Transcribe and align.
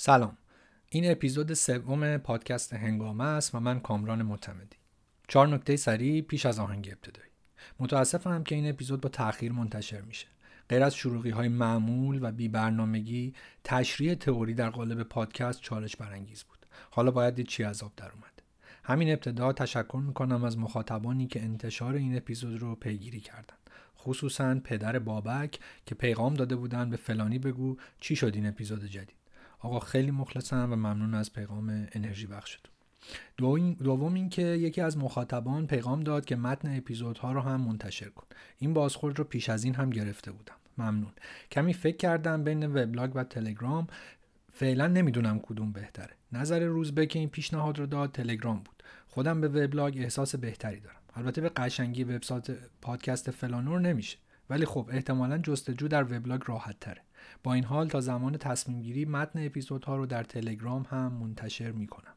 سلام. 0.00 0.38
این 0.88 1.10
اپیزود 1.10 1.54
سوم 1.54 2.16
پادکست 2.16 2.72
هنگامه 2.72 3.24
است 3.24 3.54
و 3.54 3.60
من 3.60 3.80
کامران 3.80 4.22
معتمدی. 4.22 4.76
چهار 5.28 5.48
نکته 5.48 5.76
سریع 5.76 6.22
پیش 6.22 6.46
از 6.46 6.58
آهنگ 6.58 6.88
ابتدایی. 6.92 7.30
متاسفم 7.80 8.42
که 8.42 8.54
این 8.54 8.68
اپیزود 8.68 9.00
با 9.00 9.08
تاخیر 9.08 9.52
منتشر 9.52 10.00
میشه. 10.00 10.26
غیر 10.68 10.82
از 10.82 10.94
شروعی 10.94 11.30
های 11.30 11.48
معمول 11.48 12.18
و 12.22 12.32
بی 12.32 12.48
برنامگی 12.48 13.34
تشریح 13.64 14.14
تئوری 14.14 14.54
در 14.54 14.70
قالب 14.70 15.02
پادکست 15.02 15.60
چالش 15.60 15.96
برانگیز 15.96 16.42
بود. 16.42 16.66
حالا 16.90 17.10
باید 17.10 17.34
دید 17.34 17.46
چی 17.46 17.62
عذاب 17.62 17.92
در 17.96 18.10
اومد. 18.12 18.42
همین 18.84 19.10
ابتدا 19.10 19.52
تشکر 19.52 20.02
می‌کنم 20.06 20.44
از 20.44 20.58
مخاطبانی 20.58 21.26
که 21.26 21.42
انتشار 21.42 21.94
این 21.94 22.16
اپیزود 22.16 22.60
رو 22.60 22.74
پیگیری 22.74 23.20
کردند 23.20 23.70
خصوصا 23.98 24.60
پدر 24.64 24.98
بابک 24.98 25.58
که 25.86 25.94
پیغام 25.94 26.34
داده 26.34 26.56
بودن 26.56 26.90
به 26.90 26.96
فلانی 26.96 27.38
بگو 27.38 27.76
چی 28.00 28.16
شد 28.16 28.34
این 28.34 28.46
اپیزود 28.46 28.84
جدید. 28.84 29.17
آقا 29.60 29.78
خیلی 29.78 30.10
مخلصم 30.10 30.72
و 30.72 30.76
ممنون 30.76 31.14
از 31.14 31.32
پیغام 31.32 31.88
انرژی 31.92 32.26
بخشتون. 32.26 32.72
دوم 33.82 34.14
اینکه 34.14 34.42
یکی 34.42 34.80
از 34.80 34.98
مخاطبان 34.98 35.66
پیغام 35.66 36.00
داد 36.00 36.24
که 36.24 36.36
متن 36.36 36.76
اپیزودها 36.76 37.32
رو 37.32 37.40
هم 37.40 37.60
منتشر 37.60 38.08
کن. 38.08 38.26
این 38.58 38.74
بازخورد 38.74 39.18
رو 39.18 39.24
پیش 39.24 39.48
از 39.48 39.64
این 39.64 39.74
هم 39.74 39.90
گرفته 39.90 40.32
بودم. 40.32 40.54
ممنون. 40.78 41.12
کمی 41.52 41.72
فکر 41.72 41.96
کردم 41.96 42.44
بین 42.44 42.66
وبلاگ 42.66 43.12
و 43.14 43.24
تلگرام 43.24 43.86
فعلا 44.52 44.86
نمی‌دونم 44.86 45.38
کدوم 45.38 45.72
بهتره. 45.72 46.14
نظر 46.32 46.64
روزبه 46.64 47.06
که 47.06 47.18
این 47.18 47.28
پیشنهاد 47.28 47.78
رو 47.78 47.86
داد 47.86 48.12
تلگرام 48.12 48.56
بود. 48.56 48.82
خودم 49.08 49.40
به 49.40 49.48
وبلاگ 49.48 49.98
احساس 49.98 50.36
بهتری 50.36 50.80
دارم. 50.80 50.96
البته 51.14 51.40
به 51.40 51.48
قشنگی 51.48 52.04
وبسایت 52.04 52.50
پادکست 52.82 53.30
فلانور 53.30 53.80
نمیشه. 53.80 54.18
ولی 54.50 54.64
خب 54.64 54.88
احتمالا 54.92 55.38
جستجو 55.38 55.88
در 55.88 56.04
وبلاگ 56.04 56.40
راحت 56.46 56.80
تره 56.80 57.02
با 57.42 57.54
این 57.54 57.64
حال 57.64 57.88
تا 57.88 58.00
زمان 58.00 58.36
تصمیم 58.36 58.82
گیری 58.82 59.04
متن 59.04 59.46
اپیزودها 59.46 59.96
رو 59.96 60.06
در 60.06 60.24
تلگرام 60.24 60.86
هم 60.90 61.12
منتشر 61.12 61.72
می‌کنم. 61.72 62.14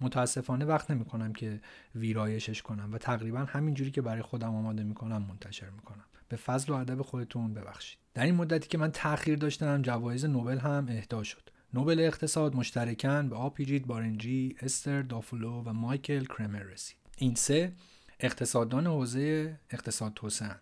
متاسفانه 0.00 0.64
وقت 0.64 0.90
نمی 0.90 1.04
کنم 1.04 1.32
که 1.32 1.60
ویرایشش 1.94 2.62
کنم 2.62 2.92
و 2.92 2.98
تقریبا 2.98 3.38
همینجوری 3.38 3.90
که 3.90 4.02
برای 4.02 4.22
خودم 4.22 4.54
آماده 4.54 4.82
می‌کنم 4.82 5.22
منتشر 5.22 5.70
می‌کنم. 5.70 6.04
به 6.28 6.36
فضل 6.36 6.72
و 6.72 6.76
ادب 6.76 7.02
خودتون 7.02 7.54
ببخشید. 7.54 7.98
در 8.14 8.24
این 8.24 8.34
مدتی 8.34 8.68
که 8.68 8.78
من 8.78 8.90
تاخیر 8.90 9.36
داشتم 9.36 9.82
جوایز 9.82 10.24
نوبل 10.24 10.58
هم 10.58 10.86
اهدا 10.88 11.22
شد. 11.22 11.50
نوبل 11.74 12.00
اقتصاد 12.00 12.56
مشترکاً 12.56 13.22
به 13.22 13.36
آبیجیت 13.36 13.86
بنرجی، 13.86 14.56
استر 14.60 15.02
دوفلو 15.02 15.62
و 15.62 15.72
مایکل 15.72 16.24
کرمر 16.24 16.62
رسید. 16.62 16.96
این 17.16 17.34
سه 17.34 17.72
اقتصاددان 18.20 18.86
حوزه 18.86 19.58
اقتصاد 19.70 20.12
توسعه 20.14 20.56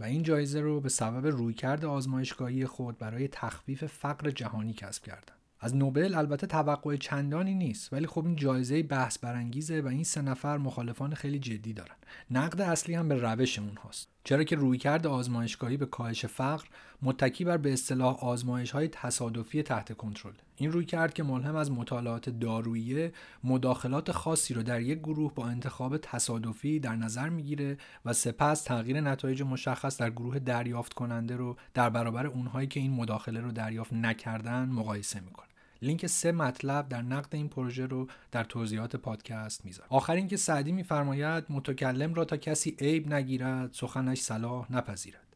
و 0.00 0.04
این 0.04 0.22
جایزه 0.22 0.60
رو 0.60 0.80
به 0.80 0.88
سبب 0.88 1.26
رویکرد 1.26 1.84
آزمایشگاهی 1.84 2.66
خود 2.66 2.98
برای 2.98 3.28
تخفیف 3.28 3.84
فقر 3.84 4.30
جهانی 4.30 4.72
کسب 4.72 5.02
کردند. 5.04 5.38
از 5.60 5.76
نوبل 5.76 6.14
البته 6.14 6.46
توقع 6.46 6.96
چندانی 6.96 7.54
نیست 7.54 7.92
ولی 7.92 8.06
خب 8.06 8.26
این 8.26 8.36
جایزه 8.36 8.82
بحث 8.82 9.18
برانگیزه 9.18 9.80
و 9.80 9.86
این 9.86 10.04
سه 10.04 10.22
نفر 10.22 10.58
مخالفان 10.58 11.14
خیلی 11.14 11.38
جدی 11.38 11.72
دارن 11.72 11.94
نقد 12.30 12.60
اصلی 12.60 12.94
هم 12.94 13.08
به 13.08 13.14
روش 13.14 13.58
اونهاست 13.58 14.08
چرا 14.28 14.44
که 14.44 14.56
رویکرد 14.56 15.06
آزمایشگاهی 15.06 15.76
به 15.76 15.86
کاهش 15.86 16.26
فقر 16.26 16.66
متکی 17.02 17.44
بر 17.44 17.56
به 17.56 17.72
اصطلاح 17.72 18.24
آزمایش 18.24 18.70
های 18.70 18.88
تصادفی 18.88 19.62
تحت 19.62 19.96
کنترل. 19.96 20.32
این 20.56 20.72
رویکرد 20.72 21.14
که 21.14 21.22
ملهم 21.22 21.56
از 21.56 21.72
مطالعات 21.72 22.30
دارویی 22.30 23.10
مداخلات 23.44 24.12
خاصی 24.12 24.54
رو 24.54 24.62
در 24.62 24.80
یک 24.80 24.98
گروه 24.98 25.34
با 25.34 25.46
انتخاب 25.46 25.96
تصادفی 25.96 26.80
در 26.80 26.96
نظر 26.96 27.28
می‌گیره 27.28 27.78
و 28.04 28.12
سپس 28.12 28.62
تغییر 28.62 29.00
نتایج 29.00 29.42
مشخص 29.42 30.00
در 30.00 30.10
گروه 30.10 30.38
دریافت 30.38 30.94
کننده 30.94 31.36
رو 31.36 31.56
در 31.74 31.90
برابر 31.90 32.26
اونهایی 32.26 32.68
که 32.68 32.80
این 32.80 32.92
مداخله 32.92 33.40
رو 33.40 33.52
دریافت 33.52 33.92
نکردن 33.92 34.68
مقایسه 34.68 35.20
می‌کنه. 35.20 35.47
لینک 35.82 36.06
سه 36.06 36.32
مطلب 36.32 36.88
در 36.88 37.02
نقد 37.02 37.34
این 37.34 37.48
پروژه 37.48 37.86
رو 37.86 38.06
در 38.32 38.44
توضیحات 38.44 38.96
پادکست 38.96 39.64
می‌ذارم. 39.64 39.88
آخر 39.90 40.12
اینکه 40.12 40.36
سعدی 40.36 40.72
میفرماید 40.72 41.44
متکلم 41.48 42.14
را 42.14 42.24
تا 42.24 42.36
کسی 42.36 42.76
عیب 42.80 43.12
نگیرد 43.12 43.72
سخنش 43.72 44.20
صلاح 44.20 44.72
نپذیرد. 44.72 45.28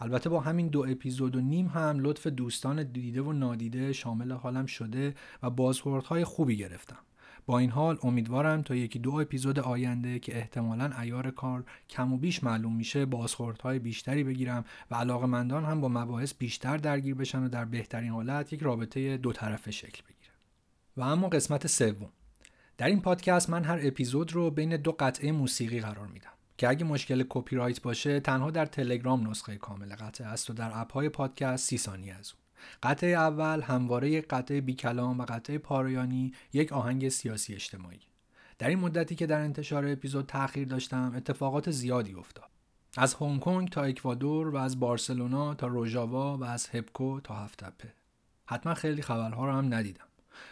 البته 0.00 0.28
با 0.28 0.40
همین 0.40 0.68
دو 0.68 0.86
اپیزود 0.88 1.36
و 1.36 1.40
نیم 1.40 1.66
هم 1.66 1.98
لطف 2.00 2.26
دوستان 2.26 2.82
دیده 2.82 3.22
و 3.22 3.32
نادیده 3.32 3.92
شامل 3.92 4.32
حالم 4.32 4.66
شده 4.66 5.14
و 5.42 5.50
بازخوردهای 5.50 6.24
خوبی 6.24 6.56
گرفتم. 6.56 6.98
با 7.46 7.58
این 7.58 7.70
حال 7.70 7.98
امیدوارم 8.02 8.62
تا 8.62 8.74
یکی 8.74 8.98
دو 8.98 9.14
اپیزود 9.14 9.58
آینده 9.58 10.18
که 10.18 10.36
احتمالا 10.36 11.00
ایار 11.00 11.30
کار 11.30 11.64
کم 11.88 12.12
و 12.12 12.16
بیش 12.16 12.44
معلوم 12.44 12.76
میشه 12.76 13.06
بازخوردهای 13.06 13.78
بیشتری 13.78 14.24
بگیرم 14.24 14.64
و 14.90 14.94
علاقمندان 14.94 15.64
هم 15.64 15.80
با 15.80 15.88
مباحث 15.88 16.34
بیشتر 16.34 16.76
درگیر 16.76 17.14
بشن 17.14 17.44
و 17.44 17.48
در 17.48 17.64
بهترین 17.64 18.10
حالت 18.10 18.52
یک 18.52 18.60
رابطه 18.60 19.16
دو 19.16 19.32
طرفه 19.32 19.70
شکل 19.70 20.02
بگیره 20.02 20.32
و 20.96 21.02
اما 21.02 21.28
قسمت 21.28 21.66
سوم. 21.66 22.10
در 22.78 22.86
این 22.86 23.00
پادکست 23.00 23.50
من 23.50 23.64
هر 23.64 23.78
اپیزود 23.82 24.32
رو 24.32 24.50
بین 24.50 24.76
دو 24.76 24.92
قطعه 24.92 25.32
موسیقی 25.32 25.80
قرار 25.80 26.06
میدم 26.06 26.30
که 26.58 26.68
اگه 26.68 26.84
مشکل 26.84 27.24
کپی 27.28 27.56
رایت 27.56 27.82
باشه 27.82 28.20
تنها 28.20 28.50
در 28.50 28.66
تلگرام 28.66 29.30
نسخه 29.30 29.56
کامل 29.56 29.94
قطعه 29.94 30.26
است 30.26 30.50
و 30.50 30.52
در 30.52 30.70
اپ 30.74 30.92
های 30.92 31.08
پادکست 31.08 31.68
سی 31.68 31.78
ثانیه 31.78 32.14
از 32.14 32.32
اون 32.32 32.43
قطعه 32.82 33.10
اول 33.10 33.62
همواره 33.62 34.10
یک 34.10 34.28
قطعه 34.28 34.60
بی 34.60 34.74
کلام 34.74 35.18
و 35.18 35.24
قطعه 35.24 35.58
پارایانی 35.58 36.32
یک 36.52 36.72
آهنگ 36.72 37.08
سیاسی 37.08 37.54
اجتماعی. 37.54 38.00
در 38.58 38.68
این 38.68 38.78
مدتی 38.78 39.14
که 39.14 39.26
در 39.26 39.40
انتشار 39.40 39.86
اپیزود 39.86 40.26
تاخیر 40.26 40.68
داشتم 40.68 41.12
اتفاقات 41.16 41.70
زیادی 41.70 42.14
افتاد. 42.14 42.50
از 42.96 43.14
هنگ 43.14 43.40
کنگ 43.40 43.68
تا 43.68 43.82
اکوادور 43.82 44.48
و 44.48 44.56
از 44.56 44.80
بارسلونا 44.80 45.54
تا 45.54 45.66
روژاوا 45.66 46.36
و 46.36 46.44
از 46.44 46.68
هپکو 46.72 47.20
تا 47.20 47.34
هفتپه. 47.34 47.92
حتما 48.46 48.74
خیلی 48.74 49.02
خبرها 49.02 49.46
رو 49.46 49.52
هم 49.52 49.74
ندیدم. 49.74 50.04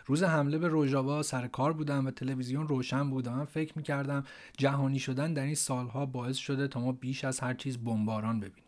روز 0.06 0.22
حمله 0.22 0.59
به 0.59 0.69
روژاوا 0.69 1.22
سر 1.22 1.47
کار 1.47 1.72
بودم 1.72 2.06
و 2.06 2.11
تلویزیون 2.11 2.69
روشن 2.69 3.11
بود 3.11 3.27
و 3.27 3.31
من 3.31 3.45
فکر 3.45 3.72
می‌کردم 3.77 4.25
جهانی 4.59 4.99
شدن 4.99 5.33
در 5.34 5.43
این 5.43 5.55
سالها 5.55 6.06
باعث 6.06 6.37
شده 6.37 6.69
تا 6.69 6.81
ما 6.81 6.93
بیش 6.93 7.25
از 7.25 7.41
هر 7.41 7.55
چیز 7.55 7.78
بمباران 7.78 8.41
ببینیم. 8.41 8.62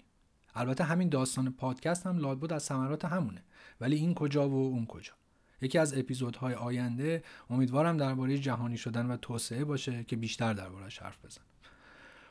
البته 0.55 0.85
همین 0.85 1.09
داستان 1.09 1.53
پادکست 1.53 2.07
هم 2.07 2.19
لابد 2.19 2.53
از 2.53 2.63
ثمرات 2.63 3.05
همونه. 3.05 3.43
ولی 3.81 3.97
این 3.97 4.15
کجا 4.15 4.49
و 4.49 4.55
اون 4.55 4.87
کجا. 4.87 5.13
یکی 5.61 5.79
از 5.79 5.99
اپیزودهای 5.99 6.55
آینده 6.55 7.23
امیدوارم 7.51 7.97
درباره 7.97 8.39
جهانی 8.39 8.77
شدن 8.77 9.07
و 9.07 9.17
توسعه 9.17 9.65
باشه 9.65 10.05
که 10.05 10.17
بیشتر 10.17 10.53
دربارهش 10.53 10.99
حرف 10.99 11.25
بزنم. 11.25 11.47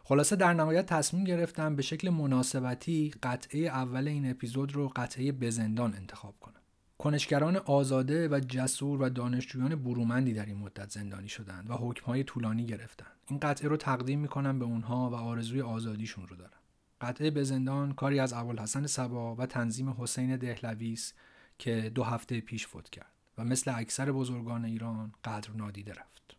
خلاصه 0.04 0.36
در 0.36 0.54
نهایت 0.54 0.86
تصمیم 0.86 1.24
گرفتم 1.24 1.76
به 1.76 1.82
شکل 1.82 2.10
مناسبتی 2.10 3.14
قطعه 3.24 3.60
اول 3.60 4.08
این 4.08 4.30
اپیزود 4.30 4.74
رو 4.74 4.92
قطعه 4.96 5.32
بزندان 5.32 5.94
انتخاب 5.94 6.36
کنم. 6.40 6.54
کنشگران 6.98 7.56
آزاده 7.56 8.28
و 8.28 8.40
جسور 8.40 9.02
و 9.02 9.10
دانشجویان 9.10 9.76
برومندی 9.76 10.34
در 10.34 10.46
این 10.46 10.58
مدت 10.58 10.90
زندانی 10.90 11.30
شدند 11.30 11.70
و 11.70 11.74
حکمهای 11.74 12.24
طولانی 12.24 12.66
گرفتند. 12.66 13.18
این 13.30 13.40
قطعه 13.40 13.70
رو 13.70 13.78
تقدیم 13.78 14.20
می‌کنم 14.20 14.60
به 14.60 14.66
اونها 14.66 15.10
و 15.10 15.16
آرزوی 15.16 15.62
آزادیشون 15.62 16.28
رو 16.28 16.36
دارم. 16.36 16.63
قطعه 17.04 17.32
به 17.32 17.44
زندان 17.44 17.94
کاری 17.94 18.20
از 18.20 18.34
ابوالحسن 18.34 18.88
سبا 18.88 19.36
و 19.36 19.46
تنظیم 19.46 19.96
حسین 20.00 20.38
دهلویس 20.38 21.14
که 21.60 21.92
دو 21.96 22.04
هفته 22.04 22.42
پیش 22.42 22.68
فوت 22.68 22.90
کرد 22.90 23.12
و 23.38 23.44
مثل 23.44 23.72
اکثر 23.76 24.12
بزرگان 24.12 24.66
ایران 24.66 25.12
قدر 25.24 25.52
نادیده 25.52 25.94
رفت. 25.94 26.38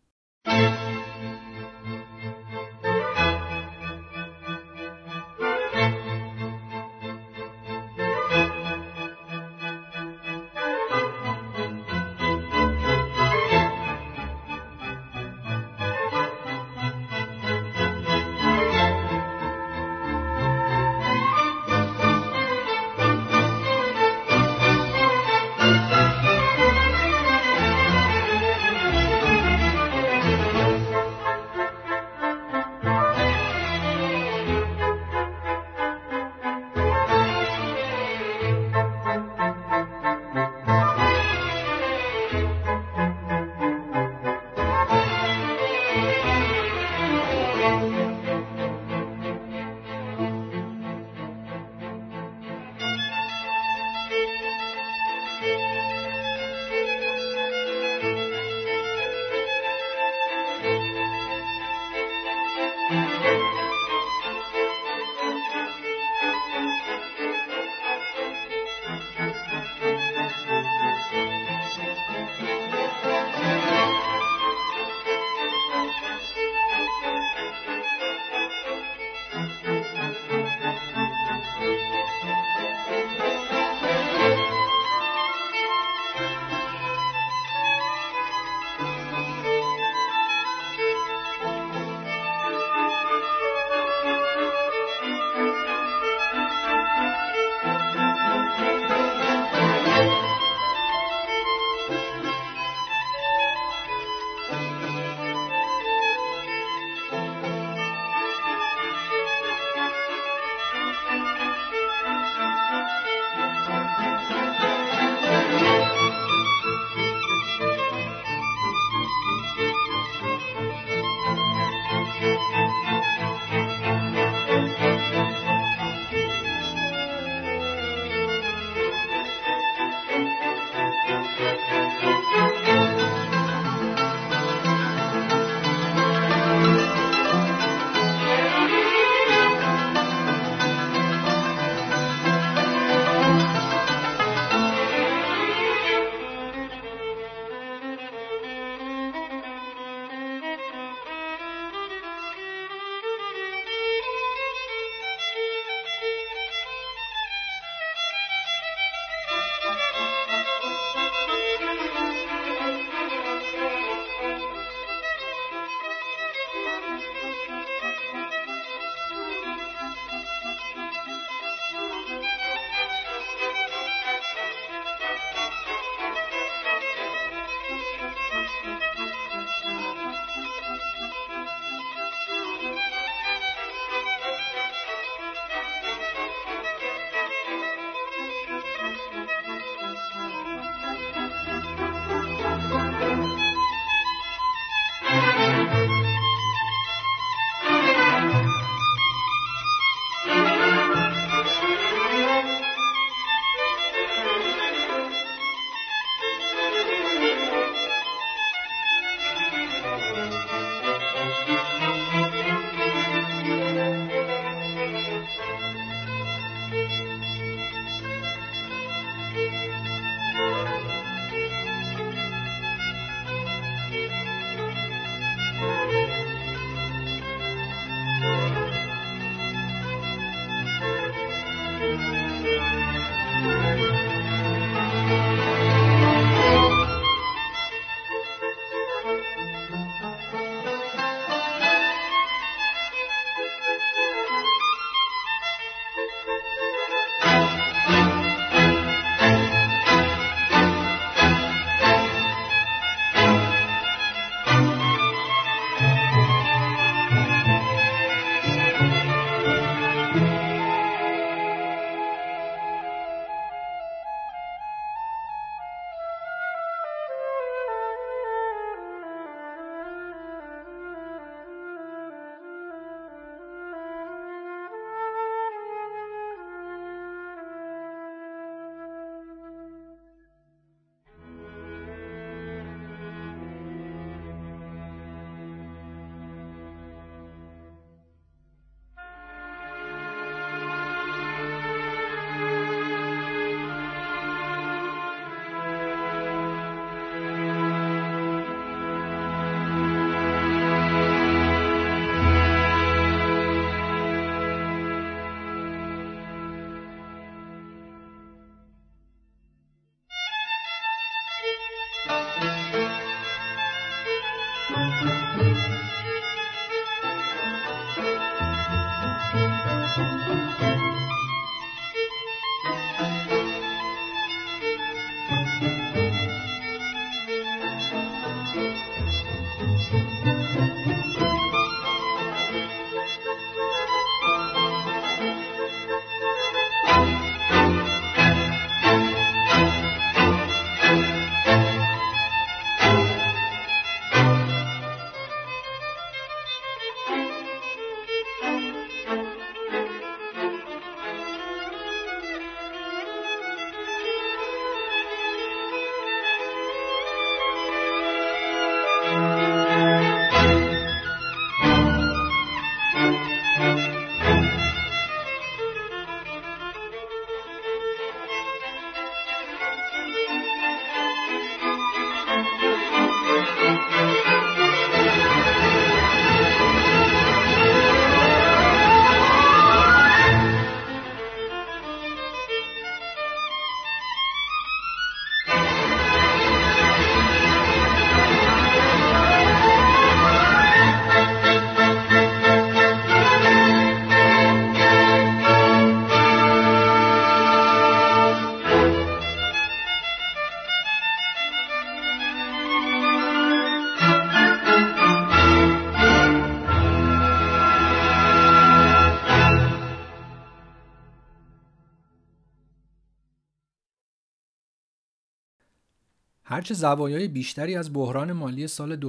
هرچه 416.65 416.75
زوایای 416.75 417.29
بیشتری 417.29 417.77
از 417.77 417.93
بحران 417.93 418.33
مالی 418.33 418.69
سال 418.69 419.01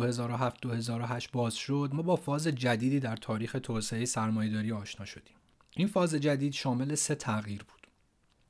2007-2008 1.21 1.27
باز 1.33 1.55
شد 1.55 1.89
ما 1.93 2.01
با 2.01 2.15
فاز 2.15 2.47
جدیدی 2.47 2.99
در 2.99 3.15
تاریخ 3.15 3.55
توسعه 3.63 4.05
سرمایهداری 4.05 4.71
آشنا 4.71 5.05
شدیم. 5.05 5.35
این 5.75 5.87
فاز 5.87 6.15
جدید 6.15 6.53
شامل 6.53 6.95
سه 6.95 7.15
تغییر 7.15 7.63
بود. 7.63 7.87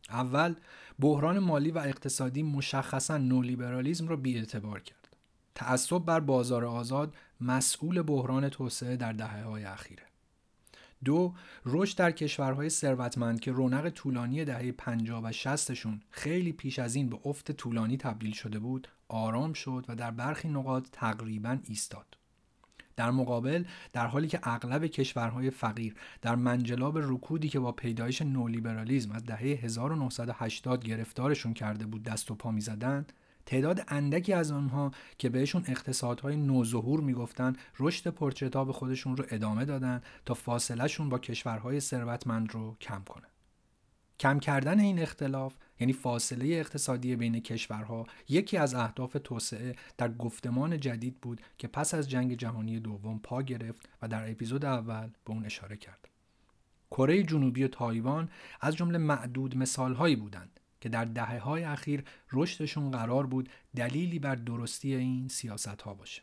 اول 0.09 0.55
بحران 1.00 1.39
مالی 1.39 1.71
و 1.71 1.77
اقتصادی 1.77 2.43
مشخصا 2.43 3.17
نولیبرالیزم 3.17 4.07
را 4.07 4.15
بیاعتبار 4.15 4.79
کرد. 4.79 5.09
تعصب 5.55 6.00
بر 6.00 6.19
بازار 6.19 6.65
آزاد 6.65 7.15
مسئول 7.41 8.01
بحران 8.01 8.50
توسعه 8.50 8.95
در 8.95 9.13
دهه 9.13 9.43
های 9.43 9.63
اخیره. 9.63 10.03
دو 11.05 11.33
رشد 11.65 11.97
در 11.97 12.12
کشورهای 12.12 12.69
ثروتمند 12.69 13.39
که 13.39 13.51
رونق 13.51 13.89
طولانی 13.89 14.45
دهه 14.45 14.71
50 14.71 15.21
و 15.24 15.31
60 15.31 15.74
شون 15.74 16.01
خیلی 16.09 16.51
پیش 16.51 16.79
از 16.79 16.95
این 16.95 17.09
به 17.09 17.19
افت 17.25 17.51
طولانی 17.51 17.97
تبدیل 17.97 18.31
شده 18.31 18.59
بود 18.59 18.88
آرام 19.07 19.53
شد 19.53 19.85
و 19.88 19.95
در 19.95 20.12
برخی 20.12 20.47
نقاط 20.47 20.88
تقریبا 20.91 21.57
ایستاد. 21.63 22.17
در 22.95 23.12
مقابل 23.12 23.63
در 23.93 24.07
حالی 24.07 24.27
که 24.27 24.39
اغلب 24.43 24.85
کشورهای 24.85 25.50
فقیر 25.50 25.95
در 26.21 26.35
منجلاب 26.35 26.97
رکودی 26.97 27.50
که 27.50 27.59
با 27.59 27.71
پیدایش 27.71 28.21
نولیبرالیزم 28.21 29.12
از 29.12 29.24
دهه 29.24 29.39
1980 29.39 30.83
گرفتارشون 30.83 31.53
کرده 31.53 31.85
بود 31.85 32.03
دست 32.03 32.31
و 32.31 32.35
پا 32.35 32.51
می‌زدند 32.51 33.13
تعداد 33.46 33.84
اندکی 33.88 34.34
از 34.34 34.52
آنها 34.52 34.92
که 35.18 35.30
بهشون 35.30 35.64
اقتصادهای 35.68 36.36
نوظهور 36.36 37.00
می‌گفتن 37.00 37.56
رشد 37.80 38.10
پرچتاب 38.10 38.72
خودشون 38.72 39.18
رو 39.18 39.25
ادامه 39.30 39.66
دادن 39.66 40.02
تا 40.25 40.34
فاصلهشون 40.34 41.10
با 41.10 41.20
کشورهای 41.20 41.80
ثروتمند 41.80 42.54
رو 42.54 42.75
کم 42.82 43.04
کنه. 43.04 43.28
کم 44.20 44.40
کردن 44.40 44.80
این 44.80 45.00
اختلاف 45.00 45.56
یعنی 45.80 45.94
فاصله 45.94 46.46
اقتصادی 46.46 47.16
بین 47.16 47.40
کشورها 47.40 48.08
یکی 48.30 48.58
از 48.58 48.74
اهداف 48.74 49.18
توسعه 49.24 49.75
در 49.98 50.12
گفتمان 50.12 50.80
جدید 50.80 51.22
بود 51.22 51.42
که 51.58 51.68
پس 51.68 51.94
از 51.94 52.10
جنگ 52.10 52.34
جهانی 52.34 52.80
دوم 52.80 53.20
پا 53.20 53.42
گرفت 53.42 53.90
و 54.02 54.08
در 54.08 54.32
اپیزود 54.32 54.66
اول 54.66 55.08
به 55.25 55.32
اون 55.32 55.46
اشاره 55.46 55.78
کرد. 55.78 56.08
کره 56.92 57.24
جنوبی 57.24 57.64
و 57.64 57.68
تایوان 57.68 58.30
از 58.62 58.75
جمله 58.75 58.98
معدود 58.98 59.58
مثالهایی 59.58 60.16
بودند 60.16 60.60
که 60.82 60.89
در 60.89 61.05
دهه 61.05 61.39
های 61.39 61.63
اخیر 61.63 62.03
رشدشون 62.32 62.91
قرار 62.91 63.27
بود 63.27 63.50
دلیلی 63.75 64.20
بر 64.20 64.36
درستی 64.36 64.96
این 64.96 65.27
سیاست 65.27 65.82
ها 65.82 65.94
باشه. 65.94 66.22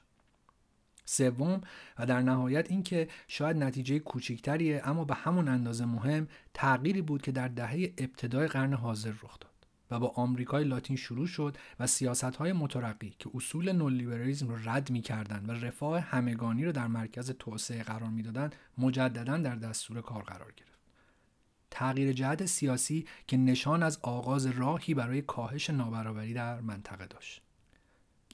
سوم 1.05 1.61
و 1.99 2.07
در 2.07 2.21
نهایت 2.21 2.71
اینکه 2.71 3.09
شاید 3.29 3.57
نتیجه 3.57 3.99
کوچکتریه 3.99 4.83
اما 4.85 5.05
به 5.05 5.15
همون 5.15 5.49
اندازه 5.49 5.85
مهم 5.85 6.29
تغییری 6.55 7.03
بود 7.03 7.23
که 7.23 7.33
در 7.33 7.49
دهه 7.49 7.93
ابتدای 7.99 8.47
قرن 8.47 8.75
حاضر 8.75 9.11
رخ 9.11 9.39
داد 9.41 9.53
و 9.91 9.99
با 9.99 10.09
آمریکای 10.09 10.65
لاتین 10.65 10.97
شروع 10.97 11.27
شد 11.27 11.57
و 11.81 11.87
سیاست 11.87 12.25
های 12.25 12.53
مترقی 12.53 13.15
که 13.19 13.31
اصول 13.35 13.73
نولیبرالیسم 13.73 14.49
رو 14.49 14.69
رد 14.69 14.91
می‌کردند 14.91 15.49
و 15.49 15.53
رفاه 15.53 16.01
همگانی 16.01 16.65
رو 16.65 16.73
در 16.73 16.87
مرکز 16.87 17.31
توسعه 17.31 17.83
قرار 17.83 18.09
می‌دادند 18.11 18.55
مجددا 18.79 19.37
در 19.37 19.57
دستور 19.57 20.01
کار 20.01 20.23
قرار 20.23 20.53
گرفت 20.57 20.72
تغییر 21.73 22.13
جهت 22.13 22.47
سیاسی 22.47 23.07
که 23.27 23.37
نشان 23.37 23.83
از 23.83 23.99
آغاز 24.03 24.47
راهی 24.47 24.95
برای 24.95 25.23
کاهش 25.23 25.71
نابرابری 25.71 26.35
در 26.35 26.61
منطقه 26.61 27.07
داشت. 27.07 27.43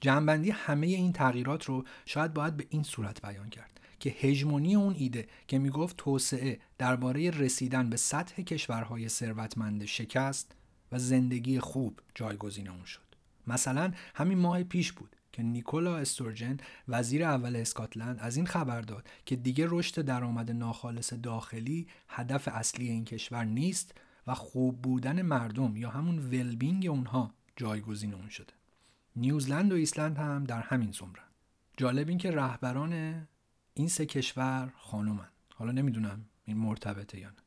جنبندی 0.00 0.50
همه 0.50 0.86
این 0.86 1.12
تغییرات 1.12 1.64
رو 1.64 1.84
شاید 2.06 2.34
باید 2.34 2.56
به 2.56 2.66
این 2.70 2.82
صورت 2.82 3.22
بیان 3.22 3.50
کرد 3.50 3.80
که 4.00 4.10
هژمونی 4.10 4.74
اون 4.74 4.94
ایده 4.98 5.28
که 5.48 5.58
می‌گفت 5.58 5.96
توسعه 5.96 6.60
درباره 6.78 7.30
رسیدن 7.30 7.90
به 7.90 7.96
سطح 7.96 8.42
کشورهای 8.42 9.08
ثروتمند 9.08 9.84
شکست 9.84 10.56
و 10.92 10.98
زندگی 10.98 11.60
خوب 11.60 12.00
جایگزین 12.14 12.68
اون 12.68 12.84
شد. 12.84 13.08
مثلا 13.46 13.92
همین 14.14 14.38
ماه 14.38 14.62
پیش 14.62 14.92
بود 14.92 15.16
که 15.38 15.44
نیکولا 15.44 15.96
استورجن 15.96 16.56
وزیر 16.88 17.24
اول 17.24 17.56
اسکاتلند 17.56 18.18
از 18.20 18.36
این 18.36 18.46
خبر 18.46 18.80
داد 18.80 19.08
که 19.26 19.36
دیگه 19.36 19.66
رشد 19.68 20.02
درآمد 20.02 20.50
ناخالص 20.50 21.12
داخلی 21.12 21.86
هدف 22.08 22.48
اصلی 22.48 22.88
این 22.88 23.04
کشور 23.04 23.44
نیست 23.44 23.94
و 24.26 24.34
خوب 24.34 24.82
بودن 24.82 25.22
مردم 25.22 25.76
یا 25.76 25.90
همون 25.90 26.18
ولبینگ 26.18 26.86
اونها 26.86 27.34
جایگزین 27.56 28.14
اون 28.14 28.28
شده. 28.28 28.52
نیوزلند 29.16 29.72
و 29.72 29.74
ایسلند 29.74 30.16
هم 30.16 30.44
در 30.44 30.60
همین 30.60 30.92
زمرن 30.92 31.28
جالب 31.76 32.08
این 32.08 32.18
که 32.18 32.30
رهبران 32.30 33.26
این 33.74 33.88
سه 33.88 34.06
کشور 34.06 34.72
خانومن 34.76 35.28
حالا 35.54 35.72
نمی‌دونم 35.72 36.24
این 36.44 36.56
مرتبطه 36.56 37.18
یا 37.18 37.28
نه. 37.28 37.42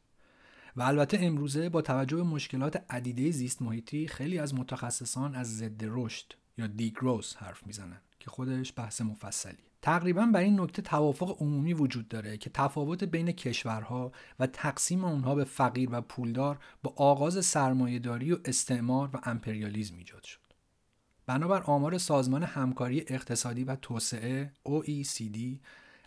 و 0.76 0.82
البته 0.82 1.18
امروزه 1.22 1.70
با 1.70 1.82
توجه 1.82 2.18
به 2.18 2.24
مشکلات 2.24 2.86
عدیده 2.90 3.32
زیست 3.32 3.62
محیطی 3.62 4.08
خیلی 4.08 4.40
از 4.40 4.56
متخصصان 4.56 5.36
از 5.36 5.58
ضد 5.58 5.82
رشد 5.84 6.34
یا 6.58 6.68
دیگروس 6.68 7.36
حرف 7.36 7.68
می‌زنن 7.68 8.02
که 8.20 8.30
خودش 8.30 8.74
بحث 8.76 9.02
مفصلی 9.02 9.58
تقریبا 9.82 10.26
بر 10.26 10.40
این 10.40 10.60
نکته 10.60 10.82
توافق 10.82 11.42
عمومی 11.42 11.74
وجود 11.74 12.08
داره 12.08 12.38
که 12.38 12.50
تفاوت 12.50 13.04
بین 13.04 13.32
کشورها 13.32 14.12
و 14.40 14.48
تقسیم 14.48 15.06
اونها 15.06 15.36
به 15.36 15.44
فقیر 15.44 15.90
و 15.92 16.02
پولدار 16.02 16.60
با 16.84 16.94
آغاز 16.96 17.46
سرمایهداری 17.46 18.32
و 18.32 18.38
استعمار 18.46 19.10
و 19.14 19.20
امپریالیزم 19.24 19.98
ایجاد 19.98 20.24
شد. 20.24 20.40
بنابر 21.26 21.62
آمار 21.62 21.98
سازمان 21.98 22.44
همکاری 22.44 23.04
اقتصادی 23.08 23.64
و 23.64 23.76
توسعه 23.76 24.54
OECD 24.68 25.40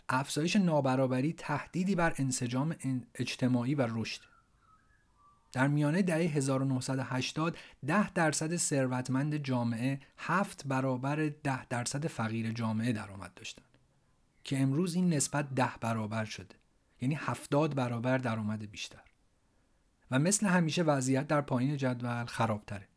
افزایش 0.09 0.55
نابرابری 0.55 1.33
تهدیدی 1.33 1.95
بر 1.95 2.13
انسجام 2.17 2.75
اجتماعی 3.15 3.75
و 3.75 3.87
رشد. 3.89 4.21
در 5.55 5.67
میانه 5.67 6.01
دهه 6.01 6.17
1980 6.17 7.57
ده 7.85 8.09
درصد 8.09 8.55
ثروتمند 8.55 9.35
جامعه 9.35 9.99
هفت 10.17 10.67
برابر 10.67 11.31
ده 11.43 11.65
درصد 11.65 12.07
فقیر 12.07 12.51
جامعه 12.51 12.91
درآمد 12.91 13.33
داشتند. 13.33 13.65
که 14.43 14.59
امروز 14.59 14.95
این 14.95 15.13
نسبت 15.13 15.53
ده 15.53 15.69
برابر 15.81 16.25
شده. 16.25 16.55
یعنی 17.01 17.15
هفتاد 17.15 17.75
برابر 17.75 18.17
درآمد 18.17 18.71
بیشتر. 18.71 19.01
و 20.11 20.19
مثل 20.19 20.47
همیشه 20.47 20.83
وضعیت 20.83 21.27
در 21.27 21.41
پایین 21.41 21.77
جدول 21.77 22.25
خرابتره. 22.25 22.87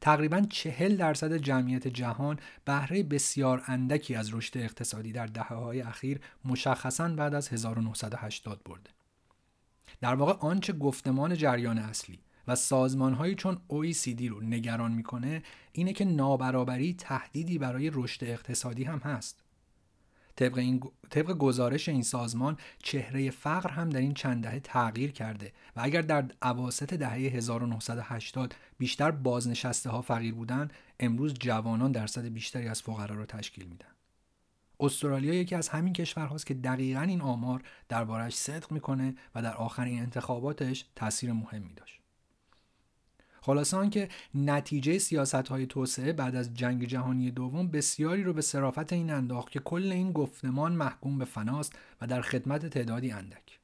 تقریبا 0.00 0.40
چهل 0.40 0.96
درصد 0.96 1.36
جمعیت 1.36 1.88
جهان 1.88 2.38
بهره 2.64 3.02
بسیار 3.02 3.62
اندکی 3.66 4.14
از 4.14 4.34
رشد 4.34 4.58
اقتصادی 4.58 5.12
در 5.12 5.26
دهه 5.26 5.54
های 5.54 5.80
اخیر 5.80 6.20
مشخصا 6.44 7.08
بعد 7.08 7.34
از 7.34 7.48
1980 7.48 8.62
برده. 8.64 8.95
در 10.00 10.14
واقع 10.14 10.32
آنچه 10.32 10.72
گفتمان 10.72 11.34
جریان 11.34 11.78
اصلی 11.78 12.18
و 12.48 12.54
سازمانهایی 12.54 13.34
چون 13.34 13.58
OECD 13.70 14.22
رو 14.22 14.40
نگران 14.40 14.92
می‌کنه 14.92 15.42
اینه 15.72 15.92
که 15.92 16.04
نابرابری 16.04 16.94
تهدیدی 16.94 17.58
برای 17.58 17.90
رشد 17.94 18.24
اقتصادی 18.24 18.84
هم 18.84 18.98
هست. 18.98 19.42
طبق, 20.36 20.58
این 20.58 20.82
طبق 21.10 21.32
گزارش 21.32 21.88
این 21.88 22.02
سازمان 22.02 22.56
چهره 22.82 23.30
فقر 23.30 23.70
هم 23.70 23.90
در 23.90 24.00
این 24.00 24.14
چند 24.14 24.42
دهه 24.42 24.60
تغییر 24.60 25.12
کرده 25.12 25.52
و 25.76 25.80
اگر 25.82 26.02
در 26.02 26.24
عواست 26.42 26.84
دهه 26.84 27.12
1980 27.12 28.54
بیشتر 28.78 29.10
بازنشسته 29.10 29.90
ها 29.90 30.02
فقیر 30.02 30.34
بودن 30.34 30.68
امروز 31.00 31.34
جوانان 31.34 31.92
درصد 31.92 32.24
بیشتری 32.24 32.68
از 32.68 32.82
فقرا 32.82 33.16
رو 33.16 33.26
تشکیل 33.26 33.64
میدن. 33.64 33.95
استرالیا 34.80 35.34
یکی 35.34 35.54
از 35.54 35.68
همین 35.68 35.92
کشورهاست 35.92 36.46
که 36.46 36.54
دقیقا 36.54 37.00
این 37.00 37.20
آمار 37.20 37.62
دربارش 37.88 38.34
صدق 38.34 38.72
می‌کنه 38.72 39.14
و 39.34 39.42
در 39.42 39.54
آخرین 39.54 40.00
انتخاباتش 40.00 40.84
تاثیر 40.96 41.32
مهمی 41.32 41.74
داشت. 41.74 42.00
خلاصه 43.46 43.76
آنکه 43.76 44.08
نتیجه 44.34 44.98
سیاست 44.98 45.34
های 45.34 45.66
توسعه 45.66 46.12
بعد 46.12 46.36
از 46.36 46.54
جنگ 46.54 46.84
جهانی 46.84 47.30
دوم 47.30 47.68
بسیاری 47.68 48.22
رو 48.22 48.32
به 48.32 48.42
صرافت 48.42 48.92
این 48.92 49.10
انداخت 49.10 49.50
که 49.50 49.60
کل 49.60 49.92
این 49.92 50.12
گفتمان 50.12 50.72
محکوم 50.72 51.18
به 51.18 51.24
فناست 51.24 51.78
و 52.00 52.06
در 52.06 52.20
خدمت 52.20 52.66
تعدادی 52.66 53.10
اندک. 53.10 53.60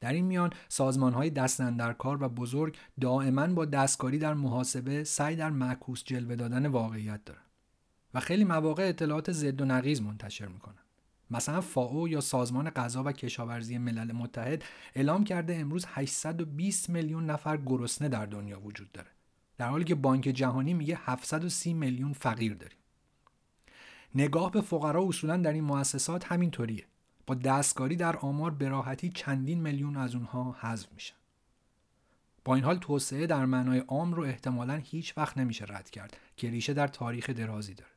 در 0.00 0.12
این 0.12 0.24
میان 0.24 0.50
سازمان 0.68 1.12
های 1.12 1.30
دست 1.30 1.60
و 1.60 2.28
بزرگ 2.28 2.76
دائما 3.00 3.46
با 3.46 3.64
دستکاری 3.64 4.18
در 4.18 4.34
محاسبه 4.34 5.04
سعی 5.04 5.36
در 5.36 5.50
معکوس 5.50 6.04
جلوه 6.04 6.36
دادن 6.36 6.66
واقعیت 6.66 7.24
دارند. 7.24 7.49
و 8.14 8.20
خیلی 8.20 8.44
مواقع 8.44 8.88
اطلاعات 8.88 9.32
ضد 9.32 9.60
و 9.60 9.64
نقیض 9.64 10.00
منتشر 10.00 10.46
می‌کنن. 10.46 10.74
مثلا 11.30 11.60
فاو 11.60 12.08
یا 12.08 12.20
سازمان 12.20 12.70
غذا 12.70 13.02
و 13.02 13.12
کشاورزی 13.12 13.78
ملل 13.78 14.12
متحد 14.12 14.64
اعلام 14.94 15.24
کرده 15.24 15.56
امروز 15.56 15.86
820 15.88 16.90
میلیون 16.90 17.26
نفر 17.26 17.56
گرسنه 17.56 18.08
در 18.08 18.26
دنیا 18.26 18.60
وجود 18.60 18.92
داره. 18.92 19.10
در 19.58 19.68
حالی 19.68 19.84
که 19.84 19.94
بانک 19.94 20.22
جهانی 20.22 20.74
میگه 20.74 20.98
730 21.02 21.74
میلیون 21.74 22.12
فقیر 22.12 22.54
داریم. 22.54 22.78
نگاه 24.14 24.50
به 24.50 24.60
فقرا 24.60 25.08
اصولا 25.08 25.36
در 25.36 25.52
این 25.52 25.64
مؤسسات 25.64 26.32
همینطوریه. 26.32 26.84
با 27.26 27.34
دستکاری 27.34 27.96
در 27.96 28.16
آمار 28.16 28.50
براحتی 28.50 29.08
چندین 29.08 29.60
میلیون 29.60 29.96
از 29.96 30.14
اونها 30.14 30.56
حذف 30.60 30.92
میشن. 30.92 31.14
با 32.44 32.54
این 32.54 32.64
حال 32.64 32.78
توسعه 32.78 33.26
در 33.26 33.44
معنای 33.44 33.78
عام 33.78 34.14
رو 34.14 34.22
احتمالا 34.22 34.74
هیچ 34.74 35.18
وقت 35.18 35.38
نمیشه 35.38 35.64
رد 35.68 35.90
کرد 35.90 36.16
که 36.36 36.50
ریشه 36.50 36.74
در 36.74 36.88
تاریخ 36.88 37.30
درازی 37.30 37.74
داره. 37.74 37.90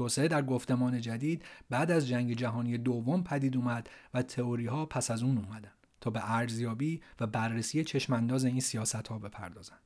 توسعه 0.00 0.28
در 0.28 0.42
گفتمان 0.42 1.00
جدید 1.00 1.44
بعد 1.70 1.90
از 1.90 2.08
جنگ 2.08 2.32
جهانی 2.32 2.78
دوم 2.78 3.22
پدید 3.22 3.56
اومد 3.56 3.90
و 4.14 4.22
تئوری 4.22 4.66
ها 4.66 4.86
پس 4.86 5.10
از 5.10 5.22
اون 5.22 5.38
اومدن 5.38 5.72
تا 6.00 6.10
به 6.10 6.32
ارزیابی 6.32 7.00
و 7.20 7.26
بررسی 7.26 7.84
چشمانداز 7.84 8.44
این 8.44 8.60
سیاست 8.60 9.08
ها 9.08 9.18
بپردازند. 9.18 9.80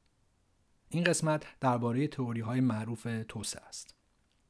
این 0.88 1.04
قسمت 1.04 1.44
درباره 1.60 2.06
تئوری 2.06 2.40
های 2.40 2.60
معروف 2.60 3.06
توسعه 3.28 3.62
است. 3.62 3.94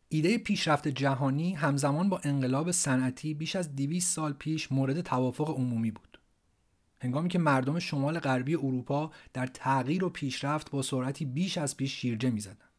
ایده 0.08 0.38
پیشرفت 0.38 0.88
جهانی 0.88 1.54
همزمان 1.54 2.08
با 2.08 2.20
انقلاب 2.24 2.70
صنعتی 2.70 3.34
بیش 3.34 3.56
از 3.56 3.76
200 3.76 4.14
سال 4.14 4.32
پیش 4.32 4.72
مورد 4.72 5.00
توافق 5.00 5.50
عمومی 5.50 5.90
بود. 5.90 6.20
هنگامی 7.00 7.28
که 7.28 7.38
مردم 7.38 7.78
شمال 7.78 8.18
غربی 8.18 8.54
اروپا 8.54 9.10
در 9.32 9.46
تغییر 9.46 10.04
و 10.04 10.10
پیشرفت 10.10 10.70
با 10.70 10.82
سرعتی 10.82 11.24
بیش 11.24 11.58
از 11.58 11.76
پیش 11.76 12.00
شیرجه 12.00 12.30
می‌زدند. 12.30 12.73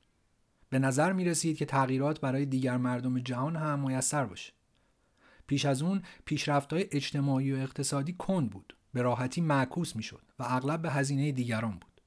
به 0.76 0.80
نظر 0.80 1.14
می 1.14 1.26
رسید 1.26 1.58
که 1.58 1.66
تغییرات 1.66 2.22
برای 2.22 2.46
دیگر 2.46 2.78
مردم 2.78 3.20
جهان 3.20 3.56
هم 3.56 3.88
میسر 3.88 4.26
باشه. 4.26 4.54
پیش 5.48 5.66
از 5.66 5.82
اون 5.82 6.02
پیشرفت 6.26 6.74
های 6.74 6.88
اجتماعی 6.92 7.54
و 7.54 7.56
اقتصادی 7.56 8.14
کند 8.14 8.50
بود. 8.50 8.78
به 8.94 9.02
راحتی 9.02 9.42
معکوس 9.42 9.96
می 9.96 10.04
شد 10.04 10.22
و 10.40 10.44
اغلب 10.48 10.82
به 10.82 10.92
هزینه 10.92 11.32
دیگران 11.32 11.72
بود. 11.72 12.02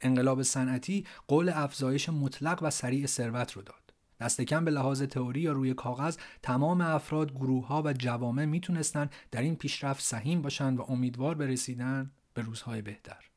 انقلاب 0.00 0.42
صنعتی 0.42 1.06
قول 1.28 1.48
افزایش 1.54 2.08
مطلق 2.08 2.58
و 2.62 2.70
سریع 2.70 3.06
ثروت 3.06 3.52
رو 3.52 3.62
داد. 3.62 3.94
دست 4.20 4.40
کم 4.40 4.64
به 4.64 4.70
لحاظ 4.70 5.02
تئوری 5.02 5.40
یا 5.40 5.52
روی 5.52 5.74
کاغذ 5.74 6.16
تمام 6.42 6.80
افراد، 6.80 7.32
گروه 7.32 7.66
ها 7.66 7.82
و 7.82 7.92
جوامع 7.92 8.44
می‌تونستن 8.44 9.10
در 9.30 9.42
این 9.42 9.56
پیشرفت 9.56 10.02
سهیم 10.02 10.42
باشند 10.42 10.78
و 10.78 10.82
امیدوار 10.88 11.34
به 11.34 11.46
رسیدن 11.46 12.10
به 12.34 12.42
روزهای 12.42 12.82
بهتر. 12.82 13.29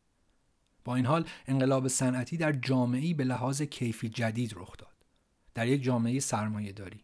با 0.86 0.96
این 0.96 1.06
حال 1.06 1.25
انقلاب 1.48 1.88
صنعتی 1.88 2.38
در 2.38 2.52
جامعه‌ای 2.52 3.13
به 3.13 3.24
لحاظ 3.24 3.62
کیفی 3.62 4.10
جدید 4.10 4.54
رخ 4.56 4.78
داد. 4.78 5.06
در 5.56 5.68
یک 5.68 5.84
جامعه 5.84 6.20
سرمایه 6.20 6.72
داری. 6.72 7.04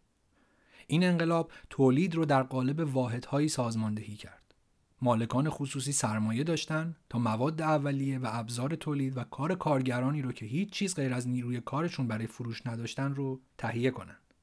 این 0.87 1.03
انقلاب 1.03 1.51
تولید 1.69 2.15
رو 2.15 2.25
در 2.25 2.43
قالب 2.43 2.95
واحدهایی 2.95 3.47
سازماندهی 3.47 4.15
کرد. 4.15 4.55
مالکان 5.01 5.49
خصوصی 5.49 5.91
سرمایه 5.91 6.43
داشتن 6.43 6.95
تا 7.09 7.19
مواد 7.19 7.61
اولیه 7.61 8.19
و 8.19 8.27
ابزار 8.31 8.75
تولید 8.75 9.17
و 9.17 9.23
کار 9.23 9.55
کارگرانی 9.55 10.21
رو 10.21 10.31
که 10.31 10.45
هیچ 10.45 10.69
چیز 10.69 10.95
غیر 10.95 11.13
از 11.13 11.27
نیروی 11.27 11.61
کارشون 11.61 12.07
برای 12.07 12.27
فروش 12.27 12.67
نداشتن 12.67 13.15
رو 13.15 13.41
تهیه 13.57 13.91
کنند. 13.91 14.33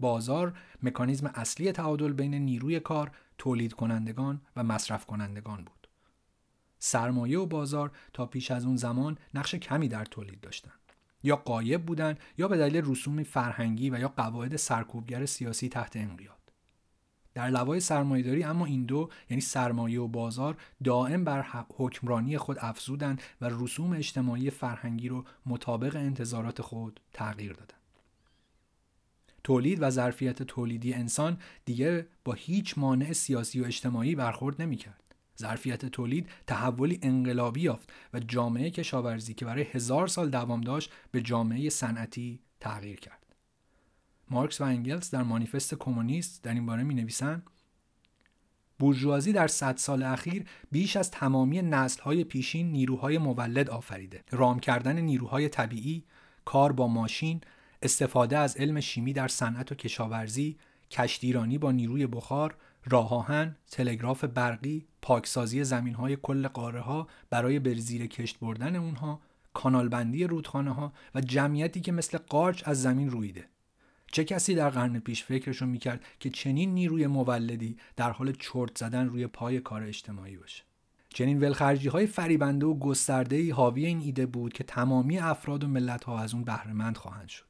بازار 0.00 0.58
مکانیزم 0.82 1.26
اصلی 1.34 1.72
تعادل 1.72 2.12
بین 2.12 2.34
نیروی 2.34 2.80
کار، 2.80 3.10
تولید 3.38 3.72
کنندگان 3.72 4.40
و 4.56 4.64
مصرف 4.64 5.06
کنندگان 5.06 5.64
بود. 5.64 5.79
سرمایه 6.82 7.38
و 7.38 7.46
بازار 7.46 7.90
تا 8.12 8.26
پیش 8.26 8.50
از 8.50 8.64
اون 8.64 8.76
زمان 8.76 9.18
نقش 9.34 9.54
کمی 9.54 9.88
در 9.88 10.04
تولید 10.04 10.40
داشتند. 10.40 10.72
یا 11.22 11.36
قایب 11.36 11.86
بودند 11.86 12.18
یا 12.38 12.48
به 12.48 12.56
دلیل 12.56 12.82
رسوم 12.86 13.22
فرهنگی 13.22 13.90
و 13.90 13.98
یا 13.98 14.08
قواعد 14.08 14.56
سرکوبگر 14.56 15.26
سیاسی 15.26 15.68
تحت 15.68 15.96
انقیاد. 15.96 16.36
در 17.34 17.50
لوای 17.50 17.80
سرمایهداری 17.80 18.44
اما 18.44 18.66
این 18.66 18.84
دو 18.84 19.08
یعنی 19.30 19.40
سرمایه 19.40 20.00
و 20.00 20.08
بازار 20.08 20.56
دائم 20.84 21.24
بر 21.24 21.64
حکمرانی 21.76 22.38
خود 22.38 22.56
افزودند 22.60 23.22
و 23.40 23.48
رسوم 23.50 23.92
اجتماعی 23.92 24.50
فرهنگی 24.50 25.08
رو 25.08 25.24
مطابق 25.46 25.96
انتظارات 25.96 26.62
خود 26.62 27.00
تغییر 27.12 27.52
دادند. 27.52 27.80
تولید 29.44 29.82
و 29.82 29.90
ظرفیت 29.90 30.42
تولیدی 30.42 30.94
انسان 30.94 31.38
دیگه 31.64 32.06
با 32.24 32.32
هیچ 32.32 32.78
مانع 32.78 33.12
سیاسی 33.12 33.60
و 33.60 33.64
اجتماعی 33.64 34.14
برخورد 34.14 34.62
نمی‌کرد. 34.62 35.09
ظرفیت 35.40 35.86
تولید 35.86 36.28
تحولی 36.46 36.98
انقلابی 37.02 37.60
یافت 37.60 37.92
و 38.14 38.20
جامعه 38.20 38.70
کشاورزی 38.70 39.34
که 39.34 39.44
برای 39.44 39.62
هزار 39.62 40.06
سال 40.06 40.30
دوام 40.30 40.60
داشت 40.60 40.92
به 41.10 41.20
جامعه 41.20 41.70
صنعتی 41.70 42.40
تغییر 42.60 43.00
کرد. 43.00 43.26
مارکس 44.30 44.60
و 44.60 44.64
انگلس 44.64 45.10
در 45.10 45.22
مانیفست 45.22 45.74
کمونیست 45.74 46.42
در 46.42 46.54
این 46.54 46.66
باره 46.66 46.82
می 46.82 46.94
نویسند 46.94 47.50
بورژوازی 48.78 49.32
در 49.32 49.46
صد 49.46 49.76
سال 49.76 50.02
اخیر 50.02 50.44
بیش 50.70 50.96
از 50.96 51.10
تمامی 51.10 51.62
نسلهای 51.62 52.24
پیشین 52.24 52.72
نیروهای 52.72 53.18
مولد 53.18 53.70
آفریده 53.70 54.24
رام 54.30 54.60
کردن 54.60 54.98
نیروهای 54.98 55.48
طبیعی 55.48 56.04
کار 56.44 56.72
با 56.72 56.88
ماشین 56.88 57.40
استفاده 57.82 58.38
از 58.38 58.56
علم 58.56 58.80
شیمی 58.80 59.12
در 59.12 59.28
صنعت 59.28 59.72
و 59.72 59.74
کشاورزی 59.74 60.58
کشتیرانی 60.90 61.58
با 61.58 61.72
نیروی 61.72 62.06
بخار 62.06 62.56
راه 62.84 63.14
آهن 63.14 63.56
تلگراف 63.70 64.24
برقی 64.24 64.86
پاکسازی 65.02 65.64
زمینهای 65.64 66.16
کل 66.16 66.48
قاره 66.48 66.80
ها 66.80 67.08
برای 67.30 67.58
بر 67.58 67.74
زیر 67.74 68.06
کشت 68.06 68.38
بردن 68.38 68.76
اونها 68.76 69.20
کانالبندی 69.54 70.24
رودخانه 70.24 70.74
ها 70.74 70.92
و 71.14 71.20
جمعیتی 71.20 71.80
که 71.80 71.92
مثل 71.92 72.18
قارچ 72.18 72.62
از 72.66 72.82
زمین 72.82 73.10
رویده. 73.10 73.44
چه 74.12 74.24
کسی 74.24 74.54
در 74.54 74.70
قرن 74.70 74.98
پیش 74.98 75.24
فکرشو 75.24 75.66
می‌کرد 75.66 76.04
که 76.20 76.30
چنین 76.30 76.74
نیروی 76.74 77.06
مولدی 77.06 77.76
در 77.96 78.10
حال 78.10 78.32
چرت 78.32 78.78
زدن 78.78 79.06
روی 79.06 79.26
پای 79.26 79.60
کار 79.60 79.82
اجتماعی 79.82 80.36
باشه؟ 80.36 80.62
چنین 81.08 81.40
ولخرجی 81.40 81.88
های 81.88 82.06
فریبنده 82.06 82.66
و 82.66 82.78
گسترده 82.78 83.36
ای 83.36 83.50
حاوی 83.50 83.86
این 83.86 84.00
ایده 84.00 84.26
بود 84.26 84.52
که 84.52 84.64
تمامی 84.64 85.18
افراد 85.18 85.64
و 85.64 85.68
ملت 85.68 86.04
ها 86.04 86.20
از 86.20 86.34
اون 86.34 86.44
بهرهمند 86.44 86.96
خواهند 86.96 87.28
شد. 87.28 87.44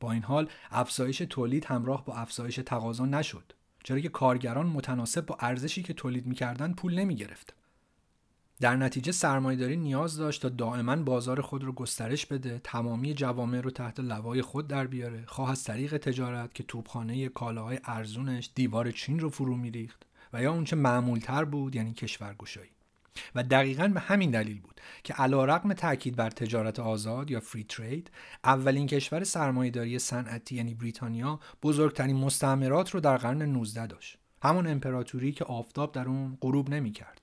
با 0.00 0.12
این 0.12 0.22
حال 0.22 0.48
افزایش 0.70 1.18
تولید 1.18 1.64
همراه 1.64 2.04
با 2.04 2.14
افزایش 2.14 2.60
تقاضا 2.66 3.06
نشد. 3.06 3.52
چرا 3.84 4.00
که 4.00 4.08
کارگران 4.08 4.66
متناسب 4.66 5.26
با 5.26 5.36
ارزشی 5.40 5.82
که 5.82 5.92
تولید 5.92 6.26
می‌کردند 6.26 6.76
پول 6.76 6.98
نمی‌گرفتند 6.98 7.56
در 8.60 8.76
نتیجه 8.76 9.12
سرمایهداری 9.12 9.76
نیاز 9.76 10.16
داشت 10.16 10.42
تا 10.42 10.48
دائما 10.48 10.96
بازار 10.96 11.40
خود 11.40 11.64
رو 11.64 11.72
گسترش 11.72 12.26
بده 12.26 12.60
تمامی 12.64 13.14
جوامع 13.14 13.60
رو 13.60 13.70
تحت 13.70 14.00
لوای 14.00 14.42
خود 14.42 14.68
در 14.68 14.86
بیاره. 14.86 15.24
خواه 15.26 15.50
از 15.50 15.64
طریق 15.64 15.96
تجارت 15.96 16.54
که 16.54 16.62
توپخانه 16.62 17.28
کالاهای 17.28 17.80
ارزونش 17.84 18.50
دیوار 18.54 18.90
چین 18.90 19.20
رو 19.20 19.30
فرو 19.30 19.56
میریخت 19.56 20.06
و 20.32 20.42
یا 20.42 20.52
اونچه 20.52 20.76
معمولتر 20.76 21.44
بود 21.44 21.76
یعنی 21.76 21.92
کشورگشایی. 21.92 22.70
و 23.34 23.42
دقیقا 23.42 23.88
به 23.88 24.00
همین 24.00 24.30
دلیل 24.30 24.60
بود 24.60 24.80
که 25.04 25.14
علا 25.14 25.44
رقم 25.44 25.72
تاکید 25.72 26.16
بر 26.16 26.30
تجارت 26.30 26.80
آزاد 26.80 27.30
یا 27.30 27.40
فری 27.40 27.64
ترید 27.64 28.10
اولین 28.44 28.86
کشور 28.86 29.24
سرمایهداری 29.24 29.98
صنعتی 29.98 30.56
یعنی 30.56 30.74
بریتانیا 30.74 31.40
بزرگترین 31.62 32.16
مستعمرات 32.16 32.90
رو 32.90 33.00
در 33.00 33.16
قرن 33.16 33.42
19 33.42 33.86
داشت. 33.86 34.18
همون 34.42 34.66
امپراتوری 34.66 35.32
که 35.32 35.44
آفتاب 35.44 35.92
در 35.92 36.08
اون 36.08 36.38
غروب 36.40 36.70
نمی‌کرد. 36.70 37.20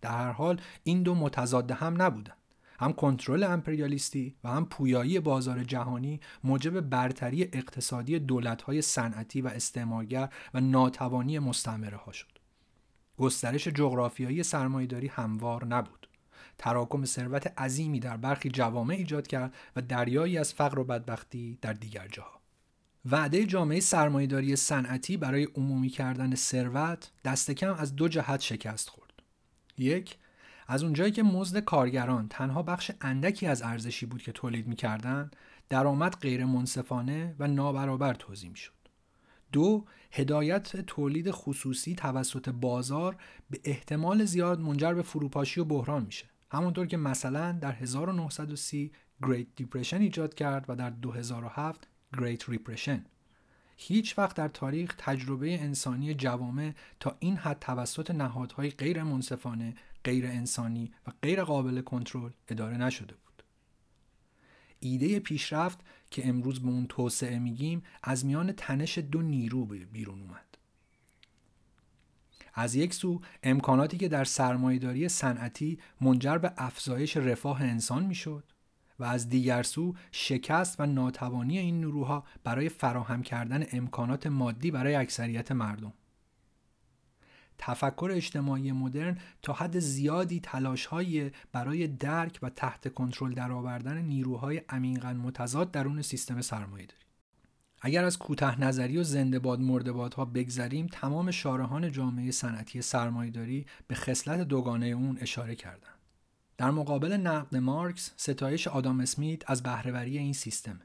در 0.00 0.10
هر 0.10 0.32
حال 0.32 0.60
این 0.82 1.02
دو 1.02 1.14
متضاد 1.14 1.70
هم 1.70 2.02
نبودند 2.02 2.36
هم 2.80 2.92
کنترل 2.92 3.42
امپریالیستی 3.42 4.36
و 4.44 4.48
هم 4.48 4.66
پویایی 4.66 5.20
بازار 5.20 5.64
جهانی 5.64 6.20
موجب 6.44 6.80
برتری 6.80 7.42
اقتصادی 7.42 8.18
دولت‌های 8.18 8.82
صنعتی 8.82 9.40
و 9.40 9.46
استعمارگر 9.46 10.28
و 10.54 10.60
ناتوانی 10.60 11.38
مستعمره 11.38 11.96
ها 11.96 12.12
شد. 12.12 12.41
گسترش 13.22 13.68
جغرافیایی 13.68 14.42
سرمایهداری 14.42 15.06
هموار 15.06 15.64
نبود. 15.64 16.08
تراکم 16.58 17.04
ثروت 17.04 17.60
عظیمی 17.60 18.00
در 18.00 18.16
برخی 18.16 18.48
جوامع 18.48 18.94
ایجاد 18.94 19.26
کرد 19.26 19.54
و 19.76 19.82
دریایی 19.82 20.38
از 20.38 20.54
فقر 20.54 20.78
و 20.78 20.84
بدبختی 20.84 21.58
در 21.62 21.72
دیگر 21.72 22.08
جاها. 22.08 22.40
وعده 23.10 23.46
جامعه 23.46 23.80
سرمایهداری 23.80 24.56
صنعتی 24.56 25.16
برای 25.16 25.44
عمومی 25.44 25.88
کردن 25.88 26.34
ثروت 26.34 27.10
دست 27.24 27.50
کم 27.50 27.74
از 27.74 27.96
دو 27.96 28.08
جهت 28.08 28.40
شکست 28.40 28.88
خورد. 28.88 29.12
یک 29.78 30.18
از 30.68 30.82
اونجایی 30.82 31.12
که 31.12 31.22
مزد 31.22 31.58
کارگران 31.58 32.28
تنها 32.28 32.62
بخش 32.62 32.90
اندکی 33.00 33.46
از 33.46 33.62
ارزشی 33.62 34.06
بود 34.06 34.22
که 34.22 34.32
تولید 34.32 34.66
می‌کردند 34.66 35.36
درآمد 35.68 36.16
غیر 36.16 36.44
منصفانه 36.44 37.34
و 37.38 37.48
نابرابر 37.48 38.14
توضیح 38.14 38.54
شد. 38.54 38.81
دو 39.52 39.84
هدایت 40.12 40.76
تولید 40.76 41.30
خصوصی 41.30 41.94
توسط 41.94 42.48
بازار 42.48 43.16
به 43.50 43.60
احتمال 43.64 44.24
زیاد 44.24 44.60
منجر 44.60 44.94
به 44.94 45.02
فروپاشی 45.02 45.60
و 45.60 45.64
بحران 45.64 46.04
میشه 46.04 46.26
همونطور 46.50 46.86
که 46.86 46.96
مثلا 46.96 47.52
در 47.52 47.72
1930 47.72 48.92
Great 49.22 49.62
Depression 49.62 49.92
ایجاد 49.92 50.34
کرد 50.34 50.64
و 50.68 50.76
در 50.76 50.90
2007 50.90 51.88
Great 52.16 52.40
Repression 52.40 53.00
هیچ 53.76 54.18
وقت 54.18 54.36
در 54.36 54.48
تاریخ 54.48 54.94
تجربه 54.98 55.60
انسانی 55.60 56.14
جوامع 56.14 56.72
تا 57.00 57.16
این 57.20 57.36
حد 57.36 57.58
توسط 57.58 58.10
نهادهای 58.10 58.70
غیر 58.70 59.02
منصفانه، 59.02 59.74
غیر 60.04 60.26
انسانی 60.26 60.92
و 61.06 61.12
غیر 61.22 61.44
قابل 61.44 61.80
کنترل 61.80 62.30
اداره 62.48 62.76
نشده 62.76 63.14
بود. 63.14 63.42
ایده 64.80 65.18
پیشرفت 65.18 65.80
که 66.12 66.28
امروز 66.28 66.60
به 66.60 66.68
اون 66.68 66.86
توسعه 66.86 67.38
میگیم 67.38 67.82
از 68.02 68.26
میان 68.26 68.52
تنش 68.52 68.98
دو 68.98 69.22
نیرو 69.22 69.66
بیرون 69.66 70.20
اومد. 70.20 70.58
از 72.54 72.74
یک 72.74 72.94
سو 72.94 73.20
امکاناتی 73.42 73.96
که 73.96 74.08
در 74.08 74.24
سرمایهداری 74.24 75.08
صنعتی 75.08 75.78
منجر 76.00 76.38
به 76.38 76.52
افزایش 76.56 77.16
رفاه 77.16 77.62
انسان 77.62 78.06
می‌شد 78.06 78.44
و 78.98 79.04
از 79.04 79.28
دیگر 79.28 79.62
سو 79.62 79.94
شکست 80.12 80.80
و 80.80 80.86
ناتوانی 80.86 81.58
این 81.58 81.76
نیروها 81.76 82.24
برای 82.44 82.68
فراهم 82.68 83.22
کردن 83.22 83.66
امکانات 83.72 84.26
مادی 84.26 84.70
برای 84.70 84.94
اکثریت 84.94 85.52
مردم 85.52 85.92
تفکر 87.64 88.10
اجتماعی 88.14 88.72
مدرن 88.72 89.18
تا 89.42 89.52
حد 89.52 89.78
زیادی 89.78 90.40
تلاشهایی 90.40 91.30
برای 91.52 91.86
درک 91.86 92.38
و 92.42 92.50
تحت 92.50 92.94
کنترل 92.94 93.34
درآوردن 93.34 93.98
نیروهای 93.98 94.62
عمیقا 94.68 95.12
متضاد 95.12 95.70
درون 95.70 96.02
سیستم 96.02 96.40
سرمایه 96.40 96.86
داری. 96.86 97.02
اگر 97.80 98.04
از 98.04 98.18
کوتاه 98.18 98.60
نظری 98.60 98.98
و 98.98 99.02
زنده 99.02 99.38
باد 99.38 99.60
مرده 99.60 99.92
ها 99.92 100.24
بگذریم 100.24 100.86
تمام 100.86 101.30
شارهان 101.30 101.92
جامعه 101.92 102.30
صنعتی 102.30 102.82
سرمایهداری 102.82 103.66
به 103.88 103.94
خصلت 103.94 104.40
دوگانه 104.40 104.86
اون 104.86 105.18
اشاره 105.20 105.54
کردند 105.54 105.98
در 106.58 106.70
مقابل 106.70 107.12
نقد 107.12 107.56
مارکس 107.56 108.12
ستایش 108.16 108.68
آدام 108.68 109.00
اسمیت 109.00 109.50
از 109.50 109.62
بهرهوری 109.62 110.18
این 110.18 110.32
سیستم 110.32 110.80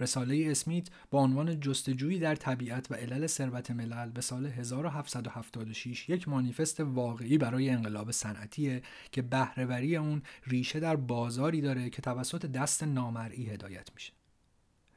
رساله 0.00 0.46
اسمیت 0.50 0.88
با 1.10 1.20
عنوان 1.20 1.60
جستجویی 1.60 2.18
در 2.18 2.34
طبیعت 2.34 2.90
و 2.90 2.94
علل 2.94 3.26
ثروت 3.26 3.70
ملل 3.70 4.10
به 4.10 4.20
سال 4.20 4.46
1776 4.46 6.08
یک 6.08 6.28
مانیفست 6.28 6.80
واقعی 6.80 7.38
برای 7.38 7.70
انقلاب 7.70 8.10
صنعتیه 8.10 8.82
که 9.12 9.22
بهرهوری 9.22 9.96
اون 9.96 10.22
ریشه 10.46 10.80
در 10.80 10.96
بازاری 10.96 11.60
داره 11.60 11.90
که 11.90 12.02
توسط 12.02 12.46
دست 12.46 12.82
نامرئی 12.82 13.46
هدایت 13.46 13.88
میشه. 13.94 14.12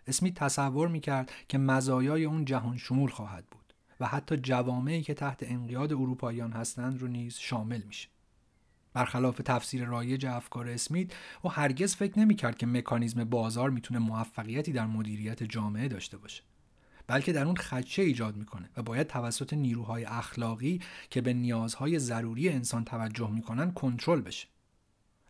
اسمیت 0.08 0.34
تصور 0.34 0.88
می‌کرد 0.88 1.32
که 1.48 1.58
مزایای 1.58 2.26
اون 2.26 2.46
جهان 2.46 2.78
شمول 2.78 3.10
خواهد 3.10 3.46
بود 3.52 3.74
و 4.00 4.08
حتی 4.08 4.38
جوامعی 4.38 5.02
که 5.02 5.14
تحت 5.14 5.44
انقیاد 5.44 5.94
اروپاییان 5.94 6.52
هستند 6.52 7.02
رو 7.02 7.08
نیز 7.08 7.38
شامل 7.38 7.82
میشه. 7.88 8.13
برخلاف 8.94 9.42
تفسیر 9.46 9.86
رایج 9.86 10.26
افکار 10.26 10.70
اسمیت 10.70 11.12
او 11.42 11.52
هرگز 11.52 11.96
فکر 11.96 12.20
نمی‌کرد 12.20 12.58
که 12.58 12.66
مکانیزم 12.66 13.24
بازار 13.24 13.70
می‌تونه 13.70 14.00
موفقیتی 14.00 14.72
در 14.72 14.86
مدیریت 14.86 15.44
جامعه 15.44 15.88
داشته 15.88 16.18
باشه 16.18 16.44
بلکه 17.08 17.34
در 17.34 17.46
اون 17.46 17.56
خدشه 17.56 18.02
ایجاد 18.02 18.36
می‌کنه 18.36 18.70
و 18.78 18.84
باید 18.84 19.08
توسط 19.08 19.54
نیروهای 19.54 20.06
اخلاقی 20.06 20.82
که 21.10 21.22
به 21.22 21.34
نیازهای 21.34 22.00
ضروری 22.00 22.50
انسان 22.50 22.86
توجه 22.86 23.32
می‌کنن 23.32 23.72
کنترل 23.72 24.22
بشه. 24.22 24.48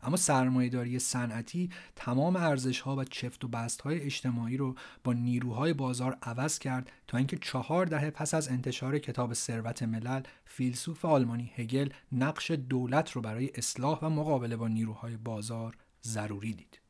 اما 0.04 0.18
سرمایهداری 0.18 1.00
صنعتی 1.00 1.70
تمام 1.96 2.36
ارزشها 2.36 2.96
و 2.96 3.04
چفت 3.04 3.46
و 3.46 3.68
های 3.84 4.02
اجتماعی 4.02 4.58
رو 4.58 4.76
با 5.04 5.14
نیروهای 5.14 5.74
بازار 5.74 6.18
عوض 6.22 6.60
کرد 6.60 6.92
تا 7.08 7.18
اینکه 7.18 7.38
چهار 7.38 7.86
دهه 7.86 8.10
پس 8.10 8.34
از 8.34 8.48
انتشار 8.48 9.00
کتاب 9.00 9.34
ثروت 9.34 9.84
ملل 9.84 10.22
فیلسوف 10.46 11.06
آلمانی 11.06 11.52
هگل 11.56 11.90
نقش 12.12 12.52
دولت 12.52 13.12
رو 13.12 13.22
برای 13.22 13.52
اصلاح 13.56 14.00
و 14.02 14.10
مقابله 14.10 14.56
با 14.56 14.68
نیروهای 14.68 15.18
بازار 15.18 15.78
ضروری 16.04 16.54
دید. 16.54 16.83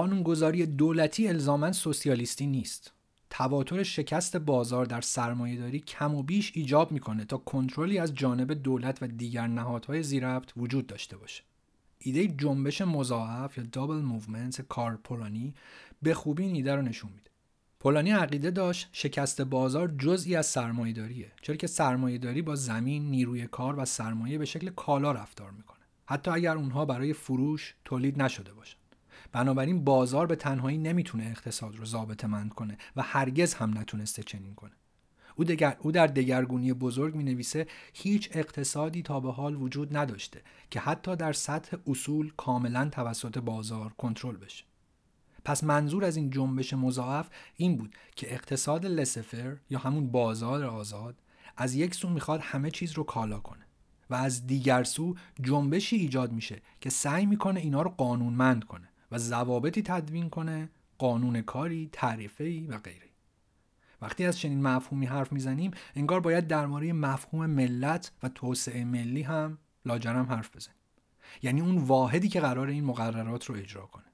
قانونگذاری 0.00 0.66
دولتی 0.66 1.28
الزاما 1.28 1.72
سوسیالیستی 1.72 2.46
نیست. 2.46 2.92
تواتر 3.30 3.82
شکست 3.82 4.36
بازار 4.36 4.86
در 4.86 5.00
سرمایهداری 5.00 5.80
کم 5.80 6.14
و 6.14 6.22
بیش 6.22 6.52
ایجاب 6.54 6.92
می‌کنه 6.92 7.24
تا 7.24 7.36
کنترلی 7.36 7.98
از 7.98 8.14
جانب 8.14 8.52
دولت 8.52 9.02
و 9.02 9.06
دیگر 9.06 9.46
نهادهای 9.46 10.02
ذیربط 10.02 10.50
وجود 10.56 10.86
داشته 10.86 11.16
باشه. 11.16 11.42
ایده 11.98 12.26
جنبش 12.26 12.80
مضاعف 12.80 13.58
یا 13.58 13.64
double 13.72 13.96
movement 13.96 14.60
کار 14.62 14.96
پولانی 15.04 15.54
به 16.02 16.14
خوبی 16.14 16.42
این 16.42 16.54
ایده 16.54 16.74
رو 16.74 16.82
نشون 16.82 17.10
میده. 17.10 17.30
پولانی 17.80 18.10
عقیده 18.10 18.50
داشت 18.50 18.88
شکست 18.92 19.40
بازار 19.40 19.88
جزئی 19.98 20.36
از 20.36 20.46
سرمایهداریه 20.46 21.32
چرا 21.42 21.56
که 21.56 21.66
سرمایهداری 21.66 22.42
با 22.42 22.56
زمین 22.56 23.10
نیروی 23.10 23.46
کار 23.46 23.78
و 23.78 23.84
سرمایه 23.84 24.38
به 24.38 24.44
شکل 24.44 24.70
کالا 24.70 25.12
رفتار 25.12 25.50
می‌کنه. 25.50 25.80
حتی 26.06 26.30
اگر 26.30 26.56
اونها 26.56 26.84
برای 26.84 27.12
فروش 27.12 27.74
تولید 27.84 28.22
نشده 28.22 28.52
باشن. 28.52 28.76
بنابراین 29.32 29.84
بازار 29.84 30.26
به 30.26 30.36
تنهایی 30.36 30.78
نمی‌تونه 30.78 31.24
اقتصاد 31.24 31.76
رو 31.76 31.84
ضابطه 31.84 32.26
مند 32.26 32.52
کنه 32.52 32.78
و 32.96 33.02
هرگز 33.02 33.54
هم 33.54 33.78
نتونسته 33.78 34.22
چنین 34.22 34.54
کنه. 34.54 34.72
او, 35.36 35.44
دگر، 35.44 35.76
او 35.80 35.92
در 35.92 36.06
دگرگونی 36.06 36.72
بزرگ 36.72 37.14
می 37.14 37.24
نویسه 37.24 37.66
هیچ 37.92 38.28
اقتصادی 38.32 39.02
تا 39.02 39.20
به 39.20 39.32
حال 39.32 39.62
وجود 39.62 39.96
نداشته 39.96 40.42
که 40.70 40.80
حتی 40.80 41.16
در 41.16 41.32
سطح 41.32 41.76
اصول 41.86 42.32
کاملا 42.36 42.88
توسط 42.88 43.38
بازار 43.38 43.92
کنترل 43.92 44.36
بشه. 44.36 44.64
پس 45.44 45.64
منظور 45.64 46.04
از 46.04 46.16
این 46.16 46.30
جنبش 46.30 46.74
مضاعف 46.74 47.28
این 47.56 47.76
بود 47.76 47.94
که 48.16 48.34
اقتصاد 48.34 48.86
لسفر 48.86 49.56
یا 49.70 49.78
همون 49.78 50.10
بازار 50.10 50.64
آزاد 50.64 51.22
از 51.56 51.74
یک 51.74 51.94
سو 51.94 52.08
می‌خواد 52.08 52.40
همه 52.42 52.70
چیز 52.70 52.92
رو 52.92 53.04
کالا 53.04 53.38
کنه 53.38 53.66
و 54.10 54.14
از 54.14 54.46
دیگر 54.46 54.84
سو 54.84 55.14
جنبشی 55.42 55.96
ایجاد 55.96 56.32
میشه 56.32 56.62
که 56.80 56.90
سعی 56.90 57.26
می‌کنه 57.26 57.60
اینا 57.60 57.82
رو 57.82 57.90
قانونمند 57.90 58.64
کنه. 58.64 58.89
و 59.12 59.18
ضوابطی 59.18 59.82
تدوین 59.82 60.30
کنه 60.30 60.70
قانون 60.98 61.42
کاری 61.42 61.88
تعریفه‌ای 61.92 62.66
و 62.66 62.78
غیره. 62.78 63.06
وقتی 64.02 64.24
از 64.24 64.38
چنین 64.38 64.62
مفهومی 64.62 65.06
حرف 65.06 65.32
می‌زنیم 65.32 65.70
انگار 65.94 66.20
باید 66.20 66.46
درباره 66.46 66.92
مفهوم 66.92 67.46
ملت 67.46 68.12
و 68.22 68.28
توسعه 68.28 68.84
ملی 68.84 69.22
هم 69.22 69.58
لاجرم 69.86 70.26
حرف 70.26 70.56
بزنیم. 70.56 70.76
یعنی 71.42 71.60
اون 71.60 71.78
واحدی 71.78 72.28
که 72.28 72.40
قرار 72.40 72.68
این 72.68 72.84
مقررات 72.84 73.44
رو 73.44 73.54
اجرا 73.56 73.86
کنه. 73.86 74.04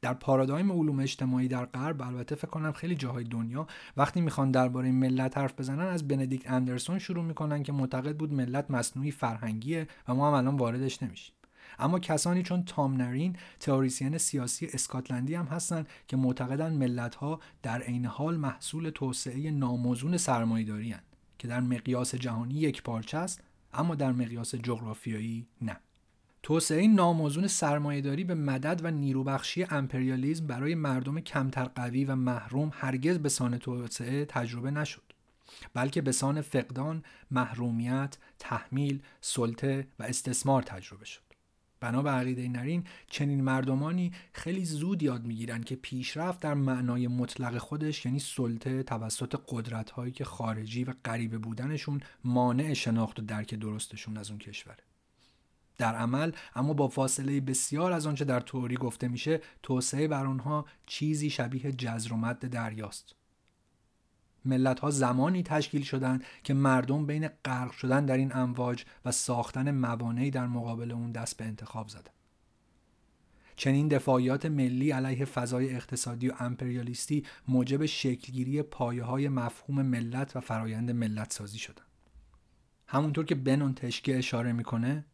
در 0.00 0.14
پارادایم 0.14 0.72
علوم 0.72 1.00
اجتماعی 1.00 1.48
در 1.48 1.64
غرب 1.64 2.02
البته 2.02 2.34
فکر 2.34 2.46
کنم 2.46 2.72
خیلی 2.72 2.94
جاهای 2.94 3.24
دنیا 3.24 3.66
وقتی 3.96 4.20
می‌خوان 4.20 4.50
درباره 4.50 4.90
ملت 4.90 5.38
حرف 5.38 5.60
بزنن 5.60 5.86
از 5.86 6.08
بندیکت 6.08 6.50
اندرسون 6.50 6.98
شروع 6.98 7.24
می‌کنن 7.24 7.62
که 7.62 7.72
معتقد 7.72 8.16
بود 8.16 8.32
ملت 8.32 8.70
مصنوعی 8.70 9.10
فرهنگیه 9.10 9.88
و 10.08 10.14
ما 10.14 10.28
هم 10.28 10.34
الان 10.34 10.56
واردش 10.56 11.02
نمیشیم. 11.02 11.34
اما 11.78 11.98
کسانی 11.98 12.42
چون 12.42 12.64
تام 12.64 12.96
نرین 12.96 13.36
تئوریسین 13.60 14.18
سیاسی 14.18 14.66
اسکاتلندی 14.66 15.34
هم 15.34 15.46
هستند 15.46 15.88
که 16.08 16.16
معتقدند 16.16 16.78
ملت 16.78 17.14
ها 17.14 17.40
در 17.62 17.82
عین 17.82 18.06
حال 18.06 18.36
محصول 18.36 18.90
توسعه 18.90 19.50
ناموزون 19.50 20.16
سرمایه‌داری 20.16 20.94
که 21.38 21.48
در 21.48 21.60
مقیاس 21.60 22.14
جهانی 22.14 22.54
یک 22.54 22.82
پارچه 22.82 23.18
است 23.18 23.42
اما 23.74 23.94
در 23.94 24.12
مقیاس 24.12 24.54
جغرافیایی 24.54 25.46
نه 25.60 25.76
توسعه 26.42 26.86
ناموزون 26.86 27.46
سرمایهداری 27.46 28.24
به 28.24 28.34
مدد 28.34 28.80
و 28.84 28.90
نیروبخشی 28.90 29.64
امپریالیزم 29.70 30.46
برای 30.46 30.74
مردم 30.74 31.20
کمتر 31.20 31.64
قوی 31.64 32.04
و 32.04 32.14
محروم 32.14 32.70
هرگز 32.74 33.18
به 33.18 33.28
سان 33.28 33.58
توسعه 33.58 34.24
تجربه 34.24 34.70
نشد 34.70 35.02
بلکه 35.74 36.02
به 36.02 36.12
سان 36.12 36.40
فقدان، 36.40 37.04
محرومیت، 37.30 38.18
تحمیل، 38.38 39.02
سلطه 39.20 39.86
و 39.98 40.02
استثمار 40.02 40.62
تجربه 40.62 41.04
شد. 41.04 41.21
بنا 41.82 42.02
به 42.02 42.10
عقیده 42.10 42.48
نرین 42.48 42.84
چنین 43.10 43.40
مردمانی 43.40 44.12
خیلی 44.32 44.64
زود 44.64 45.02
یاد 45.02 45.24
می‌گیرند 45.24 45.64
که 45.64 45.76
پیشرفت 45.76 46.40
در 46.40 46.54
معنای 46.54 47.08
مطلق 47.08 47.58
خودش 47.58 48.06
یعنی 48.06 48.18
سلطه 48.18 48.82
توسط 48.82 49.40
قدرت 49.48 49.90
هایی 49.90 50.12
که 50.12 50.24
خارجی 50.24 50.84
و 50.84 50.94
غریبه 51.04 51.38
بودنشون 51.38 52.00
مانع 52.24 52.72
شناخت 52.74 53.18
و 53.20 53.22
درک 53.22 53.54
درستشون 53.54 54.16
از 54.16 54.30
اون 54.30 54.38
کشوره 54.38 54.84
در 55.78 55.94
عمل 55.94 56.32
اما 56.54 56.72
با 56.72 56.88
فاصله 56.88 57.40
بسیار 57.40 57.92
از 57.92 58.06
آنچه 58.06 58.24
در 58.24 58.40
توری 58.40 58.76
گفته 58.76 59.08
میشه 59.08 59.40
توسعه 59.62 60.08
بر 60.08 60.26
آنها 60.26 60.66
چیزی 60.86 61.30
شبیه 61.30 61.72
جزر 61.72 62.12
و 62.12 62.16
مد 62.16 62.48
دریاست. 62.48 63.14
ملت 64.44 64.80
ها 64.80 64.90
زمانی 64.90 65.42
تشکیل 65.42 65.82
شدند 65.82 66.24
که 66.44 66.54
مردم 66.54 67.06
بین 67.06 67.28
غرق 67.44 67.72
شدن 67.72 68.06
در 68.06 68.16
این 68.16 68.36
امواج 68.36 68.84
و 69.04 69.12
ساختن 69.12 69.70
موانعی 69.70 70.30
در 70.30 70.46
مقابل 70.46 70.90
اون 70.90 71.12
دست 71.12 71.36
به 71.36 71.44
انتخاب 71.44 71.88
زدند. 71.88 72.10
چنین 73.56 73.88
دفاعیات 73.88 74.46
ملی 74.46 74.90
علیه 74.90 75.24
فضای 75.24 75.74
اقتصادی 75.74 76.28
و 76.28 76.32
امپریالیستی 76.38 77.24
موجب 77.48 77.86
شکلگیری 77.86 78.62
پایه 78.62 79.04
های 79.04 79.28
مفهوم 79.28 79.82
ملت 79.82 80.36
و 80.36 80.40
فرایند 80.40 80.90
ملت 80.90 81.32
سازی 81.32 81.58
شدند. 81.58 81.86
همونطور 82.86 83.24
که 83.24 83.34
بنون 83.34 83.74
تشکیه 83.74 84.16
اشاره 84.16 84.52
می‌کنه 84.52 85.04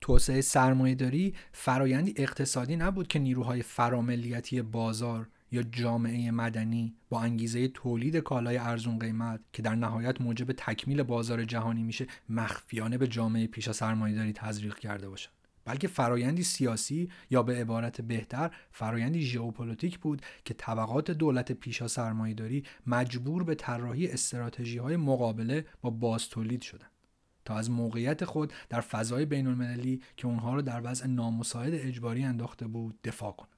توسعه 0.00 0.40
سرمایهداری 0.40 1.34
فرایندی 1.52 2.14
اقتصادی 2.16 2.76
نبود 2.76 3.08
که 3.08 3.18
نیروهای 3.18 3.62
فراملیتی 3.62 4.62
بازار 4.62 5.28
یا 5.52 5.62
جامعه 5.62 6.30
مدنی 6.30 6.94
با 7.10 7.20
انگیزه 7.20 7.68
تولید 7.68 8.16
کالای 8.16 8.56
ارزون 8.56 8.98
قیمت 8.98 9.40
که 9.52 9.62
در 9.62 9.74
نهایت 9.74 10.20
موجب 10.20 10.52
تکمیل 10.52 11.02
بازار 11.02 11.44
جهانی 11.44 11.82
میشه 11.82 12.06
مخفیانه 12.28 12.98
به 12.98 13.08
جامعه 13.08 13.46
پیشا 13.46 13.72
سرمایهداری 13.72 14.32
تزریق 14.32 14.78
کرده 14.78 15.08
باشند 15.08 15.32
بلکه 15.64 15.88
فرایندی 15.88 16.42
سیاسی 16.42 17.08
یا 17.30 17.42
به 17.42 17.54
عبارت 17.54 18.00
بهتر 18.00 18.50
فرایندی 18.70 19.22
ژئوپلیتیک 19.22 19.98
بود 19.98 20.22
که 20.44 20.54
طبقات 20.54 21.10
دولت 21.10 21.52
پیشا 21.52 21.88
سرمایهداری 21.88 22.64
مجبور 22.86 23.44
به 23.44 23.54
طراحی 23.54 24.06
استراتژی 24.08 24.78
های 24.78 24.96
مقابله 24.96 25.66
با 25.82 25.90
باز 25.90 26.28
تولید 26.28 26.62
شدند 26.62 26.90
تا 27.44 27.56
از 27.56 27.70
موقعیت 27.70 28.24
خود 28.24 28.52
در 28.68 28.80
فضای 28.80 29.24
بین 29.26 29.46
المللی 29.46 30.02
که 30.16 30.26
اونها 30.26 30.54
را 30.54 30.60
در 30.60 30.80
وضع 30.84 31.06
نامساعد 31.06 31.74
اجباری 31.74 32.24
انداخته 32.24 32.66
بود 32.66 32.98
دفاع 33.04 33.32
کنند 33.32 33.51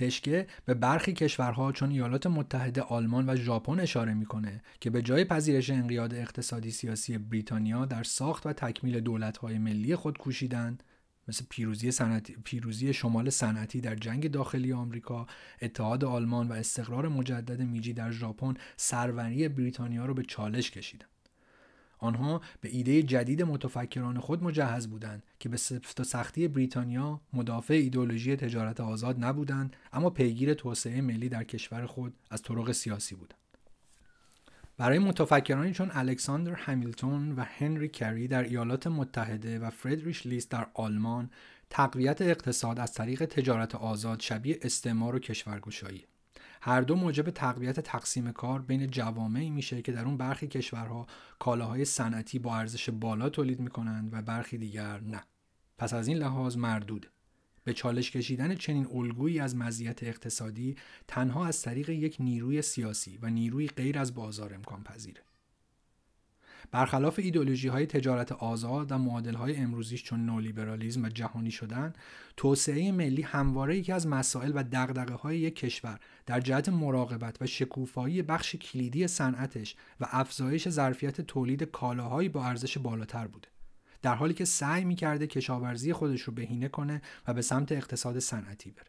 تشکه 0.00 0.46
به 0.64 0.74
برخی 0.74 1.12
کشورها 1.12 1.72
چون 1.72 1.90
ایالات 1.90 2.26
متحده 2.26 2.82
آلمان 2.82 3.30
و 3.30 3.36
ژاپن 3.36 3.80
اشاره 3.80 4.14
می‌کنه 4.14 4.62
که 4.80 4.90
به 4.90 5.02
جای 5.02 5.24
پذیرش 5.24 5.70
انقیاد 5.70 6.14
اقتصادی 6.14 6.70
سیاسی 6.70 7.18
بریتانیا 7.18 7.86
در 7.86 8.02
ساخت 8.02 8.46
و 8.46 8.52
تکمیل 8.52 9.00
دولت‌های 9.00 9.58
ملی 9.58 9.96
خود 9.96 10.18
کوشیدند 10.18 10.82
مثل 11.28 11.44
پیروزی, 11.48 11.90
سنتی، 11.90 12.36
پیروزی 12.44 12.92
شمال 12.92 13.30
صنعتی 13.30 13.80
در 13.80 13.94
جنگ 13.94 14.30
داخلی 14.30 14.72
آمریکا، 14.72 15.26
اتحاد 15.62 16.04
آلمان 16.04 16.48
و 16.48 16.52
استقرار 16.52 17.08
مجدد 17.08 17.60
میجی 17.60 17.92
در 17.92 18.10
ژاپن 18.10 18.54
سروری 18.76 19.48
بریتانیا 19.48 20.06
را 20.06 20.14
به 20.14 20.22
چالش 20.22 20.70
کشیدند. 20.70 21.19
آنها 22.00 22.40
به 22.60 22.68
ایده 22.68 23.02
جدید 23.02 23.42
متفکران 23.42 24.18
خود 24.18 24.42
مجهز 24.42 24.88
بودند 24.88 25.22
که 25.38 25.48
به 25.48 25.56
سفت 25.56 26.00
و 26.00 26.04
سختی 26.04 26.48
بریتانیا 26.48 27.20
مدافع 27.32 27.74
ایدولوژی 27.74 28.36
تجارت 28.36 28.80
آزاد 28.80 29.24
نبودند 29.24 29.76
اما 29.92 30.10
پیگیر 30.10 30.54
توسعه 30.54 31.00
ملی 31.00 31.28
در 31.28 31.44
کشور 31.44 31.86
خود 31.86 32.14
از 32.30 32.42
طرق 32.42 32.72
سیاسی 32.72 33.14
بودند. 33.14 33.40
برای 34.80 34.98
متفکرانی 34.98 35.72
چون 35.72 35.90
الکساندر 35.94 36.52
همیلتون 36.52 37.32
و 37.32 37.44
هنری 37.44 37.88
کری 37.88 38.28
در 38.28 38.42
ایالات 38.42 38.86
متحده 38.86 39.58
و 39.58 39.70
فردریش 39.70 40.26
لیست 40.26 40.50
در 40.50 40.66
آلمان 40.74 41.30
تقویت 41.70 42.22
اقتصاد 42.22 42.78
از 42.78 42.92
طریق 42.92 43.24
تجارت 43.24 43.74
آزاد 43.74 44.20
شبیه 44.20 44.58
استعمار 44.62 45.14
و 45.14 45.18
کشورگشایی 45.18 46.04
هر 46.60 46.80
دو 46.80 46.96
موجب 46.96 47.30
تقویت 47.30 47.80
تقسیم 47.80 48.32
کار 48.32 48.62
بین 48.62 48.86
جوامعی 48.86 49.50
میشه 49.50 49.82
که 49.82 49.92
در 49.92 50.04
اون 50.04 50.16
برخی 50.16 50.46
کشورها 50.46 51.06
کالاهای 51.38 51.84
صنعتی 51.84 52.38
با 52.38 52.56
ارزش 52.56 52.90
بالا 52.90 53.28
تولید 53.28 53.60
می‌کنند 53.60 54.14
و 54.14 54.22
برخی 54.22 54.58
دیگر 54.58 55.00
نه 55.00 55.22
پس 55.78 55.94
از 55.94 56.08
این 56.08 56.16
لحاظ 56.16 56.56
مردوده 56.56 57.08
به 57.64 57.72
چالش 57.72 58.10
کشیدن 58.10 58.54
چنین 58.54 58.86
الگویی 58.92 59.40
از 59.40 59.56
مزیت 59.56 60.02
اقتصادی 60.02 60.76
تنها 61.08 61.46
از 61.46 61.62
طریق 61.62 61.88
یک 61.90 62.16
نیروی 62.20 62.62
سیاسی 62.62 63.18
و 63.22 63.30
نیروی 63.30 63.66
غیر 63.66 63.98
از 63.98 64.14
بازار 64.14 64.54
امکان 64.54 64.82
پذیره. 64.82 65.22
برخلاف 66.70 67.18
ایدولوژی 67.18 67.68
های 67.68 67.86
تجارت 67.86 68.32
آزاد 68.32 68.92
و 68.92 68.98
معادل 68.98 69.34
های 69.34 69.56
امروزیش 69.56 70.02
چون 70.02 70.26
نولیبرالیزم 70.26 71.04
و 71.04 71.08
جهانی 71.08 71.50
شدن 71.50 71.92
توسعه 72.36 72.92
ملی 72.92 73.22
همواره 73.22 73.76
یکی 73.76 73.92
از 73.92 74.06
مسائل 74.06 74.52
و 74.54 74.62
دقدقه 74.62 75.14
های 75.14 75.38
یک 75.38 75.56
کشور 75.56 76.00
در 76.26 76.40
جهت 76.40 76.68
مراقبت 76.68 77.36
و 77.42 77.46
شکوفایی 77.46 78.22
بخش 78.22 78.56
کلیدی 78.56 79.06
صنعتش 79.06 79.76
و 80.00 80.06
افزایش 80.10 80.68
ظرفیت 80.68 81.20
تولید 81.20 81.62
کالاهایی 81.62 82.28
با 82.28 82.44
ارزش 82.44 82.78
بالاتر 82.78 83.26
بوده 83.26 83.48
در 84.02 84.14
حالی 84.14 84.34
که 84.34 84.44
سعی 84.44 84.84
می‌کرده 84.84 85.26
کشاورزی 85.26 85.92
خودش 85.92 86.22
رو 86.22 86.32
بهینه 86.32 86.68
کنه 86.68 87.02
و 87.28 87.34
به 87.34 87.42
سمت 87.42 87.72
اقتصاد 87.72 88.18
صنعتی 88.18 88.70
بره. 88.70 88.86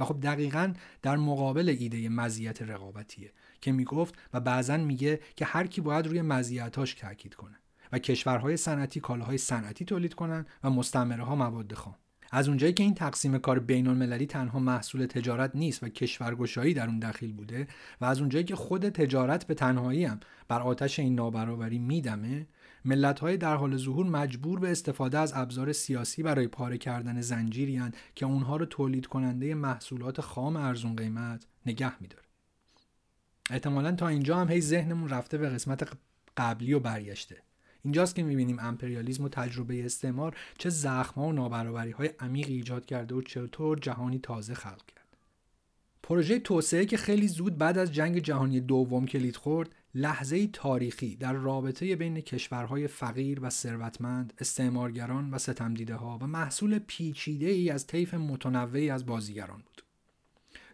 و 0.00 0.04
خب 0.04 0.20
دقیقا 0.20 0.72
در 1.02 1.16
مقابل 1.16 1.76
ایده 1.78 2.08
مزیت 2.08 2.62
رقابتیه. 2.62 3.32
که 3.64 3.72
می‌گفت 3.72 4.14
و 4.32 4.40
بعضا 4.40 4.76
میگه 4.76 5.20
که 5.36 5.44
هر 5.44 5.66
کی 5.66 5.80
باید 5.80 6.06
روی 6.06 6.22
مزیتاش 6.22 6.94
تاکید 6.94 7.34
کنه 7.34 7.56
و 7.92 7.98
کشورهای 7.98 8.56
صنعتی 8.56 9.00
کالاهای 9.00 9.38
صنعتی 9.38 9.84
تولید 9.84 10.14
کنن 10.14 10.46
و 10.64 10.70
مستعمره 10.70 11.24
ها 11.24 11.36
مواد 11.36 11.74
خام 11.74 11.94
از 12.30 12.48
اونجایی 12.48 12.72
که 12.72 12.82
این 12.82 12.94
تقسیم 12.94 13.38
کار 13.38 13.58
بین 13.58 13.86
المللی 13.86 14.26
تنها 14.26 14.58
محصول 14.58 15.06
تجارت 15.06 15.50
نیست 15.54 15.82
و 15.82 15.88
کشورگشایی 15.88 16.74
در 16.74 16.86
اون 16.86 16.98
دخیل 16.98 17.32
بوده 17.32 17.68
و 18.00 18.04
از 18.04 18.20
اونجایی 18.20 18.44
که 18.44 18.56
خود 18.56 18.88
تجارت 18.88 19.46
به 19.46 19.54
تنهایی 19.54 20.04
هم 20.04 20.20
بر 20.48 20.60
آتش 20.62 20.98
این 20.98 21.14
نابرابری 21.14 21.78
میدمه 21.78 22.46
های 23.20 23.36
در 23.36 23.56
حال 23.56 23.76
ظهور 23.76 24.06
مجبور 24.06 24.60
به 24.60 24.70
استفاده 24.70 25.18
از 25.18 25.32
ابزار 25.36 25.72
سیاسی 25.72 26.22
برای 26.22 26.48
پاره 26.48 26.78
کردن 26.78 27.20
زنجیری 27.20 27.82
که 28.14 28.26
اونها 28.26 28.56
رو 28.56 28.66
تولید 28.66 29.06
کننده 29.06 29.54
محصولات 29.54 30.20
خام 30.20 30.56
ارزون 30.56 30.96
قیمت 30.96 31.46
نگه 31.66 32.02
میداره 32.02 32.23
احتمالا 33.50 33.92
تا 33.92 34.08
اینجا 34.08 34.36
هم 34.36 34.48
هی 34.48 34.60
ذهنمون 34.60 35.08
رفته 35.08 35.38
به 35.38 35.48
قسمت 35.48 35.88
قبلی 36.36 36.74
و 36.74 36.80
برگشته 36.80 37.36
اینجاست 37.84 38.14
که 38.14 38.22
می‌بینیم 38.22 38.58
امپریالیزم 38.58 39.24
و 39.24 39.28
تجربه 39.28 39.84
استعمار 39.84 40.36
چه 40.58 40.70
زخمها 40.70 41.28
و 41.28 41.32
نابرابری 41.32 41.90
های 41.90 42.10
عمیقی 42.20 42.54
ایجاد 42.54 42.86
کرده 42.86 43.14
و 43.14 43.22
چطور 43.22 43.78
جهانی 43.78 44.18
تازه 44.18 44.54
خلق 44.54 44.86
کرد 44.86 45.04
پروژه 46.02 46.38
توسعه 46.38 46.86
که 46.86 46.96
خیلی 46.96 47.28
زود 47.28 47.58
بعد 47.58 47.78
از 47.78 47.92
جنگ 47.92 48.18
جهانی 48.18 48.60
دوم 48.60 49.06
کلید 49.06 49.36
خورد 49.36 49.74
لحظه 49.94 50.46
تاریخی 50.46 51.16
در 51.16 51.32
رابطه 51.32 51.96
بین 51.96 52.20
کشورهای 52.20 52.88
فقیر 52.88 53.38
و 53.42 53.50
ثروتمند، 53.50 54.32
استعمارگران 54.38 55.30
و 55.30 55.38
ستمدیده 55.38 55.94
ها 55.94 56.18
و 56.22 56.26
محصول 56.26 56.78
پیچیده 56.78 57.46
ای 57.46 57.70
از 57.70 57.86
طیف 57.86 58.14
متنوعی 58.14 58.90
از 58.90 59.06
بازیگران 59.06 59.58
بود. 59.58 59.83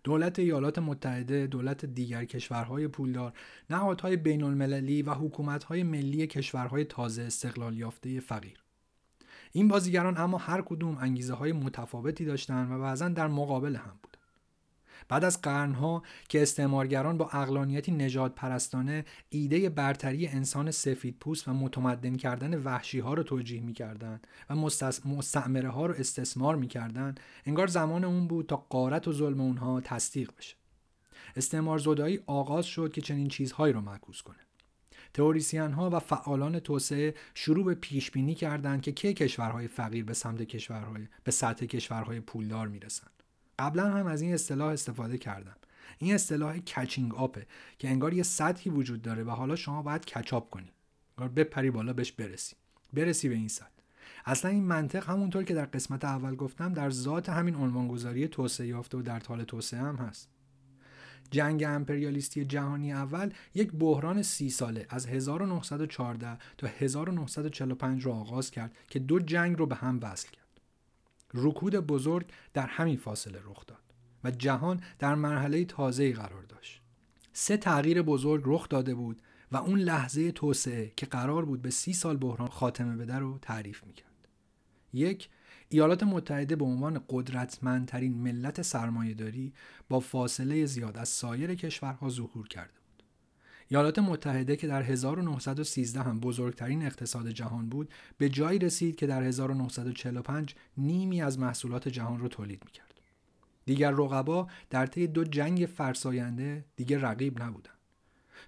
دولت 0.05 0.39
ایالات 0.39 0.79
متحده، 0.79 1.47
دولت 1.47 1.85
دیگر 1.85 2.25
کشورهای 2.25 2.89
پولدار، 2.89 3.33
نهادهای 3.71 4.17
بین 4.17 4.43
المللی 4.43 5.03
و 5.03 5.15
حکومتهای 5.15 5.83
ملی 5.83 6.27
کشورهای 6.27 6.85
تازه 6.85 7.23
استقلال 7.23 7.77
یافته 7.77 8.21
فقیر. 8.21 8.65
این 9.53 9.69
بازیگران 9.69 10.19
اما 10.19 10.39
هر 10.39 10.63
کدوم 10.63 10.97
انگیزه 11.01 11.35
های 11.35 11.53
متفاوتی 11.53 12.25
داشتند 12.25 12.73
و 12.73 12.79
بعضا 12.79 13.09
در 13.09 13.29
مقابل 13.29 13.77
هم 13.77 13.99
بود. 14.03 14.10
بعد 15.11 15.25
از 15.25 15.41
قرنها 15.41 16.03
که 16.29 16.43
استعمارگران 16.43 17.19
با 17.19 17.29
اقلانیتی 17.33 17.93
نجات 17.93 18.35
پرستانه 18.35 19.05
ایده 19.29 19.69
برتری 19.69 20.27
انسان 20.27 20.71
سفید 20.71 21.17
پوست 21.21 21.49
و 21.49 21.53
متمدن 21.53 22.17
کردن 22.17 22.63
وحشی 22.63 22.99
ها 22.99 23.15
رو 23.15 23.23
توجیه 23.23 23.61
می‌کردند 23.61 24.27
و 24.51 24.55
مستعمره 25.05 25.69
ها 25.69 25.87
رو 25.87 25.95
استثمار 25.99 26.57
می‌کردند 26.57 27.21
انگار 27.47 27.67
زمان 27.67 28.05
اون 28.05 28.29
بود 28.29 28.47
تا 28.47 28.57
قارت 28.57 29.09
و 29.09 29.13
ظلم 29.13 29.41
اونها 29.41 29.81
تصدیق 29.81 30.31
بشه. 30.39 30.57
استعمار 31.37 31.79
زدایی 31.79 32.21
آغاز 32.27 32.67
شد 32.67 32.93
که 32.93 33.01
چنین 33.01 33.29
چیزهایی 33.29 33.73
رو 33.73 33.81
معکوس 33.81 34.23
کنه. 34.23 34.37
تئوریسین 35.15 35.73
ها 35.73 35.91
و 35.91 35.99
فعالان 35.99 36.61
توسعه 36.61 37.15
شروع 37.35 37.65
به 37.65 37.75
پیش 37.75 38.11
بینی 38.11 38.35
کردند 38.35 38.83
که 38.83 38.93
کی 38.93 39.15
کشورهای 39.15 39.69
فقیر 39.69 40.05
به 40.05 40.15
سمت 40.15 40.43
کشورهای 40.43 41.09
به 41.25 41.31
سطح 41.31 41.67
کشورهای 41.67 42.21
پولدار 42.21 42.69
می‌رسند. 42.69 43.20
قبلا 43.61 43.91
هم 43.91 44.07
از 44.07 44.21
این 44.23 44.35
اصطلاح 44.35 44.73
استفاده 44.73 45.19
کردم. 45.19 45.57
این 45.99 46.15
اصطلاح 46.15 46.59
کچینگ 46.59 47.15
آپه 47.15 47.47
که 47.79 47.89
انگار 47.89 48.15
یه 48.15 48.23
سطحی 48.23 48.71
وجود 48.71 49.03
داره 49.03 49.23
و 49.23 49.31
حالا 49.31 49.57
شما 49.57 49.83
باید 49.83 50.05
کچاپ 50.05 50.51
کنی. 50.51 50.73
انگار 51.19 51.29
بپری 51.29 51.71
بالا 51.71 51.93
بهش 51.93 52.13
برسی. 52.13 52.57
برسی 52.93 53.29
به 53.29 53.35
این 53.35 53.49
سطح. 53.49 53.67
اصلا 54.25 54.51
این 54.51 54.65
منطق 54.65 55.11
همونطور 55.11 55.45
که 55.45 55.55
در 55.55 55.65
قسمت 55.65 56.05
اول 56.05 56.37
گفتم 56.37 56.73
در 56.73 56.91
ذات 56.91 57.29
همین 57.29 57.55
عنوانگذاری 57.55 58.29
توسعه 58.29 58.67
یافته 58.67 58.99
و 58.99 59.03
در 59.03 59.23
حال 59.29 59.45
توسعه 59.45 59.81
هم 59.81 59.97
هست. 59.97 60.29
جنگ 61.31 61.65
امپریالیستی 61.67 62.45
جهانی 62.45 62.93
اول 62.93 63.31
یک 63.55 63.73
بحران 63.73 64.23
سی 64.23 64.51
ساله 64.51 64.87
از 64.89 65.07
1914 65.07 66.39
تا 66.59 66.67
1945 66.67 68.05
رو 68.05 68.13
آغاز 68.13 68.51
کرد 68.51 68.77
که 68.89 68.99
دو 68.99 69.19
جنگ 69.21 69.59
رو 69.59 69.67
به 69.67 69.75
هم 69.75 70.01
وصل 70.03 70.29
کرد. 70.29 70.50
رکود 71.35 71.77
بزرگ 71.77 72.27
در 72.55 72.67
همین 72.67 72.97
فاصله 72.97 73.39
رخ 73.45 73.67
داد 73.67 73.79
و 74.25 74.31
جهان 74.31 74.81
در 74.99 75.15
مرحله 75.15 75.65
تازه‌ای 75.65 76.13
قرار 76.13 76.43
داشت. 76.43 76.83
سه 77.33 77.57
تغییر 77.57 78.03
بزرگ 78.03 78.43
رخ 78.47 78.69
داده 78.69 78.95
بود 78.95 79.23
و 79.53 79.57
اون 79.57 79.79
لحظه 79.79 80.33
توسعه 80.33 80.93
که 80.97 81.07
قرار 81.07 81.45
بود 81.45 81.63
به 81.63 81.71
سی 81.71 81.93
سال 81.93 82.17
بحران 82.17 82.49
خاتمه 82.49 82.97
بده 82.97 83.15
رو 83.15 83.39
تعریف 83.39 83.85
می‌کرد. 83.85 84.29
یک 84.93 85.29
ایالات 85.69 86.03
متحده 86.03 86.57
به 86.57 86.65
عنوان 86.65 87.05
قدرتمندترین 87.09 88.15
ملت 88.15 88.63
سرمایهداری 88.63 89.53
با 89.89 90.01
فاصله 90.01 90.67
زیاد 90.67 90.99
از 90.99 91.09
سایر 91.09 91.55
کشورها 91.55 92.09
ظهور 92.09 92.49
کرده 92.49 92.80
ایالات 93.73 93.99
متحده 93.99 94.57
که 94.57 94.67
در 94.67 94.83
1913 94.83 96.01
هم 96.01 96.21
بزرگترین 96.21 96.87
اقتصاد 96.87 97.29
جهان 97.29 97.69
بود 97.69 97.91
به 98.19 98.29
جایی 98.29 98.59
رسید 98.59 98.97
که 98.97 99.07
در 99.07 99.23
1945 99.23 100.55
نیمی 100.77 101.23
از 101.23 101.39
محصولات 101.39 101.89
جهان 101.89 102.21
را 102.21 102.29
تولید 102.29 102.63
می‌کرد. 102.65 103.01
دیگر 103.65 103.91
رقبا 103.91 104.49
در 104.71 104.87
طی 104.87 105.07
دو 105.07 105.25
جنگ 105.25 105.67
فرساینده 105.77 106.65
دیگر 106.77 106.99
رقیب 106.99 107.43
نبودند. 107.43 107.79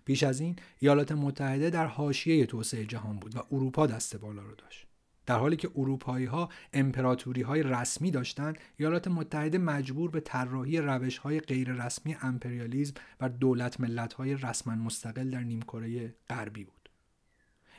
پیش 0.04 0.22
از 0.22 0.40
این 0.40 0.56
ایالات 0.78 1.12
متحده 1.12 1.70
در 1.70 1.86
حاشیه 1.86 2.46
توسعه 2.46 2.84
جهان 2.84 3.18
بود 3.18 3.36
و 3.36 3.42
اروپا 3.52 3.86
دست 3.86 4.16
بالا 4.16 4.42
رو 4.42 4.54
داشت. 4.54 4.86
در 5.32 5.38
حالی 5.38 5.56
که 5.56 5.70
اروپایی 5.76 6.26
ها 6.26 6.48
امپراتوری 6.72 7.42
های 7.42 7.62
رسمی 7.62 8.10
داشتند 8.10 8.58
ایالات 8.76 9.08
متحده 9.08 9.58
مجبور 9.58 10.10
به 10.10 10.20
طراحی 10.20 10.78
روش 10.78 11.18
های 11.18 11.40
غیر 11.40 11.72
رسمی 11.72 12.16
امپریالیزم 12.22 12.94
و 13.20 13.28
دولت 13.28 13.80
ملت 13.80 14.12
های 14.12 14.34
رسما 14.34 14.74
مستقل 14.74 15.30
در 15.30 15.40
نیمکره 15.40 16.14
غربی 16.30 16.64
بود. 16.64 16.88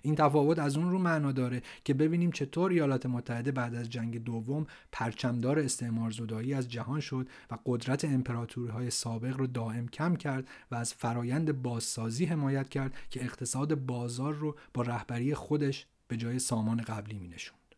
این 0.01 0.15
تفاوت 0.15 0.59
از 0.59 0.77
اون 0.77 0.91
رو 0.91 0.97
معنا 0.97 1.31
داره 1.31 1.61
که 1.83 1.93
ببینیم 1.93 2.31
چطور 2.31 2.71
ایالات 2.71 3.05
متحده 3.05 3.51
بعد 3.51 3.75
از 3.75 3.89
جنگ 3.89 4.23
دوم 4.23 4.65
پرچمدار 4.91 5.59
استعمار 5.59 6.11
زدایی 6.11 6.53
از 6.53 6.69
جهان 6.69 6.99
شد 6.99 7.27
و 7.51 7.57
قدرت 7.65 8.05
امپراتوری 8.05 8.71
های 8.71 8.89
سابق 8.89 9.37
رو 9.37 9.47
دائم 9.47 9.87
کم 9.87 10.15
کرد 10.15 10.47
و 10.71 10.75
از 10.75 10.93
فرایند 10.93 11.61
بازسازی 11.61 12.25
حمایت 12.25 12.69
کرد 12.69 12.93
که 13.09 13.23
اقتصاد 13.23 13.75
بازار 13.75 14.33
رو 14.33 14.55
با 14.73 14.81
رهبری 14.81 15.35
خودش 15.35 15.87
به 16.13 16.17
جای 16.17 16.39
سامان 16.39 16.81
قبلی 16.81 17.19
می 17.19 17.27
نشوند. 17.27 17.75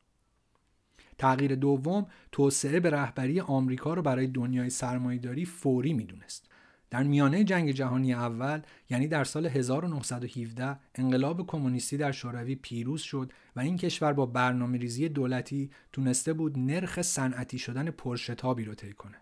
تغییر 1.18 1.56
دوم 1.56 2.08
توسعه 2.32 2.80
به 2.80 2.90
رهبری 2.90 3.40
آمریکا 3.40 3.94
رو 3.94 4.02
برای 4.02 4.28
دنیای 4.28 4.70
سرمایهداری 4.70 5.46
فوری 5.46 5.94
می‌دونست 5.94 6.50
در 6.90 7.04
میانه 7.04 7.44
جنگ 7.44 7.72
جهانی 7.72 8.14
اول 8.14 8.62
یعنی 8.90 9.08
در 9.08 9.24
سال 9.24 9.46
1917 9.46 10.80
انقلاب 10.96 11.48
کمونیستی 11.48 11.98
در 11.98 12.12
شوروی 12.12 12.56
پیروز 12.56 13.02
شد 13.02 13.32
و 13.56 13.60
این 13.60 13.78
کشور 13.78 14.14
با 14.14 14.26
برنامه 14.26 14.78
ریزی 14.78 15.10
دولتی 15.10 15.72
تونسته 15.94 16.34
بود 16.34 16.60
نرخ 16.60 17.02
صنعتی 17.02 17.60
شدن 17.60 17.92
پرشتابی 17.92 18.66
رو 18.66 18.74
طی 18.74 18.94
کنه. 18.94 19.18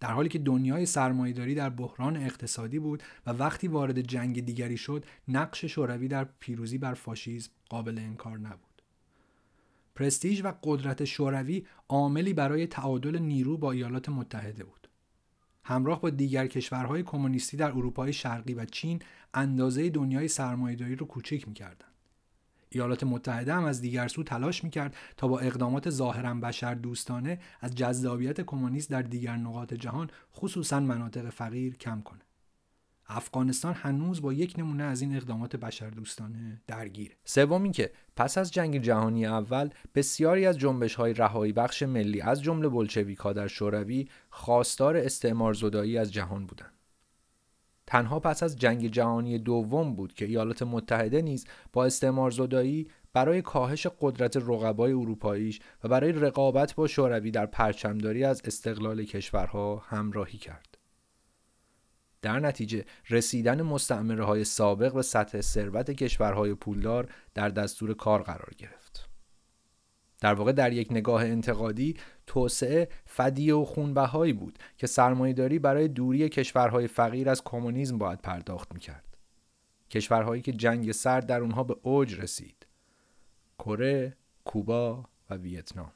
در 0.00 0.12
حالی 0.12 0.28
که 0.28 0.38
دنیای 0.38 0.86
سرمایهداری 0.86 1.54
در 1.54 1.70
بحران 1.70 2.16
اقتصادی 2.16 2.78
بود 2.78 3.02
و 3.26 3.30
وقتی 3.30 3.68
وارد 3.68 4.00
جنگ 4.00 4.44
دیگری 4.44 4.76
شد 4.76 5.04
نقش 5.28 5.64
شوروی 5.64 6.08
در 6.08 6.24
پیروزی 6.24 6.78
بر 6.78 6.94
فاشیسم 6.94 7.50
قابل 7.70 7.98
انکار 7.98 8.38
نبود. 8.38 8.82
پرستیژ 9.94 10.44
و 10.44 10.52
قدرت 10.62 11.04
شوروی 11.04 11.66
عاملی 11.88 12.32
برای 12.32 12.66
تعادل 12.66 13.18
نیرو 13.18 13.56
با 13.58 13.72
ایالات 13.72 14.08
متحده 14.08 14.64
بود. 14.64 14.88
همراه 15.64 16.00
با 16.00 16.10
دیگر 16.10 16.46
کشورهای 16.46 17.02
کمونیستی 17.02 17.56
در 17.56 17.70
اروپای 17.70 18.12
شرقی 18.12 18.54
و 18.54 18.64
چین 18.64 19.02
اندازه 19.34 19.90
دنیای 19.90 20.28
سرمایهداری 20.28 20.96
رو 20.96 21.06
کوچک 21.06 21.48
می‌کردند. 21.48 21.94
ایالات 22.70 23.04
متحده 23.04 23.54
هم 23.54 23.64
از 23.64 23.80
دیگر 23.80 24.08
سو 24.08 24.22
تلاش 24.22 24.64
می‌کرد 24.64 24.96
تا 25.16 25.28
با 25.28 25.38
اقدامات 25.38 25.90
ظاهرا 25.90 26.34
بشر 26.34 26.74
دوستانه 26.74 27.38
از 27.60 27.74
جذابیت 27.74 28.40
کمونیست 28.40 28.90
در 28.90 29.02
دیگر 29.02 29.36
نقاط 29.36 29.74
جهان 29.74 30.10
خصوصا 30.34 30.80
مناطق 30.80 31.30
فقیر 31.30 31.76
کم 31.76 32.00
کنه. 32.00 32.20
افغانستان 33.10 33.74
هنوز 33.74 34.22
با 34.22 34.32
یک 34.32 34.54
نمونه 34.58 34.84
از 34.84 35.02
این 35.02 35.16
اقدامات 35.16 35.56
بشردوستانه 35.56 36.62
درگیر. 36.66 37.16
سوم 37.24 37.62
اینکه 37.62 37.90
پس 38.16 38.38
از 38.38 38.52
جنگ 38.52 38.82
جهانی 38.82 39.26
اول 39.26 39.70
بسیاری 39.94 40.46
از 40.46 40.58
جنبش 40.58 40.94
های 40.94 41.14
رهایی 41.14 41.52
بخش 41.52 41.82
ملی 41.82 42.20
از 42.20 42.42
جمله 42.42 42.68
بلشویکا 42.68 43.32
در 43.32 43.46
شوروی 43.46 44.08
خواستار 44.30 44.96
استعمار 44.96 45.54
زدایی 45.54 45.98
از 45.98 46.12
جهان 46.12 46.46
بودند. 46.46 46.72
تنها 47.86 48.20
پس 48.20 48.42
از 48.42 48.56
جنگ 48.56 48.86
جهانی 48.86 49.38
دوم 49.38 49.94
بود 49.94 50.14
که 50.14 50.24
ایالات 50.24 50.62
متحده 50.62 51.22
نیز 51.22 51.46
با 51.72 51.84
استعمار 51.84 52.30
زدایی 52.30 52.88
برای 53.12 53.42
کاهش 53.42 53.86
قدرت 54.00 54.36
رقبای 54.36 54.92
اروپاییش 54.92 55.60
و 55.84 55.88
برای 55.88 56.12
رقابت 56.12 56.74
با 56.74 56.86
شوروی 56.86 57.30
در 57.30 57.46
پرچمداری 57.46 58.24
از 58.24 58.42
استقلال 58.44 59.04
کشورها 59.04 59.82
همراهی 59.86 60.38
کرد. 60.38 60.69
در 62.22 62.40
نتیجه 62.40 62.84
رسیدن 63.10 63.62
مستعمره 63.62 64.24
های 64.24 64.44
سابق 64.44 64.94
به 64.94 65.02
سطح 65.02 65.40
ثروت 65.40 65.90
کشورهای 65.90 66.54
پولدار 66.54 67.12
در 67.34 67.48
دستور 67.48 67.94
کار 67.94 68.22
قرار 68.22 68.50
گرفت. 68.58 69.08
در 70.20 70.34
واقع 70.34 70.52
در 70.52 70.72
یک 70.72 70.88
نگاه 70.90 71.24
انتقادی 71.24 71.96
توسعه 72.26 72.88
فدیه 73.06 73.54
و 73.54 73.64
خونبهایی 73.64 74.32
بود 74.32 74.58
که 74.76 74.86
سرمایهداری 74.86 75.58
برای 75.58 75.88
دوری 75.88 76.28
کشورهای 76.28 76.86
فقیر 76.86 77.30
از 77.30 77.42
کمونیسم 77.44 77.98
باید 77.98 78.20
پرداخت 78.22 78.74
می‌کرد. 78.74 79.04
کشورهایی 79.90 80.42
که 80.42 80.52
جنگ 80.52 80.92
سرد 80.92 81.26
در 81.26 81.40
اونها 81.40 81.64
به 81.64 81.76
اوج 81.82 82.20
رسید. 82.20 82.66
کره، 83.58 84.16
کوبا 84.44 85.04
و 85.30 85.34
ویتنام. 85.34 85.92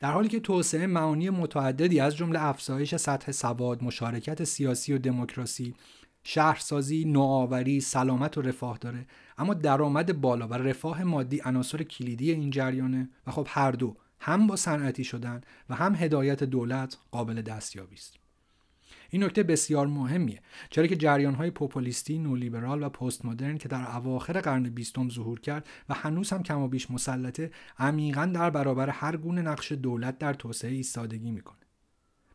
در 0.00 0.12
حالی 0.12 0.28
که 0.28 0.40
توسعه 0.40 0.86
معانی 0.86 1.30
متعددی 1.30 2.00
از 2.00 2.16
جمله 2.16 2.44
افزایش 2.44 2.96
سطح 2.96 3.32
سواد، 3.32 3.84
مشارکت 3.84 4.44
سیاسی 4.44 4.92
و 4.92 4.98
دموکراسی، 4.98 5.74
شهرسازی، 6.24 7.04
نوآوری، 7.04 7.80
سلامت 7.80 8.38
و 8.38 8.42
رفاه 8.42 8.78
داره 8.78 9.06
اما 9.38 9.54
درآمد 9.54 10.20
بالا 10.20 10.48
و 10.48 10.54
رفاه 10.54 11.04
مادی 11.04 11.40
عناصر 11.44 11.82
کلیدی 11.82 12.32
این 12.32 12.50
جریانه 12.50 13.10
و 13.26 13.30
خب 13.30 13.46
هر 13.50 13.70
دو 13.70 13.96
هم 14.20 14.46
با 14.46 14.56
صنعتی 14.56 15.04
شدن 15.04 15.40
و 15.68 15.74
هم 15.74 15.94
هدایت 15.94 16.44
دولت 16.44 16.98
قابل 17.10 17.42
دستیابی 17.42 17.94
است. 17.94 18.27
این 19.10 19.24
نکته 19.24 19.42
بسیار 19.42 19.86
مهمیه. 19.86 20.40
چرا 20.70 20.86
که 20.86 20.96
جریان 20.96 21.34
های 21.34 21.50
پوپولیستی 21.50 22.18
نولیبرال 22.18 22.82
و 22.82 22.88
پست 22.88 23.24
مدرن 23.24 23.58
که 23.58 23.68
در 23.68 23.96
اواخر 23.96 24.40
قرن 24.40 24.62
بیستم 24.62 25.08
ظهور 25.08 25.40
کرد 25.40 25.66
و 25.88 25.94
هنوز 25.94 26.30
هم 26.30 26.42
کم 26.42 26.60
و 26.60 26.68
بیش 26.68 26.90
مسلطه 26.90 27.50
عمیقا 27.78 28.26
در 28.26 28.50
برابر 28.50 28.90
هر 28.90 29.16
گونه 29.16 29.42
نقش 29.42 29.72
دولت 29.72 30.18
در 30.18 30.34
توسعه 30.34 30.70
ایستادگی 30.70 31.30
می‌کنه 31.30 31.58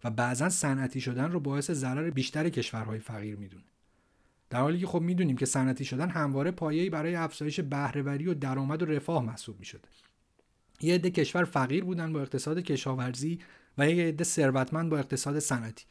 و 0.03 0.09
بعضا 0.09 0.49
صنعتی 0.49 1.01
شدن 1.01 1.31
رو 1.31 1.39
باعث 1.39 1.71
ضرر 1.71 2.09
بیشتر 2.09 2.49
کشورهای 2.49 2.99
فقیر 2.99 3.35
می‌دونه. 3.35 3.63
در 4.49 4.59
حالی 4.59 4.79
که 4.79 4.87
خب 4.87 5.01
می‌دونیم 5.01 5.37
که 5.37 5.45
صنعتی 5.45 5.85
شدن 5.85 6.09
همواره 6.09 6.51
پایه‌ای 6.51 6.89
برای 6.89 7.15
افزایش 7.15 7.59
بهرهوری 7.59 8.27
و 8.27 8.33
درآمد 8.33 8.81
و 8.81 8.85
رفاه 8.85 9.25
محسوب 9.25 9.59
می‌شده. 9.59 9.87
یه 10.81 10.95
عده 10.95 11.09
کشور 11.09 11.43
فقیر 11.43 11.83
بودن 11.83 12.13
با 12.13 12.21
اقتصاد 12.21 12.59
کشاورزی 12.59 13.39
و 13.77 13.89
یه 13.89 14.07
عده 14.07 14.23
ثروتمند 14.23 14.89
با 14.89 14.97
اقتصاد 14.97 15.39
صنعتی. 15.39 15.85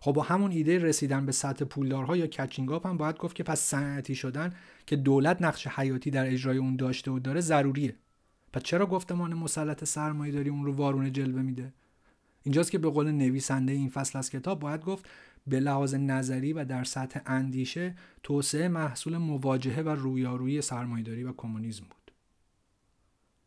خب 0.00 0.12
با 0.12 0.22
همون 0.22 0.50
ایده 0.50 0.78
رسیدن 0.78 1.26
به 1.26 1.32
سطح 1.32 1.64
پولدارها 1.64 2.16
یا 2.16 2.26
کچینگ 2.26 2.70
هم 2.84 2.96
باید 2.96 3.18
گفت 3.18 3.36
که 3.36 3.42
پس 3.42 3.60
صنعتی 3.60 4.14
شدن 4.14 4.54
که 4.86 4.96
دولت 4.96 5.42
نقش 5.42 5.66
حیاتی 5.66 6.10
در 6.10 6.26
اجرای 6.26 6.58
اون 6.58 6.76
داشته 6.76 7.10
و 7.10 7.18
داره 7.18 7.40
ضروریه. 7.40 7.96
پس 8.52 8.62
چرا 8.62 8.86
گفتمان 8.86 9.34
مسلط 9.34 9.84
سرمایه 9.84 10.32
داری 10.32 10.50
اون 10.50 10.64
رو 10.64 10.74
وارونه 10.74 11.10
جلوه 11.10 11.42
میده؟ 11.42 11.72
اینجاست 12.42 12.70
که 12.70 12.78
به 12.78 12.90
قول 12.90 13.10
نویسنده 13.10 13.72
این 13.72 13.88
فصل 13.88 14.18
از 14.18 14.30
کتاب 14.30 14.60
باید 14.60 14.84
گفت 14.84 15.08
به 15.46 15.60
لحاظ 15.60 15.94
نظری 15.94 16.52
و 16.52 16.64
در 16.64 16.84
سطح 16.84 17.20
اندیشه 17.26 17.94
توسعه 18.22 18.68
محصول 18.68 19.16
مواجهه 19.16 19.82
و 19.82 19.88
رویارویی 19.88 20.62
سرمایهداری 20.62 21.24
و 21.24 21.32
کمونیسم 21.32 21.84
بود. 21.84 22.12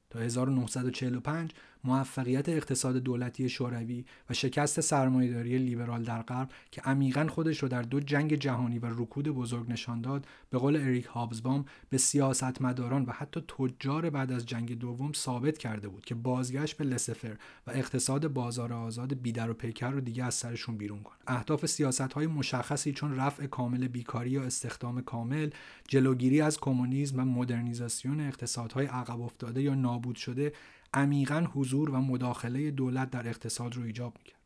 تا 0.09 0.19
1945 0.19 1.51
موفقیت 1.83 2.49
اقتصاد 2.49 2.97
دولتی 2.97 3.49
شوروی 3.49 4.05
و 4.29 4.33
شکست 4.33 4.81
سرمایهداری 4.81 5.57
لیبرال 5.57 6.03
در 6.03 6.21
غرب 6.21 6.49
که 6.71 6.81
عمیقا 6.81 7.27
خودش 7.29 7.63
رو 7.63 7.67
در 7.67 7.81
دو 7.81 7.99
جنگ 7.99 8.35
جهانی 8.35 8.79
و 8.79 8.85
رکود 8.85 9.27
بزرگ 9.27 9.71
نشان 9.71 10.01
داد 10.01 10.25
به 10.49 10.57
قول 10.57 10.75
اریک 10.75 11.05
هابزبام 11.05 11.65
به 11.89 11.97
سیاستمداران 11.97 13.05
و 13.05 13.11
حتی 13.11 13.43
تجار 13.57 14.09
بعد 14.09 14.31
از 14.31 14.45
جنگ 14.45 14.79
دوم 14.79 15.13
ثابت 15.13 15.57
کرده 15.57 15.87
بود 15.87 16.05
که 16.05 16.15
بازگشت 16.15 16.77
به 16.77 16.83
لسفر 16.83 17.37
و 17.67 17.71
اقتصاد 17.71 18.27
بازار 18.27 18.73
آزاد 18.73 19.13
بیدر 19.13 19.49
و 19.49 19.53
پیکر 19.53 19.91
رو 19.91 20.01
دیگه 20.01 20.23
از 20.23 20.33
سرشون 20.33 20.77
بیرون 20.77 21.03
کنه. 21.03 21.17
اهداف 21.27 21.65
سیاست 21.65 22.13
های 22.13 22.27
مشخصی 22.27 22.91
چون 22.91 23.15
رفع 23.15 23.47
کامل 23.47 23.87
بیکاری 23.87 24.29
یا 24.29 24.43
استخدام 24.43 25.01
کامل 25.01 25.49
جلوگیری 25.87 26.41
از 26.41 26.59
کمونیسم 26.59 27.19
و 27.19 27.25
مدرنیزاسیون 27.25 28.19
اقتصادهای 28.19 28.85
عقب 28.85 29.21
افتاده 29.21 29.61
یا 29.61 29.75
نابود 29.75 30.15
شده 30.15 30.53
عمیقا 30.93 31.47
حضور 31.53 31.89
و 31.89 31.97
مداخله 31.97 32.71
دولت 32.71 33.09
در 33.09 33.27
اقتصاد 33.27 33.75
رو 33.75 33.83
ایجاب 33.83 34.17
می‌کرد 34.17 34.39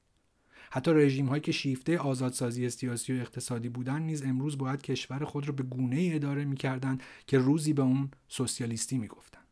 حتی 0.72 0.94
رژیم 0.94 1.26
هایی 1.26 1.42
که 1.42 1.52
شیفته 1.52 1.98
آزادسازی 1.98 2.70
سیاسی 2.70 3.14
و 3.14 3.22
اقتصادی 3.22 3.70
بودن 3.70 4.02
نیز 4.02 4.24
امروز 4.24 4.58
باید 4.58 4.82
کشور 4.82 5.26
خود 5.26 5.48
را 5.48 5.54
به 5.54 5.64
گونه 5.64 5.96
ای 5.96 6.16
اداره 6.16 6.46
می‌کردند 6.46 7.04
که 7.28 7.38
روزی 7.38 7.74
به 7.74 7.82
اون 7.82 8.12
سوسیالیستی 8.28 8.98
می‌گفتند 8.98 9.44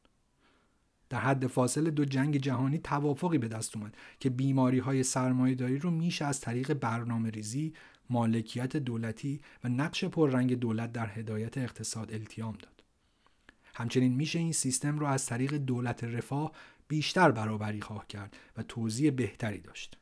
در 1.10 1.20
حد 1.20 1.48
فاصل 1.48 1.90
دو 1.90 2.06
جنگ 2.06 2.38
جهانی 2.38 2.78
توافقی 2.78 3.38
به 3.38 3.48
دست 3.48 3.78
اومد 3.78 3.98
که 4.20 4.30
بیماری 4.30 4.80
های 4.80 5.04
سرمایهداری 5.04 5.78
رو 5.78 5.92
میشه 5.92 6.26
از 6.26 6.42
طریق 6.42 6.74
برنامه 6.74 7.30
ریزی، 7.30 7.74
مالکیت 8.10 8.78
دولتی 8.78 9.42
و 9.64 9.70
نقش 9.70 10.06
پررنگ 10.06 10.60
دولت 10.60 10.92
در 10.92 11.10
هدایت 11.10 11.58
اقتصاد 11.58 12.14
التیام 12.14 12.54
داد. 12.54 12.84
همچنین 13.76 14.14
میشه 14.14 14.40
این 14.40 14.52
سیستم 14.52 15.00
رو 15.00 15.06
از 15.06 15.26
طریق 15.26 15.54
دولت 15.54 16.04
رفاه 16.04 16.52
بیشتر 16.92 17.32
برابری 17.32 17.82
خواه 17.82 18.08
کرد 18.08 18.38
و 18.58 18.64
توضیح 18.64 19.12
بهتری 19.12 19.62
داشت. 19.62 19.98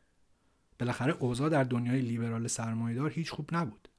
بالاخره 0.80 1.16
اوضاع 1.20 1.50
در 1.50 1.64
دنیای 1.64 2.02
لیبرال 2.02 2.48
سرمایهدار 2.48 3.10
هیچ 3.10 3.32
خوب 3.32 3.50
نبود. 3.56 3.90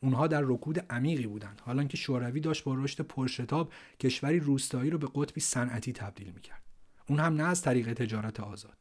اونها 0.00 0.26
در 0.26 0.40
رکود 0.44 0.78
عمیقی 0.90 1.26
بودند 1.26 1.60
حالا 1.64 1.84
که 1.84 1.96
شوروی 1.96 2.40
داشت 2.40 2.64
با 2.64 2.74
رشد 2.74 3.00
پرشتاب 3.02 3.72
کشوری 4.00 4.40
روستایی 4.40 4.90
رو 4.90 4.98
به 4.98 5.08
قطبی 5.14 5.40
صنعتی 5.40 5.92
تبدیل 5.92 6.32
می‌کرد 6.32 6.62
اون 7.08 7.20
هم 7.20 7.34
نه 7.34 7.42
از 7.42 7.62
طریق 7.62 7.92
تجارت 7.92 8.40
آزاد 8.40 8.77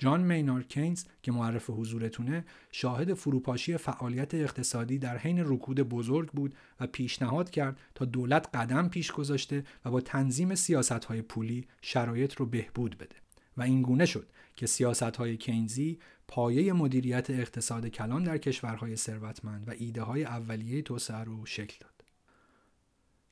جان 0.00 0.22
مینار 0.22 0.62
کینز 0.62 1.04
که 1.22 1.32
معرف 1.32 1.70
حضورتونه 1.70 2.44
شاهد 2.72 3.14
فروپاشی 3.14 3.76
فعالیت 3.76 4.34
اقتصادی 4.34 4.98
در 4.98 5.18
حین 5.18 5.38
رکود 5.38 5.80
بزرگ 5.80 6.30
بود 6.30 6.54
و 6.80 6.86
پیشنهاد 6.86 7.50
کرد 7.50 7.80
تا 7.94 8.04
دولت 8.04 8.48
قدم 8.54 8.88
پیش 8.88 9.12
گذاشته 9.12 9.64
و 9.84 9.90
با 9.90 10.00
تنظیم 10.00 10.54
سیاست 10.54 11.04
های 11.04 11.22
پولی 11.22 11.66
شرایط 11.82 12.34
رو 12.34 12.46
بهبود 12.46 12.98
بده 12.98 13.16
و 13.56 13.62
این 13.62 13.82
گونه 13.82 14.06
شد 14.06 14.32
که 14.56 14.66
سیاست 14.66 15.16
های 15.16 15.36
کینزی 15.36 15.98
پایه 16.28 16.72
مدیریت 16.72 17.30
اقتصاد 17.30 17.86
کلان 17.86 18.24
در 18.24 18.38
کشورهای 18.38 18.96
ثروتمند 18.96 19.68
و 19.68 19.74
ایده 19.78 20.02
های 20.02 20.24
اولیه 20.24 20.82
توسعه 20.82 21.24
رو 21.24 21.46
شکل 21.46 21.76
داد. 21.80 22.04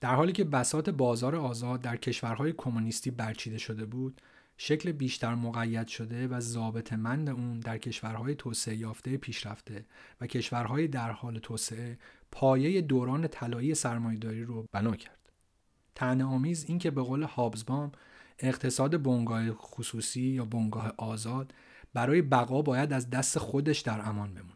در 0.00 0.14
حالی 0.14 0.32
که 0.32 0.44
بسات 0.44 0.90
بازار 0.90 1.36
آزاد 1.36 1.80
در 1.80 1.96
کشورهای 1.96 2.54
کمونیستی 2.56 3.10
برچیده 3.10 3.58
شده 3.58 3.84
بود، 3.84 4.20
شکل 4.61 4.92
بیشتر 4.92 5.34
مقید 5.34 5.86
شده 5.86 6.28
و 6.28 6.40
ضابط 6.40 6.92
مند 6.92 7.28
اون 7.28 7.61
در 7.61 7.78
کشورهای 7.78 8.34
توسعه 8.34 8.76
یافته 8.76 9.16
پیشرفته 9.16 9.86
و 10.20 10.26
کشورهای 10.26 10.88
در 10.88 11.11
حال 11.11 11.38
توسعه 11.38 11.98
پایه 12.30 12.80
دوران 12.80 13.28
طلایی 13.28 13.74
سرمایهداری 13.74 14.44
رو 14.44 14.66
بنا 14.72 14.96
کرد. 14.96 15.18
تنه 15.94 16.24
آمیز 16.24 16.64
این 16.64 16.78
که 16.78 16.90
به 16.90 17.02
قول 17.02 17.22
هابزبام 17.22 17.92
اقتصاد 18.38 19.02
بنگاه 19.02 19.52
خصوصی 19.52 20.22
یا 20.22 20.44
بنگاه 20.44 20.92
آزاد 20.96 21.54
برای 21.94 22.22
بقا 22.22 22.62
باید 22.62 22.92
از 22.92 23.11
دست 23.11 23.38
خودش 23.38 23.80
در 23.80 24.09
امان 24.09 24.34
بمونه. 24.34 24.54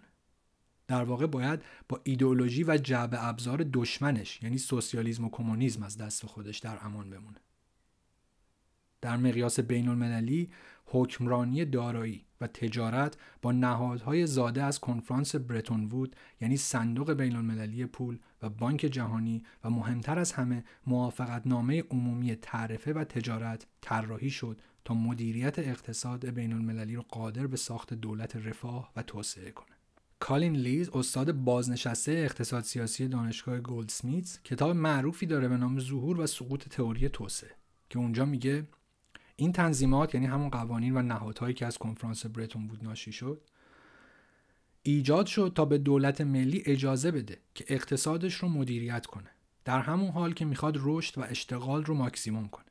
در 0.88 1.04
واقع 1.04 1.26
باید 1.26 1.62
با 1.88 2.00
ایدئولوژی 2.04 2.64
و 2.64 2.76
جعب 2.76 3.14
ابزار 3.18 3.66
دشمنش 3.72 4.42
یعنی 4.42 4.58
سوسیالیسم 4.58 5.24
و 5.24 5.30
کمونیسم 5.30 5.82
از 5.82 5.96
دست 5.96 6.26
خودش 6.26 6.58
در 6.58 6.78
امان 6.84 7.10
بمونه. 7.10 7.38
در 9.02 9.16
مقیاس 9.16 9.60
بین 9.60 9.88
المللی 9.88 10.50
حکمرانی 10.86 11.64
دارایی 11.64 12.24
و 12.40 12.46
تجارت 12.46 13.16
با 13.42 13.52
نهادهای 13.52 14.26
زاده 14.26 14.62
از 14.62 14.80
کنفرانس 14.80 15.36
برتون 15.36 15.84
وود 15.84 16.16
یعنی 16.40 16.56
صندوق 16.56 17.12
بین 17.12 17.36
المللی 17.36 17.86
پول 17.86 18.18
و 18.42 18.48
بانک 18.48 18.80
جهانی 18.80 19.42
و 19.64 19.70
مهمتر 19.70 20.18
از 20.18 20.32
همه 20.32 20.64
موافقت 20.86 21.46
نامه 21.46 21.82
عمومی 21.90 22.34
تعرفه 22.34 22.92
و 22.92 23.04
تجارت 23.04 23.66
طراحی 23.80 24.30
شد 24.30 24.60
تا 24.84 24.94
مدیریت 24.94 25.58
اقتصاد 25.58 26.26
بین 26.26 26.52
المللی 26.52 26.96
را 26.96 27.02
قادر 27.08 27.46
به 27.46 27.56
ساخت 27.56 27.94
دولت 27.94 28.36
رفاه 28.36 28.92
و 28.96 29.02
توسعه 29.02 29.50
کنه. 29.50 29.76
کالین 30.18 30.56
لیز 30.56 30.90
استاد 30.90 31.32
بازنشسته 31.32 32.12
اقتصاد 32.12 32.64
سیاسی 32.64 33.08
دانشگاه 33.08 33.60
گلدسمیتس 33.60 34.38
کتاب 34.44 34.76
معروفی 34.76 35.26
داره 35.26 35.48
به 35.48 35.56
نام 35.56 35.80
ظهور 35.80 36.20
و 36.20 36.26
سقوط 36.26 36.68
تئوری 36.68 37.08
توسعه 37.08 37.50
که 37.90 37.98
اونجا 37.98 38.24
میگه 38.24 38.66
این 39.36 39.52
تنظیمات 39.52 40.14
یعنی 40.14 40.26
همون 40.26 40.48
قوانین 40.48 40.96
و 40.96 41.02
نهادهایی 41.02 41.54
که 41.54 41.66
از 41.66 41.78
کنفرانس 41.78 42.26
برتون 42.26 42.66
وود 42.66 42.84
ناشی 42.84 43.12
شد 43.12 43.40
ایجاد 44.82 45.26
شد 45.26 45.52
تا 45.54 45.64
به 45.64 45.78
دولت 45.78 46.20
ملی 46.20 46.62
اجازه 46.66 47.10
بده 47.10 47.38
که 47.54 47.64
اقتصادش 47.68 48.34
رو 48.34 48.48
مدیریت 48.48 49.06
کنه. 49.06 49.30
در 49.64 49.80
همون 49.80 50.10
حال 50.10 50.32
که 50.32 50.44
می‌خواد 50.44 50.78
رشد 50.80 51.18
و 51.18 51.22
اشتغال 51.22 51.84
رو 51.84 51.94
ماکسیموم 51.94 52.48
کنه. 52.48 52.64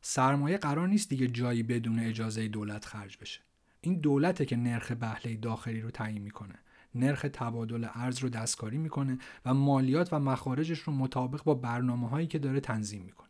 سرمایه 0.00 0.58
قرار 0.58 0.88
نیست 0.88 1.08
دیگه 1.08 1.26
جایی 1.26 1.62
بدون 1.62 1.98
اجازه 1.98 2.48
دولت 2.48 2.84
خرج 2.84 3.18
بشه. 3.20 3.40
این 3.80 4.00
دولته 4.00 4.44
که 4.44 4.56
نرخ 4.56 4.92
بهله 4.92 5.36
داخلی 5.36 5.80
رو 5.80 5.90
تعیین 5.90 6.22
می‌کنه. 6.22 6.54
نرخ 6.94 7.26
تبادل 7.32 7.88
ارز 7.94 8.18
رو 8.18 8.28
دستکاری 8.28 8.78
می‌کنه 8.78 9.18
و 9.44 9.54
مالیات 9.54 10.12
و 10.12 10.18
مخارجش 10.18 10.78
رو 10.78 10.92
مطابق 10.92 11.44
با 11.44 11.54
برنامه 11.54 12.08
هایی 12.08 12.26
که 12.26 12.38
داره 12.38 12.60
تنظیم 12.60 13.02
می‌کنه. 13.02 13.27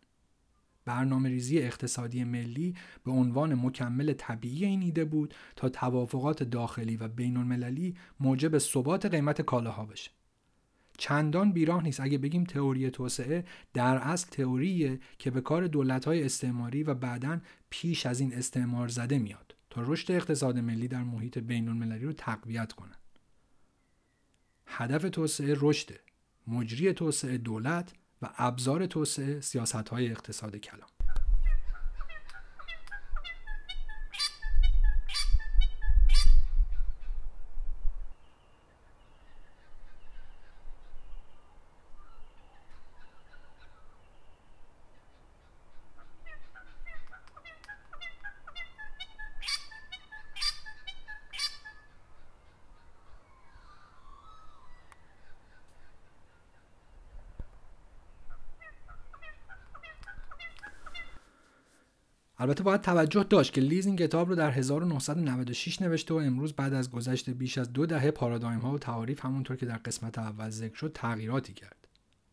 برنامه 0.88 1.28
ریزی 1.28 1.58
اقتصادی 1.58 2.24
ملی 2.24 2.74
به 3.04 3.10
عنوان 3.10 3.54
مکمل 3.54 4.12
طبیعی 4.12 4.64
این 4.64 4.82
ایده 4.82 5.04
بود 5.04 5.34
تا 5.56 5.68
توافقات 5.68 6.42
داخلی 6.42 6.96
و 6.96 7.08
بین 7.08 7.36
المللی 7.36 7.94
موجب 8.20 8.58
ثبات 8.58 9.06
قیمت 9.06 9.42
کالاها 9.42 9.86
بشه. 9.86 10.10
چندان 10.98 11.52
بیراه 11.52 11.82
نیست 11.82 12.00
اگه 12.00 12.18
بگیم 12.18 12.44
تئوری 12.44 12.90
توسعه 12.90 13.44
در 13.74 13.96
اصل 13.96 14.28
تئوریه 14.30 15.00
که 15.18 15.30
به 15.30 15.40
کار 15.40 15.66
دولت‌های 15.66 16.24
استعماری 16.24 16.82
و 16.82 16.94
بعدا 16.94 17.40
پیش 17.70 18.06
از 18.06 18.20
این 18.20 18.34
استعمار 18.34 18.88
زده 18.88 19.18
میاد 19.18 19.54
تا 19.70 19.82
رشد 19.86 20.12
اقتصاد 20.12 20.58
ملی 20.58 20.88
در 20.88 21.02
محیط 21.02 21.38
بین 21.38 21.68
المللی 21.68 22.04
رو 22.04 22.12
تقویت 22.12 22.72
کنن. 22.72 22.98
هدف 24.66 25.02
توسعه 25.10 25.56
رشده. 25.60 26.00
مجری 26.46 26.92
توسعه 26.92 27.38
دولت 27.38 27.92
و 28.22 28.30
ابزار 28.36 28.86
توسعه 28.86 29.40
سیاست 29.40 29.88
های 29.88 30.10
اقتصاد 30.10 30.56
کلان. 30.56 30.97
البته 62.40 62.62
باید 62.62 62.80
توجه 62.80 63.22
داشت 63.22 63.52
که 63.52 63.60
لیز 63.60 63.86
این 63.86 63.96
کتاب 63.96 64.28
رو 64.28 64.34
در 64.34 64.50
1996 64.50 65.82
نوشته 65.82 66.14
و 66.14 66.16
امروز 66.16 66.52
بعد 66.52 66.74
از 66.74 66.90
گذشت 66.90 67.30
بیش 67.30 67.58
از 67.58 67.72
دو 67.72 67.86
دهه 67.86 68.10
پارادایم 68.10 68.60
ها 68.60 68.72
و 68.72 68.78
تعاریف 68.78 69.24
همونطور 69.24 69.56
که 69.56 69.66
در 69.66 69.76
قسمت 69.76 70.18
اول 70.18 70.50
ذکر 70.50 70.74
شد 70.74 70.90
تغییراتی 70.94 71.52
کرد. 71.52 71.88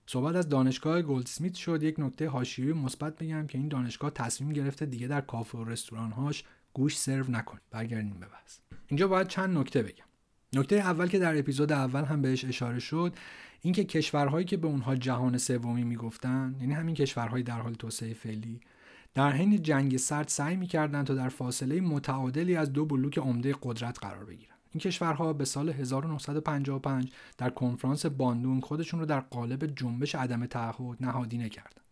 صحبت 0.07 0.35
از 0.35 0.49
دانشگاه 0.49 1.01
گلدسمیت 1.01 1.55
شد 1.55 1.83
یک 1.83 1.99
نکته 1.99 2.29
حاشیه‌ای 2.29 2.73
مثبت 2.73 3.15
بگم 3.15 3.47
که 3.47 3.57
این 3.57 3.67
دانشگاه 3.67 4.09
تصمیم 4.09 4.53
گرفته 4.53 4.85
دیگه 4.85 5.07
در 5.07 5.21
کافه 5.21 5.57
و 5.57 5.63
رستوران 5.63 6.11
هاش 6.11 6.43
گوش 6.73 6.97
سرو 6.97 7.31
نکنه. 7.31 7.61
برگردیم 7.71 8.19
به 8.19 8.25
بحث. 8.25 8.57
اینجا 8.87 9.07
باید 9.07 9.27
چند 9.27 9.57
نکته 9.57 9.83
بگم. 9.83 10.05
نکته 10.53 10.75
اول 10.75 11.07
که 11.07 11.19
در 11.19 11.39
اپیزود 11.39 11.71
اول 11.71 12.03
هم 12.03 12.21
بهش 12.21 12.45
اشاره 12.45 12.79
شد 12.79 13.13
اینکه 13.61 13.83
کشورهایی 13.83 14.45
که 14.45 14.57
به 14.57 14.67
اونها 14.67 14.95
جهان 14.95 15.37
سومی 15.37 15.83
می‌گفتن 15.83 16.55
یعنی 16.59 16.73
همین 16.73 16.95
کشورهای 16.95 17.43
در 17.43 17.59
حال 17.61 17.73
توسعه 17.73 18.13
فعلی 18.13 18.61
در 19.15 19.31
حین 19.31 19.61
جنگ 19.61 19.97
سرد 19.97 20.27
سعی 20.27 20.55
می‌کردند 20.55 21.05
تا 21.05 21.13
در 21.13 21.29
فاصله 21.29 21.81
متعادلی 21.81 22.55
از 22.55 22.73
دو 22.73 22.85
بلوک 22.85 23.17
عمده 23.17 23.55
قدرت 23.63 23.99
قرار 23.99 24.25
بگیرند. 24.25 24.59
این 24.71 24.79
کشورها 24.79 25.33
به 25.33 25.45
سال 25.45 25.69
1955 25.69 27.11
در 27.37 27.49
کنفرانس 27.49 28.05
باندونگ 28.05 28.63
خودشون 28.63 28.99
رو 28.99 29.05
در 29.05 29.19
قالب 29.19 29.65
جنبش 29.65 30.15
عدم 30.15 30.45
تعهد 30.45 30.97
نهادینه 30.99 31.49
کردند. 31.49 31.84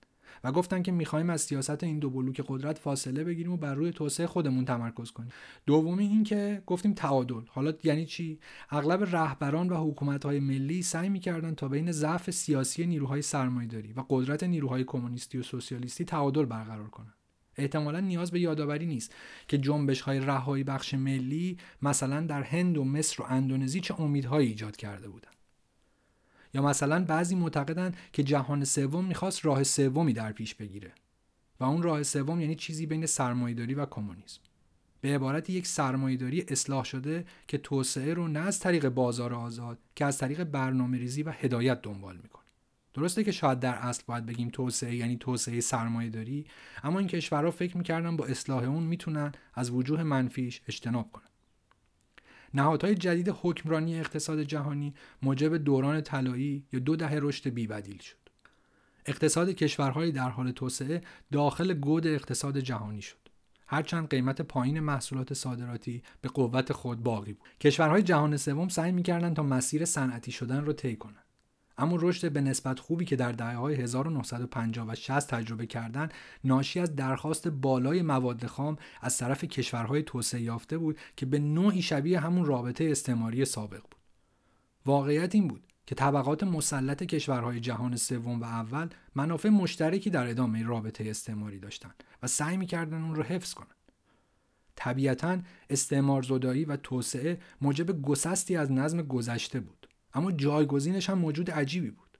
و 0.43 0.51
گفتن 0.51 0.81
که 0.81 0.91
می‌خوایم 0.91 1.29
از 1.29 1.41
سیاست 1.41 1.83
این 1.83 1.99
دو 1.99 2.09
بلوک 2.09 2.43
قدرت 2.47 2.77
فاصله 2.77 3.23
بگیریم 3.23 3.51
و 3.51 3.57
بر 3.57 3.73
روی 3.73 3.91
توسعه 3.91 4.27
خودمون 4.27 4.65
تمرکز 4.65 5.11
کنیم. 5.11 5.31
دومی 5.65 6.07
این 6.07 6.23
که 6.23 6.63
گفتیم 6.65 6.93
تعادل. 6.93 7.41
حالا 7.47 7.73
یعنی 7.83 8.05
چی؟ 8.05 8.39
اغلب 8.69 9.03
رهبران 9.15 9.69
و 9.69 9.91
حکومت‌های 9.91 10.39
ملی 10.39 10.81
سعی 10.81 11.09
می‌کردن 11.09 11.55
تا 11.55 11.67
بین 11.67 11.91
ضعف 11.91 12.31
سیاسی 12.31 12.85
نیروهای 12.85 13.21
سرمایه‌داری 13.21 13.93
و 13.93 14.03
قدرت 14.09 14.43
نیروهای 14.43 14.83
کمونیستی 14.83 15.37
و 15.37 15.43
سوسیالیستی 15.43 16.05
تعادل 16.05 16.45
برقرار 16.45 16.89
کنند 16.89 17.13
احتمالا 17.57 17.99
نیاز 17.99 18.31
به 18.31 18.39
یادآوری 18.39 18.85
نیست 18.85 19.15
که 19.47 19.57
جنبش 19.57 20.01
های 20.01 20.19
رهایی 20.19 20.63
بخش 20.63 20.93
ملی 20.93 21.57
مثلا 21.81 22.21
در 22.21 22.43
هند 22.43 22.77
و 22.77 22.83
مصر 22.83 23.23
و 23.23 23.25
اندونزی 23.29 23.79
چه 23.79 24.01
امیدهایی 24.01 24.47
ایجاد 24.47 24.75
کرده 24.75 25.09
بودند 25.09 25.32
یا 26.53 26.61
مثلا 26.61 27.05
بعضی 27.05 27.35
معتقدند 27.35 27.97
که 28.13 28.23
جهان 28.23 28.65
سوم 28.65 29.05
می‌خواست 29.05 29.45
راه 29.45 29.63
سومی 29.63 30.13
در 30.13 30.31
پیش 30.31 30.55
بگیره. 30.55 30.91
و 31.59 31.63
اون 31.63 31.83
راه 31.83 32.03
سوم 32.03 32.41
یعنی 32.41 32.55
چیزی 32.55 32.85
بین 32.85 33.05
سرمایهداری 33.05 33.73
و 33.73 33.85
کمونیسم. 33.85 34.41
به 35.01 35.15
عبارت 35.15 35.49
یک 35.49 35.67
سرمایهداری 35.67 36.45
اصلاح 36.47 36.83
شده 36.83 37.25
که 37.47 37.57
توسعه 37.57 38.13
رو 38.13 38.27
نه 38.27 38.39
از 38.39 38.59
طریق 38.59 38.89
بازار 38.89 39.33
آزاد 39.33 39.79
که 39.95 40.05
از 40.05 40.17
طریق 40.17 40.43
برنامه 40.43 40.97
ریزی 40.97 41.23
و 41.23 41.31
هدایت 41.31 41.81
دنبال 41.81 42.17
می‌کنه. 42.23 42.43
درسته 42.93 43.23
که 43.23 43.31
شاید 43.31 43.59
در 43.59 43.73
اصل 43.73 44.03
باید 44.07 44.25
بگیم 44.25 44.49
توسعه 44.49 44.95
یعنی 44.95 45.17
توسعه 45.17 45.59
سرمایه 45.59 46.09
داری 46.09 46.45
اما 46.83 46.99
این 46.99 47.07
کشورها 47.07 47.51
فکر 47.51 47.77
می‌کردن 47.77 48.17
با 48.17 48.25
اصلاح 48.25 48.63
اون 48.63 48.83
می‌تونن 48.83 49.31
از 49.53 49.71
وجوه 49.71 50.03
منفیش 50.03 50.61
اجتناب 50.67 51.11
کنن. 51.11 51.32
نهادهای 52.53 52.95
جدید 52.95 53.29
حکمرانی 53.41 53.99
اقتصاد 53.99 54.43
جهانی 54.43 54.93
موجب 55.21 55.57
دوران 55.57 56.01
طلایی 56.01 56.65
یا 56.73 56.79
دو 56.79 56.95
دهه 56.95 57.19
رشد 57.21 57.49
بیبدیل 57.49 57.99
شد. 57.99 58.17
اقتصاد 59.05 59.49
کشورهای 59.49 60.11
در 60.11 60.29
حال 60.29 60.51
توسعه 60.51 61.01
داخل 61.31 61.73
گود 61.73 62.07
اقتصاد 62.07 62.59
جهانی 62.59 63.01
شد. 63.01 63.17
هرچند 63.67 64.09
قیمت 64.09 64.41
پایین 64.41 64.79
محصولات 64.79 65.33
صادراتی 65.33 66.03
به 66.21 66.29
قوت 66.29 66.73
خود 66.73 67.03
باقی 67.03 67.33
بود. 67.33 67.47
کشورهای 67.61 68.03
جهان 68.03 68.37
سوم 68.37 68.67
سعی 68.67 68.91
می‌کردند 68.91 69.35
تا 69.35 69.43
مسیر 69.43 69.85
صنعتی 69.85 70.31
شدن 70.31 70.65
را 70.65 70.73
طی 70.73 70.95
کنند. 70.95 71.32
اما 71.77 71.97
رشد 72.01 72.31
به 72.31 72.41
نسبت 72.41 72.79
خوبی 72.79 73.05
که 73.05 73.15
در 73.15 73.31
دهه 73.31 73.55
های 73.55 73.75
1950 73.75 74.87
و 74.87 74.95
60 74.95 75.27
تجربه 75.27 75.65
کردن 75.65 76.09
ناشی 76.43 76.79
از 76.79 76.95
درخواست 76.95 77.47
بالای 77.47 78.01
مواد 78.01 78.45
خام 78.45 78.77
از 79.01 79.17
طرف 79.17 79.43
کشورهای 79.43 80.03
توسعه 80.03 80.41
یافته 80.41 80.77
بود 80.77 80.97
که 81.15 81.25
به 81.25 81.39
نوعی 81.39 81.81
شبیه 81.81 82.19
همون 82.19 82.45
رابطه 82.45 82.91
استعماری 82.91 83.45
سابق 83.45 83.81
بود. 83.81 83.95
واقعیت 84.85 85.35
این 85.35 85.47
بود 85.47 85.63
که 85.85 85.95
طبقات 85.95 86.43
مسلط 86.43 87.03
کشورهای 87.03 87.59
جهان 87.59 87.95
سوم 87.95 88.41
و 88.41 88.43
اول 88.43 88.89
منافع 89.15 89.49
مشترکی 89.49 90.09
در 90.09 90.27
ادامه 90.27 90.63
رابطه 90.63 91.09
استعماری 91.09 91.59
داشتند 91.59 92.03
و 92.23 92.27
سعی 92.27 92.57
می‌کردن 92.57 93.01
اون 93.01 93.15
رو 93.15 93.23
حفظ 93.23 93.53
کنند. 93.53 93.75
طبیعتا 94.75 95.37
استعمار 95.69 96.21
زدایی 96.21 96.65
و 96.65 96.75
توسعه 96.75 97.39
موجب 97.61 98.01
گسستی 98.01 98.55
از 98.55 98.71
نظم 98.71 99.01
گذشته 99.01 99.59
بود 99.59 99.82
اما 100.13 100.31
جایگزینش 100.31 101.09
هم 101.09 101.17
موجود 101.17 101.51
عجیبی 101.51 101.91
بود. 101.91 102.17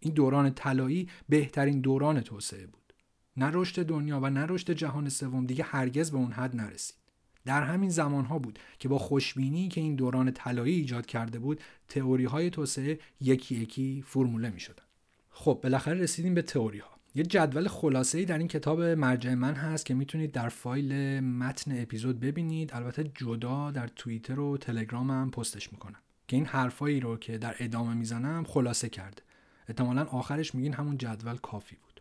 این 0.00 0.14
دوران 0.14 0.50
طلایی 0.50 1.08
بهترین 1.28 1.80
دوران 1.80 2.20
توسعه 2.20 2.66
بود. 2.66 2.94
نه 3.36 3.50
رشد 3.52 3.86
دنیا 3.86 4.20
و 4.20 4.30
نه 4.30 4.46
رشد 4.48 4.70
جهان 4.70 5.08
سوم 5.08 5.46
دیگه 5.46 5.64
هرگز 5.64 6.10
به 6.10 6.16
اون 6.16 6.32
حد 6.32 6.56
نرسید. 6.56 6.96
در 7.44 7.62
همین 7.62 7.90
زمانها 7.90 8.38
بود 8.38 8.58
که 8.78 8.88
با 8.88 8.98
خوشبینی 8.98 9.68
که 9.68 9.80
این 9.80 9.94
دوران 9.94 10.30
طلایی 10.30 10.74
ایجاد 10.74 11.06
کرده 11.06 11.38
بود 11.38 11.60
تئوری 11.88 12.24
های 12.24 12.50
توسعه 12.50 12.98
یکی 13.20 13.54
یکی 13.54 14.04
فرموله 14.06 14.50
می 14.50 14.60
شدن. 14.60 14.84
خب 15.30 15.60
بالاخره 15.62 15.98
رسیدیم 15.98 16.34
به 16.34 16.42
تئوری 16.42 16.78
ها 16.78 16.90
یه 17.14 17.22
جدول 17.22 17.68
خلاصه 17.68 18.18
ای 18.18 18.24
در 18.24 18.38
این 18.38 18.48
کتاب 18.48 18.82
مرجع 18.82 19.34
من 19.34 19.54
هست 19.54 19.86
که 19.86 19.94
می‌تونید 19.94 20.32
در 20.32 20.48
فایل 20.48 21.20
متن 21.20 21.82
اپیزود 21.82 22.20
ببینید. 22.20 22.74
البته 22.74 23.10
جدا 23.14 23.70
در 23.70 23.88
توییتر 23.88 24.40
و 24.40 24.56
تلگرام 24.56 25.10
هم 25.10 25.30
پستش 25.30 25.72
می‌کنم. 25.72 25.98
که 26.28 26.36
این 26.36 26.46
حرفایی 26.46 27.00
رو 27.00 27.16
که 27.16 27.38
در 27.38 27.56
ادامه 27.58 27.94
می‌زنم 27.94 28.44
خلاصه 28.44 28.88
کرده 28.88 29.22
احتمالا 29.68 30.04
آخرش 30.04 30.54
میگین 30.54 30.72
همون 30.72 30.98
جدول 30.98 31.36
کافی 31.36 31.76
بود 31.76 32.00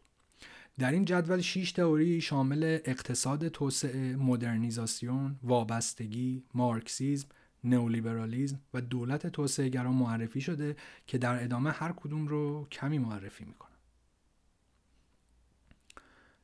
در 0.79 0.91
این 0.91 1.05
جدول 1.05 1.41
6 1.41 1.71
تئوری 1.71 2.21
شامل 2.21 2.79
اقتصاد 2.85 3.47
توسعه، 3.47 4.15
مدرنیزاسیون، 4.15 5.39
وابستگی، 5.43 6.43
مارکسیزم، 6.53 7.27
نئولیبرالیزم 7.63 8.59
و 8.73 8.81
دولت 8.81 9.27
توسعه 9.27 9.81
معرفی 9.81 10.41
شده 10.41 10.75
که 11.07 11.17
در 11.17 11.43
ادامه 11.43 11.71
هر 11.71 11.91
کدوم 11.91 12.27
رو 12.27 12.67
کمی 12.71 12.97
معرفی 12.97 13.45
می‌کنم. 13.45 13.69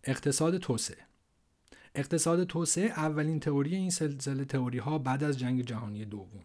اقتصاد 0.03 0.57
توسعه 0.57 0.97
اقتصاد 1.95 2.43
توسعه 2.43 2.85
اولین 2.85 3.39
تئوری 3.39 3.75
این 3.75 3.89
سلسله 3.89 4.45
تئوری 4.45 4.77
ها 4.77 4.97
بعد 4.97 5.23
از 5.23 5.39
جنگ 5.39 5.61
جهانی 5.61 6.05
دوم. 6.05 6.43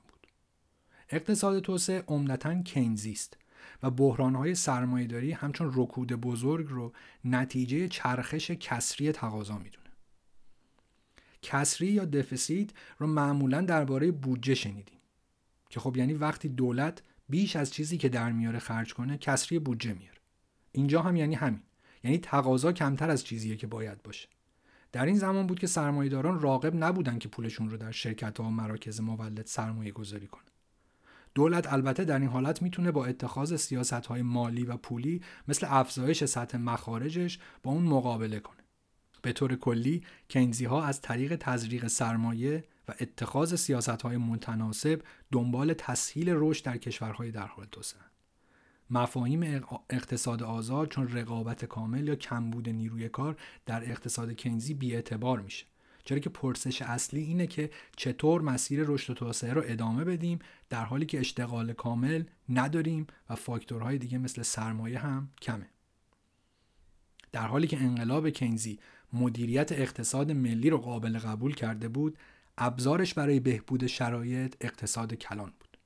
اقتصاد 1.11 1.61
توسعه 1.61 2.05
عمدتا 2.07 2.62
کینزی 2.62 3.12
است 3.12 3.36
و 3.82 3.90
بحرانهای 3.90 4.55
سرمایهداری 4.55 5.32
همچون 5.32 5.70
رکود 5.74 6.12
بزرگ 6.12 6.66
رو 6.68 6.92
نتیجه 7.24 7.88
چرخش 7.88 8.50
کسری 8.50 9.12
تقاضا 9.12 9.59
می‌دونه. 9.59 9.84
کسری 11.42 11.86
یا 11.86 12.05
دفیسیت 12.05 12.70
رو 12.98 13.07
معمولا 13.07 13.61
درباره 13.61 14.11
بودجه 14.11 14.55
شنیدیم 14.55 14.98
که 15.70 15.80
خب 15.80 15.96
یعنی 15.96 16.14
وقتی 16.14 16.48
دولت 16.48 17.02
بیش 17.28 17.57
از 17.57 17.72
چیزی 17.72 17.98
که 17.98 18.09
در 18.09 18.32
میاره 18.32 18.59
خرج 18.59 18.94
کنه 18.94 19.18
کسری 19.18 19.59
بودجه 19.59 19.92
میاره. 19.92 20.18
اینجا 20.72 21.02
هم 21.02 21.16
یعنی 21.16 21.34
همین. 21.34 21.62
یعنی 22.05 22.18
تقاضا 22.18 22.72
کمتر 22.72 23.11
از 23.11 23.24
چیزیه 23.24 23.57
که 23.57 23.66
باید 23.66 24.02
باشه. 24.02 24.28
در 24.92 25.07
این 25.07 25.18
زمان 25.18 25.46
بود 25.46 25.59
که 25.59 25.66
سرمایهداران 25.66 26.40
راقب 26.40 26.74
نبودن 26.84 27.18
که 27.18 27.28
پولشون 27.28 27.70
رو 27.70 27.76
در 27.76 27.90
شرکت 27.90 28.38
ها 28.38 28.44
و 28.44 28.50
مراکز 28.50 29.00
مولد 29.00 29.46
سرمایه 29.46 29.92
گذاری 29.92 30.26
کنن. 30.26 30.53
دولت 31.35 31.72
البته 31.72 32.05
در 32.05 32.18
این 32.18 32.28
حالت 32.28 32.62
می‌تونه 32.62 32.91
با 32.91 33.07
اتخاذ 33.07 33.57
سیاست 33.57 33.93
های 33.93 34.22
مالی 34.22 34.64
و 34.64 34.76
پولی 34.76 35.20
مثل 35.49 35.66
افزایش 35.70 36.24
سطح 36.24 36.59
مخارجش 36.59 37.39
با 37.62 37.70
اون 37.70 37.82
مقابله 37.82 38.41
کنه. 38.41 38.64
به 39.22 39.32
طور 39.32 39.57
کلی 39.57 40.05
کینزی 40.28 40.64
ها 40.64 40.85
از 40.85 41.01
طریق 41.01 41.37
تزریق 41.37 41.87
سرمایه 41.87 42.64
و 42.89 42.95
اتخاذ 43.01 43.55
سیاست 43.55 44.03
های 44.03 44.16
متناسب 44.16 45.03
دنبال 45.32 45.72
تسهیل 45.72 46.28
رشد 46.32 46.64
در 46.64 46.76
کشورهای 46.76 47.30
در 47.30 47.47
حال 47.47 47.66
توسعه 47.72 48.01
مفاهیم 48.91 49.64
اقتصاد 49.91 50.43
آزاد 50.43 50.89
چون 50.89 51.09
رقابت 51.09 51.64
کامل 51.64 52.09
یا 52.09 52.14
کمبود 52.14 52.68
نیروی 52.68 53.09
کار 53.09 53.37
در 53.66 53.91
اقتصاد 53.91 54.37
کنزی 54.37 54.74
بیاعتبار 54.74 55.41
میشه 55.41 55.66
چرا 56.05 56.18
که 56.18 56.30
پرسش 56.30 56.82
اصلی 56.82 57.20
اینه 57.20 57.46
که 57.46 57.70
چطور 57.96 58.42
مسیر 58.42 58.84
رشد 58.86 59.11
و 59.11 59.14
توسعه 59.14 59.52
رو 59.52 59.62
ادامه 59.66 60.05
بدیم 60.05 60.38
در 60.68 60.84
حالی 60.84 61.07
که 61.07 61.20
اشتغال 61.20 61.72
کامل 61.72 62.24
نداریم 62.48 63.07
و 63.30 63.34
فاکتورهای 63.34 63.98
دیگه 63.98 64.18
مثل 64.18 64.42
سرمایه 64.42 64.98
هم 64.98 65.30
کمه. 65.42 65.66
در 67.32 67.46
حالی 67.46 67.66
که 67.66 67.80
انقلاب 67.80 68.30
کینزی 68.30 68.78
مدیریت 69.12 69.72
اقتصاد 69.72 70.32
ملی 70.32 70.70
رو 70.70 70.78
قابل 70.78 71.18
قبول 71.18 71.55
کرده 71.55 71.88
بود 71.88 72.18
ابزارش 72.59 73.14
برای 73.14 73.40
بهبود 73.40 73.86
شرایط 73.86 74.55
اقتصاد 74.61 75.14
کلان 75.14 75.52
بود. 75.61 75.78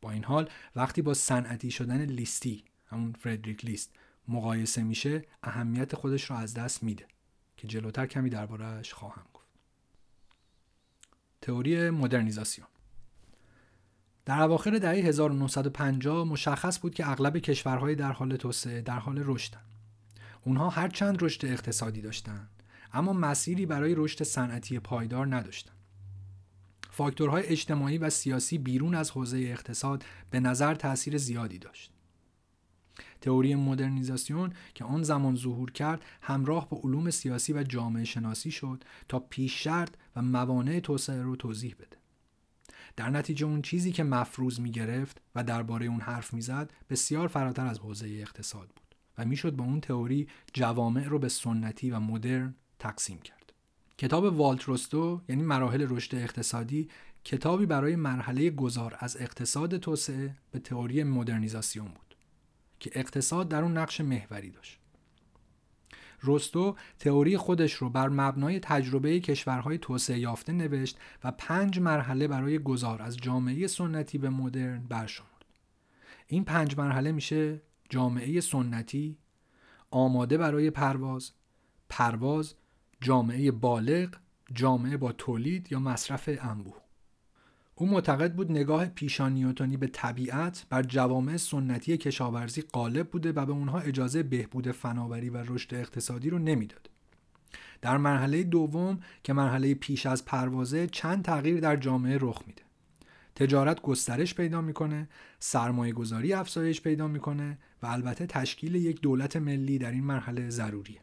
با 0.00 0.10
این 0.10 0.24
حال 0.24 0.50
وقتی 0.76 1.02
با 1.02 1.14
صنعتی 1.14 1.70
شدن 1.70 2.04
لیستی 2.04 2.64
همون 2.86 3.12
فردریک 3.12 3.64
لیست 3.64 3.92
مقایسه 4.28 4.82
میشه 4.82 5.24
اهمیت 5.42 5.94
خودش 5.94 6.24
رو 6.24 6.36
از 6.36 6.54
دست 6.54 6.82
میده. 6.82 7.06
که 7.66 7.72
جلوتر 7.72 8.06
کمی 8.06 8.30
دربارهش 8.30 8.92
خواهم 8.92 9.24
گفت 9.34 9.46
تئوری 11.40 11.90
مدرنیزاسیون 11.90 12.68
در 14.24 14.40
اواخر 14.42 14.78
دهه 14.78 14.94
1950 14.94 16.24
مشخص 16.24 16.78
بود 16.80 16.94
که 16.94 17.10
اغلب 17.10 17.38
کشورهای 17.38 17.94
در 17.94 18.12
حال 18.12 18.36
توسعه 18.36 18.80
در 18.80 18.98
حال 18.98 19.22
رشدن. 19.24 19.60
اونها 20.44 20.70
هر 20.70 20.88
چند 20.88 21.22
رشد 21.22 21.46
اقتصادی 21.46 22.00
داشتند 22.00 22.50
اما 22.92 23.12
مسیری 23.12 23.66
برای 23.66 23.94
رشد 23.94 24.22
صنعتی 24.22 24.78
پایدار 24.78 25.34
نداشتند. 25.36 25.76
فاکتورهای 26.90 27.46
اجتماعی 27.46 27.98
و 27.98 28.10
سیاسی 28.10 28.58
بیرون 28.58 28.94
از 28.94 29.10
حوزه 29.10 29.38
اقتصاد 29.38 30.04
به 30.30 30.40
نظر 30.40 30.74
تاثیر 30.74 31.18
زیادی 31.18 31.58
داشت. 31.58 31.95
تئوری 33.26 33.54
مدرنیزاسیون 33.54 34.52
که 34.74 34.84
آن 34.84 35.02
زمان 35.02 35.36
ظهور 35.36 35.70
کرد 35.70 36.04
همراه 36.22 36.68
با 36.68 36.80
علوم 36.84 37.10
سیاسی 37.10 37.52
و 37.52 37.62
جامعه 37.62 38.04
شناسی 38.04 38.50
شد 38.50 38.84
تا 39.08 39.18
پیش 39.18 39.64
شرط 39.64 39.94
و 40.16 40.22
موانع 40.22 40.80
توسعه 40.80 41.22
رو 41.22 41.36
توضیح 41.36 41.74
بده. 41.74 41.96
در 42.96 43.10
نتیجه 43.10 43.46
اون 43.46 43.62
چیزی 43.62 43.92
که 43.92 44.04
مفروض 44.04 44.60
می 44.60 44.70
گرفت 44.70 45.20
و 45.34 45.44
درباره 45.44 45.86
اون 45.86 46.00
حرف 46.00 46.34
می‌زد 46.34 46.72
بسیار 46.90 47.28
فراتر 47.28 47.66
از 47.66 47.78
حوزه 47.78 48.06
اقتصاد 48.06 48.68
بود 48.68 48.94
و 49.18 49.24
می‌شد 49.24 49.56
با 49.56 49.64
اون 49.64 49.80
تئوری 49.80 50.28
جوامع 50.52 51.04
رو 51.04 51.18
به 51.18 51.28
سنتی 51.28 51.90
و 51.90 52.00
مدرن 52.00 52.54
تقسیم 52.78 53.18
کرد. 53.18 53.52
کتاب 53.98 54.24
والت 54.24 54.62
روستو 54.62 55.22
یعنی 55.28 55.42
مراحل 55.42 55.86
رشد 55.88 56.14
اقتصادی 56.14 56.88
کتابی 57.24 57.66
برای 57.66 57.96
مرحله 57.96 58.50
گذار 58.50 58.96
از 58.98 59.16
اقتصاد 59.20 59.76
توسعه 59.76 60.36
به 60.50 60.58
تئوری 60.58 61.04
مدرنیزاسیون 61.04 61.86
بود. 61.86 62.05
که 62.80 62.90
اقتصاد 62.94 63.48
در 63.48 63.62
اون 63.62 63.78
نقش 63.78 64.00
محوری 64.00 64.50
داشت. 64.50 64.78
رستو 66.22 66.76
تئوری 66.98 67.36
خودش 67.36 67.72
رو 67.72 67.90
بر 67.90 68.08
مبنای 68.08 68.60
تجربه 68.60 69.20
کشورهای 69.20 69.78
توسعه 69.78 70.18
یافته 70.18 70.52
نوشت 70.52 70.98
و 71.24 71.32
پنج 71.32 71.80
مرحله 71.80 72.28
برای 72.28 72.58
گذار 72.58 73.02
از 73.02 73.16
جامعه 73.16 73.66
سنتی 73.66 74.18
به 74.18 74.30
مدرن 74.30 74.86
برشمرد. 74.88 75.44
این 76.26 76.44
پنج 76.44 76.78
مرحله 76.78 77.12
میشه 77.12 77.62
جامعه 77.88 78.40
سنتی 78.40 79.18
آماده 79.90 80.38
برای 80.38 80.70
پرواز 80.70 81.32
پرواز 81.88 82.54
جامعه 83.00 83.50
بالغ 83.50 84.16
جامعه 84.52 84.96
با 84.96 85.12
تولید 85.12 85.72
یا 85.72 85.80
مصرف 85.80 86.30
انبوه. 86.42 86.85
او 87.78 87.86
معتقد 87.86 88.34
بود 88.34 88.50
نگاه 88.50 88.86
پیشانیوتونی 88.86 89.76
به 89.76 89.86
طبیعت 89.86 90.66
بر 90.68 90.82
جوامع 90.82 91.36
سنتی 91.36 91.96
کشاورزی 91.96 92.62
غالب 92.62 93.10
بوده 93.10 93.32
و 93.32 93.46
به 93.46 93.52
اونها 93.52 93.78
اجازه 93.78 94.22
بهبود 94.22 94.70
فناوری 94.70 95.30
و 95.30 95.36
رشد 95.36 95.74
اقتصادی 95.74 96.30
رو 96.30 96.38
نمی‌داد. 96.38 96.90
در 97.82 97.96
مرحله 97.96 98.42
دوم 98.42 99.00
که 99.22 99.32
مرحله 99.32 99.74
پیش 99.74 100.06
از 100.06 100.24
پروازه 100.24 100.86
چند 100.86 101.24
تغییر 101.24 101.60
در 101.60 101.76
جامعه 101.76 102.18
رخ 102.20 102.42
میده. 102.46 102.62
تجارت 103.34 103.82
گسترش 103.82 104.34
پیدا 104.34 104.60
می‌کنه، 104.60 105.08
سرمایه 105.38 105.92
گذاری 105.92 106.32
افزایش 106.32 106.82
پیدا 106.82 107.08
می‌کنه 107.08 107.58
و 107.82 107.86
البته 107.86 108.26
تشکیل 108.26 108.74
یک 108.74 109.00
دولت 109.00 109.36
ملی 109.36 109.78
در 109.78 109.90
این 109.90 110.04
مرحله 110.04 110.50
ضروریه. 110.50 111.00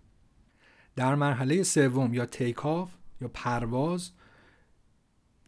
در 0.96 1.16
مرحله 1.16 1.64
سوم 1.64 2.14
یا 2.14 2.26
تیکاف 2.26 2.92
یا 3.22 3.32
پرواز 3.34 4.12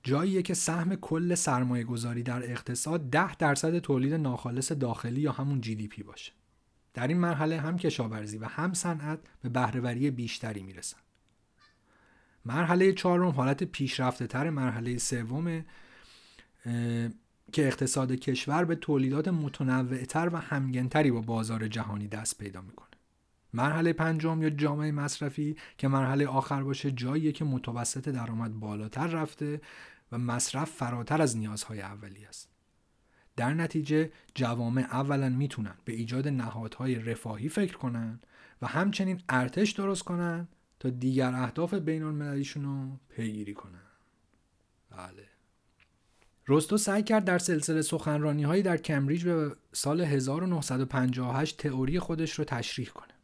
جاییه 0.05 0.41
که 0.41 0.53
سهم 0.53 0.95
کل 0.95 1.35
سرمایه 1.35 1.83
گذاری 1.83 2.23
در 2.23 2.51
اقتصاد 2.51 3.09
10 3.09 3.35
درصد 3.35 3.79
تولید 3.79 4.13
ناخالص 4.13 4.71
داخلی 4.71 5.21
یا 5.21 5.31
همون 5.31 5.61
پی 5.61 6.03
باشه. 6.03 6.31
در 6.93 7.07
این 7.07 7.17
مرحله 7.17 7.59
هم 7.59 7.77
کشاورزی 7.77 8.37
و 8.37 8.45
هم 8.45 8.73
صنعت 8.73 9.19
به 9.43 9.49
بهرهوری 9.49 10.11
بیشتری 10.11 10.63
می‌رسن. 10.63 10.97
مرحله 12.45 12.93
چهارم 12.93 13.29
حالت 13.29 13.63
پیشرفته 13.63 14.27
تر 14.27 14.49
مرحله 14.49 14.97
سوم 14.97 15.65
که 17.51 17.67
اقتصاد 17.67 18.11
کشور 18.11 18.65
به 18.65 18.75
تولیدات 18.75 19.27
متنوعتر 19.27 20.29
و 20.33 20.37
همگنتری 20.37 21.11
با 21.11 21.21
بازار 21.21 21.67
جهانی 21.67 22.07
دست 22.07 22.37
پیدا 22.37 22.61
می‌کنه. 22.61 22.89
مرحله 23.53 23.93
پنجم 23.93 24.41
یا 24.41 24.49
جامعه 24.49 24.91
مصرفی 24.91 25.55
که 25.77 25.87
مرحله 25.87 26.27
آخر 26.27 26.63
باشه 26.63 26.91
جاییه 26.91 27.31
که 27.31 27.45
متوسط 27.45 28.09
درآمد 28.09 28.59
بالاتر 28.59 29.07
رفته 29.07 29.61
و 30.11 30.17
مصرف 30.17 30.71
فراتر 30.71 31.21
از 31.21 31.37
نیازهای 31.37 31.81
اولی 31.81 32.25
است. 32.25 32.49
در 33.35 33.53
نتیجه 33.53 34.11
جوامع 34.35 34.81
اولا 34.81 35.29
می‌تونن 35.29 35.75
به 35.85 35.93
ایجاد 35.93 36.27
نهادهای 36.27 36.95
رفاهی 36.95 37.49
فکر 37.49 37.77
کنن 37.77 38.19
و 38.61 38.67
همچنین 38.67 39.21
ارتش 39.29 39.71
درست 39.71 40.03
کنن 40.03 40.47
تا 40.79 40.89
دیگر 40.89 41.33
اهداف 41.33 41.73
بین 41.73 42.01
رو 42.01 42.99
پیگیری 43.09 43.53
کنن 43.53 43.79
بله 44.89 45.27
رستو 46.47 46.77
سعی 46.77 47.03
کرد 47.03 47.25
در 47.25 47.37
سلسله 47.37 47.81
سخنرانی 47.81 48.43
هایی 48.43 48.63
در 48.63 48.77
کمبریج 48.77 49.25
به 49.25 49.55
سال 49.73 50.01
1958 50.01 51.57
تئوری 51.57 51.99
خودش 51.99 52.31
رو 52.31 52.45
تشریح 52.45 52.87
کنه. 52.89 53.14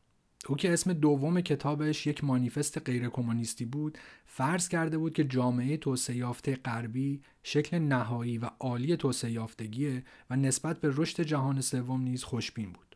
او 0.48 0.56
که 0.56 0.74
اسم 0.74 0.94
دوم 0.94 1.42
کتابش 1.42 2.08
یک 2.08 2.24
مانیفست 2.24 2.78
غیر 2.78 3.10
کمونیستی 3.10 3.66
بود 3.66 3.98
فرض 4.26 4.68
کرده 4.68 4.98
بود 4.98 5.14
که 5.14 5.24
جامعه 5.24 5.78
توسعه 5.78 6.16
یافته 6.16 6.56
غربی 6.56 7.22
شکل 7.44 7.80
نهایی 7.80 8.38
و 8.38 8.50
عالی 8.60 8.98
توسعه 8.98 9.32
یافتگیه 9.32 10.04
و 10.30 10.36
نسبت 10.36 10.82
به 10.82 10.94
رشد 10.96 11.24
جهان 11.24 11.62
سوم 11.62 12.02
نیز 12.02 12.24
خوشبین 12.24 12.72
بود. 12.72 12.96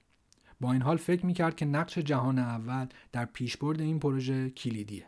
با 0.62 0.72
این 0.74 0.82
حال 0.82 0.98
فکر 0.98 1.26
می‌کرد 1.26 1.56
که 1.56 1.66
نقش 1.66 1.98
جهان 1.98 2.40
اول 2.40 2.88
در 3.12 3.26
پیشبرد 3.26 3.82
این 3.82 4.00
پروژه 4.00 4.50
کلیدیه. 4.50 5.06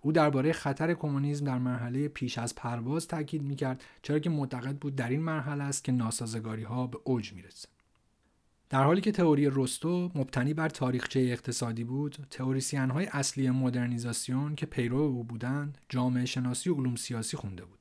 او 0.00 0.12
درباره 0.12 0.52
خطر 0.52 0.94
کمونیسم 0.94 1.44
در 1.44 1.58
مرحله 1.58 2.08
پیش 2.08 2.38
از 2.38 2.54
پرواز 2.54 3.08
تاکید 3.08 3.42
می‌کرد 3.42 3.84
چرا 4.02 4.18
که 4.18 4.30
معتقد 4.30 4.76
بود 4.76 4.96
در 4.96 5.08
این 5.08 5.22
مرحله 5.22 5.64
است 5.64 5.84
که 5.84 5.92
ناسازگاری 5.92 6.62
ها 6.62 6.86
به 6.86 6.98
اوج 7.04 7.32
می‌رسه. 7.32 7.68
در 8.70 8.84
حالی 8.84 9.00
که 9.00 9.12
تئوری 9.12 9.50
رستو 9.52 10.10
مبتنی 10.14 10.54
بر 10.54 10.68
تاریخچه 10.68 11.20
اقتصادی 11.20 11.84
بود 11.84 12.26
تئوریسین 12.30 12.90
های 12.90 13.06
اصلی 13.06 13.50
مدرنیزاسیون 13.50 14.54
که 14.54 14.66
پیرو 14.66 14.98
او 14.98 15.24
بودند 15.24 15.78
جامعه 15.88 16.24
شناسی 16.24 16.70
و 16.70 16.74
علوم 16.74 16.96
سیاسی 16.96 17.36
خونده 17.36 17.64
بودند. 17.64 17.76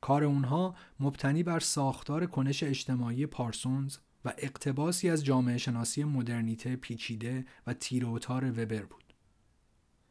کار 0.00 0.24
اونها 0.24 0.74
مبتنی 1.00 1.42
بر 1.42 1.60
ساختار 1.60 2.26
کنش 2.26 2.62
اجتماعی 2.62 3.26
پارسونز 3.26 3.96
و 4.24 4.32
اقتباسی 4.38 5.10
از 5.10 5.24
جامعه 5.24 5.58
شناسی 5.58 6.04
مدرنیته 6.04 6.76
پیچیده 6.76 7.44
و 7.66 7.74
تیروتار 7.74 8.50
وبر 8.50 8.82
بود. 8.82 9.14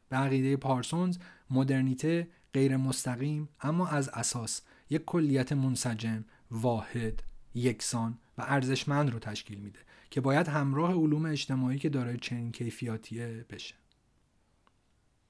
به 0.09 0.17
عقیده 0.17 0.57
پارسونز 0.57 1.17
مدرنیته 1.49 2.27
غیر 2.53 2.77
مستقیم 2.77 3.49
اما 3.61 3.87
از 3.87 4.09
اساس 4.09 4.61
یک 4.89 5.05
کلیت 5.05 5.53
منسجم 5.53 6.25
واحد 6.51 7.23
یکسان 7.53 8.17
و 8.37 8.41
ارزشمند 8.47 9.09
رو 9.09 9.19
تشکیل 9.19 9.59
میده 9.59 9.79
که 10.09 10.21
باید 10.21 10.47
همراه 10.47 10.93
علوم 10.93 11.25
اجتماعی 11.25 11.79
که 11.79 11.89
دارای 11.89 12.17
چنین 12.17 12.51
کیفیاتیه 12.51 13.45
بشه. 13.49 13.75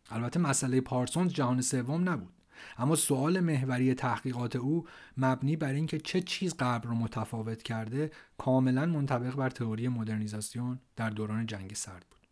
البته 0.10 0.40
مسئله 0.40 0.82
پارسونز 0.82 1.34
جهان 1.34 1.62
سوم 1.62 2.10
نبود. 2.10 2.34
اما 2.78 2.96
سوال 2.96 3.40
محوری 3.40 3.94
تحقیقات 3.94 4.56
او 4.56 4.86
مبنی 5.18 5.56
بر 5.56 5.74
اینکه 5.74 6.00
چه 6.00 6.22
چیز 6.22 6.56
قبل 6.60 6.90
رو 6.90 6.96
متفاوت 6.96 7.64
کرده 7.64 8.12
کاملا 8.38 8.86
منطبق 8.86 9.36
بر 9.36 9.50
تئوری 9.50 9.88
مدرنیزاسیون 9.88 10.80
در 10.96 11.10
دوران 11.10 11.46
جنگ 11.46 11.74
سرد 11.74 12.06
بود. 12.12 12.28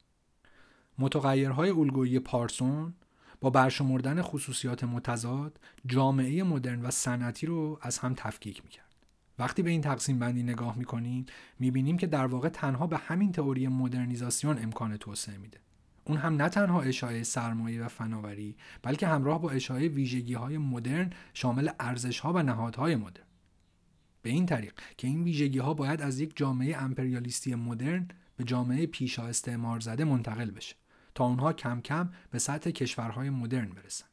متغیرهای 1.00 1.70
الگویی 1.70 2.20
پارسون 2.20 2.94
با 3.42 3.50
برشمردن 3.50 4.22
خصوصیات 4.22 4.84
متضاد 4.84 5.60
جامعه 5.86 6.44
مدرن 6.44 6.82
و 6.82 6.92
صنعتی 6.92 7.48
رو 7.48 7.80
از 7.82 7.98
هم 7.98 8.14
تفکیک 8.18 8.64
می‌کرد. 8.64 8.83
وقتی 9.40 9.62
به 9.62 9.70
این 9.70 9.82
تقسیم 9.82 10.20
بندی 10.20 10.44
نگاه 10.44 10.78
می‌کنیم 10.78 11.26
می‌بینیم 11.60 11.98
که 11.98 12.08
در 12.08 12.26
واقع 12.26 12.50
تنها 12.50 12.88
به 12.88 12.98
همین 12.98 13.32
تئوری 13.32 13.68
مدرنیزاسیون 13.68 14.64
امکان 14.64 14.98
توسعه 14.98 15.38
میده. 15.38 15.60
اون 16.06 16.18
هم 16.18 16.42
نه 16.42 16.50
تنها 16.50 16.82
اشاعه 16.82 17.24
سرمایه 17.24 17.84
و 17.84 17.88
فناوری 17.88 18.56
بلکه 18.82 19.08
همراه 19.08 19.42
با 19.42 19.52
اشاعه 19.52 19.88
ویژگی 19.88 20.34
های 20.34 20.58
مدرن 20.58 21.10
شامل 21.34 21.70
ارزش 21.80 22.20
ها 22.20 22.34
و 22.34 22.44
نهادهای 22.44 22.96
مدرن. 22.96 23.26
به 24.22 24.30
این 24.30 24.46
طریق 24.46 24.74
که 24.98 25.08
این 25.08 25.24
ویژگی 25.24 25.60
ها 25.60 25.74
باید 25.74 26.02
از 26.02 26.20
یک 26.20 26.38
جامعه 26.38 26.78
امپریالیستی 26.78 27.56
مدرن 27.56 28.08
به 28.38 28.44
جامعه 28.44 28.86
پیشا 28.86 29.28
استعمار 29.28 29.80
زده 29.80 30.04
منتقل 30.04 30.52
بشه 30.52 30.76
تا 31.16 31.26
اونها 31.26 31.54
کم 31.54 31.82
کم 31.82 32.10
به 32.32 32.40
سطح 32.40 32.72
کشورهای 32.72 33.30
مدرن 33.30 33.70
برسن. 33.70 34.06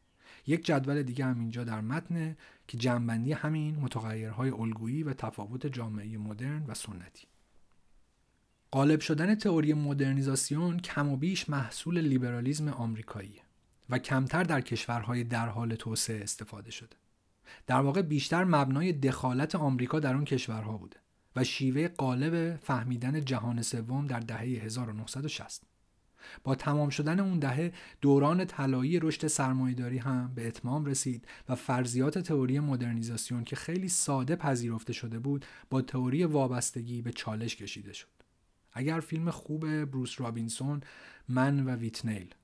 یک 0.47 0.65
جدول 0.65 1.03
دیگه 1.03 1.25
هم 1.25 1.41
اینجا 1.41 1.65
در 1.65 1.81
متن 1.81 2.37
که 2.71 2.79
جنبندی 2.79 3.33
همین 3.33 3.77
متغیرهای 3.77 4.51
الگویی 4.51 5.03
و 5.03 5.13
تفاوت 5.13 5.67
جامعه 5.67 6.19
مدرن 6.19 6.65
و 6.69 6.75
سنتی. 6.75 7.27
غالب 8.73 9.01
شدن 9.01 9.35
تئوری 9.35 9.75
مدرنیزاسیون 9.75 10.79
کم 10.79 11.09
و 11.09 11.17
بیش 11.17 11.49
محصول 11.49 12.01
لیبرالیزم 12.01 12.69
آمریکایی 12.69 13.41
و 13.89 13.99
کمتر 13.99 14.43
در 14.43 14.61
کشورهای 14.61 15.25
در 15.25 15.49
حال 15.49 15.75
توسعه 15.75 16.23
استفاده 16.23 16.71
شده. 16.71 16.97
در 17.67 17.81
واقع 17.81 18.03
بیشتر 18.03 18.45
مبنای 18.45 18.93
دخالت 18.93 19.55
آمریکا 19.55 20.01
در 20.01 20.15
اون 20.15 20.25
کشورها 20.25 20.77
بوده 20.77 20.97
و 21.37 21.45
شیوه 21.45 21.89
قالب 21.89 22.57
فهمیدن 22.57 23.25
جهان 23.25 23.63
سوم 23.63 24.07
در 24.07 24.21
دهه 24.21 24.41
1960 24.41 25.63
با 26.45 26.55
تمام 26.55 26.89
شدن 26.89 27.21
اون 27.21 27.39
دهه 27.39 27.73
دوران 28.01 28.45
طلایی 28.45 29.01
رشد 29.01 29.27
سرمایهداری 29.27 29.99
هم 29.99 30.33
به 30.35 30.47
اتمام 30.47 30.85
رسید 30.85 31.29
و 31.49 31.55
فرضیات 31.55 32.19
تئوری 32.19 32.61
مدرنیزاسیون 32.61 33.45
که 33.45 33.57
خیلی 33.57 33.89
ساده 33.89 34.37
پذیرفته 34.37 34.93
شده 34.93 35.19
بود 35.19 35.47
با 35.71 35.83
تئوری 35.83 36.25
وابستگی 36.25 37.03
به 37.03 37.13
چالش 37.13 37.57
کشیده 37.57 37.93
شد. 37.93 38.09
اگر 38.73 39.01
فیلم 39.01 39.31
خوب 39.31 39.85
بروس 39.85 40.21
رابینسون 40.21 40.81
من 41.29 41.65
و 41.65 41.77
ویتنیل 41.77 42.35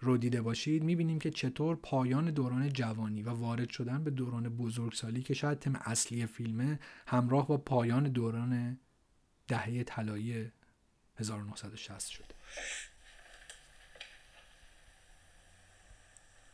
رو 0.00 0.16
دیده 0.16 0.42
باشید 0.42 0.84
می‌بینیم 0.84 1.18
که 1.18 1.30
چطور 1.30 1.76
پایان 1.76 2.30
دوران 2.30 2.68
جوانی 2.68 3.22
و 3.22 3.30
وارد 3.30 3.68
شدن 3.68 4.04
به 4.04 4.10
دوران 4.10 4.48
بزرگسالی 4.48 5.22
که 5.22 5.34
شاید 5.34 5.58
تم 5.58 5.76
اصلی 5.76 6.26
فیلمه 6.26 6.80
همراه 7.06 7.48
با 7.48 7.56
پایان 7.56 8.08
دوران 8.08 8.78
دهه 9.48 9.82
طلایی 9.82 10.50
1960 11.16 12.08
شده. 12.08 12.34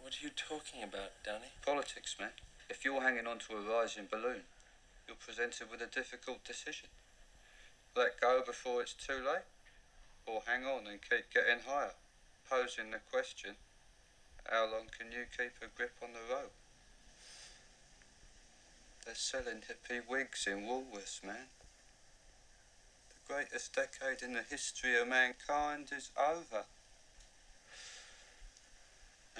What 0.06 0.22
are 0.22 0.24
you 0.24 0.30
talking 0.30 0.84
about, 0.84 1.18
Danny? 1.24 1.50
Politics, 1.66 2.14
man. 2.20 2.30
If 2.70 2.84
you're 2.84 3.02
hanging 3.02 3.26
on 3.26 3.40
to 3.40 3.56
a 3.56 3.60
rising 3.60 4.06
balloon, 4.08 4.46
you're 5.08 5.18
presented 5.18 5.68
with 5.68 5.82
a 5.82 5.90
difficult 5.90 6.44
decision. 6.44 6.90
Let 7.96 8.20
go 8.20 8.40
before 8.46 8.82
it's 8.82 8.94
too 8.94 9.18
late, 9.18 9.50
or 10.24 10.42
hang 10.46 10.62
on 10.62 10.86
and 10.86 11.02
keep 11.02 11.34
getting 11.34 11.58
higher, 11.66 11.98
posing 12.48 12.92
the 12.92 13.00
question, 13.10 13.56
how 14.48 14.70
long 14.70 14.86
can 14.96 15.10
you 15.10 15.26
keep 15.36 15.58
a 15.60 15.66
grip 15.76 15.94
on 16.00 16.10
the 16.12 16.32
rope? 16.32 16.54
They're 19.04 19.16
selling 19.16 19.66
hippie 19.66 20.08
wigs 20.08 20.46
in 20.46 20.68
Woolworths, 20.68 21.24
man. 21.26 21.50
The 23.10 23.34
greatest 23.34 23.74
decade 23.74 24.22
in 24.22 24.34
the 24.34 24.46
history 24.48 24.96
of 24.96 25.08
mankind 25.08 25.88
is 25.90 26.10
over. 26.16 26.66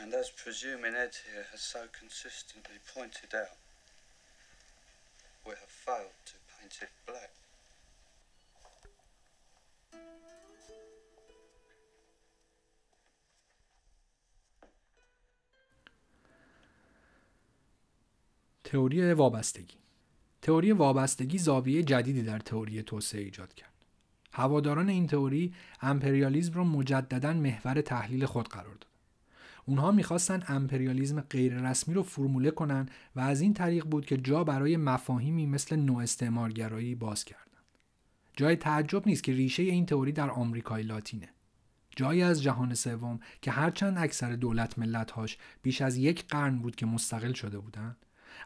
And 0.01 0.13
as 0.15 0.31
presuming 0.31 0.95
Ed 0.95 1.15
here 1.27 1.47
has 1.53 1.63
so 1.63 1.83
consistently 2.01 2.79
pointed 2.95 3.35
out, 3.35 3.59
we 5.47 5.53
have 5.63 5.73
failed 5.87 6.19
to 6.31 6.37
paint 6.53 6.75
it 6.83 6.93
black. 7.07 7.33
تئوری 18.65 19.13
وابستگی. 19.13 19.79
تئوری 20.43 20.73
وابستگی 20.73 21.39
زاویه 21.39 21.83
جدیدی 21.83 22.23
در 22.23 22.39
تئوری 22.39 22.83
توسعه 22.83 23.21
ایجاد 23.21 23.55
کرد. 23.55 23.73
هواداران 24.33 24.89
این 24.89 25.07
تئوری 25.07 25.55
امپریالیزم 25.81 26.55
را 26.55 26.65
مجددا 26.65 27.33
محور 27.33 27.81
تحلیل 27.81 28.27
خود 28.27 28.49
قرار 28.49 28.75
داد. 28.75 28.96
اونها 29.67 29.91
می‌خواستن 29.91 30.43
امپریالیزم 30.49 31.21
غیررسمی 31.21 31.95
رو 31.95 32.03
فرموله 32.03 32.51
کنن 32.51 32.89
و 33.17 33.21
از 33.21 33.41
این 33.41 33.55
طریق 33.55 33.85
بود 33.85 34.07
که 34.07 34.17
جا 34.17 34.45
برای 34.45 34.77
مفاهیمی 34.77 35.47
مثل 35.47 35.77
نو 35.77 35.99
استعمارگرایی 35.99 36.95
باز 36.95 37.25
کردن. 37.25 37.43
جای 38.37 38.57
تعجب 38.57 39.07
نیست 39.07 39.23
که 39.23 39.33
ریشه 39.33 39.63
این 39.63 39.87
تئوری 39.87 40.13
در 40.13 40.31
آمریکای 40.31 40.83
لاتینه. 40.83 41.29
جایی 41.97 42.23
از 42.23 42.43
جهان 42.43 42.75
سوم 42.75 43.21
که 43.43 43.51
هرچند 43.51 43.99
اکثر 43.99 44.37
دولت 44.37 44.79
ملتهاش 44.79 45.39
بیش 45.63 45.83
از 45.83 45.97
یک 45.97 46.27
قرن 46.29 46.59
بود 46.59 46.77
که 46.77 46.87
مستقل 46.87 47.33
شده 47.33 47.59
بودند 47.59 47.97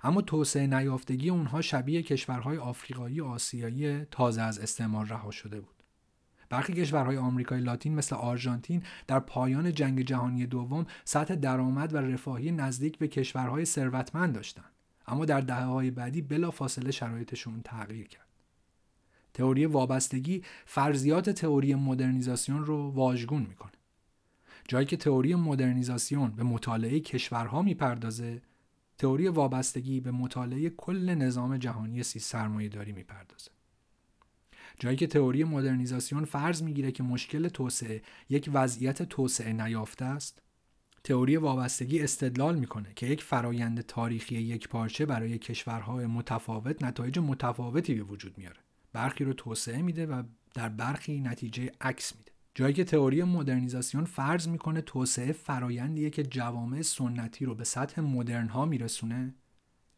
اما 0.03 0.23
توسعه 0.23 0.67
نیافتگی 0.67 1.31
اونها 1.31 1.61
شبیه 1.61 2.03
کشورهای 2.03 2.59
آفریقایی 2.59 3.21
و 3.21 3.25
آسیایی 3.25 4.05
تازه 4.05 4.43
از 4.43 4.59
استعمار 4.59 5.07
رها 5.07 5.31
شده 5.31 5.61
بود. 5.61 5.80
برخی 6.51 6.73
کشورهای 6.73 7.17
آمریکای 7.17 7.61
لاتین 7.61 7.95
مثل 7.95 8.17
آرژانتین 8.17 8.83
در 9.07 9.21
پایان 9.21 9.73
جنگ 9.73 10.03
جهانی 10.03 10.47
دوم 10.47 10.87
سطح 11.05 11.35
درآمد 11.35 11.95
و 11.95 11.97
رفاهی 11.97 12.53
نزدیک 12.53 12.99
به 12.99 13.09
کشورهای 13.09 13.65
ثروتمند 13.65 14.35
داشتند. 14.35 14.73
اما 15.07 15.25
در 15.25 15.41
دهه 15.41 15.65
های 15.65 15.91
بعدی 15.91 16.23
بلا 16.23 16.51
فاصله 16.51 16.91
شرایطشون 16.91 17.61
تغییر 17.65 18.09
کرد. 18.09 18.27
تئوری 19.35 19.67
وابستگی 19.67 20.43
فرضیات 20.67 21.31
تئوری 21.31 21.75
مدرنیزاسیون 21.75 22.65
رو 22.65 22.91
واژگون 22.91 23.43
می‌کنه. 23.43 23.73
جایی 24.69 24.87
که 24.87 24.97
تئوری 24.97 25.35
مدرنیزاسیون 25.35 26.31
به 26.31 26.43
مطالعه 26.43 27.01
کشورها 27.01 27.63
می‌پردازه 27.63 28.43
تئوری 28.99 29.29
وابستگی 29.29 30.01
به 30.01 30.11
مطالعه 30.11 30.71
کل 30.71 31.15
نظام 31.15 31.57
جهانی 31.57 32.03
سی 32.03 32.19
سرمایه 32.19 32.69
داری 32.69 32.93
می‌پردازه. 32.93 33.51
جایی 34.81 34.97
که 34.97 35.07
تئوری 35.07 35.45
مدرنیزاسیون 35.45 36.25
فرض 36.25 36.63
می‌گیره 36.63 36.93
که 36.93 37.03
مشکل 37.03 37.49
توسعه 37.49 38.03
یک 38.29 38.51
وضعیت 38.53 39.03
توسعه 39.03 39.53
نیافته 39.53 40.05
است 40.05 40.43
تئوری 41.05 41.37
وابستگی 41.37 42.01
استدلال 42.01 42.59
می‌کنه 42.59 42.93
که 42.97 43.07
یک 43.07 43.23
فرایند 43.23 43.81
تاریخی 43.81 44.35
یک 44.35 44.69
پارچه 44.69 45.07
برای 45.07 45.39
کشورهای 45.39 46.07
متفاوت 46.07 46.83
نتایج 46.83 47.19
متفاوتی 47.19 47.95
به 47.95 48.03
وجود 48.03 48.39
میاره. 48.39 48.61
برخی 48.93 49.25
رو 49.25 49.33
توسعه 49.33 49.83
میده 49.83 50.07
و 50.07 50.23
در 50.55 50.69
برخی 50.69 51.21
نتیجه 51.21 51.73
عکس 51.81 52.17
میده. 52.17 52.33
جایی 52.55 52.75
که 52.75 52.85
تئوری 52.85 53.23
مدرنیزاسیون 53.23 54.05
فرض 54.05 54.49
می‌کنه 54.49 54.81
توسعه 54.81 55.33
فرایندیه 55.33 56.11
که 56.11 56.23
جوامع 56.23 56.83
سنتی 56.83 57.45
رو 57.45 57.55
به 57.55 57.65
سطح 57.65 58.01
مدرن 58.01 58.49
ها 58.49 58.65
میرسونه 58.65 59.35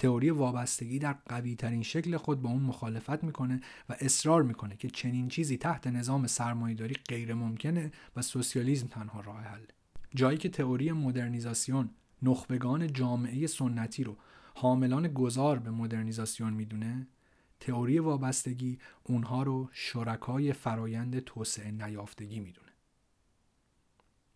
تئوری 0.02 0.30
وابستگی 0.30 0.98
در 0.98 1.12
قوی 1.12 1.54
ترین 1.54 1.82
شکل 1.82 2.16
خود 2.16 2.42
با 2.42 2.50
اون 2.50 2.62
مخالفت 2.62 3.24
می‌کنه 3.24 3.60
و 3.88 3.96
اصرار 4.00 4.42
می‌کنه 4.42 4.76
که 4.76 4.90
چنین 4.90 5.28
چیزی 5.28 5.56
تحت 5.56 5.86
نظام 5.86 6.26
سرمایهداری 6.26 6.94
غیر 7.08 7.34
ممکنه 7.34 7.92
و 8.16 8.22
سوسیالیسم 8.22 8.86
تنها 8.86 9.20
راه 9.20 9.40
حل. 9.40 9.64
جایی 10.14 10.38
که 10.38 10.48
تئوری 10.48 10.92
مدرنیزاسیون 10.92 11.90
نخبگان 12.22 12.92
جامعه 12.92 13.46
سنتی 13.46 14.04
رو 14.04 14.16
حاملان 14.54 15.08
گذار 15.08 15.58
به 15.58 15.70
مدرنیزاسیون 15.70 16.52
می‌دونه 16.52 17.06
تئوری 17.60 17.98
وابستگی 17.98 18.78
اونها 19.04 19.42
رو 19.42 19.68
شرکای 19.72 20.52
فرایند 20.52 21.18
توسعه 21.18 21.70
نیافتگی 21.70 22.40
می‌دونه. 22.40 22.61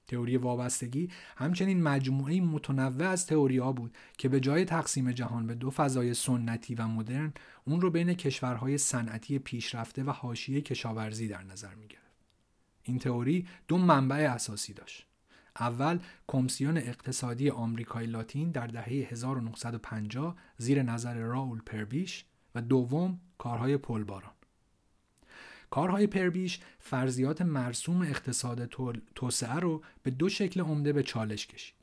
تئوری 0.06 0.36
وابستگی 0.36 1.08
همچنین 1.36 1.82
مجموعه 1.82 2.40
متنوع 2.40 3.08
از 3.08 3.26
تئوری 3.26 3.58
ها 3.58 3.72
بود 3.72 3.96
که 4.18 4.28
به 4.28 4.40
جای 4.40 4.64
تقسیم 4.64 5.12
جهان 5.12 5.46
به 5.46 5.54
دو 5.54 5.70
فضای 5.70 6.14
سنتی 6.14 6.74
و 6.74 6.88
مدرن 6.88 7.32
اون 7.64 7.80
رو 7.80 7.90
بین 7.90 8.14
کشورهای 8.14 8.78
صنعتی 8.78 9.38
پیشرفته 9.38 10.04
و 10.04 10.10
حاشیه 10.10 10.60
کشاورزی 10.60 11.28
در 11.28 11.42
نظر 11.42 11.74
می 11.74 11.86
گرفت. 11.86 12.06
این 12.82 12.98
تئوری 12.98 13.46
دو 13.68 13.78
منبع 13.78 14.16
اساسی 14.16 14.72
داشت. 14.72 15.06
اول 15.60 15.98
کمیسیون 16.26 16.76
اقتصادی 16.76 17.50
آمریکای 17.50 18.06
لاتین 18.06 18.50
در 18.50 18.66
دهه 18.66 18.88
1950 18.88 20.36
زیر 20.58 20.82
نظر 20.82 21.14
راول 21.14 21.60
پربیش 21.60 22.24
و 22.54 22.62
دوم 22.62 23.20
کارهای 23.38 23.76
پلباران 23.76 24.35
کارهای 25.70 26.06
پربیش 26.06 26.60
فرضیات 26.78 27.42
مرسوم 27.42 28.02
اقتصاد 28.02 28.64
توسعه 29.14 29.54
رو 29.54 29.82
به 30.02 30.10
دو 30.10 30.28
شکل 30.28 30.60
عمده 30.60 30.92
به 30.92 31.02
چالش 31.02 31.46
کشید. 31.46 31.76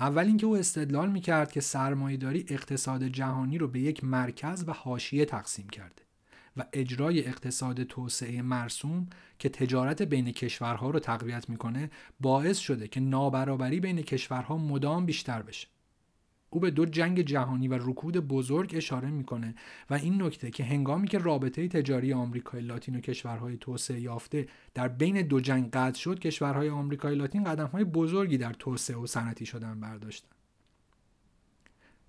اول 0.00 0.26
اینکه 0.26 0.46
او 0.46 0.56
استدلال 0.56 1.10
می‌کرد 1.10 1.52
که 1.52 1.60
سرمایهداری 1.60 2.44
اقتصاد 2.48 3.04
جهانی 3.04 3.58
رو 3.58 3.68
به 3.68 3.80
یک 3.80 4.04
مرکز 4.04 4.64
و 4.68 4.72
حاشیه 4.72 5.24
تقسیم 5.24 5.68
کرده 5.68 6.02
و 6.56 6.64
اجرای 6.72 7.26
اقتصاد 7.26 7.82
توسعه 7.82 8.42
مرسوم 8.42 9.06
که 9.38 9.48
تجارت 9.48 10.02
بین 10.02 10.32
کشورها 10.32 10.90
رو 10.90 10.98
تقویت 10.98 11.48
می‌کنه 11.48 11.90
باعث 12.20 12.58
شده 12.58 12.88
که 12.88 13.00
نابرابری 13.00 13.80
بین 13.80 14.02
کشورها 14.02 14.56
مدام 14.56 15.06
بیشتر 15.06 15.42
بشه. 15.42 15.68
او 16.54 16.60
به 16.60 16.70
دو 16.70 16.86
جنگ 16.86 17.20
جهانی 17.20 17.68
و 17.68 17.74
رکود 17.74 18.16
بزرگ 18.16 18.72
اشاره 18.76 19.10
می‌کنه 19.10 19.54
و 19.90 19.94
این 19.94 20.22
نکته 20.22 20.50
که 20.50 20.64
هنگامی 20.64 21.08
که 21.08 21.18
رابطه 21.18 21.68
تجاری 21.68 22.12
آمریکای 22.12 22.60
لاتین 22.60 22.96
و 22.96 23.00
کشورهای 23.00 23.56
توسعه 23.56 24.00
یافته 24.00 24.48
در 24.74 24.88
بین 24.88 25.22
دو 25.22 25.40
جنگ 25.40 25.70
قطع 25.70 25.98
شد 25.98 26.18
کشورهای 26.18 26.70
آمریکای 26.70 27.14
لاتین 27.14 27.44
قدمهای 27.44 27.84
بزرگی 27.84 28.38
در 28.38 28.52
توسعه 28.52 28.96
و 28.96 29.06
صنعتی 29.06 29.46
شدن 29.46 29.80
برداشتن. 29.80 30.28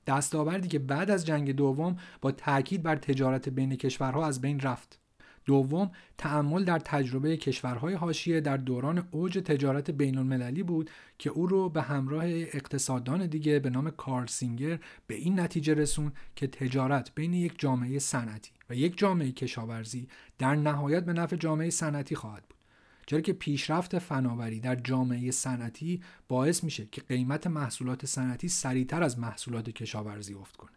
دستاوردی 0.07 0.67
که 0.67 0.79
بعد 0.79 1.11
از 1.11 1.25
جنگ 1.25 1.51
دوم 1.51 1.97
با 2.21 2.31
تاکید 2.31 2.83
بر 2.83 2.95
تجارت 2.95 3.49
بین 3.49 3.75
کشورها 3.75 4.27
از 4.27 4.41
بین 4.41 4.59
رفت. 4.59 5.04
دوم 5.45 5.91
تعمل 6.17 6.63
در 6.63 6.79
تجربه 6.79 7.37
کشورهای 7.37 7.93
حاشیه 7.93 8.41
در 8.41 8.57
دوران 8.57 9.07
اوج 9.11 9.37
تجارت 9.37 9.91
بین 9.91 10.17
المللی 10.17 10.63
بود 10.63 10.89
که 11.17 11.29
او 11.29 11.47
رو 11.47 11.69
به 11.69 11.81
همراه 11.81 12.23
اقتصاددان 12.25 13.27
دیگه 13.27 13.59
به 13.59 13.69
نام 13.69 13.89
کارل 13.89 14.25
سینگر 14.27 14.79
به 15.07 15.15
این 15.15 15.39
نتیجه 15.39 15.73
رسون 15.73 16.11
که 16.35 16.47
تجارت 16.47 17.11
بین 17.15 17.33
یک 17.33 17.53
جامعه 17.57 17.99
صنعتی 17.99 18.51
و 18.69 18.75
یک 18.75 18.97
جامعه 18.97 19.31
کشاورزی 19.31 20.07
در 20.37 20.55
نهایت 20.55 21.05
به 21.05 21.13
نفع 21.13 21.35
جامعه 21.35 21.69
صنعتی 21.69 22.15
خواهد 22.15 22.43
بود. 22.43 22.55
چرا 23.05 23.21
که 23.21 23.33
پیشرفت 23.33 23.99
فناوری 23.99 24.59
در 24.59 24.75
جامعه 24.75 25.31
صنعتی 25.31 26.01
باعث 26.27 26.63
میشه 26.63 26.87
که 26.91 27.01
قیمت 27.01 27.47
محصولات 27.47 28.05
صنعتی 28.05 28.47
سریعتر 28.47 29.03
از 29.03 29.19
محصولات 29.19 29.69
کشاورزی 29.69 30.33
افت 30.33 30.57
کنه. 30.57 30.71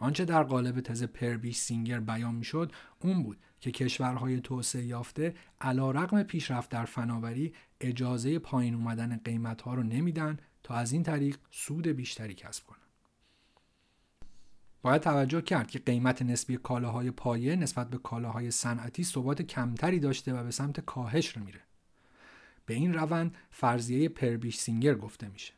آنچه 0.00 0.24
در 0.24 0.42
قالب 0.42 0.80
تز 0.80 1.02
پربیش 1.02 1.56
سینگر 1.56 2.00
بیان 2.00 2.34
می‌شد 2.34 2.72
اون 3.00 3.22
بود 3.22 3.38
که 3.60 3.70
کشورهای 3.70 4.40
توسعه 4.40 4.84
یافته 4.84 5.34
علا 5.60 5.90
رقم 5.90 6.22
پیشرفت 6.22 6.70
در 6.70 6.84
فناوری 6.84 7.54
اجازه 7.80 8.38
پایین 8.38 8.74
اومدن 8.74 9.20
قیمتها 9.24 9.74
رو 9.74 9.82
نمیدن 9.82 10.38
تا 10.62 10.74
از 10.74 10.92
این 10.92 11.02
طریق 11.02 11.36
سود 11.50 11.86
بیشتری 11.86 12.34
کسب 12.34 12.66
کنن. 12.66 12.78
باید 14.82 15.02
توجه 15.02 15.42
کرد 15.42 15.70
که 15.70 15.78
قیمت 15.78 16.22
نسبی 16.22 16.56
کالاهای 16.56 17.10
پایه 17.10 17.56
نسبت 17.56 17.90
به 17.90 17.98
کالاهای 17.98 18.50
صنعتی 18.50 19.04
ثبات 19.04 19.42
کمتری 19.42 19.98
داشته 19.98 20.32
و 20.32 20.44
به 20.44 20.50
سمت 20.50 20.80
کاهش 20.80 21.36
رو 21.36 21.44
میره. 21.44 21.60
به 22.66 22.74
این 22.74 22.94
روند 22.94 23.36
فرضیه 23.50 24.08
پربیش 24.08 24.56
سینگر 24.56 24.94
گفته 24.94 25.28
میشه. 25.28 25.52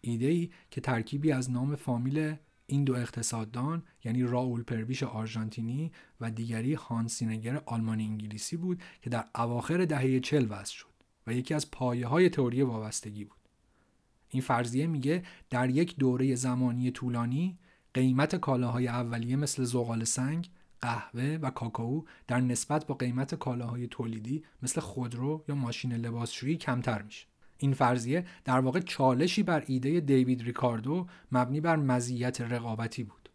ایده 0.00 0.26
ای 0.26 0.50
که 0.70 0.80
ترکیبی 0.80 1.32
از 1.32 1.50
نام 1.50 1.76
فامیل 1.76 2.36
این 2.66 2.84
دو 2.84 2.94
اقتصاددان 2.94 3.82
یعنی 4.04 4.22
راول 4.22 4.62
پربیش 4.62 5.02
آرژانتینی 5.02 5.92
و 6.20 6.30
دیگری 6.30 6.74
هانسینگر 6.74 7.62
آلمانی 7.66 8.04
انگلیسی 8.04 8.56
بود 8.56 8.82
که 9.02 9.10
در 9.10 9.24
اواخر 9.34 9.84
دهه 9.84 10.20
چل 10.20 10.46
وضع 10.50 10.72
شد 10.72 10.96
و 11.26 11.34
یکی 11.34 11.54
از 11.54 11.70
پایه 11.70 12.06
های 12.06 12.28
تئوری 12.28 12.62
وابستگی 12.62 13.24
بود. 13.24 13.36
این 14.28 14.42
فرضیه 14.42 14.86
میگه 14.86 15.22
در 15.50 15.70
یک 15.70 15.96
دوره 15.96 16.34
زمانی 16.34 16.90
طولانی 16.90 17.58
قیمت 17.94 18.36
کالاهای 18.36 18.88
اولیه 18.88 19.36
مثل 19.36 19.64
زغال 19.64 20.04
سنگ 20.04 20.50
قهوه 20.80 21.38
و 21.42 21.50
کاکائو 21.50 22.04
در 22.26 22.40
نسبت 22.40 22.86
با 22.86 22.94
قیمت 22.94 23.34
کالاهای 23.34 23.86
تولیدی 23.86 24.44
مثل 24.62 24.80
خودرو 24.80 25.44
یا 25.48 25.54
ماشین 25.54 25.92
لباسشویی 25.92 26.56
کمتر 26.56 27.02
میشه. 27.02 27.26
این 27.58 27.72
فرضیه 27.72 28.24
در 28.44 28.58
واقع 28.60 28.80
چالشی 28.80 29.42
بر 29.42 29.64
ایده 29.66 30.00
دیوید 30.00 30.42
ریکاردو 30.42 31.06
مبنی 31.32 31.60
بر 31.60 31.76
مزیت 31.76 32.40
رقابتی 32.40 33.04
بود. 33.04 33.26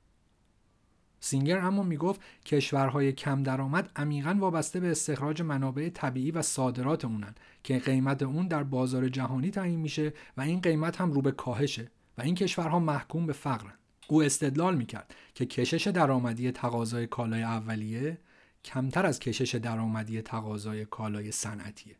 سینگر 1.23 1.57
اما 1.57 1.83
می‌گفت 1.83 2.21
کشورهای 2.45 3.13
کم 3.13 3.43
درآمد 3.43 3.91
عمیقا 3.95 4.35
وابسته 4.39 4.79
به 4.79 4.91
استخراج 4.91 5.41
منابع 5.41 5.89
طبیعی 5.89 6.31
و 6.31 6.41
صادرات 6.41 7.05
اونن 7.05 7.35
که 7.63 7.79
قیمت 7.79 8.23
اون 8.23 8.47
در 8.47 8.63
بازار 8.63 9.09
جهانی 9.09 9.51
تعیین 9.51 9.79
میشه 9.79 10.13
و 10.37 10.41
این 10.41 10.61
قیمت 10.61 11.01
هم 11.01 11.11
رو 11.11 11.21
به 11.21 11.31
کاهشه 11.31 11.91
و 12.17 12.21
این 12.21 12.35
کشورها 12.35 12.79
محکوم 12.79 13.25
به 13.25 13.33
فقرن. 13.33 13.73
او 14.07 14.23
استدلال 14.23 14.75
می‌کرد 14.75 15.15
که 15.33 15.45
کشش 15.45 15.87
درآمدی 15.87 16.51
تقاضای 16.51 17.07
کالای 17.07 17.43
اولیه 17.43 18.17
کمتر 18.65 19.05
از 19.05 19.19
کشش 19.19 19.55
درآمدی 19.55 20.21
تقاضای 20.21 20.85
کالای 20.85 21.31
صنعتیه. 21.31 21.95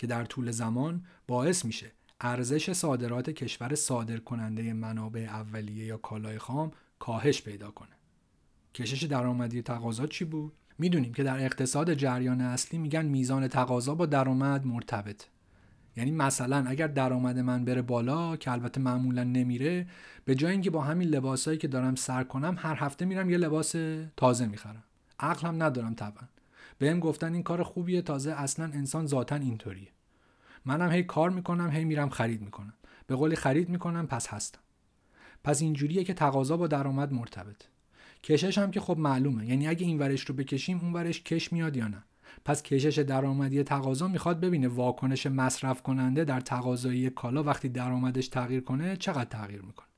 که 0.00 0.06
در 0.06 0.24
طول 0.24 0.50
زمان 0.50 1.04
باعث 1.28 1.64
میشه 1.64 1.92
ارزش 2.20 2.72
صادرات 2.72 3.30
کشور 3.30 3.74
صادر 3.74 4.16
کننده 4.16 4.72
منابع 4.72 5.20
اولیه 5.20 5.84
یا 5.84 5.96
کالای 5.96 6.38
خام 6.38 6.70
کاهش 6.98 7.42
پیدا 7.42 7.70
کنه. 7.70 7.96
کشش 8.74 9.02
درآمدی 9.02 9.62
تقاضا 9.62 10.06
چی 10.06 10.24
بود؟ 10.24 10.52
می‌دونیم 10.78 11.12
که 11.12 11.22
در 11.22 11.44
اقتصاد 11.44 11.94
جریان 11.94 12.40
اصلی 12.40 12.78
میگن 12.78 13.06
میزان 13.06 13.48
تقاضا 13.48 13.94
با 13.94 14.06
درآمد 14.06 14.66
مرتبط. 14.66 15.24
یعنی 15.96 16.10
مثلا 16.10 16.64
اگر 16.66 16.86
درآمد 16.86 17.38
من 17.38 17.64
بره 17.64 17.82
بالا 17.82 18.36
که 18.36 18.50
البته 18.50 18.80
معمولا 18.80 19.24
نمیره 19.24 19.86
به 20.24 20.34
جای 20.34 20.52
اینکه 20.52 20.70
با 20.70 20.80
همین 20.80 21.08
لباسایی 21.08 21.58
که 21.58 21.68
دارم 21.68 21.94
سر 21.94 22.24
کنم 22.24 22.56
هر 22.58 22.74
هفته 22.74 23.04
میرم 23.04 23.30
یه 23.30 23.38
لباس 23.38 23.74
تازه 24.16 24.46
می‌خرم 24.46 24.84
عقلم 25.18 25.62
ندارم 25.62 25.94
طبعا 25.94 26.24
بهم 26.80 27.00
گفتن 27.00 27.34
این 27.34 27.42
کار 27.42 27.62
خوبیه 27.62 28.02
تازه 28.02 28.32
اصلا 28.32 28.64
انسان 28.64 29.06
ذاتا 29.06 29.36
اینطوریه. 29.36 29.88
منم 30.64 30.90
هی 30.90 31.02
کار 31.02 31.30
می‌کنم 31.30 31.70
هی 31.70 31.84
میرم 31.84 32.08
خرید 32.08 32.42
می‌کنم. 32.42 32.74
به 33.06 33.16
قولی 33.16 33.36
خرید 33.36 33.68
می‌کنم 33.68 34.06
پس 34.06 34.28
هستم. 34.28 34.60
پس 35.44 35.62
اینجوریه 35.62 36.04
که 36.04 36.14
تقاضا 36.14 36.56
با 36.56 36.66
درآمد 36.66 37.12
مرتبط 37.12 37.62
کشش 38.22 38.58
هم 38.58 38.70
که 38.70 38.80
خب 38.80 38.98
معلومه. 38.98 39.46
یعنی 39.46 39.66
اگه 39.68 39.86
این 39.86 39.98
ورش 39.98 40.20
رو 40.20 40.34
بکشیم 40.34 40.78
اون 40.82 40.92
ورش 40.92 41.22
کش 41.22 41.52
میاد 41.52 41.76
یا 41.76 41.88
نه؟ 41.88 42.04
پس 42.44 42.62
کشش 42.62 42.98
درآمدی 42.98 43.62
تقاضا 43.62 44.08
می‌خواد 44.08 44.40
ببینه 44.40 44.68
واکنش 44.68 45.26
مصرف 45.26 45.82
کننده 45.82 46.24
در 46.24 46.40
تقاضای 46.40 47.10
کالا 47.10 47.42
وقتی 47.42 47.68
درآمدش 47.68 48.28
تغییر 48.28 48.60
کنه 48.60 48.96
چقدر 48.96 49.24
تغییر 49.24 49.62
می‌کنه. 49.62 49.89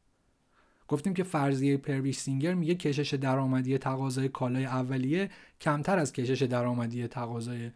گفتیم 0.93 1.15
که 1.15 1.23
فرضیه 1.23 1.77
پرویش 1.77 2.19
سینگر 2.19 2.55
میگه 2.55 2.75
کشش 2.75 3.15
درآمدی 3.15 3.79
تقاضای 3.79 4.29
کالای 4.29 4.65
اولیه 4.65 5.31
کمتر 5.61 5.99
از 5.99 6.13
کشش 6.13 6.43
درآمدی 6.43 7.07
تقاضای 7.07 7.71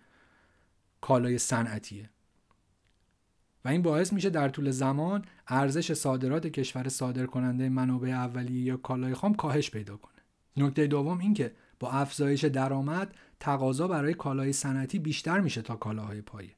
کالای 1.00 1.38
صنعتیه. 1.38 2.10
و 3.64 3.68
این 3.68 3.82
باعث 3.82 4.12
میشه 4.12 4.30
در 4.30 4.48
طول 4.48 4.70
زمان 4.70 5.24
ارزش 5.48 5.92
صادرات 5.92 6.46
کشور 6.46 6.88
صادر 6.88 7.26
کننده 7.26 7.68
منابع 7.68 8.08
اولیه 8.08 8.64
یا 8.64 8.76
کالای 8.76 9.14
خام 9.14 9.34
کاهش 9.34 9.70
پیدا 9.70 9.96
کنه. 9.96 10.22
نکته 10.56 10.86
دوم 10.86 11.18
این 11.18 11.34
که 11.34 11.52
با 11.80 11.90
افزایش 11.90 12.44
درآمد 12.44 13.14
تقاضا 13.40 13.88
برای 13.88 14.14
کالای 14.14 14.52
صنعتی 14.52 14.98
بیشتر 14.98 15.40
میشه 15.40 15.62
تا 15.62 15.76
کالاهای 15.76 16.20
پایه. 16.20 16.50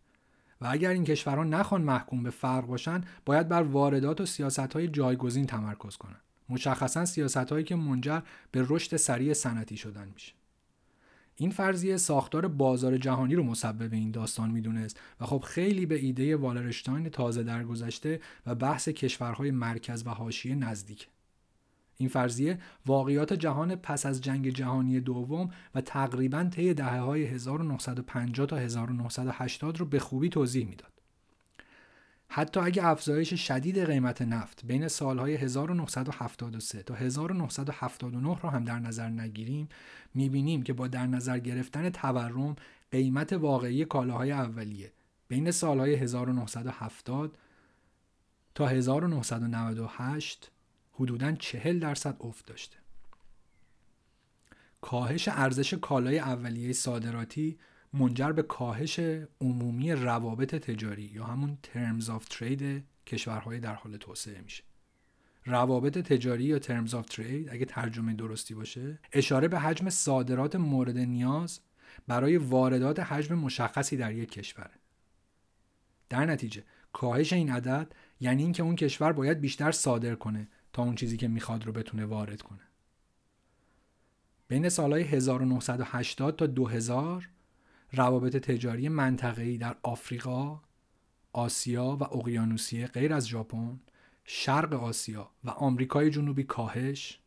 و 0.61 0.67
اگر 0.71 0.91
این 0.91 1.05
کشورها 1.05 1.45
نخوان 1.45 1.83
محکوم 1.83 2.23
به 2.23 2.31
فرق 2.31 2.67
باشن 2.67 3.01
باید 3.27 3.49
بر 3.49 3.63
واردات 3.63 4.21
و 4.21 4.27
سیاست 4.27 4.73
های 4.73 4.89
جایگزین 4.89 5.47
تمرکز 5.47 5.97
کنند 5.97 6.28
مشخصا 6.49 7.05
سیاست 7.05 7.37
هایی 7.37 7.65
که 7.65 7.77
منجر 7.77 8.21
به 8.51 8.67
رشد 8.69 8.97
سریع 8.97 9.33
صنعتی 9.33 9.77
شدن 9.77 10.09
میشه 10.15 10.33
این 11.41 11.51
فرضیه 11.51 11.97
ساختار 11.97 12.49
بازار 12.49 12.97
جهانی 12.97 13.35
رو 13.35 13.43
مسبب 13.43 13.93
این 13.93 14.11
داستان 14.11 14.51
می‌دونست 14.51 15.01
و 15.21 15.27
خب 15.27 15.45
خیلی 15.47 15.87
به 15.87 15.95
ایده 15.99 16.37
والرشتاین 16.37 17.09
تازه 17.09 17.43
درگذشته 17.43 18.21
و 18.47 18.55
بحث 18.55 18.89
کشورهای 18.89 19.51
مرکز 19.51 20.07
و 20.07 20.11
حاشیه 20.11 20.55
نزدیک. 20.55 21.09
این 21.97 22.09
فرضیه 22.09 22.59
واقعیات 22.87 23.33
جهان 23.33 23.77
پس 23.77 24.07
از 24.07 24.21
جنگ 24.21 24.49
جهانی 24.49 25.01
دوم 25.01 25.51
و 25.75 25.81
تقریبا 25.81 26.45
طی 26.45 26.75
دهه 26.75 27.01
های 27.01 27.25
1950 27.25 28.47
تا 28.47 28.57
1980 28.57 29.79
رو 29.79 29.87
به 29.87 29.99
خوبی 29.99 30.29
توضیح 30.29 30.67
می‌داد. 30.67 30.98
حتی 32.31 32.61
اگه 32.61 32.87
افزایش 32.87 33.35
شدید 33.35 33.85
قیمت 33.85 34.23
نفت 34.23 34.65
بین 34.65 34.89
سالهای 34.89 35.35
1973 35.35 36.83
تا 36.83 36.95
1979 36.95 38.39
رو 38.43 38.49
هم 38.49 38.65
در 38.65 38.79
نظر 38.79 39.09
نگیریم 39.09 39.69
می‌بینیم 40.15 40.63
که 40.63 40.73
با 40.73 40.89
در 40.89 41.07
نظر 41.07 41.39
گرفتن 41.39 41.91
تورم 41.91 42.57
قیمت 42.91 43.33
واقعی 43.33 43.85
کالاهای 43.85 44.33
اولیه 44.33 44.93
بین 45.29 45.51
سالهای 45.51 45.95
1970 45.95 47.39
تا 48.55 48.67
1998 48.67 50.51
حدوداً 50.93 51.33
40 51.33 51.79
درصد 51.79 52.17
افت 52.21 52.47
داشته. 52.47 52.77
کاهش 54.81 55.29
ارزش 55.29 55.75
کالای 55.75 56.19
اولیه 56.19 56.73
صادراتی 56.73 57.59
منجر 57.93 58.33
به 58.33 58.43
کاهش 58.43 59.01
عمومی 59.41 59.93
روابط 59.93 60.55
تجاری 60.55 61.03
یا 61.03 61.25
همون 61.25 61.59
terms 61.63 62.05
of 62.05 62.35
trade 62.35 62.83
کشورهای 63.07 63.61
در 63.61 63.75
حال 63.75 63.97
توسعه 63.97 64.41
میشه. 64.41 64.65
روابط 65.45 65.99
تجاری 65.99 66.45
یا 66.45 66.59
terms 66.59 66.91
of 66.91 67.15
trade 67.15 67.49
اگه 67.53 67.65
ترجمه 67.65 68.15
درستی 68.15 68.55
باشه 68.55 68.99
اشاره 69.13 69.49
به 69.49 69.59
حجم 69.59 69.91
صادرات 69.91 70.57
مورد 70.57 70.99
نیاز 70.99 71.61
برای 72.07 72.37
واردات 72.37 73.01
حجم 73.01 73.35
مشخصی 73.35 73.97
در 73.97 74.13
یک 74.13 74.31
کشوره 74.31 74.75
در 76.09 76.27
نتیجه 76.27 76.65
کاهش 76.93 77.33
این 77.33 77.51
عدد 77.51 77.93
یعنی 78.21 78.43
اینکه 78.43 78.63
اون 78.63 78.77
کشور 78.77 79.13
باید 79.13 79.41
بیشتر 79.41 79.73
صادر 79.73 80.15
کنه 80.15 80.49
تا 80.73 80.83
اون 80.83 80.95
چیزی 80.95 81.17
که 81.17 81.29
می‌خواد 81.29 81.67
رو 81.67 81.73
بتونه 81.73 82.05
وارد 82.05 82.43
کنه. 82.43 82.63
بین 84.49 84.69
سالهای 84.69 85.03
1980 85.03 86.37
تا 86.37 86.47
2000 86.47 87.29
روابط 87.93 88.37
تجاری 88.37 88.89
منطقه‌ای 88.89 89.59
در 89.59 89.77
آفریقا، 89.83 90.61
آسیا 91.33 91.97
و 92.01 92.03
اقیانوسیه 92.03 92.87
غیر 92.87 93.15
از 93.15 93.29
ژاپن، 93.29 93.81
شرق 94.25 94.73
آسیا 94.73 95.31
و 95.45 95.51
آمریکای 95.51 96.11
جنوبی 96.11 96.45
کاهش 96.45 97.21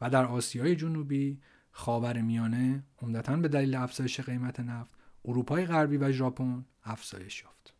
و 0.00 0.10
در 0.10 0.24
آسیای 0.24 0.76
جنوبی 0.76 1.40
خاور 1.70 2.20
میانه 2.22 2.84
عمدتا 3.02 3.36
به 3.36 3.48
دلیل 3.48 3.74
افزایش 3.74 4.20
قیمت 4.20 4.60
نفت 4.60 4.90
اروپای 5.24 5.66
غربی 5.66 5.96
و 5.96 6.12
ژاپن 6.12 6.64
افزایش 6.84 7.42
یافت. 7.42 7.74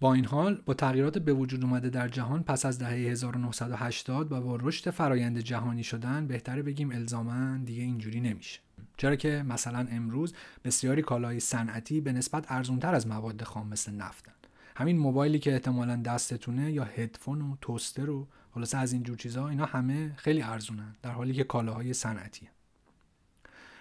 با 0.00 0.14
این 0.14 0.24
حال 0.24 0.62
با 0.66 0.74
تغییرات 0.74 1.18
به 1.18 1.32
وجود 1.32 1.64
اومده 1.64 1.90
در 1.90 2.08
جهان 2.08 2.42
پس 2.42 2.66
از 2.66 2.78
دهه 2.78 2.90
1980 2.90 4.32
و 4.32 4.40
با 4.40 4.56
رشد 4.56 4.90
فرایند 4.90 5.38
جهانی 5.38 5.84
شدن 5.84 6.26
بهتره 6.26 6.62
بگیم 6.62 6.92
الزاما 6.92 7.56
دیگه 7.56 7.82
اینجوری 7.82 8.20
نمیشه. 8.20 8.60
چرا 8.96 9.16
که 9.16 9.44
مثلا 9.48 9.86
امروز 9.90 10.34
بسیاری 10.64 11.02
کالاهای 11.02 11.40
صنعتی 11.40 12.00
به 12.00 12.12
نسبت 12.12 12.44
ارزونتر 12.48 12.94
از 12.94 13.06
مواد 13.06 13.42
خام 13.42 13.68
مثل 13.68 13.92
نفتن 13.92 14.32
همین 14.76 14.98
موبایلی 14.98 15.38
که 15.38 15.52
احتمالا 15.52 15.96
دستتونه 15.96 16.72
یا 16.72 16.84
هدفون 16.84 17.42
و 17.42 17.56
توستر 17.60 18.10
و 18.10 18.26
خلاصه 18.54 18.78
از 18.78 18.92
اینجور 18.92 19.16
چیزها 19.16 19.48
اینا 19.48 19.64
همه 19.64 20.12
خیلی 20.16 20.42
ارزونن 20.42 20.96
در 21.02 21.10
حالی 21.10 21.34
که 21.34 21.44
کالاهای 21.44 21.92
صنعتی 21.92 22.48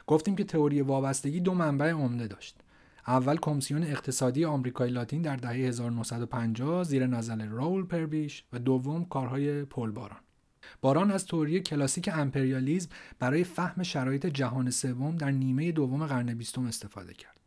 گفتیم 0.07 0.35
که 0.35 0.43
تئوری 0.43 0.81
وابستگی 0.81 1.39
دو 1.39 1.53
منبع 1.53 1.91
عمده 1.91 2.27
داشت. 2.27 2.55
اول 3.07 3.37
کمیسیون 3.37 3.83
اقتصادی 3.83 4.45
آمریکای 4.45 4.89
لاتین 4.89 5.21
در 5.21 5.35
دهه 5.35 5.51
1950 5.53 6.83
زیر 6.83 7.07
نظر 7.07 7.45
راول 7.45 7.83
پربیش 7.83 8.43
و 8.53 8.59
دوم 8.59 9.05
کارهای 9.05 9.65
پل 9.65 9.91
باران. 9.91 10.19
باران 10.81 11.11
از 11.11 11.25
تئوری 11.25 11.59
کلاسیک 11.59 12.09
امپریالیزم 12.13 12.89
برای 13.19 13.43
فهم 13.43 13.83
شرایط 13.83 14.25
جهان 14.25 14.69
سوم 14.69 15.15
در 15.15 15.31
نیمه 15.31 15.71
دوم 15.71 16.05
قرن 16.05 16.33
بیستم 16.33 16.65
استفاده 16.65 17.13
کرد. 17.13 17.39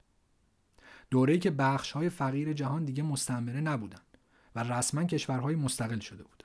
دوره‌ای 1.10 1.38
که 1.38 1.50
بخش‌های 1.50 2.08
فقیر 2.08 2.52
جهان 2.52 2.84
دیگه 2.84 3.02
مستعمره 3.02 3.60
نبودند 3.60 4.18
و 4.54 4.62
رسما 4.62 5.04
کشورهای 5.04 5.54
مستقل 5.54 5.98
شده 5.98 6.22
بودند. 6.22 6.36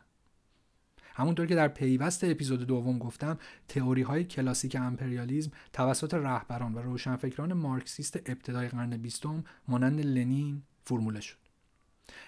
همونطور 1.16 1.46
که 1.46 1.56
در 1.56 1.68
پیوست 1.68 2.24
اپیزود 2.24 2.68
دوم 2.68 3.00
گفتم 3.00 3.38
تئوری 3.68 4.02
های 4.02 4.24
کلاسیک 4.24 4.76
امپریالیزم 4.76 5.52
توسط 5.74 6.14
رهبران 6.14 6.74
و 6.74 6.80
روشنفکران 6.80 7.54
مارکسیست 7.54 8.18
ابتدای 8.26 8.68
قرن 8.68 8.98
بیستم 8.98 9.44
مانند 9.68 10.00
لنین 10.00 10.64
فرموله 10.84 11.20
شد 11.22 11.41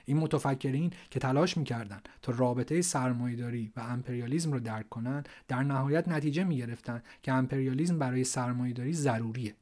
این 0.05 0.17
متفکرین 0.17 0.93
که 1.09 1.19
تلاش 1.19 1.57
می‌کردند 1.57 2.09
تا 2.21 2.34
رابطه 2.38 2.81
سرمایهداری 2.81 3.71
و 3.75 3.79
امپریالیزم 3.79 4.51
رو 4.51 4.59
درک 4.59 4.89
کنند 4.89 5.29
در 5.47 5.63
نهایت 5.63 6.07
نتیجه 6.07 6.43
می‌گرفتند 6.43 7.03
که 7.23 7.31
امپریالیزم 7.34 7.99
برای 7.99 8.23
سرمایهداری 8.23 8.93
ضروریه 8.93 9.55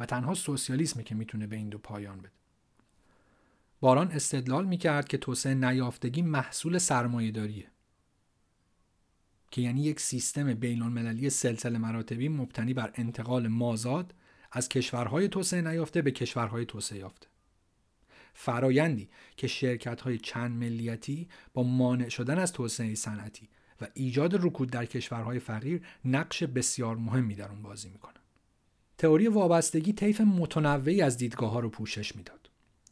و 0.00 0.06
تنها 0.06 0.34
سوسیالیسمه 0.34 1.02
که 1.02 1.14
می‌تونه 1.14 1.46
به 1.46 1.56
این 1.56 1.68
دو 1.68 1.78
پایان 1.78 2.18
بده. 2.18 2.30
باران 3.80 4.10
استدلال 4.10 4.66
می‌کرد 4.66 5.08
که 5.08 5.18
توسعه 5.18 5.54
نیافتگی 5.54 6.22
محصول 6.22 6.78
سرمایهداریه 6.78 7.66
که 9.50 9.62
یعنی 9.62 9.82
یک 9.82 10.00
سیستم 10.00 10.54
بین 10.54 10.82
المللی 10.82 11.30
سلسله 11.30 11.78
مراتبی 11.78 12.28
مبتنی 12.28 12.74
بر 12.74 12.90
انتقال 12.94 13.48
مازاد 13.48 14.14
از 14.52 14.68
کشورهای 14.68 15.28
توسعه 15.28 15.62
نیافته 15.62 16.02
به 16.02 16.10
کشورهای 16.10 16.64
توسعه 16.64 16.98
یافته. 16.98 17.26
فرایندی 18.38 19.08
که 19.36 19.46
شرکت 19.46 20.00
های 20.00 20.18
چند 20.18 20.50
ملیتی 20.50 21.28
با 21.54 21.62
مانع 21.62 22.08
شدن 22.08 22.38
از 22.38 22.52
توسعه 22.52 22.94
صنعتی 22.94 23.48
و 23.80 23.86
ایجاد 23.94 24.46
رکود 24.46 24.70
در 24.70 24.84
کشورهای 24.84 25.38
فقیر 25.38 25.82
نقش 26.04 26.42
بسیار 26.42 26.96
مهمی 26.96 27.34
در 27.34 27.48
اون 27.48 27.62
بازی 27.62 27.88
می‌کنن. 27.88 28.20
تئوری 28.98 29.28
وابستگی 29.28 29.92
طیف 29.92 30.20
متنوعی 30.20 31.02
از 31.02 31.16
دیدگاه 31.16 31.50
ها 31.50 31.60
رو 31.60 31.68
پوشش 31.68 32.16
می‌داد. 32.16 32.50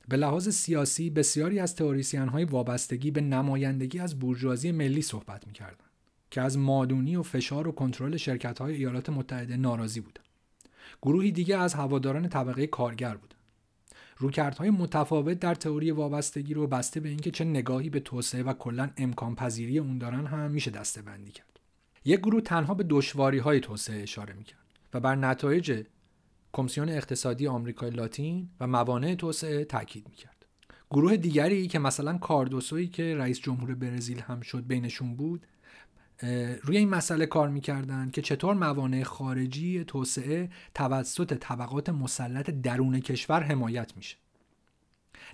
به 0.09 0.17
لحاظ 0.17 0.49
سیاسی 0.49 1.11
بسیاری 1.11 1.59
از 1.59 1.77
تئوریسین 1.77 2.29
های 2.29 2.45
وابستگی 2.45 3.11
به 3.11 3.21
نمایندگی 3.21 3.99
از 3.99 4.19
بورژوازی 4.19 4.73
ملی 4.73 5.03
صحبت 5.03 5.47
می‌کردند 5.47 5.91
که 6.31 6.41
از 6.41 6.59
مادونی 6.59 7.17
و 7.17 7.23
فشار 7.23 7.69
و 7.69 7.73
کنترل 7.73 8.17
شرکت 8.17 8.59
های 8.59 8.75
ایالات 8.75 9.11
متحده 9.11 9.57
ناراضی 9.57 10.01
بودند. 10.01 10.25
گروهی 11.03 11.33
دیگه 11.33 11.57
از 11.57 11.75
هواداران 11.75 12.29
طبقه 12.29 12.67
کارگر 12.67 13.15
بود. 13.15 13.35
رویکردهای 14.25 14.71
متفاوت 14.71 15.41
در 15.41 15.55
تئوری 15.55 15.91
وابستگی 15.91 16.55
رو 16.55 16.67
بسته 16.67 17.01
به 17.01 17.09
اینکه 17.09 17.31
چه 17.31 17.45
نگاهی 17.45 17.91
به 17.91 18.01
توسعه 18.01 18.43
و 18.43 18.53
کلا 18.53 18.91
امکان 18.97 19.35
پذیری 19.35 19.79
اون 19.79 19.99
دارن 19.99 20.27
هم 20.27 20.51
میشه 20.51 20.71
دسته 20.71 21.03
بندی 21.03 21.31
کرد. 21.31 21.61
یک 22.05 22.21
گروه 22.21 22.41
تنها 22.41 22.75
به 22.75 22.85
دشواری 22.89 23.39
های 23.39 23.61
توسعه 23.61 24.03
اشاره 24.03 24.35
می‌کرد 24.35 24.65
و 24.95 25.01
بر 25.01 25.15
نتایج 25.15 25.85
کمیسیون 26.53 26.89
اقتصادی 26.89 27.47
آمریکای 27.47 27.91
لاتین 27.91 28.49
و 28.61 28.67
موانع 28.67 29.15
توسعه 29.15 29.65
تاکید 29.65 30.09
می‌کرد. 30.09 30.47
گروه 30.91 31.17
دیگری 31.17 31.69
که 31.69 31.79
مثلا 31.79 32.19
کاردوسوی 32.19 32.87
که 32.87 33.17
رئیس 33.17 33.41
جمهور 33.41 33.75
برزیل 33.75 34.21
هم 34.21 34.41
شد 34.41 34.67
بینشون 34.67 35.17
بود 35.17 35.47
روی 36.63 36.77
این 36.77 36.89
مسئله 36.89 37.27
کار 37.27 37.49
می‌کردند 37.49 38.13
که 38.13 38.23
چطور 38.23 38.55
موانع 38.55 39.03
خارجی 39.03 39.85
توسعه 39.85 40.51
توسط 40.75 41.35
طبقات 41.35 41.89
مسلط 41.89 42.51
درون 42.51 43.01
کشور 43.01 43.43
حمایت 43.43 43.97
میشه. 43.97 44.17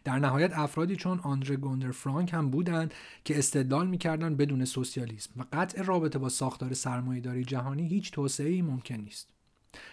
در 0.05 0.18
نهایت 0.18 0.59
افرادی 0.59 0.97
چون 0.97 1.20
آندره 1.20 1.57
گوندر 1.57 1.91
فرانک 1.91 2.35
هم 2.35 2.51
بودند 2.51 2.95
که 3.24 3.39
استدلال 3.39 3.87
می‌کردند 3.87 4.37
بدون 4.37 4.64
سوسیالیسم 4.64 5.31
و 5.37 5.45
قطع 5.53 5.83
رابطه 5.83 6.18
با 6.18 6.28
ساختار 6.28 6.74
سرمایهداری 6.74 7.45
جهانی 7.45 7.89
هیچ 7.89 8.11
توسعه 8.11 8.62
ممکن 8.62 8.95
نیست. 8.95 9.28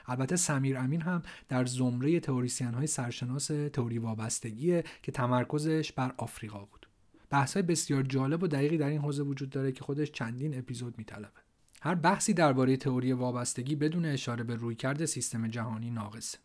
البته 0.05 0.35
سمیر 0.35 0.77
امین 0.77 1.01
هم 1.01 1.23
در 1.49 1.65
زمره 1.65 2.19
تئوریسین 2.19 2.73
های 2.73 2.87
سرشناس 2.87 3.47
تئوری 3.47 3.97
وابستگیه 3.97 4.83
که 5.03 5.11
تمرکزش 5.11 5.91
بر 5.91 6.13
آفریقا 6.17 6.59
بود. 6.59 6.86
بحث 7.29 7.57
بسیار 7.57 8.03
جالب 8.03 8.43
و 8.43 8.47
دقیقی 8.47 8.77
در 8.77 8.89
این 8.89 9.01
حوزه 9.01 9.23
وجود 9.23 9.49
داره 9.49 9.71
که 9.71 9.83
خودش 9.83 10.11
چندین 10.11 10.57
اپیزود 10.57 10.97
میطلبه. 10.97 11.39
هر 11.81 11.95
بحثی 11.95 12.33
درباره 12.33 12.77
تئوری 12.77 13.13
وابستگی 13.13 13.75
بدون 13.75 14.05
اشاره 14.05 14.43
به 14.43 14.55
رویکرد 14.55 15.05
سیستم 15.05 15.47
جهانی 15.47 15.91
ناقصه. 15.91 16.37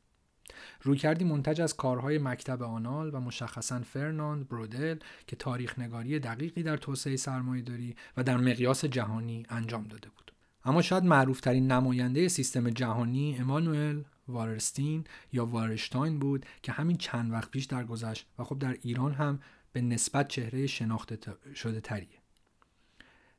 رویکردی 0.83 1.24
منتج 1.24 1.61
از 1.61 1.76
کارهای 1.76 2.18
مکتب 2.18 2.62
آنال 2.62 3.14
و 3.14 3.20
مشخصا 3.20 3.80
فرناند 3.80 4.49
برودل 4.49 4.99
که 5.26 5.37
تاریخ 5.37 5.78
نگاری 5.78 6.18
دقیقی 6.18 6.62
در 6.62 6.76
توسعه 6.76 7.16
سرمایهداری 7.16 7.97
و 8.16 8.22
در 8.22 8.37
مقیاس 8.37 8.85
جهانی 8.85 9.47
انجام 9.49 9.85
داده 9.85 10.09
بود. 10.09 10.33
اما 10.64 10.83
شاید 10.83 11.05
معروفترین 11.05 11.72
نماینده 11.72 12.28
سیستم 12.28 12.70
جهانی 12.70 13.37
امانوئل 13.39 14.03
وارستین 14.28 15.05
یا 15.33 15.47
وارشتاین 15.47 16.18
بود 16.18 16.47
که 16.62 16.72
همین 16.72 16.97
چند 16.97 17.33
وقت 17.33 17.51
پیش 17.51 17.64
درگذشت 17.64 18.26
و 18.39 18.45
خب 18.45 18.59
در 18.59 18.76
ایران 18.83 19.12
هم 19.12 19.41
به 19.73 19.81
نسبت 19.81 20.29
چهره 20.29 20.66
شناخته 20.66 21.18
شده 21.55 21.81
تریه. 21.81 22.23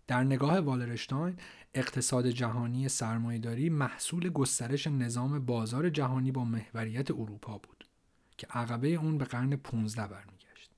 در 0.07 0.23
نگاه 0.23 0.59
والرشتاین 0.59 1.37
اقتصاد 1.73 2.27
جهانی 2.27 2.89
سرمایهداری 2.89 3.69
محصول 3.69 4.29
گسترش 4.29 4.87
نظام 4.87 5.45
بازار 5.45 5.89
جهانی 5.89 6.31
با 6.31 6.43
محوریت 6.43 7.11
اروپا 7.11 7.57
بود 7.57 7.87
که 8.37 8.47
عقبه 8.47 8.87
اون 8.87 9.17
به 9.17 9.25
قرن 9.25 9.55
15 9.55 10.07
برمیگشت 10.07 10.71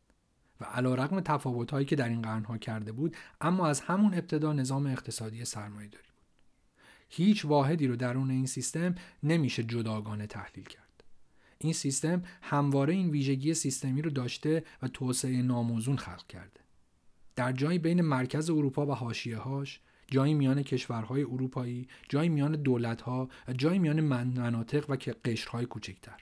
و 0.62 0.66
علا 0.66 0.96
رقم 0.96 1.20
تفاوت 1.20 1.72
هایی 1.72 1.86
که 1.86 1.96
در 1.96 2.10
این 2.10 2.22
قرنها 2.22 2.58
کرده 2.58 2.92
بود 2.92 3.16
اما 3.42 3.68
از 3.68 3.82
همون 3.82 4.14
ابتدا 4.14 4.54
نظام 4.54 4.86
اقتصادی 4.86 5.46
سرمایهداری 5.46 6.04
بود. 6.04 6.26
هیچ 7.10 7.46
واحدی 7.46 7.88
رو 7.88 7.96
درون 7.96 8.32
این 8.32 8.46
سیستم 8.46 8.96
نمیشه 9.24 9.64
جداگانه 9.64 10.28
تحلیل 10.28 10.66
کرد. 10.66 10.85
این 11.58 11.74
سیستم 11.74 12.24
همواره 12.42 12.94
این 12.94 13.10
ویژگی 13.10 13.54
سیستمی 13.54 14.02
رو 14.02 14.10
داشته 14.10 14.64
و 14.82 14.88
توسعه 14.88 15.42
ناموزون 15.42 15.98
خلق 15.98 16.28
کرده. 16.28 16.60
در 17.36 17.52
جایی 17.52 17.80
بین 17.80 18.02
مرکز 18.02 18.50
اروپا 18.50 18.86
و 18.86 18.92
حاشیه 18.92 19.38
هاش 19.38 19.80
جایی 20.08 20.34
میان 20.34 20.64
کشورهای 20.64 21.24
اروپایی 21.24 21.88
جایی 22.10 22.30
میان 22.30 22.52
دولتها 22.52 23.30
و 23.48 23.54
جایی 23.54 23.80
میان 23.80 24.02
مناطق 24.02 24.90
و 24.90 24.98
قشرهای 25.26 25.66
کوچکتر. 25.66 26.22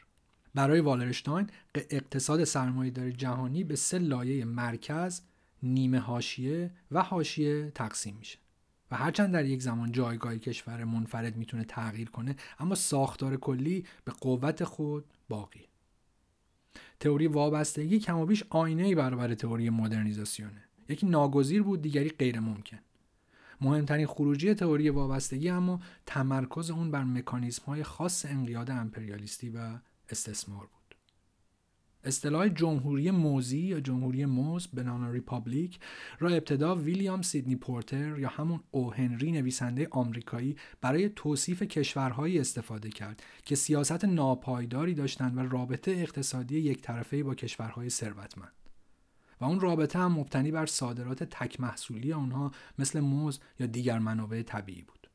برای 0.55 0.79
والرشتاین 0.79 1.49
اقتصاد 1.75 2.43
سرمایهداری 2.43 3.13
جهانی 3.13 3.63
به 3.63 3.75
سه 3.75 3.97
لایه 3.97 4.45
مرکز 4.45 5.21
نیمه 5.63 5.99
حاشیه 5.99 6.71
و 6.91 7.01
حاشیه 7.01 7.71
تقسیم 7.75 8.15
میشه. 8.19 8.42
و 8.93 8.95
هرچند 8.95 9.33
در 9.33 9.45
یک 9.45 9.61
زمان 9.61 9.91
جایگاه 9.91 10.37
کشور 10.37 10.83
منفرد 10.83 11.37
می‌تونه 11.37 11.63
تغییر 11.63 12.09
کنه 12.09 12.35
اما 12.59 12.75
ساختار 12.75 13.37
کلی 13.37 13.85
به 14.05 14.11
قوت 14.11 14.63
خود 14.63 15.05
باقی. 15.29 15.67
تئوری 16.99 17.27
وابستگی 17.27 17.99
کم 17.99 18.17
و 18.17 18.25
بیش 18.25 18.43
آینه 18.49 18.95
برابر 18.95 19.33
تئوری 19.33 19.69
مدرنیزاسیونه. 19.69 20.63
یکی 20.89 21.07
ناگزیر 21.07 21.63
بود 21.63 21.81
دیگری 21.81 22.09
غیر 22.09 22.39
ممکن. 22.39 22.79
مهمترین 23.61 24.07
خروجی 24.07 24.53
تئوری 24.53 24.89
وابستگی 24.89 25.49
اما 25.49 25.79
تمرکز 26.05 26.71
اون 26.71 26.91
بر 26.91 27.03
مکانیزم 27.03 27.63
های 27.67 27.83
خاص 27.83 28.25
انقیاد 28.25 28.71
امپریالیستی 28.71 29.49
و 29.49 29.77
استثمار 30.09 30.61
بود. 30.61 30.82
اصطلاح 32.03 32.47
جمهوری 32.47 33.11
موزی 33.11 33.59
یا 33.59 33.79
جمهوری 33.79 34.25
موز 34.25 34.67
banana 34.67 35.11
republic 35.11 35.79
را 36.19 36.29
ابتدا 36.29 36.75
ویلیام 36.75 37.21
سیدنی 37.21 37.55
پورتر 37.55 38.19
یا 38.19 38.29
همون 38.29 38.59
او 38.71 38.93
هنری 38.93 39.31
نویسنده 39.31 39.87
آمریکایی 39.91 40.55
برای 40.81 41.09
توصیف 41.09 41.63
کشورهایی 41.63 42.39
استفاده 42.39 42.89
کرد 42.89 43.23
که 43.45 43.55
سیاست 43.55 44.05
ناپایداری 44.05 44.93
داشتند 44.93 45.37
و 45.37 45.39
رابطه 45.39 45.91
اقتصادی 45.91 46.59
یک 46.59 46.81
طرفه 46.81 47.23
با 47.23 47.35
کشورهای 47.35 47.89
ثروتمند 47.89 48.53
و 49.41 49.45
اون 49.45 49.59
رابطه 49.59 49.99
هم 49.99 50.11
مبتنی 50.11 50.51
بر 50.51 50.65
صادرات 50.65 51.23
تک 51.23 51.59
محصولی 51.59 52.13
آنها 52.13 52.51
مثل 52.79 52.99
موز 52.99 53.39
یا 53.59 53.65
دیگر 53.65 53.99
منابع 53.99 54.41
طبیعی 54.41 54.81
بود. 54.81 55.09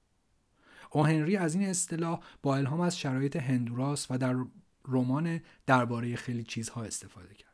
او 0.91 1.07
هنری 1.07 1.37
از 1.37 1.55
این 1.55 1.65
اصطلاح 1.65 2.21
با 2.43 2.57
الهام 2.57 2.81
از 2.81 2.99
شرایط 2.99 3.37
هندوراس 3.37 4.07
و 4.11 4.19
در 4.19 4.37
رمان 4.89 5.41
درباره 5.67 6.17
خیلی 6.17 6.43
چیزها 6.43 6.83
استفاده 6.83 7.35
کرد. 7.35 7.49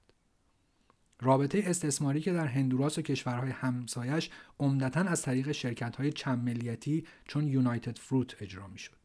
رابطه 1.20 1.62
استثماری 1.66 2.20
که 2.20 2.32
در 2.32 2.46
هندوراس 2.46 2.98
و 2.98 3.02
کشورهای 3.02 3.50
همسایش 3.50 4.30
عمدتا 4.60 5.00
از 5.00 5.22
طریق 5.22 5.52
شرکت‌های 5.52 6.12
چند 6.12 6.44
ملیتی 6.44 7.06
چون 7.24 7.48
یونایتد 7.48 7.98
فروت 7.98 8.36
اجرا 8.40 8.66
می‌شد. 8.66 8.96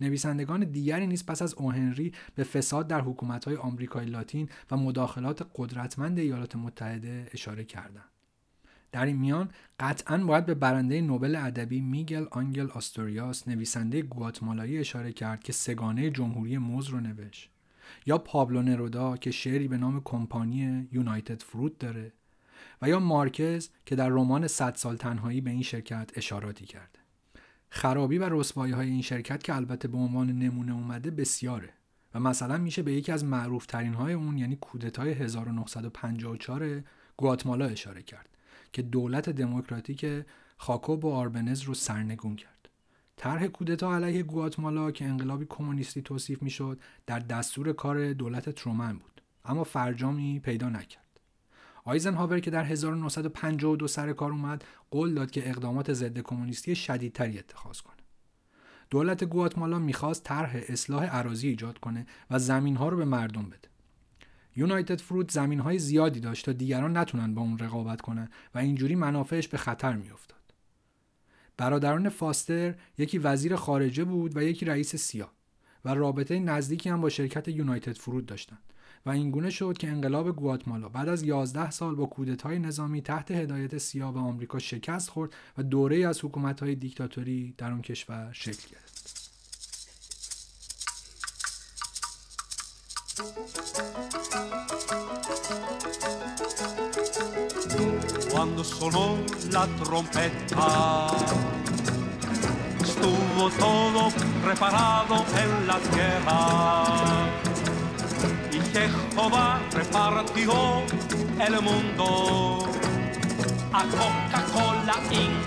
نویسندگان 0.00 0.64
دیگری 0.64 1.06
نیز 1.06 1.26
پس 1.26 1.42
از 1.42 1.54
اوهنری 1.54 2.12
به 2.34 2.44
فساد 2.44 2.88
در 2.88 3.00
حکومت‌های 3.00 3.56
آمریکای 3.56 4.06
لاتین 4.06 4.48
و 4.70 4.76
مداخلات 4.76 5.50
قدرتمند 5.54 6.18
ایالات 6.18 6.56
متحده 6.56 7.28
اشاره 7.32 7.64
کردند. 7.64 8.13
در 8.94 9.06
این 9.06 9.16
میان 9.16 9.50
قطعا 9.80 10.18
باید 10.18 10.46
به 10.46 10.54
برنده 10.54 11.00
نوبل 11.00 11.36
ادبی 11.36 11.80
میگل 11.80 12.26
آنگل 12.30 12.70
آستوریاس 12.70 13.48
نویسنده 13.48 14.02
گواتمالایی 14.02 14.78
اشاره 14.78 15.12
کرد 15.12 15.42
که 15.42 15.52
سه‌گانه 15.52 16.10
جمهوری 16.10 16.58
موز 16.58 16.88
رو 16.88 17.00
نوشت. 17.00 17.50
یا 18.06 18.18
پابلو 18.18 18.62
نرودا 18.62 19.16
که 19.16 19.30
شعری 19.30 19.68
به 19.68 19.76
نام 19.76 20.02
کمپانی 20.04 20.88
United 20.92 21.42
Fruit 21.42 21.78
داره 21.78 22.12
و 22.82 22.88
یا 22.88 23.00
مارکز 23.00 23.70
که 23.86 23.96
در 23.96 24.08
رمان 24.08 24.46
صد 24.46 24.74
سال 24.74 24.96
تنهایی 24.96 25.40
به 25.40 25.50
این 25.50 25.62
شرکت 25.62 26.10
اشاراتی 26.14 26.66
کرده. 26.66 26.98
خرابی 27.68 28.18
و 28.18 28.28
رسوایی 28.30 28.72
های 28.72 28.90
این 28.90 29.02
شرکت 29.02 29.42
که 29.42 29.56
البته 29.56 29.88
به 29.88 29.96
عنوان 29.96 30.32
نمونه 30.32 30.72
اومده 30.72 31.10
بسیاره 31.10 31.70
و 32.14 32.20
مثلا 32.20 32.58
میشه 32.58 32.82
به 32.82 32.92
یکی 32.92 33.12
از 33.12 33.24
معروف 33.24 33.66
ترین 33.66 33.94
های 33.94 34.12
اون 34.12 34.38
یعنی 34.38 34.56
کودتای 34.56 35.12
1954 35.12 36.82
گواتمالا 37.16 37.64
اشاره 37.64 38.02
کرد. 38.02 38.33
که 38.74 38.82
دولت 38.82 39.30
دموکراتیک 39.30 40.06
خاکوب 40.56 41.04
و 41.04 41.12
آربنز 41.12 41.62
رو 41.62 41.74
سرنگون 41.74 42.36
کرد. 42.36 42.68
طرح 43.16 43.46
کودتا 43.46 43.94
علیه 43.94 44.22
گواتمالا 44.22 44.90
که 44.90 45.04
انقلابی 45.04 45.46
کمونیستی 45.48 46.02
توصیف 46.02 46.42
می‌شد 46.42 46.80
در 47.06 47.18
دستور 47.18 47.72
کار 47.72 48.12
دولت 48.12 48.50
ترومن 48.50 48.92
بود 48.92 49.22
اما 49.44 49.64
فرجامی 49.64 50.40
پیدا 50.40 50.68
نکرد. 50.68 51.20
آیزنهاور 51.84 52.40
که 52.40 52.50
در 52.50 52.64
1952 52.64 53.88
سر 53.88 54.12
کار 54.12 54.32
اومد 54.32 54.64
قول 54.90 55.14
داد 55.14 55.30
که 55.30 55.50
اقدامات 55.50 55.92
ضد 55.92 56.18
کمونیستی 56.18 56.74
شدیدتری 56.74 57.38
اتخاذ 57.38 57.80
کنه. 57.80 58.02
دولت 58.90 59.24
گواتمالا 59.24 59.78
می‌خواست 59.78 60.24
طرح 60.24 60.60
اصلاح 60.68 61.04
عراضی 61.04 61.48
ایجاد 61.48 61.78
کنه 61.78 62.06
و 62.30 62.38
زمینها 62.38 62.88
رو 62.88 62.96
به 62.96 63.04
مردم 63.04 63.42
بده. 63.42 63.73
یونایتد 64.56 65.00
فروت 65.00 65.30
زمین 65.30 65.60
های 65.60 65.78
زیادی 65.78 66.20
داشت 66.20 66.46
تا 66.46 66.52
دیگران 66.52 66.96
نتونن 66.96 67.34
با 67.34 67.42
اون 67.42 67.58
رقابت 67.58 68.00
کنن 68.00 68.28
و 68.54 68.58
اینجوری 68.58 68.94
منافعش 68.94 69.48
به 69.48 69.58
خطر 69.58 69.92
میافتاد. 69.92 70.34
برادران 71.56 72.08
فاستر 72.08 72.74
یکی 72.98 73.18
وزیر 73.18 73.56
خارجه 73.56 74.04
بود 74.04 74.36
و 74.36 74.42
یکی 74.42 74.64
رئیس 74.64 74.96
سیا 74.96 75.30
و 75.84 75.94
رابطه 75.94 76.38
نزدیکی 76.38 76.88
هم 76.88 77.00
با 77.00 77.08
شرکت 77.08 77.48
یونایتد 77.48 77.98
فروت 77.98 78.26
داشتند 78.26 78.58
و 79.06 79.10
اینگونه 79.10 79.50
شد 79.50 79.76
که 79.78 79.88
انقلاب 79.88 80.36
گواتمالا 80.36 80.88
بعد 80.88 81.08
از 81.08 81.22
11 81.22 81.70
سال 81.70 81.94
با 81.94 82.06
کودتای 82.06 82.58
نظامی 82.58 83.02
تحت 83.02 83.30
هدایت 83.30 83.78
سیا 83.78 84.12
و 84.12 84.18
آمریکا 84.18 84.58
شکست 84.58 85.10
خورد 85.10 85.34
و 85.58 85.62
دوره 85.62 86.08
از 86.08 86.24
حکومت‌های 86.24 86.74
دیکتاتوری 86.74 87.54
در 87.58 87.72
آن 87.72 87.82
کشور 87.82 88.32
شکل 88.32 88.68
گرفت. 88.70 89.24
Quando 98.44 98.62
sonó 98.62 99.16
la 99.52 99.66
trompeta, 99.82 101.06
estuvo 102.88 103.48
todo 103.58 104.10
preparado 104.44 105.16
en 105.42 105.50
la 105.66 105.78
tierra. 105.92 106.44
Y 108.52 108.58
Jehová 108.72 109.48
repartió 109.72 110.52
el 111.46 111.54
mundo 111.68 112.06
a 113.72 113.82
Coca-Cola 113.98 114.96
Inc., 115.22 115.44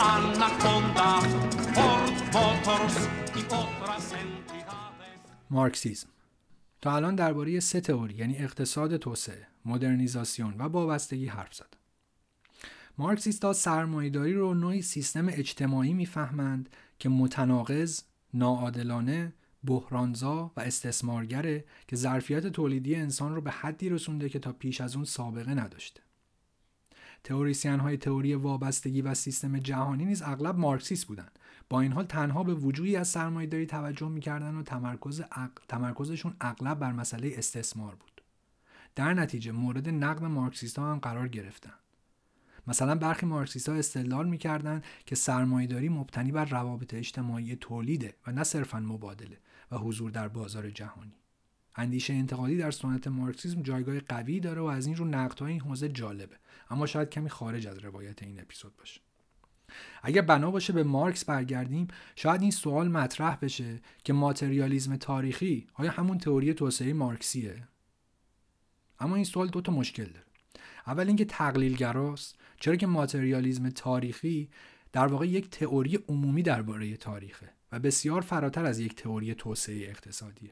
Anaconda, 0.00 1.20
Ford 1.74 2.16
Motors 2.34 2.96
y 3.36 3.42
otras 3.62 4.04
entidades. 4.24 5.16
Marxism 5.48 6.08
تا 6.80 6.96
الان 6.96 7.16
درباره 7.16 7.60
سه 7.60 7.80
تئوری 7.80 8.14
یعنی 8.14 8.38
اقتصاد 8.38 8.96
توسعه، 8.96 9.51
مدرنیزاسیون 9.64 10.54
و 10.54 10.62
وابستگی 10.62 11.26
حرف 11.26 11.54
زدم. 11.54 11.78
مارکسیستا 12.98 13.52
سرمایهداری 13.52 14.34
رو 14.34 14.54
نوعی 14.54 14.82
سیستم 14.82 15.28
اجتماعی 15.28 15.94
می‌فهمند 15.94 16.68
که 16.98 17.08
متناقض، 17.08 18.02
ناعادلانه، 18.34 19.32
بحرانزا 19.64 20.52
و 20.56 20.60
استثمارگره 20.60 21.64
که 21.88 21.96
ظرفیت 21.96 22.46
تولیدی 22.46 22.94
انسان 22.94 23.34
رو 23.34 23.40
به 23.40 23.50
حدی 23.50 23.88
رسونده 23.88 24.28
که 24.28 24.38
تا 24.38 24.52
پیش 24.52 24.80
از 24.80 24.96
اون 24.96 25.04
سابقه 25.04 25.54
نداشته. 25.54 26.00
تئوریسین 27.24 27.80
های 27.80 27.96
تئوری 27.96 28.34
وابستگی 28.34 29.02
و 29.02 29.14
سیستم 29.14 29.58
جهانی 29.58 30.04
نیز 30.04 30.22
اغلب 30.22 30.58
مارکسیست 30.58 31.06
بودند 31.06 31.38
با 31.70 31.80
این 31.80 31.92
حال 31.92 32.04
تنها 32.04 32.44
به 32.44 32.54
وجودی 32.54 32.96
از 32.96 33.08
سرمایهداری 33.08 33.66
توجه 33.66 34.08
می‌کردن 34.08 34.54
و 34.54 34.62
تمرکز 34.62 35.22
تمرکزشون 35.68 36.36
اغلب 36.40 36.78
بر 36.78 36.92
مسئله 36.92 37.32
استثمار 37.36 37.94
بود 37.94 38.11
در 38.94 39.14
نتیجه 39.14 39.52
مورد 39.52 39.88
نقد 39.88 40.24
مارکسیست 40.24 40.78
ها 40.78 40.92
هم 40.92 40.98
قرار 40.98 41.28
گرفتن. 41.28 41.74
مثلا 42.66 42.94
برخی 42.94 43.26
مارکسیست 43.26 43.68
ها 43.68 43.74
استدلال 43.74 44.28
می‌کردند 44.28 44.84
که 45.06 45.14
سرمایهداری 45.14 45.88
مبتنی 45.88 46.32
بر 46.32 46.44
روابط 46.44 46.94
اجتماعی 46.94 47.56
تولیده 47.56 48.14
و 48.26 48.32
نه 48.32 48.44
صرفا 48.44 48.80
مبادله 48.80 49.38
و 49.70 49.76
حضور 49.76 50.10
در 50.10 50.28
بازار 50.28 50.70
جهانی. 50.70 51.14
اندیشه 51.76 52.12
انتقادی 52.12 52.56
در 52.56 52.70
سنت 52.70 53.08
مارکسیسم 53.08 53.62
جایگاه 53.62 54.00
قوی 54.00 54.40
داره 54.40 54.60
و 54.60 54.64
از 54.64 54.86
این 54.86 54.96
رو 54.96 55.04
نقدهای 55.04 55.52
این 55.52 55.60
حوزه 55.60 55.88
جالبه. 55.88 56.36
اما 56.70 56.86
شاید 56.86 57.10
کمی 57.10 57.28
خارج 57.28 57.66
از 57.66 57.78
روایت 57.78 58.22
این 58.22 58.40
اپیزود 58.40 58.76
باشه. 58.76 59.00
اگر 60.02 60.22
بنا 60.22 60.50
باشه 60.50 60.72
به 60.72 60.82
مارکس 60.82 61.24
برگردیم 61.24 61.88
شاید 62.16 62.42
این 62.42 62.50
سوال 62.50 62.88
مطرح 62.88 63.38
بشه 63.42 63.80
که 64.04 64.12
ماتریالیزم 64.12 64.96
تاریخی 64.96 65.66
آیا 65.74 65.90
همون 65.90 66.18
تئوری 66.18 66.54
توسعه 66.54 66.92
مارکسیه؟ 66.92 67.68
اما 69.02 69.14
این 69.14 69.24
سوال 69.24 69.48
دو 69.48 69.60
تا 69.60 69.72
مشکل 69.72 70.04
داره. 70.04 70.26
اول 70.86 71.06
اینکه 71.06 71.24
تقلیلگراست. 71.24 72.38
چرا 72.60 72.76
که 72.76 72.86
ماتریالیزم 72.86 73.70
تاریخی 73.70 74.48
در 74.92 75.06
واقع 75.06 75.28
یک 75.28 75.50
تئوری 75.50 75.98
عمومی 76.08 76.42
درباره 76.42 76.96
تاریخه 76.96 77.50
و 77.72 77.78
بسیار 77.78 78.20
فراتر 78.20 78.64
از 78.64 78.78
یک 78.78 78.94
تئوری 78.94 79.34
توسعه 79.34 79.88
اقتصادیه. 79.88 80.50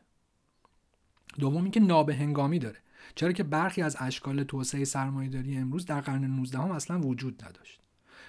دوم 1.39 1.63
اینکه 1.63 1.81
نابهنگامی 1.81 2.59
داره. 2.59 2.79
چرا 3.15 3.33
که 3.33 3.43
برخی 3.43 3.83
از 3.83 3.97
اشکال 4.01 4.43
توسعه 4.43 4.85
سرمایهداری 4.85 5.57
امروز 5.57 5.87
در 5.87 6.01
قرن 6.01 6.25
19 6.25 6.59
هم 6.59 6.71
اصلا 6.71 7.01
وجود 7.01 7.45
نداشت. 7.45 7.81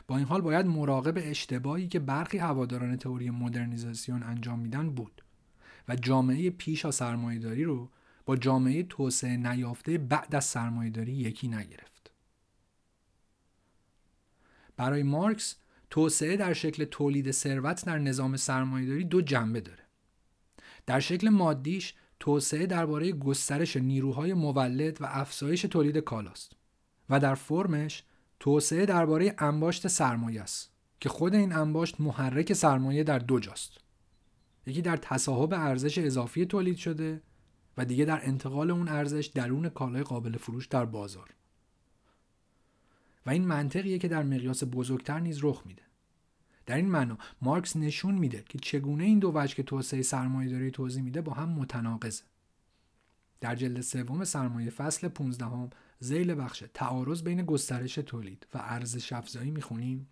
با 0.07 0.17
این 0.17 0.25
حال 0.25 0.41
باید 0.41 0.65
مراقب 0.65 1.13
اشتباهی 1.17 1.87
که 1.87 1.99
برخی 1.99 2.37
هواداران 2.37 2.97
تئوری 2.97 3.29
مدرنیزاسیون 3.29 4.23
انجام 4.23 4.59
میدن 4.59 4.89
بود 4.89 5.23
و 5.87 5.95
جامعه 5.95 6.49
پیش 6.49 6.85
از 6.85 6.95
سرمایهداری 6.95 7.63
رو 7.63 7.89
با 8.25 8.35
جامعه 8.35 8.83
توسعه 8.83 9.37
نیافته 9.37 9.97
بعد 9.97 10.35
از 10.35 10.45
سرمایهداری 10.45 11.13
یکی 11.13 11.47
نگرفت. 11.47 12.11
برای 14.77 15.03
مارکس 15.03 15.55
توسعه 15.89 16.37
در 16.37 16.53
شکل 16.53 16.85
تولید 16.85 17.31
ثروت 17.31 17.85
در 17.85 17.97
نظام 17.97 18.37
سرمایهداری 18.37 19.03
دو 19.03 19.21
جنبه 19.21 19.61
داره. 19.61 19.83
در 20.85 20.99
شکل 20.99 21.29
مادیش 21.29 21.93
توسعه 22.19 22.65
درباره 22.65 23.11
گسترش 23.11 23.77
نیروهای 23.77 24.33
مولد 24.33 25.01
و 25.01 25.05
افزایش 25.09 25.61
تولید 25.61 25.97
کالاست 25.97 26.53
و 27.09 27.19
در 27.19 27.35
فرمش 27.35 28.03
توسعه 28.39 28.85
درباره 28.85 29.35
انباشت 29.37 29.87
سرمایه 29.87 30.41
است 30.41 30.71
که 30.99 31.09
خود 31.09 31.35
این 31.35 31.53
انباشت 31.53 32.01
محرک 32.01 32.53
سرمایه 32.53 33.03
در 33.03 33.19
دو 33.19 33.39
جاست. 33.39 33.77
یکی 34.65 34.81
در 34.81 34.97
تصاحب 34.97 35.53
ارزش 35.53 35.97
اضافی 35.97 36.45
تولید 36.45 36.77
شده 36.77 37.21
و 37.77 37.85
دیگه 37.85 38.05
در 38.05 38.25
انتقال 38.25 38.71
اون 38.71 38.87
ارزش 38.87 39.25
درون 39.25 39.69
کالای 39.69 40.03
قابل 40.03 40.37
فروش 40.37 40.67
در 40.67 40.85
بازار. 40.85 41.29
و 43.25 43.29
این 43.29 43.45
منطقیه 43.47 43.97
که 43.97 44.07
در 44.07 44.23
مقیاس 44.23 44.63
بزرگتر 44.63 45.19
نیز 45.19 45.39
رخ 45.43 45.63
میده. 45.65 45.81
در 46.65 46.75
این 46.75 46.89
معنا 46.89 47.17
مارکس 47.41 47.75
نشون 47.75 48.15
میده 48.15 48.43
که 48.49 48.59
چگونه 48.59 49.03
این 49.03 49.19
دو 49.19 49.31
وجه 49.35 49.55
که 49.55 49.63
توسعه 49.63 50.01
داری 50.47 50.71
توضیح 50.71 51.03
میده 51.03 51.21
با 51.21 51.33
هم 51.33 51.49
متناقضه. 51.49 52.23
در 53.41 53.55
جلد 53.55 53.81
سوم 53.81 54.23
سرمایه 54.23 54.69
فصل 54.69 55.07
15 55.07 55.45
هم 55.45 55.69
زیل 55.99 56.35
بخش 56.35 56.63
تعارض 56.73 57.23
بین 57.23 57.45
گسترش 57.45 57.95
تولید 57.95 58.47
و 58.53 58.57
ارزش 58.57 59.13
افزایی 59.13 59.51
می‌خونیم. 59.51 60.07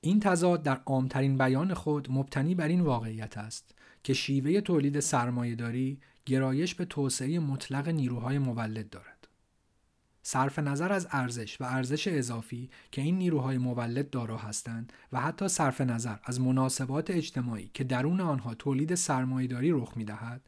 این 0.00 0.20
تضاد 0.20 0.62
در 0.62 0.80
عامترین 0.86 1.38
بیان 1.38 1.74
خود 1.74 2.08
مبتنی 2.10 2.54
بر 2.54 2.68
این 2.68 2.80
واقعیت 2.80 3.38
است 3.38 3.74
که 4.02 4.14
شیوه 4.14 4.60
تولید 4.60 5.00
سرمایهداری 5.00 6.00
گرایش 6.26 6.74
به 6.74 6.84
توسعه 6.84 7.38
مطلق 7.38 7.88
نیروهای 7.88 8.38
مولد 8.38 8.90
دارد. 8.90 9.28
صرف 10.22 10.58
نظر 10.58 10.92
از 10.92 11.08
ارزش 11.10 11.60
و 11.60 11.64
ارزش 11.64 12.08
اضافی 12.08 12.70
که 12.92 13.02
این 13.02 13.18
نیروهای 13.18 13.58
مولد 13.58 14.10
دارا 14.10 14.38
هستند 14.38 14.92
و 15.12 15.20
حتی 15.20 15.48
صرف 15.48 15.80
نظر 15.80 16.16
از 16.24 16.40
مناسبات 16.40 17.10
اجتماعی 17.10 17.70
که 17.74 17.84
درون 17.84 18.20
آنها 18.20 18.54
تولید 18.54 18.94
سرمایهداری 18.94 19.70
رخ 19.70 19.92
می‌دهد 19.96 20.40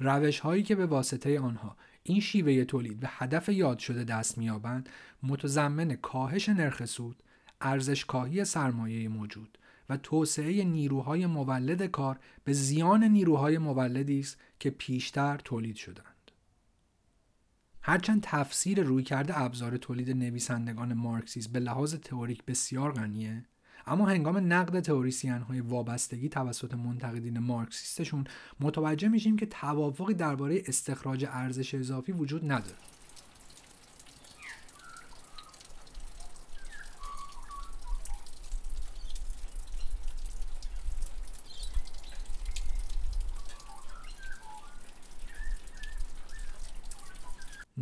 روش 0.00 0.40
هایی 0.40 0.62
که 0.62 0.74
به 0.74 0.86
واسطه 0.86 1.40
آنها 1.40 1.76
این 2.02 2.20
شیوه 2.20 2.64
تولید 2.64 3.00
به 3.00 3.08
هدف 3.10 3.48
یاد 3.48 3.78
شده 3.78 4.04
دست 4.04 4.38
مییابند 4.38 4.88
متضمن 5.22 5.96
کاهش 5.96 6.48
نرخ 6.48 6.84
سود 6.84 7.22
ارزش 7.60 8.04
کاهی 8.04 8.44
سرمایه 8.44 9.08
موجود. 9.08 9.58
و 9.90 9.96
توسعه 9.96 10.64
نیروهای 10.64 11.26
مولد 11.26 11.86
کار 11.86 12.18
به 12.44 12.52
زیان 12.52 13.04
نیروهای 13.04 13.58
مولدی 13.58 14.20
است 14.20 14.38
که 14.58 14.70
پیشتر 14.70 15.36
تولید 15.36 15.76
شدند. 15.76 16.30
هرچند 17.82 18.20
تفسیر 18.22 18.82
روی 18.82 19.02
کرده 19.02 19.40
ابزار 19.40 19.76
تولید 19.76 20.10
نویسندگان 20.10 20.94
مارکسیسم 20.94 21.52
به 21.52 21.60
لحاظ 21.60 21.94
تئوریک 21.94 22.44
بسیار 22.44 22.92
غنیه 22.92 23.44
اما 23.86 24.06
هنگام 24.06 24.52
نقد 24.52 24.80
تئوریسین 24.80 25.32
های 25.32 25.60
وابستگی 25.60 26.28
توسط 26.28 26.74
منتقدین 26.74 27.38
مارکسیستشون 27.38 28.24
متوجه 28.60 29.08
میشیم 29.08 29.36
که 29.36 29.46
توافقی 29.46 30.14
درباره 30.14 30.62
استخراج 30.66 31.26
ارزش 31.30 31.74
اضافی 31.74 32.12
وجود 32.12 32.44
نداره. 32.44 32.76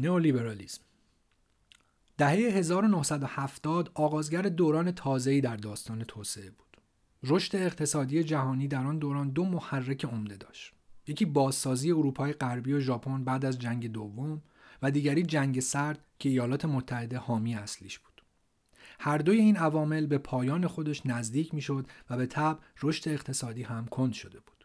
نئولیبرالیسم 0.01 0.83
دهه 2.19 2.31
1970 2.31 3.91
آغازگر 3.95 4.43
دوران 4.43 4.91
تازه‌ای 4.91 5.41
در 5.41 5.57
داستان 5.57 6.05
توسعه 6.05 6.51
بود. 6.51 6.77
رشد 7.23 7.57
اقتصادی 7.57 8.25
جهانی 8.25 8.69
در 8.69 8.87
آن 8.87 8.99
دوران 8.99 9.31
دو 9.31 9.45
محرک 9.45 10.05
عمده 10.05 10.37
داشت. 10.37 10.73
یکی 11.07 11.25
بازسازی 11.25 11.91
اروپای 11.91 12.33
غربی 12.33 12.73
و 12.73 12.81
ژاپن 12.81 13.25
بعد 13.25 13.45
از 13.45 13.59
جنگ 13.59 13.93
دوم 13.93 14.43
و 14.83 14.91
دیگری 14.91 15.23
جنگ 15.23 15.61
سرد 15.61 16.05
که 16.19 16.29
ایالات 16.29 16.65
متحده 16.65 17.19
حامی 17.19 17.55
اصلیش 17.55 17.99
بود. 17.99 18.23
هر 19.01 19.19
دوی 19.19 19.39
این 19.39 19.57
عوامل 19.57 20.07
به 20.07 20.19
پایان 20.19 20.67
خودش 20.67 21.07
نزدیک 21.07 21.55
می‌شد 21.55 21.87
و 22.11 22.17
به 22.17 22.27
طب 22.27 22.59
رشد 22.83 23.09
اقتصادی 23.09 23.63
هم 23.63 23.87
کند 23.87 24.13
شده 24.13 24.41
بود. 24.41 24.58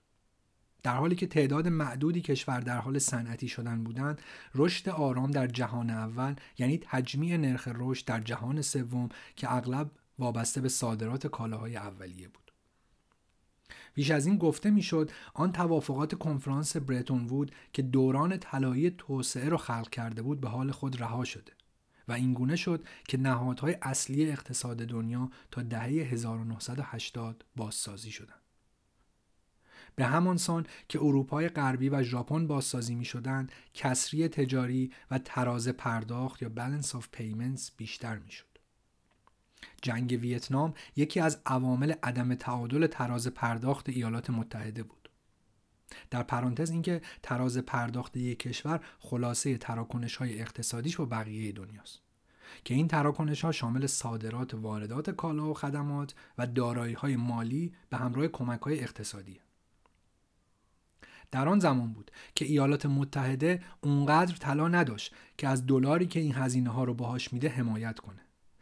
در 0.84 0.96
حالی 0.96 1.16
که 1.16 1.28
تعداد 1.28 1.68
معدودی 1.68 2.22
کشور 2.22 2.60
در 2.60 2.78
حال 2.78 3.00
صنعتی 3.00 3.48
شدن 3.48 3.84
بودند 3.84 4.22
رشد 4.56 4.90
آرام 4.90 5.32
در 5.32 5.48
جهان 5.48 5.90
اول 5.90 6.36
یعنی 6.58 6.80
تجمیع 6.84 7.38
نرخ 7.38 7.68
رشد 7.76 8.06
در 8.06 8.20
جهان 8.20 8.62
سوم 8.62 9.10
که 9.36 9.54
اغلب 9.54 9.92
وابسته 10.20 10.62
به 10.62 10.70
صادرات 10.70 11.28
کالاهای 11.28 11.76
اولیه 11.76 12.28
بود. 12.28 12.52
پیش 13.94 14.12
از 14.12 14.26
این 14.26 14.38
گفته 14.38 14.70
می‌شد 14.70 15.12
آن 15.34 15.52
توافقات 15.52 16.16
کنفرانس 16.16 16.78
برتون 16.78 17.26
وود 17.26 17.52
که 17.74 17.82
دوران 17.82 18.38
طلایی 18.38 18.92
توسعه 18.92 19.50
را 19.50 19.58
خلق 19.58 19.90
کرده 19.90 20.22
بود 20.22 20.42
به 20.42 20.50
حال 20.50 20.72
خود 20.72 21.02
رها 21.02 21.24
شده 21.24 21.52
و 22.08 22.12
اینگونه 22.12 22.56
شد 22.56 22.86
که 23.08 23.18
نهادهای 23.18 23.78
اصلی 23.82 24.32
اقتصاد 24.32 24.78
دنیا 24.78 25.30
تا 25.52 25.62
دهه 25.62 25.84
1980 25.84 27.46
بازسازی 27.56 28.12
شدند. 28.12 28.43
به 29.96 30.06
همان 30.06 30.38
سان 30.38 30.66
که 30.90 31.00
اروپای 31.00 31.50
غربی 31.50 31.90
و 31.90 32.04
ژاپن 32.04 32.48
بازسازی 32.48 32.96
می 32.96 33.06
شدند 33.06 33.52
کسری 33.74 34.28
تجاری 34.28 34.92
و 35.12 35.18
تراز 35.18 35.68
پرداخت 35.68 36.42
یا 36.42 36.50
balance 36.50 36.96
of 36.96 37.08
payments 37.12 37.72
بیشتر 37.78 38.18
می 38.18 38.32
شد. 38.32 38.46
جنگ 39.82 40.18
ویتنام 40.22 40.74
یکی 40.96 41.20
از 41.20 41.42
عوامل 41.46 41.94
عدم 42.04 42.36
تعادل 42.36 42.88
تراز 42.88 43.28
پرداخت 43.28 43.90
ایالات 43.90 44.30
متحده 44.30 44.84
بود. 44.84 45.10
در 46.10 46.24
پرانتز 46.24 46.70
اینکه 46.72 47.02
تراز 47.24 47.58
پرداخت 47.58 48.18
یک 48.18 48.40
کشور 48.40 48.80
خلاصه 49.00 49.58
تراکنش 49.58 50.16
های 50.16 50.42
اقتصادیش 50.42 50.98
با 50.98 51.06
بقیه 51.06 51.52
دنیاست. 51.52 52.00
که 52.64 52.74
این 52.74 52.88
تراکنش 52.88 53.46
ها 53.46 53.52
شامل 53.52 53.88
صادرات 53.88 54.54
واردات 54.54 55.10
کالا 55.10 55.50
و 55.50 55.54
خدمات 55.54 56.16
و 56.38 56.48
دارایی 56.48 56.94
های 56.94 57.16
مالی 57.16 57.74
به 57.90 57.98
همراه 57.98 58.28
کمک 58.28 58.62
های 58.62 58.80
اقتصادی 58.80 59.40
در 61.34 61.50
آن 61.50 61.60
زمان 61.60 61.94
بود 61.94 62.12
که 62.36 62.46
ایالات 62.46 62.86
متحده 62.86 63.62
اونقدر 63.82 64.36
طلا 64.36 64.68
نداشت 64.68 65.14
که 65.38 65.48
از 65.48 65.66
دلاری 65.66 66.06
که 66.06 66.20
این 66.20 66.36
هزینه 66.36 66.70
ها 66.70 66.84
رو 66.84 66.94
باهاش 66.94 67.34
میده 67.34 67.50
حمایت 67.50 68.00
کنه. 68.00 68.20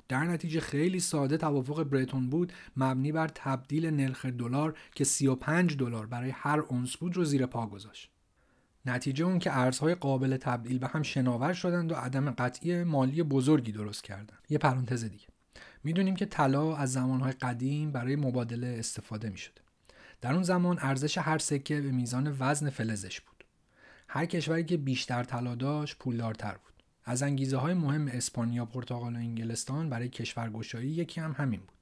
در 0.07 0.23
نتیجه 0.23 0.59
خیلی 0.59 0.99
ساده 0.99 1.37
توافق 1.37 1.83
برتون 1.83 2.29
بود 2.29 2.53
مبنی 2.77 3.11
بر 3.11 3.27
تبدیل 3.27 3.89
نرخ 3.89 4.25
دلار 4.25 4.77
که 4.95 5.03
35 5.03 5.77
دلار 5.77 6.05
برای 6.05 6.29
هر 6.29 6.59
اونس 6.59 6.97
بود 6.97 7.17
رو 7.17 7.23
زیر 7.23 7.45
پا 7.45 7.67
گذاشت. 7.67 8.11
نتیجه 8.85 9.25
اون 9.25 9.39
که 9.39 9.57
ارزهای 9.57 9.95
قابل 9.95 10.37
تبدیل 10.37 10.79
به 10.79 10.87
هم 10.87 11.03
شناور 11.03 11.53
شدند 11.53 11.91
و 11.91 11.95
عدم 11.95 12.31
قطعی 12.31 12.83
مالی 12.83 13.23
بزرگی 13.23 13.71
درست 13.71 14.03
کردند. 14.03 14.41
یه 14.49 14.57
پرانتز 14.57 15.03
دیگه. 15.03 15.27
می‌دونیم 15.83 16.15
که 16.15 16.25
طلا 16.25 16.75
از 16.75 16.93
زمانهای 16.93 17.31
قدیم 17.31 17.91
برای 17.91 18.15
مبادله 18.15 18.75
استفاده 18.79 19.29
می 19.29 19.37
در 20.21 20.33
اون 20.33 20.43
زمان 20.43 20.77
ارزش 20.81 21.17
هر 21.17 21.37
سکه 21.37 21.81
به 21.81 21.91
میزان 21.91 22.37
وزن 22.39 22.69
فلزش 22.69 23.21
بود. 23.21 23.43
هر 24.07 24.25
کشوری 24.25 24.63
که 24.63 24.77
بیشتر 24.77 25.23
طلا 25.23 25.55
داشت 25.55 25.97
پولدارتر 25.97 26.51
بود. 26.51 26.83
از 27.03 27.23
انگیزه 27.23 27.57
های 27.57 27.73
مهم 27.73 28.07
اسپانیا، 28.07 28.65
پرتغال 28.65 29.13
و 29.13 29.17
انگلستان 29.17 29.89
برای 29.89 30.09
کشورگشایی 30.09 30.89
یکی 30.89 31.21
هم 31.21 31.31
همین 31.37 31.59
بود. 31.59 31.81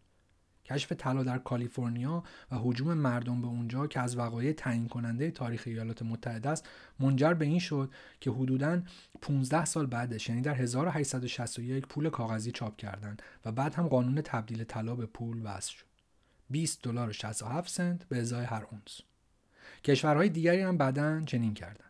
کشف 0.70 0.92
طلا 0.92 1.24
در 1.24 1.38
کالیفرنیا 1.38 2.24
و 2.52 2.56
حجوم 2.56 2.94
مردم 2.94 3.42
به 3.42 3.48
اونجا 3.48 3.88
که 3.88 4.00
از 4.00 4.18
وقایع 4.18 4.54
تعیین 4.54 4.88
کننده 4.88 5.32
تاریخ 5.32 5.64
ایالات 5.66 6.02
متحده 6.02 6.50
است 6.50 6.70
منجر 7.00 7.34
به 7.34 7.46
این 7.46 7.60
شد 7.60 7.92
که 8.20 8.32
حدوداً 8.32 8.82
15 9.22 9.66
سال 9.66 9.86
بعدش 9.86 10.30
یعنی 10.30 10.42
در 10.42 10.54
1861 10.54 11.88
پول 11.88 12.10
کاغذی 12.10 12.52
چاپ 12.52 12.78
کردند 12.78 13.22
و 13.46 13.52
بعد 13.52 13.74
هم 13.74 13.88
قانون 13.88 14.22
تبدیل 14.22 14.64
طلا 14.64 14.96
به 14.96 15.06
پول 15.06 15.42
وضع 15.44 15.72
شد 15.72 15.89
20 16.50 16.84
دلار 16.84 17.10
و 17.10 17.14
67 17.14 17.70
سنت 17.70 18.06
به 18.06 18.20
ازای 18.20 18.46
هر 18.46 18.66
اونس. 18.72 19.02
کشورهای 19.84 20.30
دیگری 20.30 20.62
هم 20.62 20.78
بعدا 20.78 21.22
چنین 21.22 21.54
کردند 21.54 21.90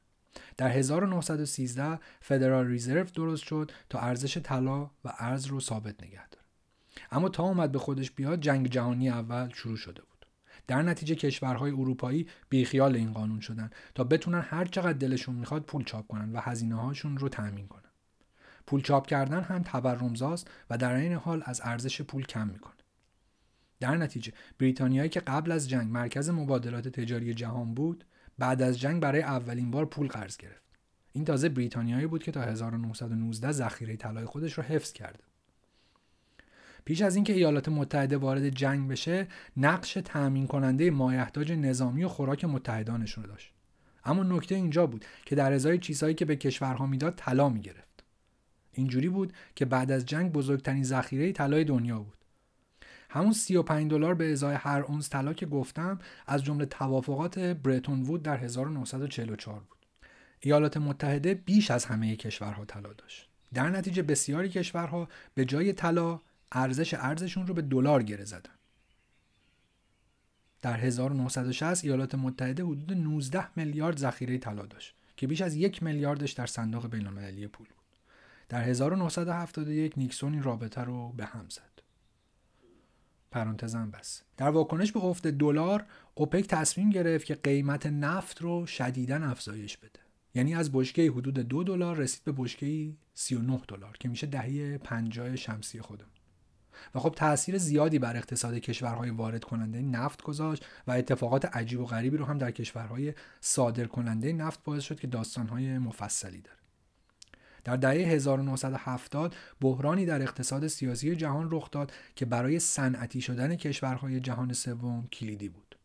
در 0.57 0.69
1913 0.69 1.99
فدرال 2.21 2.67
ریزرو 2.67 3.03
درست 3.03 3.43
شد 3.43 3.71
تا 3.89 3.99
ارزش 3.99 4.37
طلا 4.37 4.83
و 4.83 5.13
ارز 5.19 5.45
رو 5.45 5.59
ثابت 5.59 6.03
نگه 6.03 6.27
داره. 6.29 6.45
اما 7.11 7.29
تا 7.29 7.43
اومد 7.43 7.71
به 7.71 7.79
خودش 7.79 8.11
بیاد 8.11 8.41
جنگ 8.41 8.67
جهانی 8.67 9.09
اول 9.09 9.49
شروع 9.53 9.77
شده 9.77 10.01
بود. 10.01 10.25
در 10.67 10.81
نتیجه 10.81 11.15
کشورهای 11.15 11.71
اروپایی 11.71 12.27
بیخیال 12.49 12.95
این 12.95 13.13
قانون 13.13 13.39
شدن 13.39 13.69
تا 13.95 14.03
بتونن 14.03 14.41
هر 14.41 14.65
چقدر 14.65 14.93
دلشون 14.93 15.35
می‌خواد 15.35 15.63
پول 15.63 15.83
چاپ 15.83 16.07
کنن 16.07 16.31
و 16.31 16.39
هزینه 16.39 16.75
هاشون 16.75 17.17
رو 17.17 17.29
تأمین 17.29 17.67
کنن. 17.67 17.89
پول 18.67 18.81
چاپ 18.81 19.07
کردن 19.07 19.41
هم 19.41 19.63
تورمزاست 19.63 20.49
و 20.69 20.77
در 20.77 20.93
این 20.93 21.13
حال 21.13 21.43
از 21.45 21.61
ارزش 21.63 22.01
پول 22.01 22.25
کم 22.25 22.47
می‌کنه. 22.47 22.73
در 23.79 23.97
نتیجه 23.97 24.33
بریتانیایی 24.59 25.09
که 25.09 25.19
قبل 25.19 25.51
از 25.51 25.69
جنگ 25.69 25.91
مرکز 25.91 26.29
مبادلات 26.29 26.87
تجاری 26.87 27.33
جهان 27.33 27.73
بود 27.73 28.05
بعد 28.37 28.61
از 28.61 28.79
جنگ 28.79 29.01
برای 29.01 29.21
اولین 29.21 29.71
بار 29.71 29.85
پول 29.85 30.07
قرض 30.07 30.37
گرفت. 30.37 30.63
این 31.13 31.25
تازه 31.25 31.49
بریتانیایی 31.49 32.07
بود 32.07 32.23
که 32.23 32.31
تا 32.31 32.41
1919 32.41 33.51
ذخیره 33.51 33.95
طلای 33.95 34.25
خودش 34.25 34.53
رو 34.53 34.63
حفظ 34.63 34.93
کرده. 34.93 35.23
پیش 36.85 37.01
از 37.01 37.15
اینکه 37.15 37.33
ایالات 37.33 37.69
متحده 37.69 38.17
وارد 38.17 38.49
جنگ 38.49 38.89
بشه 38.89 39.27
نقش 39.57 39.93
تأمین 40.05 40.47
کننده 40.47 40.91
مایحتاج 40.91 41.51
نظامی 41.51 42.03
و 42.03 42.07
خوراک 42.07 42.45
متحدانشون 42.45 43.23
رو 43.23 43.29
داشت. 43.29 43.53
اما 44.05 44.23
نکته 44.23 44.55
اینجا 44.55 44.87
بود 44.87 45.05
که 45.25 45.35
در 45.35 45.53
ازای 45.53 45.77
چیزهایی 45.77 46.15
که 46.15 46.25
به 46.25 46.35
کشورها 46.35 46.85
می‌داد 46.85 47.13
طلا 47.17 47.49
می‌گرفت. 47.49 48.03
اینجوری 48.73 49.09
بود 49.09 49.33
که 49.55 49.65
بعد 49.65 49.91
از 49.91 50.05
جنگ 50.05 50.31
بزرگترین 50.31 50.83
ذخیره 50.83 51.31
طلای 51.31 51.63
دنیا 51.63 51.99
بود. 51.99 52.18
همون 53.09 53.33
35 53.33 53.91
دلار 53.91 54.15
به 54.15 54.31
ازای 54.31 54.55
هر 54.55 54.81
اونس 54.81 55.09
طلا 55.09 55.33
که 55.33 55.45
گفتم 55.45 55.99
از 56.27 56.43
جمله 56.43 56.65
توافقات 56.65 57.39
برتون 57.39 58.01
وود 58.01 58.23
در 58.23 58.37
1944 58.37 59.59
بود. 59.59 59.85
ایالات 60.39 60.77
متحده 60.77 61.33
بیش 61.33 61.71
از 61.71 61.85
همه 61.85 62.15
کشورها 62.15 62.65
طلا 62.65 62.93
داشت. 62.93 63.29
در 63.53 63.69
نتیجه 63.69 64.03
بسیاری 64.03 64.49
کشورها 64.49 65.07
به 65.33 65.45
جای 65.45 65.73
طلا 65.73 66.21
ارزش 66.51 66.93
ارزشون 66.93 67.47
رو 67.47 67.53
به 67.53 67.61
دلار 67.61 68.03
گره 68.03 68.25
زدن. 68.25 68.53
در 70.61 70.77
1960 70.77 71.85
ایالات 71.85 72.15
متحده 72.15 72.63
حدود 72.63 72.93
19 72.93 73.47
میلیارد 73.55 73.97
ذخیره 73.97 74.37
طلا 74.37 74.65
داشت 74.65 74.95
که 75.17 75.27
بیش 75.27 75.41
از 75.41 75.55
یک 75.55 75.83
میلیاردش 75.83 76.31
در 76.31 76.45
صندوق 76.45 76.87
بین‌المللی 76.87 77.47
پول 77.47 77.67
بود. 77.67 77.99
در 78.49 78.61
1971 78.61 79.97
نیکسون 79.97 80.33
این 80.33 80.43
رابطه 80.43 80.81
رو 80.81 81.13
به 81.17 81.25
هم 81.25 81.45
زد. 81.49 81.78
پرانتزم 83.31 83.91
بس. 83.91 84.21
در 84.37 84.49
واکنش 84.49 84.91
به 84.91 84.99
افت 85.05 85.27
دلار 85.27 85.85
اوپک 86.15 86.47
تصمیم 86.47 86.89
گرفت 86.89 87.25
که 87.25 87.35
قیمت 87.35 87.85
نفت 87.85 88.41
رو 88.41 88.65
شدیدا 88.65 89.15
افزایش 89.15 89.77
بده. 89.77 89.99
یعنی 90.33 90.55
از 90.55 90.71
بشکه 90.71 91.11
حدود 91.11 91.39
دو 91.39 91.63
دلار 91.63 91.97
رسید 91.97 92.23
به 92.23 92.31
بشکه 92.37 92.93
39 93.13 93.61
دلار 93.67 93.97
که 93.99 94.09
میشه 94.09 94.27
دهه 94.27 94.77
50 94.77 95.35
شمسی 95.35 95.81
خودم 95.81 96.07
و 96.95 96.99
خب 96.99 97.13
تاثیر 97.15 97.57
زیادی 97.57 97.99
بر 97.99 98.17
اقتصاد 98.17 98.53
کشورهای 98.53 99.09
وارد 99.09 99.43
کننده 99.43 99.81
نفت 99.81 100.21
گذاشت 100.21 100.65
و 100.87 100.91
اتفاقات 100.91 101.45
عجیب 101.45 101.79
و 101.79 101.85
غریبی 101.85 102.17
رو 102.17 102.25
هم 102.25 102.37
در 102.37 102.51
کشورهای 102.51 103.13
صادر 103.41 103.85
کننده 103.85 104.33
نفت 104.33 104.63
باعث 104.63 104.83
شد 104.83 104.99
که 104.99 105.07
داستانهای 105.07 105.77
مفصلی 105.77 106.41
داره. 106.41 106.58
در 107.63 107.75
دهه 107.75 107.93
1970 107.93 109.35
بحرانی 109.61 110.05
در 110.05 110.21
اقتصاد 110.21 110.67
سیاسی 110.67 111.15
جهان 111.15 111.47
رخ 111.51 111.71
داد 111.71 111.91
که 112.15 112.25
برای 112.25 112.59
صنعتی 112.59 113.21
شدن 113.21 113.55
کشورهای 113.55 114.19
جهان 114.19 114.53
سوم 114.53 115.07
کلیدی 115.07 115.49
بود. 115.49 115.75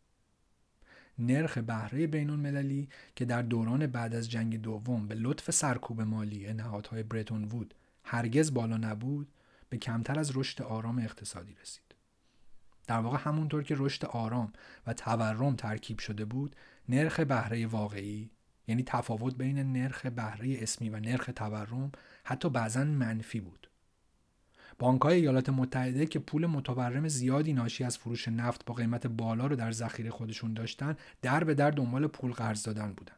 نرخ 1.19 1.57
بهره 1.57 2.07
بین 2.07 2.29
المللی 2.29 2.89
که 3.15 3.25
در 3.25 3.41
دوران 3.41 3.87
بعد 3.87 4.15
از 4.15 4.31
جنگ 4.31 4.61
دوم 4.61 5.07
به 5.07 5.15
لطف 5.15 5.51
سرکوب 5.51 6.01
مالی 6.01 6.53
نهادهای 6.53 7.03
برتون 7.03 7.43
وود 7.43 7.73
هرگز 8.03 8.53
بالا 8.53 8.77
نبود 8.77 9.27
به 9.69 9.77
کمتر 9.77 10.19
از 10.19 10.37
رشد 10.37 10.61
آرام 10.61 10.99
اقتصادی 10.99 11.55
رسید. 11.61 11.95
در 12.87 12.99
واقع 12.99 13.17
همونطور 13.17 13.63
که 13.63 13.75
رشد 13.77 14.05
آرام 14.05 14.53
و 14.87 14.93
تورم 14.93 15.55
ترکیب 15.55 15.99
شده 15.99 16.25
بود 16.25 16.55
نرخ 16.89 17.19
بهره 17.19 17.67
واقعی 17.67 18.29
یعنی 18.67 18.83
تفاوت 18.83 19.35
بین 19.35 19.73
نرخ 19.73 20.05
بهره 20.05 20.57
اسمی 20.59 20.89
و 20.89 20.99
نرخ 20.99 21.29
تورم 21.35 21.91
حتی 22.23 22.49
بعضا 22.49 22.83
منفی 22.83 23.39
بود. 23.39 23.67
های 25.01 25.15
ایالات 25.15 25.49
متحده 25.49 26.05
که 26.05 26.19
پول 26.19 26.45
متورم 26.45 27.07
زیادی 27.07 27.53
ناشی 27.53 27.83
از 27.83 27.97
فروش 27.97 28.27
نفت 28.27 28.65
با 28.65 28.73
قیمت 28.73 29.07
بالا 29.07 29.47
رو 29.47 29.55
در 29.55 29.71
ذخیره 29.71 30.09
خودشون 30.09 30.53
داشتن 30.53 30.95
در 31.21 31.43
به 31.43 31.53
در 31.53 31.71
دنبال 31.71 32.07
پول 32.07 32.31
قرض 32.31 32.63
دادن 32.63 32.93
بودن. 32.93 33.15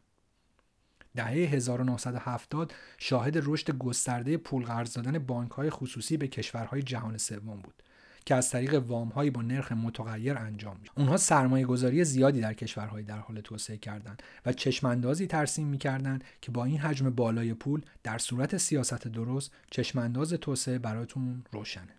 دهه 1.16 1.26
1970 1.26 2.74
شاهد 2.98 3.38
رشد 3.42 3.70
گسترده 3.70 4.36
پول 4.36 4.64
قرض 4.64 4.92
دادن 4.92 5.18
بانک 5.18 5.50
های 5.50 5.70
خصوصی 5.70 6.16
به 6.16 6.28
کشورهای 6.28 6.82
جهان 6.82 7.18
سوم 7.18 7.60
بود. 7.60 7.82
که 8.26 8.34
از 8.34 8.50
طریق 8.50 8.74
وام 8.74 9.08
هایی 9.08 9.30
با 9.30 9.42
نرخ 9.42 9.72
متغیر 9.72 10.38
انجام 10.38 10.76
میشه. 10.80 10.92
اونها 10.96 11.16
سرمایه 11.16 11.66
گذاری 11.66 12.04
زیادی 12.04 12.40
در 12.40 12.54
کشورهایی 12.54 13.06
در 13.06 13.18
حال 13.18 13.40
توسعه 13.40 13.76
کردند 13.76 14.22
و 14.46 14.52
چشماندازی 14.52 15.26
ترسیم 15.26 15.66
می‌کردند 15.66 16.24
که 16.40 16.50
با 16.50 16.64
این 16.64 16.78
حجم 16.78 17.10
بالای 17.10 17.54
پول 17.54 17.82
در 18.02 18.18
صورت 18.18 18.56
سیاست 18.56 19.08
درست 19.08 19.52
چشمانداز 19.70 20.32
توسعه 20.32 20.78
براتون 20.78 21.44
روشنه. 21.52 21.94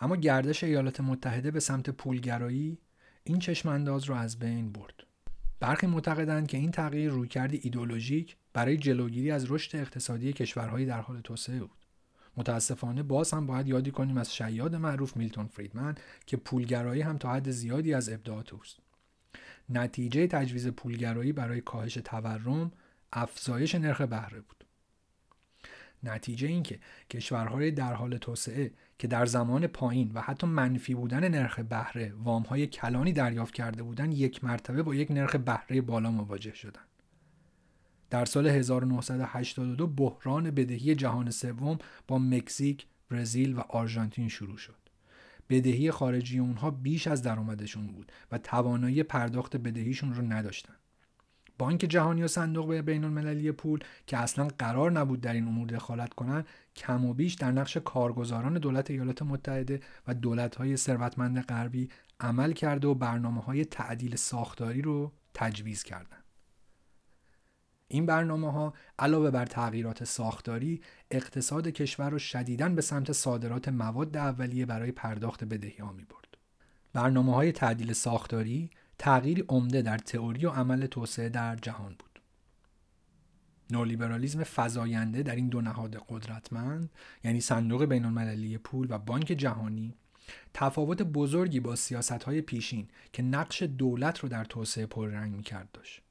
اما 0.00 0.16
گردش 0.16 0.64
ایالات 0.64 1.00
متحده 1.00 1.50
به 1.50 1.60
سمت 1.60 1.90
پولگرایی 1.90 2.78
این 3.24 3.38
چشمانداز 3.38 4.04
رو 4.04 4.14
از 4.14 4.38
بین 4.38 4.72
برد. 4.72 4.94
برخی 5.60 5.86
معتقدند 5.86 6.46
که 6.46 6.58
این 6.58 6.70
تغییر 6.70 7.10
رویکردی 7.10 7.60
ایدولوژیک 7.62 8.36
برای 8.52 8.76
جلوگیری 8.76 9.30
از 9.30 9.50
رشد 9.50 9.76
اقتصادی 9.76 10.32
کشورهایی 10.32 10.86
در 10.86 11.00
حال 11.00 11.20
توسعه 11.20 11.60
بود. 11.60 11.85
متاسفانه 12.36 13.02
باز 13.02 13.32
هم 13.32 13.46
باید 13.46 13.68
یادی 13.68 13.90
کنیم 13.90 14.16
از 14.16 14.34
شیاد 14.34 14.74
معروف 14.74 15.16
میلتون 15.16 15.46
فریدمن 15.46 15.94
که 16.26 16.36
پولگرایی 16.36 17.02
هم 17.02 17.18
تا 17.18 17.32
حد 17.32 17.50
زیادی 17.50 17.94
از 17.94 18.08
ابداعات 18.08 18.54
اوست 18.54 18.76
نتیجه 19.68 20.26
تجویز 20.26 20.68
پولگرایی 20.68 21.32
برای 21.32 21.60
کاهش 21.60 21.94
تورم 21.94 22.72
افزایش 23.12 23.74
نرخ 23.74 24.00
بهره 24.00 24.40
بود. 24.40 24.64
نتیجه 26.02 26.48
اینکه 26.48 26.78
کشورهای 27.10 27.70
در 27.70 27.94
حال 27.94 28.16
توسعه 28.16 28.72
که 28.98 29.08
در 29.08 29.26
زمان 29.26 29.66
پایین 29.66 30.10
و 30.14 30.20
حتی 30.20 30.46
منفی 30.46 30.94
بودن 30.94 31.28
نرخ 31.28 31.58
بهره 31.58 32.12
وامهای 32.24 32.66
کلانی 32.66 33.12
دریافت 33.12 33.54
کرده 33.54 33.82
بودند 33.82 34.14
یک 34.14 34.44
مرتبه 34.44 34.82
با 34.82 34.94
یک 34.94 35.10
نرخ 35.10 35.36
بهره 35.36 35.80
بالا 35.80 36.10
مواجه 36.10 36.54
شدند 36.54 36.95
در 38.16 38.24
سال 38.24 38.46
1982 38.46 39.86
بحران 39.86 40.50
بدهی 40.50 40.94
جهان 40.94 41.30
سوم 41.30 41.78
با 42.08 42.18
مکزیک، 42.18 42.86
برزیل 43.10 43.56
و 43.56 43.60
آرژانتین 43.60 44.28
شروع 44.28 44.56
شد. 44.56 44.76
بدهی 45.50 45.90
خارجی 45.90 46.38
اونها 46.38 46.70
بیش 46.70 47.06
از 47.06 47.22
درآمدشون 47.22 47.86
بود 47.86 48.12
و 48.32 48.38
توانایی 48.38 49.02
پرداخت 49.02 49.56
بدهیشون 49.56 50.14
رو 50.14 50.22
نداشتن. 50.22 50.74
بانک 51.58 51.80
جهانی 51.80 52.22
و 52.22 52.28
صندوق 52.28 52.74
بین 52.74 53.04
المللی 53.04 53.52
پول 53.52 53.80
که 54.06 54.16
اصلا 54.16 54.48
قرار 54.58 54.92
نبود 54.92 55.20
در 55.20 55.32
این 55.32 55.48
امور 55.48 55.68
دخالت 55.68 56.14
کنند 56.14 56.46
کم 56.76 57.04
و 57.04 57.14
بیش 57.14 57.34
در 57.34 57.52
نقش 57.52 57.76
کارگزاران 57.76 58.54
دولت 58.54 58.90
ایالات 58.90 59.22
متحده 59.22 59.80
و 60.06 60.14
دولت‌های 60.14 60.76
ثروتمند 60.76 61.40
غربی 61.40 61.88
عمل 62.20 62.52
کرده 62.52 62.88
و 62.88 62.94
برنامه 62.94 63.40
های 63.40 63.64
تعدیل 63.64 64.16
ساختاری 64.16 64.82
رو 64.82 65.12
تجویز 65.34 65.82
کردند. 65.82 66.25
این 67.88 68.06
برنامه 68.06 68.52
ها 68.52 68.74
علاوه 68.98 69.30
بر 69.30 69.46
تغییرات 69.46 70.04
ساختاری 70.04 70.80
اقتصاد 71.10 71.68
کشور 71.68 72.10
رو 72.10 72.18
شدیداً 72.18 72.68
به 72.68 72.82
سمت 72.82 73.12
صادرات 73.12 73.68
مواد 73.68 74.16
اولیه 74.16 74.66
برای 74.66 74.92
پرداخت 74.92 75.44
بدهی 75.44 75.76
ها 75.76 75.92
می 75.92 76.04
برد. 76.04 76.36
برنامه 76.92 77.34
های 77.34 77.52
تعدیل 77.52 77.92
ساختاری 77.92 78.70
تغییری 78.98 79.44
عمده 79.48 79.82
در 79.82 79.98
تئوری 79.98 80.46
و 80.46 80.50
عمل 80.50 80.86
توسعه 80.86 81.28
در 81.28 81.56
جهان 81.56 81.94
بود. 81.98 82.20
نولیبرالیزم 83.70 84.42
فزاینده 84.44 85.22
در 85.22 85.36
این 85.36 85.48
دو 85.48 85.60
نهاد 85.60 85.96
قدرتمند 86.08 86.90
یعنی 87.24 87.40
صندوق 87.40 87.84
بین 87.84 88.04
المللی 88.04 88.58
پول 88.58 88.86
و 88.90 88.98
بانک 88.98 89.26
جهانی 89.26 89.94
تفاوت 90.54 91.02
بزرگی 91.02 91.60
با 91.60 91.76
سیاست 91.76 92.22
های 92.22 92.40
پیشین 92.40 92.88
که 93.12 93.22
نقش 93.22 93.62
دولت 93.62 94.18
رو 94.18 94.28
در 94.28 94.44
توسعه 94.44 94.86
پررنگ 94.86 95.34
می 95.34 95.42
کرد 95.42 95.68
داشت. 95.72 96.05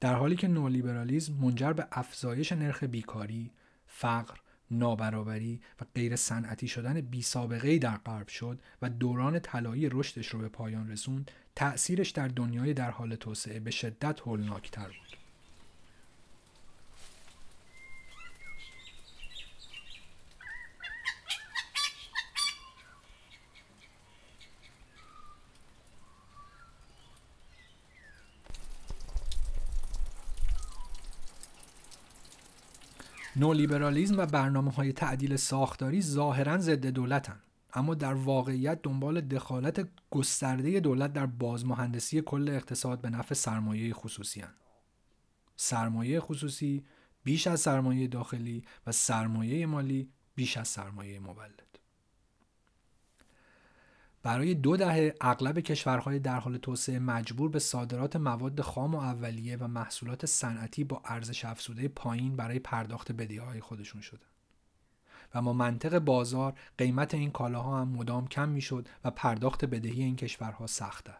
در 0.00 0.14
حالی 0.14 0.36
که 0.36 0.48
نولیبرالیزم 0.48 1.32
منجر 1.32 1.72
به 1.72 1.86
افزایش 1.92 2.52
نرخ 2.52 2.84
بیکاری، 2.84 3.50
فقر 3.86 4.34
نابرابری 4.70 5.60
و 5.80 5.84
غیر 5.94 6.16
صنعتی 6.16 6.68
شدن 6.68 7.00
بی 7.00 7.22
سابقه 7.22 7.78
در 7.78 7.96
غرب 7.96 8.28
شد 8.28 8.58
و 8.82 8.90
دوران 8.90 9.38
طلایی 9.38 9.88
رشدش 9.88 10.26
رو 10.26 10.38
به 10.38 10.48
پایان 10.48 10.90
رسوند 10.90 11.30
تأثیرش 11.56 12.10
در 12.10 12.28
دنیای 12.28 12.74
در 12.74 12.90
حال 12.90 13.14
توسعه 13.14 13.60
به 13.60 13.70
شدت 13.70 14.20
هولناکتر 14.20 14.86
بود. 14.86 15.17
نولیبرالیزم 33.38 34.18
و 34.18 34.26
برنامه 34.26 34.70
های 34.70 34.92
تعدیل 34.92 35.36
ساختاری 35.36 36.02
ظاهرا 36.02 36.58
ضد 36.58 36.86
دولتن 36.86 37.40
اما 37.74 37.94
در 37.94 38.14
واقعیت 38.14 38.82
دنبال 38.82 39.20
دخالت 39.20 39.88
گسترده 40.10 40.80
دولت 40.80 41.12
در 41.12 41.26
بازمهندسی 41.26 42.22
کل 42.22 42.48
اقتصاد 42.48 43.00
به 43.00 43.10
نفع 43.10 43.34
سرمایه 43.34 43.94
خصوصی 43.94 44.40
هن. 44.40 44.54
سرمایه 45.56 46.20
خصوصی 46.20 46.84
بیش 47.24 47.46
از 47.46 47.60
سرمایه 47.60 48.06
داخلی 48.06 48.64
و 48.86 48.92
سرمایه 48.92 49.66
مالی 49.66 50.10
بیش 50.34 50.56
از 50.56 50.68
سرمایه 50.68 51.18
مولد 51.18 51.67
برای 54.22 54.54
دو 54.54 54.76
دهه 54.76 55.14
اغلب 55.20 55.60
کشورهای 55.60 56.18
در 56.18 56.40
حال 56.40 56.56
توسعه 56.56 56.98
مجبور 56.98 57.50
به 57.50 57.58
صادرات 57.58 58.16
مواد 58.16 58.60
خام 58.60 58.94
و 58.94 58.98
اولیه 58.98 59.56
و 59.56 59.68
محصولات 59.68 60.26
صنعتی 60.26 60.84
با 60.84 61.02
ارزش 61.04 61.44
افزوده 61.44 61.88
پایین 61.88 62.36
برای 62.36 62.58
پرداخت 62.58 63.12
بدهی‌های 63.12 63.60
خودشون 63.60 64.00
شدن. 64.00 64.26
و 65.34 65.42
ما 65.42 65.52
منطق 65.52 65.98
بازار 65.98 66.54
قیمت 66.78 67.14
این 67.14 67.30
کالاها 67.30 67.80
هم 67.80 67.88
مدام 67.88 68.28
کم 68.28 68.48
می‌شد 68.48 68.88
و 69.04 69.10
پرداخت 69.10 69.64
بدهی 69.64 70.02
این 70.02 70.16
کشورها 70.16 70.66
سختتر. 70.66 71.18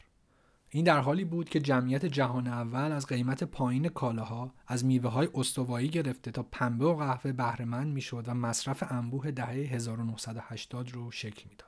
این 0.70 0.84
در 0.84 1.00
حالی 1.00 1.24
بود 1.24 1.48
که 1.48 1.60
جمعیت 1.60 2.06
جهان 2.06 2.46
اول 2.46 2.92
از 2.92 3.06
قیمت 3.06 3.44
پایین 3.44 3.88
کالاها 3.88 4.54
از 4.66 4.84
میوه 4.84 5.10
های 5.10 5.28
استوایی 5.34 5.88
گرفته 5.88 6.30
تا 6.30 6.42
پنبه 6.42 6.84
و 6.84 6.96
قهوه 6.96 7.32
بهرهمند 7.32 7.92
می‌شد 7.92 8.24
و 8.26 8.34
مصرف 8.34 8.84
انبوه 8.88 9.30
دهه 9.30 9.48
1980 9.48 10.90
رو 10.90 11.10
شکل 11.10 11.48
می‌داد. 11.48 11.67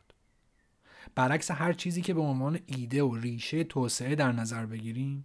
برعکس 1.15 1.51
هر 1.51 1.73
چیزی 1.73 2.03
که 2.03 2.15
به 2.15 2.21
عنوان 2.21 2.59
ایده 2.67 3.03
و 3.03 3.15
ریشه 3.15 3.65
توسعه 3.65 4.15
در 4.15 4.33
نظر 4.33 4.67
بگیریم 4.67 5.25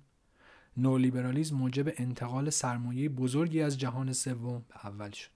نولیبرالیزم 0.78 1.58
موجب 1.58 1.94
انتقال 1.98 2.50
سرمایه 2.50 3.10
بزرگی 3.10 3.62
از 3.62 3.78
جهان 3.78 4.14
سوم 4.14 4.66
به 4.70 4.76
اول 4.84 5.12
شد. 5.12 5.32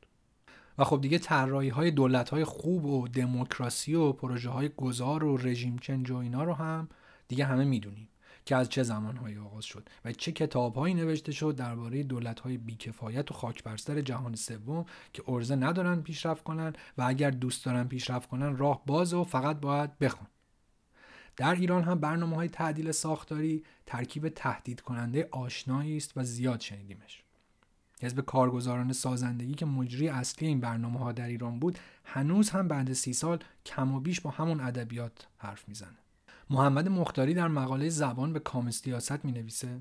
و 0.77 0.83
خب 0.83 1.01
دیگه 1.01 1.17
طراحی 1.17 1.69
های 1.69 1.91
دولت 1.91 2.29
های 2.29 2.43
خوب 2.43 2.85
و 2.85 3.07
دموکراسی 3.07 3.95
و 3.95 4.11
پروژه 4.11 4.49
های 4.49 4.69
گذار 4.69 5.23
و 5.23 5.37
رژیم 5.37 5.77
چنج 5.77 6.11
و 6.11 6.15
اینا 6.15 6.43
رو 6.43 6.53
هم 6.53 6.89
دیگه 7.27 7.45
همه 7.45 7.65
می‌دونیم 7.65 8.09
که 8.45 8.55
از 8.55 8.69
چه 8.69 8.83
زمانهایی 8.83 9.37
آغاز 9.37 9.65
شد 9.65 9.89
و 10.05 10.11
چه 10.11 10.31
کتابهایی 10.31 10.93
نوشته 10.93 11.31
شد 11.31 11.55
درباره 11.55 12.03
دولت‌های 12.03 12.57
بیکفایت 12.57 13.31
و 13.31 13.33
خاکبرسر 13.33 14.01
جهان 14.01 14.35
سوم 14.35 14.85
که 15.13 15.23
ارزه 15.27 15.55
ندارن 15.55 16.01
پیشرفت 16.01 16.43
کنن 16.43 16.73
و 16.97 17.03
اگر 17.07 17.31
دوست 17.31 17.65
دارن 17.65 17.83
پیشرفت 17.83 18.29
کنن 18.29 18.57
راه 18.57 18.83
باز 18.85 19.13
و 19.13 19.23
فقط 19.23 19.59
باید 19.59 19.99
بخون. 19.99 20.27
در 21.39 21.55
ایران 21.55 21.83
هم 21.83 21.99
برنامه 21.99 22.35
های 22.35 22.47
تعدیل 22.47 22.91
ساختاری 22.91 23.63
ترکیب 23.85 24.29
تهدید 24.29 24.81
کننده 24.81 25.27
آشنایی 25.31 25.97
است 25.97 26.17
و 26.17 26.23
زیاد 26.23 26.59
شنیدیمش. 26.59 27.23
حزب 28.01 28.21
کارگزاران 28.21 28.93
سازندگی 28.93 29.53
که 29.53 29.65
مجری 29.65 30.09
اصلی 30.09 30.47
این 30.47 30.59
برنامه 30.59 30.99
ها 30.99 31.11
در 31.11 31.27
ایران 31.27 31.59
بود 31.59 31.79
هنوز 32.03 32.49
هم 32.49 32.67
بعد 32.67 32.93
سی 32.93 33.13
سال 33.13 33.39
کم 33.65 33.95
و 33.95 33.99
بیش 33.99 34.21
با 34.21 34.29
همون 34.29 34.59
ادبیات 34.59 35.27
حرف 35.37 35.69
می‌زنه. 35.69 35.97
محمد 36.49 36.87
مختاری 36.87 37.33
در 37.33 37.47
مقاله 37.47 37.89
زبان 37.89 38.33
به 38.33 38.39
کام 38.39 38.71
سیاست 38.71 39.25
می 39.25 39.31
نویسه 39.31 39.79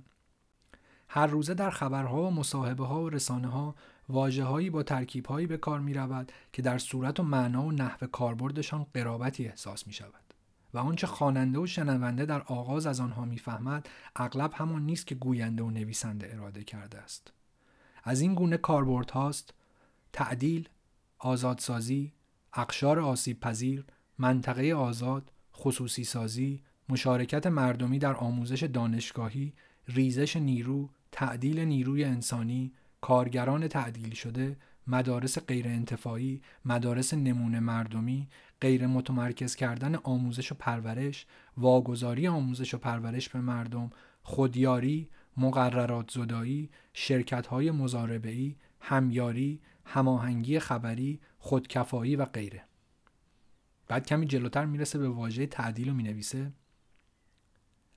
هر 1.09 1.27
روزه 1.27 1.55
در 1.55 1.71
خبرها 1.71 2.23
و 2.23 2.31
مصاحبه 2.31 2.87
ها 2.87 3.03
و 3.03 3.09
رسانه 3.09 3.49
ها 3.49 3.75
واجه 4.09 4.45
هایی 4.45 4.71
با 4.71 4.83
ترکیب 4.83 5.27
هایی 5.27 5.47
به 5.47 5.57
کار 5.57 5.81
می 5.81 5.95
رود 5.95 6.33
که 6.53 6.63
در 6.63 6.79
صورت 6.79 7.21
و 7.21 7.23
معنا 7.23 7.63
و 7.63 7.73
نحو 7.73 8.07
کاربردشان 8.07 8.87
قرابتی 8.95 9.49
احساس 9.49 9.87
می 9.87 9.93
شود 9.93 10.28
و 10.74 10.78
آنچه 10.78 11.07
خواننده 11.07 11.59
و 11.59 11.66
شنونده 11.66 12.27
در 12.27 12.43
آغاز 12.43 12.86
از 12.86 13.01
آنها 13.01 13.24
می‌فهمد 13.24 13.89
اغلب 14.16 14.53
همان 14.55 14.82
نیست 14.86 15.07
که 15.07 15.15
گوینده 15.15 15.62
و 15.62 15.70
نویسنده 15.70 16.35
اراده 16.35 16.65
کرده 16.65 16.99
است. 16.99 17.32
از 18.05 18.20
این 18.20 18.35
گونه 18.35 18.57
کاربرد 18.57 19.11
هاست 19.11 19.55
تعدیل 20.12 20.69
آزادسازی 21.19 22.12
اقشار 22.55 23.01
آسیب 23.01 23.40
پذیر 23.40 23.85
منطقه 24.19 24.74
آزاد 24.74 25.32
خصوصی 25.55 26.05
سازی 26.05 26.62
مشارکت 26.89 27.47
مردمی 27.47 27.99
در 27.99 28.15
آموزش 28.15 28.62
دانشگاهی 28.62 29.53
ریزش 29.89 30.36
نیرو 30.36 30.89
تعدیل 31.12 31.61
نیروی 31.61 32.05
انسانی 32.05 32.73
کارگران 33.01 33.69
تعدیل 33.69 34.15
شده 34.15 34.57
مدارس 34.86 35.39
غیر 35.39 35.69
انتفاعی 35.69 36.43
مدارس 36.65 37.15
نمونه 37.15 37.61
مردمی 37.61 38.28
غیر 38.61 38.87
متمرکز 38.87 39.55
کردن 39.55 39.95
آموزش 39.95 40.53
و 40.53 40.55
پرورش 40.55 41.27
واگذاری 41.57 42.29
آموزش 42.29 42.75
و 42.75 42.79
پرورش 42.79 43.29
به 43.29 43.41
مردم 43.41 43.91
خودیاری 44.23 45.09
مقررات 45.37 46.11
زدایی 46.11 46.71
شرکت 46.93 47.47
های 47.47 47.71
مزاربه‌ای 47.71 48.57
همیاری 48.81 49.61
هماهنگی 49.85 50.59
خبری 50.59 51.21
خودکفایی 51.39 52.17
و 52.17 52.25
غیره. 52.25 52.65
بعد 53.89 54.07
کمی 54.07 54.27
جلوتر 54.27 54.65
می‌رسه 54.65 54.99
به 54.99 55.09
واژه 55.09 55.47
تعدیل 55.47 55.89
و 55.89 55.95
می‌نویسه. 55.95 56.53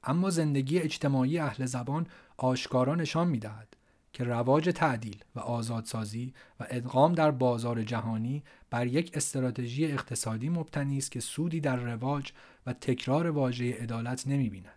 اما 0.04 0.30
زندگی 0.30 0.80
اجتماعی 0.80 1.40
اهل 1.40 1.66
زبان 1.66 2.08
آشکارا 2.38 2.96
نشان 2.96 3.28
می‌دهد 3.28 3.78
که 4.14 4.24
رواج 4.24 4.70
تعدیل 4.70 5.24
و 5.36 5.40
آزادسازی 5.40 6.34
و 6.60 6.68
ادغام 6.70 7.14
در 7.14 7.32
بازار 7.32 7.84
جهانی 7.84 8.44
بر 8.72 8.88
یک 8.88 9.12
استراتژی 9.14 9.86
اقتصادی 9.86 10.50
مبتنی 10.50 10.98
است 10.98 11.12
که 11.12 11.20
سودی 11.20 11.60
در 11.60 11.76
رواج 11.76 12.32
و 12.66 12.74
تکرار 12.74 13.28
واژه 13.28 13.74
عدالت 13.74 14.28
نمی‌بیند. 14.28 14.72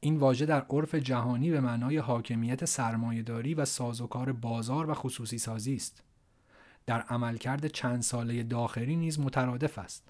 این 0.00 0.16
واژه 0.16 0.46
در 0.46 0.60
عرف 0.70 0.94
جهانی 0.94 1.50
به 1.50 1.60
معنای 1.60 1.96
حاکمیت 1.96 2.64
سرمایهداری 2.64 3.54
و 3.54 3.64
سازوکار 3.64 4.32
بازار 4.32 4.90
و 4.90 4.94
خصوصی 4.94 5.38
سازی 5.38 5.74
است. 5.74 6.02
در 6.86 7.00
عملکرد 7.00 7.66
چند 7.66 8.02
ساله 8.02 8.42
داخلی 8.42 8.96
نیز 8.96 9.20
مترادف 9.20 9.78
است. 9.78 10.09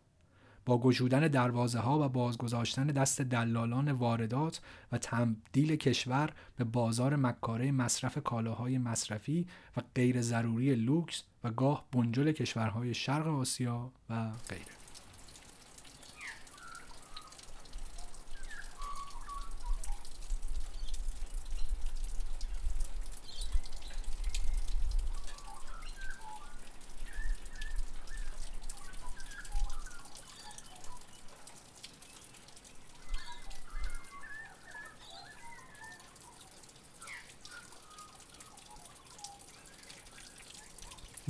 با 0.70 0.78
گشودن 0.78 1.28
دروازه 1.28 1.78
ها 1.78 1.98
و 1.98 2.08
بازگذاشتن 2.08 2.86
دست 2.86 3.20
دلالان 3.20 3.92
واردات 3.92 4.60
و 4.92 4.98
تبدیل 4.98 5.76
کشور 5.76 6.30
به 6.56 6.64
بازار 6.64 7.16
مکاره 7.16 7.72
مصرف 7.72 8.18
کالاهای 8.18 8.78
مصرفی 8.78 9.46
و 9.76 9.80
غیر 9.94 10.20
ضروری 10.22 10.74
لوکس 10.74 11.22
و 11.44 11.50
گاه 11.50 11.84
بنجل 11.92 12.32
کشورهای 12.32 12.94
شرق 12.94 13.26
آسیا 13.26 13.90
و 14.10 14.30
غیره. 14.48 14.79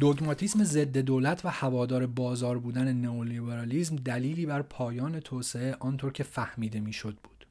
دوگماتیسم 0.01 0.65
ضد 0.65 0.99
دولت 0.99 1.45
و 1.45 1.49
هوادار 1.49 2.07
بازار 2.07 2.59
بودن 2.59 2.93
نئولیبرالیسم 2.93 3.97
دلیلی 3.97 4.47
بر 4.47 4.63
پایان 4.63 5.21
توسعه 5.21 5.77
آنطور 5.81 6.13
که 6.13 6.23
فهمیده 6.23 6.81
می‌شد 6.81 7.19
بود. 7.23 7.47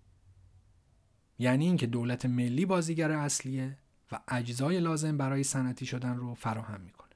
یعنی 1.40 1.66
اینکه 1.66 1.88
دولت 1.88 2.26
ملی 2.26 2.66
بازیگر 2.66 3.12
اصلیه 3.12 3.78
و 4.12 4.20
اجزای 4.28 4.80
لازم 4.80 5.18
برای 5.18 5.44
صنعتی 5.44 5.86
شدن 5.86 6.18
رو 6.18 6.34
فراهم 6.34 6.82
می‌کنه. 6.82 7.10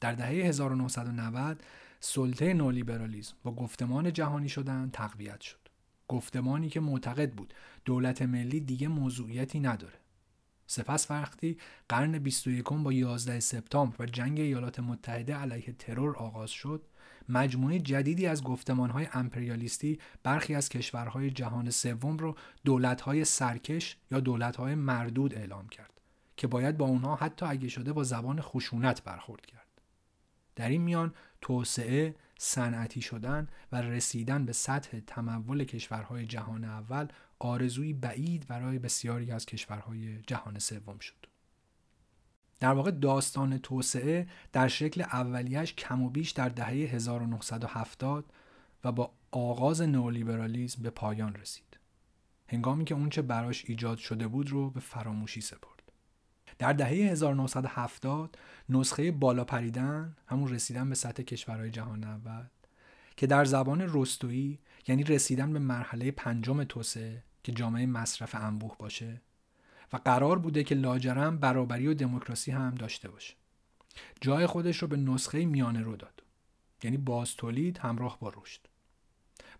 در 0.00 0.12
دهه 0.12 0.28
1990 0.28 1.62
سلطه 2.00 2.54
نولیبرالیسم 2.54 3.34
با 3.42 3.54
گفتمان 3.54 4.12
جهانی 4.12 4.48
شدن 4.48 4.90
تقویت 4.92 5.40
شد. 5.40 5.68
گفتمانی 6.08 6.68
که 6.68 6.80
معتقد 6.80 7.32
بود 7.32 7.54
دولت 7.84 8.22
ملی 8.22 8.60
دیگه 8.60 8.88
موضوعیتی 8.88 9.60
نداره. 9.60 9.98
سپس 10.70 11.10
وقتی 11.10 11.58
قرن 11.88 12.18
21 12.18 12.64
با 12.64 12.92
11 12.92 13.40
سپتامبر 13.40 13.96
و 13.98 14.06
جنگ 14.06 14.40
ایالات 14.40 14.80
متحده 14.80 15.34
علیه 15.34 15.72
ترور 15.72 16.16
آغاز 16.16 16.50
شد 16.50 16.82
مجموعه 17.28 17.78
جدیدی 17.78 18.26
از 18.26 18.42
گفتمانهای 18.42 19.08
امپریالیستی 19.12 19.98
برخی 20.22 20.54
از 20.54 20.68
کشورهای 20.68 21.30
جهان 21.30 21.70
سوم 21.70 22.16
رو 22.16 22.36
دولتهای 22.64 23.24
سرکش 23.24 23.96
یا 24.10 24.20
دولتهای 24.20 24.74
مردود 24.74 25.34
اعلام 25.34 25.68
کرد 25.68 26.00
که 26.36 26.46
باید 26.46 26.76
با 26.76 26.86
اونها 26.86 27.16
حتی 27.16 27.46
اگه 27.46 27.68
شده 27.68 27.92
با 27.92 28.04
زبان 28.04 28.40
خشونت 28.40 29.02
برخورد 29.02 29.46
کرد. 29.46 29.66
در 30.56 30.68
این 30.68 30.82
میان 30.82 31.14
توسعه 31.40 32.14
صنعتی 32.38 33.00
شدن 33.00 33.48
و 33.72 33.82
رسیدن 33.82 34.44
به 34.46 34.52
سطح 34.52 35.00
تمول 35.06 35.64
کشورهای 35.64 36.26
جهان 36.26 36.64
اول 36.64 37.08
آرزوی 37.38 37.92
بعید 37.92 38.46
برای 38.46 38.78
بسیاری 38.78 39.30
از 39.30 39.46
کشورهای 39.46 40.22
جهان 40.22 40.58
سوم 40.58 40.98
شد. 40.98 41.26
در 42.60 42.72
واقع 42.72 42.90
داستان 42.90 43.58
توسعه 43.58 44.26
در 44.52 44.68
شکل 44.68 45.00
اولیش 45.00 45.74
کم 45.74 46.02
و 46.02 46.10
بیش 46.10 46.30
در 46.30 46.48
دهه 46.48 46.66
1970 46.66 48.32
و 48.84 48.92
با 48.92 49.12
آغاز 49.30 49.82
نئولیبرالیسم 49.82 50.82
به 50.82 50.90
پایان 50.90 51.34
رسید. 51.34 51.78
هنگامی 52.48 52.84
که 52.84 52.94
اونچه 52.94 53.22
براش 53.22 53.64
ایجاد 53.64 53.98
شده 53.98 54.28
بود 54.28 54.50
رو 54.50 54.70
به 54.70 54.80
فراموشی 54.80 55.40
سپرد. 55.40 55.77
در 56.58 56.72
دهه 56.72 56.88
1970 56.88 58.38
نسخه 58.68 59.12
بالا 59.12 59.44
پریدن 59.44 60.16
همون 60.26 60.48
رسیدن 60.48 60.88
به 60.88 60.94
سطح 60.94 61.22
کشورهای 61.22 61.70
جهان 61.70 62.04
اول 62.04 62.44
که 63.16 63.26
در 63.26 63.44
زبان 63.44 63.86
رستویی 63.88 64.58
یعنی 64.88 65.02
رسیدن 65.02 65.52
به 65.52 65.58
مرحله 65.58 66.10
پنجم 66.10 66.64
توسعه 66.64 67.22
که 67.42 67.52
جامعه 67.52 67.86
مصرف 67.86 68.34
انبوه 68.34 68.76
باشه 68.78 69.20
و 69.92 69.96
قرار 69.96 70.38
بوده 70.38 70.64
که 70.64 70.74
لاجرم 70.74 71.38
برابری 71.38 71.86
و 71.86 71.94
دموکراسی 71.94 72.50
هم 72.50 72.74
داشته 72.74 73.10
باشه. 73.10 73.34
جای 74.20 74.46
خودش 74.46 74.78
رو 74.78 74.88
به 74.88 74.96
نسخه 74.96 75.44
میانه 75.44 75.80
رو 75.80 75.96
داد. 75.96 76.22
یعنی 76.82 76.96
باز 76.96 77.34
تولید 77.36 77.78
همراه 77.78 78.18
با 78.20 78.32
رشد. 78.36 78.60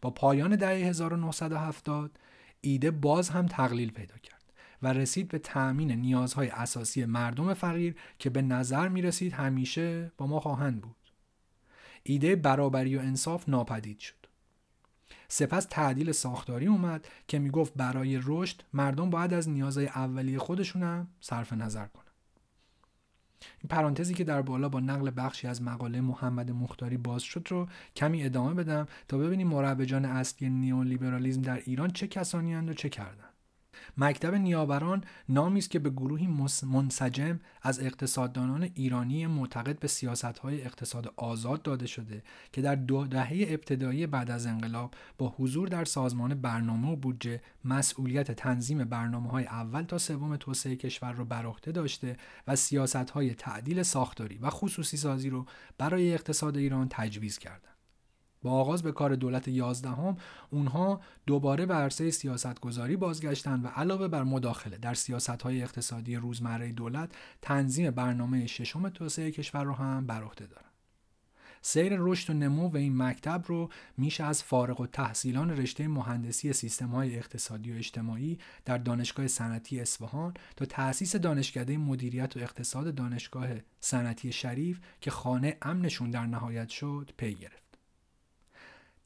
با 0.03 0.11
پایان 0.11 0.57
دهه 0.57 0.89
1970 0.89 2.19
ایده 2.61 2.91
باز 2.91 3.29
هم 3.29 3.47
تقلیل 3.47 3.91
پیدا 3.91 4.19
کرد. 4.19 4.38
و 4.83 4.93
رسید 4.93 5.29
به 5.29 5.39
تأمین 5.39 5.93
نیازهای 5.93 6.49
اساسی 6.49 7.05
مردم 7.05 7.55
فقیر 7.55 7.97
که 8.19 8.31
به 8.31 8.43
نظر 8.43 8.89
می 8.89 9.03
رسید 9.03 9.33
همیشه 9.33 10.13
با 10.17 10.27
ما 10.27 10.41
خواهند 10.41 10.81
بود. 10.81 10.97
ایده 12.03 12.37
برابری 12.37 12.97
و 12.97 13.01
انصاف 13.01 13.49
ناپدید 13.49 13.99
شد. 13.99 14.15
سپس 15.29 15.67
تعدیل 15.71 16.13
ساختاری 16.13 16.67
اومد 16.67 17.09
که 17.29 17.39
می‌گفت 17.39 17.73
برای 17.77 18.21
رشد 18.23 18.63
مردم 18.73 19.11
باید 19.11 19.35
از 19.35 19.49
نیازهای 19.49 19.87
اولیه 19.87 20.39
خودشون 20.39 21.09
صرف 21.21 21.53
نظر 21.53 21.87
کنن. 21.87 22.05
این 23.41 23.69
پرانتزی 23.69 24.15
که 24.15 24.25
در 24.25 24.43
بالا 24.43 24.69
با 24.69 24.81
نقل 24.81 25.11
بخشی 25.17 25.47
از 25.47 25.63
مقاله 25.63 26.01
محمد 26.01 26.51
مختاری 26.51 26.97
باز 26.97 27.23
شد 27.23 27.47
رو 27.51 27.69
کمی 27.97 28.25
ادامه 28.25 28.55
بدم 28.55 28.87
تا 29.09 29.19
ببینیم 29.19 29.49
مروجان 29.49 30.05
اصلی 30.05 30.51
نیولیبرالیزم 30.51 31.43
در 31.43 31.57
ایران 31.57 31.91
چه 31.91 32.07
کسانی 32.07 32.55
و 32.55 32.73
چه 32.73 32.89
کردن. 32.89 33.28
مکتب 33.99 34.35
نیاوران 34.35 35.05
نامی 35.29 35.59
است 35.59 35.71
که 35.71 35.79
به 35.79 35.91
گروهی 35.91 36.27
منسجم 36.63 37.41
از 37.63 37.81
اقتصاددانان 37.81 38.71
ایرانی 38.75 39.27
معتقد 39.27 39.79
به 39.79 39.89
سیاستهای 39.89 40.63
اقتصاد 40.63 41.13
آزاد 41.17 41.63
داده 41.63 41.87
شده 41.87 42.23
که 42.53 42.63
در 42.63 42.75
دو 42.75 43.07
دهه 43.07 43.47
ابتدایی 43.49 44.07
بعد 44.07 44.31
از 44.31 44.47
انقلاب 44.47 44.95
با 45.19 45.35
حضور 45.39 45.69
در 45.69 45.85
سازمان 45.85 46.35
برنامه 46.35 46.93
و 46.93 46.97
بودجه 46.97 47.41
مسئولیت 47.65 48.33
تنظیم 48.33 48.85
برنامه 48.85 49.31
های 49.31 49.45
اول 49.45 49.83
تا 49.83 49.99
سوم 49.99 50.37
توسعه 50.37 50.77
کشور 50.77 51.13
را 51.13 51.25
بر 51.25 51.47
عهده 51.47 51.73
داشته 51.73 52.17
و 52.47 52.57
سیاست 52.57 53.11
های 53.11 53.35
تعدیل 53.35 53.83
ساختاری 53.83 54.39
و 54.39 54.51
خصوصی 54.51 54.97
سازی 54.97 55.31
رو 55.31 55.47
برای 55.79 56.15
اقتصاد 56.15 56.57
ایران 56.57 56.87
تجویز 56.91 57.39
کردند. 57.39 57.78
با 58.43 58.51
آغاز 58.51 58.83
به 58.83 58.93
کار 58.93 59.15
دولت 59.15 59.49
یازدهم 59.49 60.17
اونها 60.51 61.01
دوباره 61.27 61.67
به 61.67 61.75
عرصه 61.75 62.11
سیاستگذاری 62.11 62.97
بازگشتند 62.97 63.65
و 63.65 63.69
علاوه 63.69 64.09
بر 64.09 64.23
مداخله 64.23 64.79
در 64.79 64.97
های 65.45 65.63
اقتصادی 65.63 66.17
روزمره 66.17 66.73
دولت 66.73 67.11
تنظیم 67.43 67.91
برنامه 67.91 68.47
ششم 68.47 68.89
توسعه 68.89 69.31
کشور 69.31 69.65
را 69.65 69.75
هم 69.75 70.07
بر 70.07 70.23
عهده 70.23 70.47
دارند 70.47 70.69
سیر 71.63 71.97
رشد 71.99 72.31
و 72.31 72.35
نمو 72.35 72.69
و 72.69 72.77
این 72.77 73.03
مکتب 73.03 73.45
رو 73.47 73.69
میشه 73.97 74.25
از 74.25 74.43
فارغ 74.43 74.81
و 74.81 74.87
تحصیلان 74.87 75.51
رشته 75.51 75.89
مهندسی 75.89 76.53
سیستم 76.53 76.89
های 76.89 77.17
اقتصادی 77.17 77.73
و 77.73 77.77
اجتماعی 77.77 78.39
در 78.65 78.79
دانشگاه 78.79 79.27
صنعتی 79.27 79.81
اصفهان 79.81 80.35
تا 80.57 80.65
تأسیس 80.65 81.17
دانشکده 81.17 81.77
مدیریت 81.77 82.37
و 82.37 82.41
اقتصاد 82.41 82.95
دانشگاه 82.95 83.49
صنعتی 83.81 84.33
شریف 84.33 84.81
که 85.01 85.11
خانه 85.11 85.57
امنشون 85.63 86.11
در 86.11 86.27
نهایت 86.27 86.69
شد 86.69 87.11
پی 87.17 87.35
گرفت. 87.35 87.68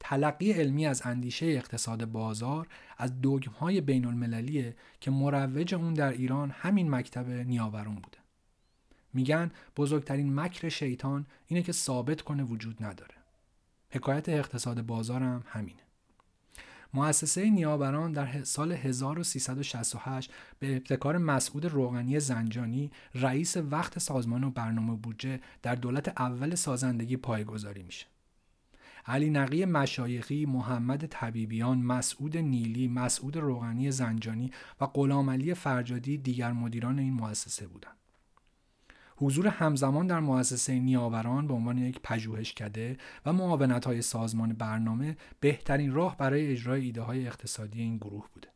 تلقی 0.05 0.51
علمی 0.51 0.87
از 0.87 1.01
اندیشه 1.05 1.45
اقتصاد 1.45 2.05
بازار 2.05 2.67
از 2.97 3.11
های 3.59 3.81
بین 3.81 4.05
المللیه 4.05 4.75
که 4.99 5.11
مروج 5.11 5.75
اون 5.75 5.93
در 5.93 6.11
ایران 6.11 6.51
همین 6.51 6.89
مکتب 6.89 7.29
نیاورون 7.29 7.95
بوده. 7.95 8.17
میگن 9.13 9.51
بزرگترین 9.77 10.35
مکر 10.35 10.69
شیطان 10.69 11.25
اینه 11.47 11.63
که 11.63 11.71
ثابت 11.71 12.21
کنه 12.21 12.43
وجود 12.43 12.83
نداره. 12.83 13.15
حکایت 13.89 14.29
اقتصاد 14.29 14.81
بازارم 14.81 15.43
همینه. 15.47 15.81
مؤسسه 16.93 17.49
نیاوران 17.49 18.11
در 18.11 18.43
سال 18.43 18.71
1368 18.71 20.31
به 20.59 20.75
ابتکار 20.75 21.17
مسعود 21.17 21.65
روغنی 21.65 22.19
زنجانی 22.19 22.91
رئیس 23.15 23.57
وقت 23.57 23.99
سازمان 23.99 24.43
و 24.43 24.49
برنامه 24.49 24.95
بودجه 24.95 25.39
در 25.61 25.75
دولت 25.75 26.07
اول 26.21 26.55
سازندگی 26.55 27.17
پایگذاری 27.17 27.83
میشه. 27.83 28.12
علی 29.05 29.29
نقی 29.29 29.65
مشایخی، 29.65 30.45
محمد 30.45 31.05
طبیبیان، 31.05 31.77
مسعود 31.77 32.37
نیلی، 32.37 32.87
مسعود 32.87 33.37
روغنی 33.37 33.91
زنجانی 33.91 34.51
و 34.81 34.85
غلام 34.85 35.29
علی 35.29 35.53
فرجادی 35.53 36.17
دیگر 36.17 36.51
مدیران 36.51 36.99
این 36.99 37.13
مؤسسه 37.13 37.67
بودند. 37.67 37.97
حضور 39.15 39.47
همزمان 39.47 40.07
در 40.07 40.19
مؤسسه 40.19 40.79
نیاوران 40.79 41.47
به 41.47 41.53
عنوان 41.53 41.77
یک 41.77 41.99
پژوهشکده 42.03 42.97
و 43.25 43.33
معاونت 43.33 43.85
های 43.85 44.01
سازمان 44.01 44.53
برنامه 44.53 45.17
بهترین 45.39 45.93
راه 45.93 46.17
برای 46.17 46.51
اجرای 46.51 46.85
ایده 46.85 47.01
های 47.01 47.27
اقتصادی 47.27 47.81
این 47.81 47.97
گروه 47.97 48.29
بوده. 48.33 48.47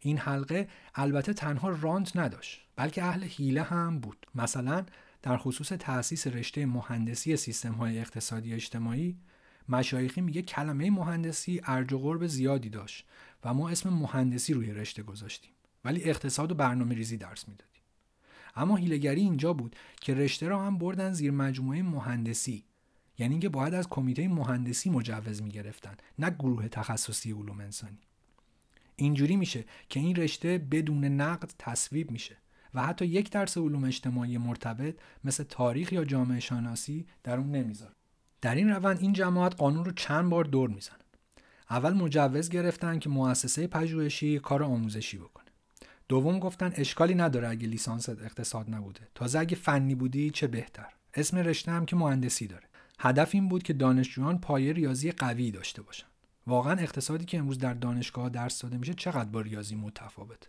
این 0.00 0.18
حلقه 0.18 0.68
البته 0.94 1.32
تنها 1.32 1.68
رانت 1.68 2.16
نداشت 2.16 2.66
بلکه 2.76 3.04
اهل 3.04 3.24
حیله 3.24 3.62
هم 3.62 4.00
بود 4.00 4.26
مثلا 4.34 4.84
در 5.26 5.36
خصوص 5.36 5.68
تأسیس 5.68 6.26
رشته 6.26 6.66
مهندسی 6.66 7.36
سیستم 7.36 7.72
های 7.72 7.98
اقتصادی 7.98 8.54
اجتماعی 8.54 9.16
مشایخی 9.68 10.20
میگه 10.20 10.42
کلمه 10.42 10.90
مهندسی 10.90 11.60
ارج 11.64 11.92
و 11.92 11.98
قرب 11.98 12.26
زیادی 12.26 12.70
داشت 12.70 13.06
و 13.44 13.54
ما 13.54 13.68
اسم 13.68 13.90
مهندسی 13.90 14.54
روی 14.54 14.72
رشته 14.72 15.02
گذاشتیم 15.02 15.50
ولی 15.84 16.04
اقتصاد 16.04 16.52
و 16.52 16.54
برنامه 16.54 16.94
ریزی 16.94 17.16
درس 17.16 17.48
می‌دادیم. 17.48 17.82
اما 18.56 18.76
هیلگری 18.76 19.20
اینجا 19.20 19.52
بود 19.52 19.76
که 20.00 20.14
رشته 20.14 20.48
را 20.48 20.66
هم 20.66 20.78
بردن 20.78 21.12
زیر 21.12 21.30
مجموعه 21.30 21.82
مهندسی 21.82 22.64
یعنی 23.18 23.34
اینکه 23.34 23.48
باید 23.48 23.74
از 23.74 23.88
کمیته 23.88 24.28
مهندسی 24.28 24.90
مجوز 24.90 25.42
می‌گرفتن 25.42 25.96
نه 26.18 26.30
گروه 26.30 26.68
تخصصی 26.68 27.32
علوم 27.32 27.60
انسانی. 27.60 27.98
اینجوری 28.96 29.36
میشه 29.36 29.64
که 29.88 30.00
این 30.00 30.16
رشته 30.16 30.58
بدون 30.58 31.04
نقد 31.04 31.52
تصویب 31.58 32.10
میشه. 32.10 32.36
و 32.76 32.82
حتی 32.82 33.06
یک 33.06 33.30
درس 33.30 33.58
علوم 33.58 33.84
اجتماعی 33.84 34.38
مرتبط 34.38 34.94
مثل 35.24 35.44
تاریخ 35.44 35.92
یا 35.92 36.04
جامعه 36.04 36.40
شناسی 36.40 37.06
در 37.24 37.38
اون 37.38 37.50
نمی‌ذاره. 37.50 37.92
در 38.40 38.54
این 38.54 38.70
روند 38.70 38.98
این 39.00 39.12
جماعت 39.12 39.56
قانون 39.56 39.84
رو 39.84 39.92
چند 39.92 40.30
بار 40.30 40.44
دور 40.44 40.70
می‌زنن. 40.70 40.96
اول 41.70 41.92
مجوز 41.92 42.48
گرفتن 42.48 42.98
که 42.98 43.08
مؤسسه 43.08 43.66
پژوهشی 43.66 44.38
کار 44.38 44.62
آموزشی 44.62 45.18
بکنه. 45.18 45.46
دوم 46.08 46.38
گفتن 46.38 46.72
اشکالی 46.74 47.14
نداره 47.14 47.48
اگه 47.48 47.68
لیسانس 47.68 48.08
اقتصاد 48.08 48.74
نبوده. 48.74 49.00
تازه 49.14 49.38
اگه 49.38 49.56
فنی 49.56 49.94
بودی 49.94 50.30
چه 50.30 50.46
بهتر. 50.46 50.88
اسم 51.14 51.38
رشته 51.38 51.72
هم 51.72 51.86
که 51.86 51.96
مهندسی 51.96 52.46
داره. 52.46 52.68
هدف 52.98 53.30
این 53.34 53.48
بود 53.48 53.62
که 53.62 53.72
دانشجویان 53.72 54.38
پایه 54.38 54.72
ریاضی 54.72 55.12
قوی 55.12 55.50
داشته 55.50 55.82
باشن. 55.82 56.06
واقعا 56.46 56.72
اقتصادی 56.72 57.24
که 57.24 57.38
امروز 57.38 57.58
در 57.58 57.74
دانشگاه 57.74 58.28
درس 58.28 58.62
داده 58.62 58.78
میشه 58.78 58.94
چقدر 58.94 59.30
با 59.30 59.40
ریاضی 59.40 59.74
متفاوته؟ 59.74 60.48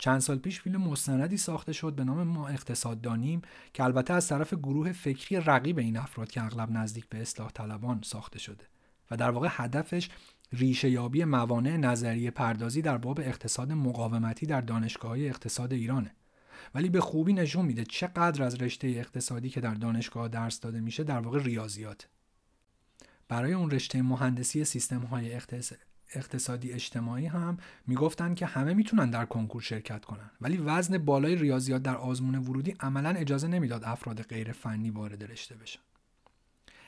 چند 0.00 0.20
سال 0.20 0.38
پیش 0.38 0.60
فیلم 0.60 0.80
مستندی 0.80 1.36
ساخته 1.36 1.72
شد 1.72 1.94
به 1.94 2.04
نام 2.04 2.22
ما 2.22 2.48
اقتصاد 2.48 3.00
دانیم 3.00 3.42
که 3.72 3.84
البته 3.84 4.14
از 4.14 4.28
طرف 4.28 4.54
گروه 4.54 4.92
فکری 4.92 5.40
رقیب 5.40 5.78
این 5.78 5.96
افراد 5.96 6.30
که 6.30 6.44
اغلب 6.44 6.70
نزدیک 6.70 7.08
به 7.08 7.20
اصلاح 7.20 7.50
طلبان 7.50 8.00
ساخته 8.04 8.38
شده 8.38 8.64
و 9.10 9.16
در 9.16 9.30
واقع 9.30 9.48
هدفش 9.50 10.08
ریشه 10.52 10.90
یابی 10.90 11.24
موانع 11.24 11.76
نظریه 11.76 12.30
پردازی 12.30 12.82
در 12.82 12.98
باب 12.98 13.20
اقتصاد 13.20 13.72
مقاومتی 13.72 14.46
در 14.46 14.60
دانشگاه 14.60 15.18
اقتصاد 15.18 15.72
ایرانه. 15.72 16.14
ولی 16.74 16.88
به 16.88 17.00
خوبی 17.00 17.32
نشون 17.32 17.66
میده 17.66 17.84
چقدر 17.84 18.42
از 18.42 18.62
رشته 18.62 18.88
اقتصادی 18.88 19.48
که 19.50 19.60
در 19.60 19.74
دانشگاه 19.74 20.28
درس 20.28 20.60
داده 20.60 20.80
میشه 20.80 21.04
در 21.04 21.20
واقع 21.20 21.42
ریاضیات 21.42 22.08
برای 23.28 23.52
اون 23.52 23.70
رشته 23.70 24.02
مهندسی 24.02 24.64
سیستم 24.64 25.00
های 25.00 25.34
اقتصادی 26.14 26.72
اجتماعی 26.72 27.26
هم 27.26 27.56
می‌گفتن 27.86 28.34
که 28.34 28.46
همه 28.46 28.74
می‌تونن 28.74 29.10
در 29.10 29.24
کنکور 29.24 29.62
شرکت 29.62 30.04
کنن. 30.04 30.30
ولی 30.40 30.56
وزن 30.56 30.98
بالای 30.98 31.36
ریاضیات 31.36 31.82
در 31.82 31.96
آزمون 31.96 32.34
ورودی 32.34 32.74
عملا 32.80 33.10
اجازه 33.10 33.48
نمی‌داد 33.48 33.84
افراد 33.84 34.22
غیر 34.22 34.52
فنی 34.52 34.90
وارد 34.90 35.32
رشته 35.32 35.54
بشن. 35.54 35.80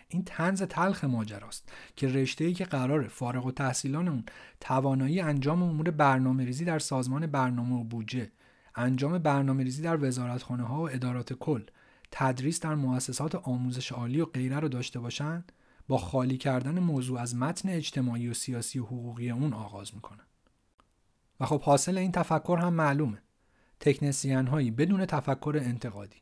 این 0.09 0.24
تنز 0.24 0.62
تلخ 0.62 1.05
ماجراست 1.05 1.73
که 1.97 2.09
رشته 2.09 2.44
ای 2.44 2.55
که 2.55 2.65
قرار 2.65 3.09
فارغ 3.09 3.47
و 3.47 3.51
تحصیلان 3.51 4.09
اون 4.09 4.24
توانایی 4.61 5.20
انجام 5.20 5.62
امور 5.62 5.90
برنامه 5.90 6.44
ریزی 6.44 6.65
در 6.65 6.78
سازمان 6.78 7.27
برنامه 7.27 7.81
و 7.81 7.85
بودجه 7.85 8.31
انجام 8.74 9.19
برنامه 9.19 9.65
ریزی 9.65 9.82
در 9.82 10.05
وزارتخانه 10.05 10.62
ها 10.62 10.82
و 10.82 10.90
ادارات 10.90 11.32
کل 11.32 11.62
تدریس 12.11 12.61
در 12.61 12.74
مؤسسات 12.74 13.35
آموزش 13.35 13.93
عالی 13.93 14.20
و 14.20 14.24
غیره 14.24 14.61
رو 14.61 14.69
داشته 14.69 15.01
باشن؟ 15.01 15.44
با 15.89 15.99
خالی 15.99 16.39
کردن 16.39 16.79
موضوع 16.79 17.21
از 17.21 17.37
متن 17.37 17.69
اجتماعی 17.69 18.29
و 18.29 18.35
سیاسی 18.35 18.79
و 18.79 18.85
حقوقی 18.85 19.31
اون 19.31 19.53
آغاز 19.53 19.95
می‌کنن 19.95 20.27
و 21.41 21.47
خب 21.47 21.61
حاصل 21.61 21.99
این 21.99 22.13
تفکر 22.13 22.59
هم 22.63 22.75
معلومه. 22.75 23.23
تکنسیان 23.81 24.47
هایی 24.47 24.71
بدون 24.71 25.07
تفکر 25.07 25.61
انتقادی. 25.63 26.17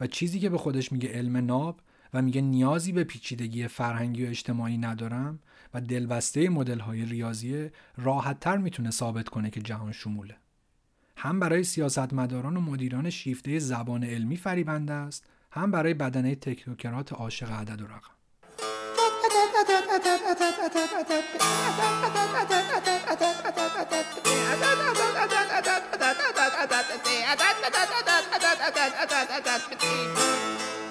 و 0.00 0.06
چیزی 0.06 0.40
که 0.40 0.48
به 0.48 0.58
خودش 0.58 0.92
میگه 0.92 1.08
علم 1.08 1.36
ناب 1.36 1.80
و 2.14 2.22
میگه 2.22 2.40
نیازی 2.40 2.92
به 2.92 3.04
پیچیدگی 3.04 3.68
فرهنگی 3.68 4.26
و 4.26 4.28
اجتماعی 4.28 4.78
ندارم 4.78 5.38
و 5.74 5.80
دلبسته 5.80 6.48
مدل 6.48 6.78
های 6.78 7.04
ریاضیه 7.04 7.72
راحت 7.96 8.40
تر 8.40 8.56
می‌تونه 8.56 8.90
ثابت 8.90 9.28
کنه 9.28 9.50
که 9.50 9.60
جهان 9.60 9.92
شموله. 9.92 10.36
هم 11.16 11.40
برای 11.40 11.64
سیاستمداران 11.64 12.56
و 12.56 12.60
مدیران 12.60 13.10
شیفته 13.10 13.58
زبان 13.58 14.04
علمی 14.04 14.36
فریبنده 14.36 14.92
است 14.92 15.26
هم 15.50 15.70
برای 15.70 15.94
بدنه 15.94 16.34
تکنوکرات 16.34 17.12
عاشق 17.12 17.50
عدد 17.50 17.82
و 17.82 17.86
رقم. 17.86 18.15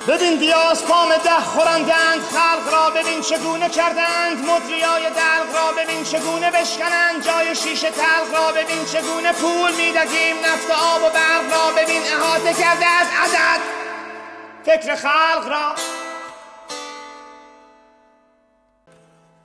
ببین 0.08 0.40
بیاز 0.40 0.86
پام 0.86 1.18
ده 1.18 1.40
خورندند 1.40 2.22
خلق 2.32 2.74
را 2.74 2.90
ببین 2.90 3.22
چگونه 3.22 3.70
کردند 3.70 4.46
مدریای 4.46 5.04
دلق 5.04 5.56
را 5.56 5.72
ببین 5.72 6.04
چگونه 6.04 6.52
بشکنند. 6.52 7.26
جای 7.26 7.56
شیشه 7.56 7.92
تلق 7.92 8.34
را 8.34 8.52
ببین 8.52 8.86
چگونه 8.86 9.34
پول 9.34 9.72
می‌دهیم. 9.72 10.36
نفت 10.46 10.72
آب 10.72 11.04
و 11.04 11.10
برق 11.10 11.54
را 11.54 11.72
ببین 11.84 12.02
احاطه 12.02 12.54
کرده 12.54 12.86
از 12.86 13.08
عدد. 13.24 13.62
فکر 14.66 14.96
خلق 14.96 15.48
را 15.48 15.76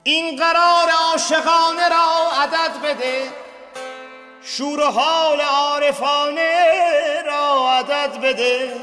این 0.03 0.35
قرار 0.35 0.89
عاشقانه 0.89 1.89
را 1.89 2.31
عدد 2.41 2.81
بده 2.83 3.31
شور 4.43 4.79
و 4.79 4.83
حال 4.83 5.41
عارفانه 5.41 7.21
را 7.25 7.71
عدد 7.71 8.21
بده. 8.21 8.73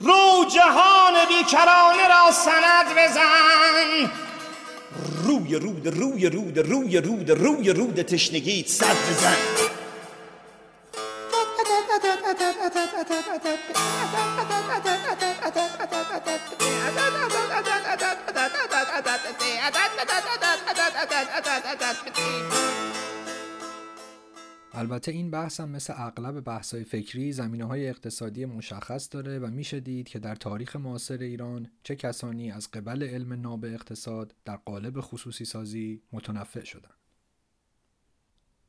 رو 0.00 0.44
جهان 0.48 1.14
بیکرانه 1.28 2.08
را 2.08 2.32
سند 2.32 2.94
بزن. 2.96 4.10
روی 5.24 5.54
رود 5.54 5.86
روی 5.88 6.30
رود 6.30 6.58
روی 6.58 7.00
رود 7.00 7.30
روی 7.30 7.70
رود 7.70 8.02
تشنگیت 8.02 8.68
صد 8.68 8.96
بزن. 9.10 9.36
البته 24.88 25.12
این 25.12 25.30
بحث 25.30 25.60
هم 25.60 25.70
مثل 25.70 25.92
اغلب 25.96 26.40
بحث‌های 26.40 26.84
فکری 26.84 27.32
زمینه 27.32 27.64
های 27.64 27.88
اقتصادی 27.88 28.44
مشخص 28.44 29.08
داره 29.10 29.38
و 29.38 29.46
میشه 29.46 29.80
دید 29.80 30.08
که 30.08 30.18
در 30.18 30.34
تاریخ 30.34 30.76
معاصر 30.76 31.18
ایران 31.18 31.70
چه 31.82 31.96
کسانی 31.96 32.50
از 32.50 32.70
قبل 32.70 33.02
علم 33.02 33.32
ناب 33.32 33.64
اقتصاد 33.64 34.34
در 34.44 34.56
قالب 34.56 35.00
خصوصی 35.00 35.44
سازی 35.44 36.02
متنفع 36.12 36.64
شدند. 36.64 36.94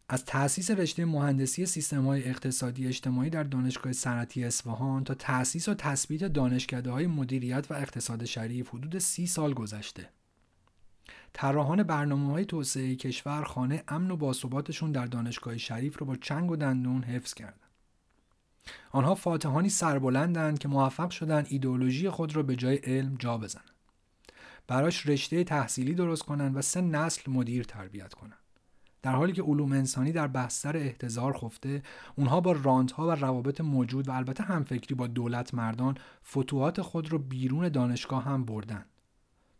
از 0.10 0.26
تأسیس 0.26 0.72
رشته 0.72 1.06
مهندسی 1.06 1.66
سیستم 1.66 2.06
های 2.06 2.30
اقتصادی 2.30 2.88
اجتماعی 2.88 3.30
در 3.30 3.44
دانشگاه 3.44 3.94
صنعتی 3.94 4.44
اصفهان 4.44 5.04
تا 5.04 5.14
تأسیس 5.14 5.70
و 5.70 5.74
تثبیت 5.74 6.24
دانشکده 6.24 6.92
های 6.92 7.08
مدیریت 7.08 7.68
و 7.70 7.74
اقتصاد 7.74 8.26
شریف 8.26 8.70
حدود 8.70 8.98
سی 8.98 9.28
سال 9.28 9.54
گذشته. 9.54 10.10
طراحان 11.34 11.84
برنامه 11.84 12.32
های 12.32 12.46
توسعه 12.46 12.96
کشور 12.96 13.44
خانه 13.44 13.84
امن 13.88 14.12
و 14.12 14.18
باثباتشون 14.18 14.92
در 14.92 15.06
دانشگاه 15.06 15.58
شریف 15.58 16.00
رو 16.00 16.06
با 16.06 16.16
چنگ 16.16 16.52
و 16.52 16.56
دندون 16.56 17.04
حفظ 17.04 17.34
کردند. 17.34 17.70
آنها 18.92 19.16
فاتحانی 19.16 19.70
سربلندند 19.70 20.60
که 20.60 20.68
موفق 20.68 21.10
شدند 21.10 21.48
ایدئولوژی 21.50 22.10
خود 22.10 22.36
را 22.36 22.44
به 22.44 22.56
جای 22.56 22.76
علم 22.76 23.16
جا 23.16 23.38
بزنند. 23.38 23.66
براش 24.68 25.08
رشته 25.08 25.44
تحصیلی 25.44 25.94
درست 25.94 26.24
کنند 26.24 26.58
و 26.58 26.62
سه 26.62 26.82
نسل 26.82 27.32
مدیر 27.32 27.64
تربیت 27.64 28.14
کنند. 28.14 28.40
در 29.02 29.16
حالی 29.16 29.34
که 29.34 29.42
علوم 29.42 29.72
انسانی 29.72 30.12
در 30.12 30.28
بستر 30.28 30.78
احتضار 30.78 31.38
خفته 31.38 31.84
اونها 32.16 32.42
با 32.42 32.86
ها 32.96 33.08
و 33.08 33.12
روابط 33.12 33.62
موجود 33.62 34.08
و 34.08 34.12
البته 34.12 34.44
همفکری 34.44 34.96
با 34.96 35.08
دولت 35.08 35.54
مردان 35.54 35.98
فتوحات 36.26 36.82
خود 36.82 37.12
رو 37.12 37.20
بیرون 37.20 37.70
دانشگاه 37.70 38.24
هم 38.24 38.46
بردن 38.46 38.86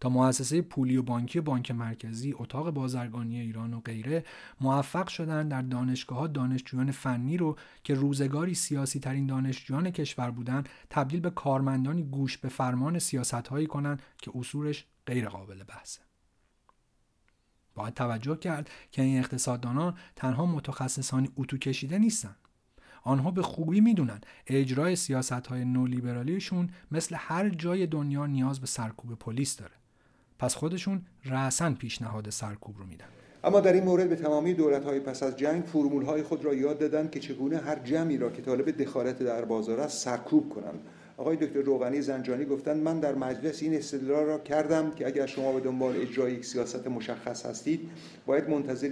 تا 0.02 0.10
مؤسسه 0.10 0.62
پولی 0.62 0.98
و 0.98 1.04
بانکی 1.04 1.42
بانک 1.42 1.72
مرکزی، 1.72 2.34
اتاق 2.38 2.72
بازرگانی 2.72 3.40
ایران 3.40 3.74
و 3.74 3.80
غیره 3.80 4.26
موفق 4.62 5.08
شدند 5.08 5.52
در 5.52 5.62
دانشگاه 5.62 6.18
ها 6.18 6.28
دانشجویان 6.28 6.92
فنی 6.92 7.38
رو 7.38 7.58
که 7.84 7.94
روزگاری 7.94 8.54
سیاسی 8.54 9.00
ترین 9.00 9.28
دانشجویان 9.28 9.92
کشور 9.92 10.32
بودند 10.32 10.70
تبدیل 10.90 11.20
به 11.20 11.30
کارمندانی 11.30 12.04
گوش 12.04 12.38
به 12.38 12.50
فرمان 12.50 13.00
سیاست 13.00 13.34
هایی 13.34 13.68
کنند 13.68 14.02
که 14.18 14.32
اصولش 14.36 14.86
غیر 15.06 15.30
قابل 15.30 15.64
بحثه. 15.64 16.02
باید 17.76 17.94
توجه 17.94 18.36
کرد 18.36 18.70
که 18.92 19.02
این 19.02 19.20
اقتصاددانان 19.20 19.98
تنها 20.16 20.46
متخصصانی 20.46 21.30
اتو 21.38 21.58
کشیده 21.58 22.00
نیستند. 22.00 22.36
آنها 23.04 23.32
به 23.32 23.42
خوبی 23.42 23.82
می‌دونن 23.82 24.22
اجرای 24.48 24.96
سیاست 24.96 25.48
های 25.48 25.66
نولیبرالیشون 25.66 26.70
مثل 26.92 27.16
هر 27.20 27.50
جای 27.50 27.88
دنیا 27.88 28.26
نیاز 28.26 28.60
به 28.60 28.68
سرکوب 28.68 29.16
پلیس 29.16 29.56
داره. 29.56 29.79
پس 30.40 30.56
خودشون 30.56 31.02
رأسا 31.26 31.72
پیشنهاد 31.80 32.30
سرکوب 32.30 32.78
رو 32.78 32.86
میدن. 32.86 33.06
اما 33.44 33.60
در 33.60 33.74
این 33.74 33.84
مورد 33.84 34.10
به 34.10 34.16
تمامی 34.16 34.54
دولت 34.54 34.84
های 34.84 35.00
پس 35.00 35.24
از 35.24 35.38
جنگ 35.38 35.64
فرمول 35.64 36.04
های 36.06 36.24
خود 36.24 36.46
را 36.46 36.54
یاد 36.54 36.80
دادن 36.80 37.10
که 37.10 37.20
چگونه 37.20 37.58
هر 37.58 37.80
جمعی 37.80 38.18
را 38.18 38.30
که 38.30 38.42
طالب 38.42 38.84
دخالت 38.84 39.20
در 39.20 39.46
بازار 39.46 39.80
است 39.80 40.04
سرکوب 40.04 40.50
کنند 40.50 40.80
آقای 41.18 41.38
دکتر 41.38 41.62
روغنی 41.62 42.02
زنجانی 42.02 42.46
گفتند 42.46 42.84
من 42.84 43.00
در 43.00 43.16
مجلس 43.16 43.64
این 43.64 43.74
استدلال 43.74 44.26
را 44.26 44.38
کردم 44.38 44.92
که 44.92 45.08
اگر 45.08 45.26
شما 45.26 45.54
به 45.54 45.60
دنبال 45.60 46.02
اجرای 46.02 46.34
یک 46.34 46.46
سیاست 46.46 46.88
مشخص 46.88 47.46
هستید 47.46 47.90
باید 48.26 48.50
منتظر 48.50 48.92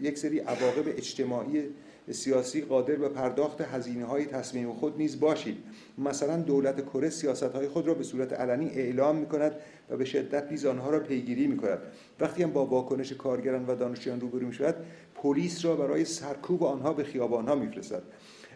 یک 0.00 0.18
سری 0.18 0.38
عواقب 0.38 0.88
اجتماعی 0.88 1.62
سیاسی 2.10 2.60
قادر 2.60 2.94
به 2.94 3.08
پرداخت 3.08 3.60
هزینه 3.60 4.04
های 4.04 4.26
تصمیم 4.26 4.72
خود 4.72 4.96
نیز 4.96 5.20
باشید. 5.20 5.56
مثلا 5.98 6.36
دولت 6.36 6.86
کره 6.86 7.10
سیاست 7.10 7.42
های 7.42 7.68
خود 7.68 7.86
را 7.86 7.94
به 7.94 8.04
صورت 8.04 8.32
علنی 8.32 8.70
اعلام 8.70 9.16
می 9.16 9.26
کند 9.26 9.52
و 9.90 9.96
به 9.96 10.04
شدت 10.04 10.50
نیز 10.50 10.66
آنها 10.66 10.90
را 10.90 11.00
پیگیری 11.00 11.46
می 11.46 11.56
کند 11.56 11.78
وقتی 12.20 12.42
هم 12.42 12.52
با 12.52 12.66
واکنش 12.66 13.12
کارگران 13.12 13.66
و 13.66 13.74
دانشجویان 13.74 14.20
روبرو 14.20 14.46
می 14.46 14.52
شود 14.52 14.74
پلیس 15.14 15.64
را 15.64 15.76
برای 15.76 16.04
سرکوب 16.04 16.64
آنها 16.64 16.92
به 16.92 17.04
خیابان 17.04 17.48
ها 17.48 17.54
میفرستد. 17.54 18.02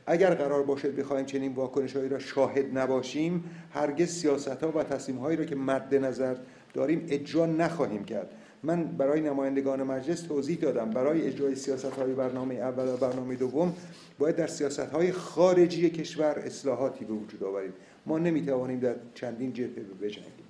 اگر 0.06 0.34
قرار 0.34 0.62
باشد 0.62 0.96
بخواهیم 0.96 1.26
چنین 1.26 1.54
واکنش 1.54 1.96
هایی 1.96 2.08
را 2.08 2.18
شاهد 2.18 2.78
نباشیم 2.78 3.44
هرگز 3.70 4.08
سیاست 4.08 4.62
ها 4.62 4.78
و 4.78 4.82
تصمیم 4.82 5.18
هایی 5.18 5.36
را 5.36 5.44
که 5.44 5.56
مد 5.56 5.94
نظر 5.94 6.36
داریم 6.74 7.06
اجرا 7.08 7.46
نخواهیم 7.46 8.04
کرد. 8.04 8.30
من 8.66 8.84
برای 8.84 9.20
نمایندگان 9.20 9.82
مجلس 9.82 10.20
توضیح 10.20 10.58
دادم. 10.58 10.90
برای 10.90 11.26
اجرای 11.26 11.54
سیاست 11.54 11.84
های 11.84 12.14
برنامه 12.14 12.54
اول 12.54 12.88
و 12.88 12.96
برنامه 12.96 13.36
دوم 13.36 13.74
باید 14.18 14.36
در 14.36 14.46
سیاست 14.46 14.80
های 14.80 15.12
خارجی 15.12 15.90
کشور 15.90 16.38
اصلاحاتی 16.38 17.04
به 17.04 17.12
وجود 17.12 17.44
آوریم. 17.44 17.72
ما 18.06 18.18
نمی‌توانیم 18.18 18.80
در 18.80 18.96
چندین 19.14 19.52
جبهه 19.52 19.84
بجنگیم. 20.02 20.46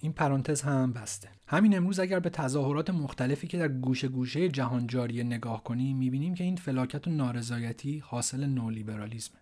این 0.00 0.12
پرانتز 0.12 0.62
هم 0.62 0.92
بسته. 0.92 1.28
همین 1.46 1.76
امروز 1.76 2.00
اگر 2.00 2.20
به 2.20 2.30
تظاهرات 2.30 2.90
مختلفی 2.90 3.46
که 3.46 3.58
در 3.58 3.68
گوشه 3.68 4.08
گوشه 4.08 4.48
جهان 4.48 4.86
جاری 4.86 5.24
نگاه 5.24 5.64
کنیم 5.64 5.96
می‌بینیم 5.96 6.34
که 6.34 6.44
این 6.44 6.56
فلاکت 6.56 7.08
و 7.08 7.10
نارضایتی 7.10 7.98
حاصل 7.98 8.46
نولیبرالیزمه 8.46 9.41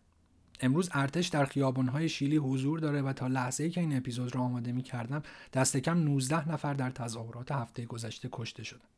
امروز 0.60 0.90
ارتش 0.92 1.28
در 1.28 1.44
خیابانهای 1.44 2.08
شیلی 2.08 2.36
حضور 2.36 2.78
داره 2.78 3.02
و 3.02 3.12
تا 3.12 3.26
لحظه 3.26 3.64
ای 3.64 3.70
که 3.70 3.80
این 3.80 3.96
اپیزود 3.96 4.34
را 4.34 4.40
آماده 4.40 4.72
می 4.72 4.82
کردم 4.82 5.22
دست 5.52 5.76
کم 5.76 5.98
19 5.98 6.48
نفر 6.48 6.74
در 6.74 6.90
تظاهرات 6.90 7.52
هفته 7.52 7.84
گذشته 7.84 8.28
کشته 8.32 8.62
شدند. 8.62 8.88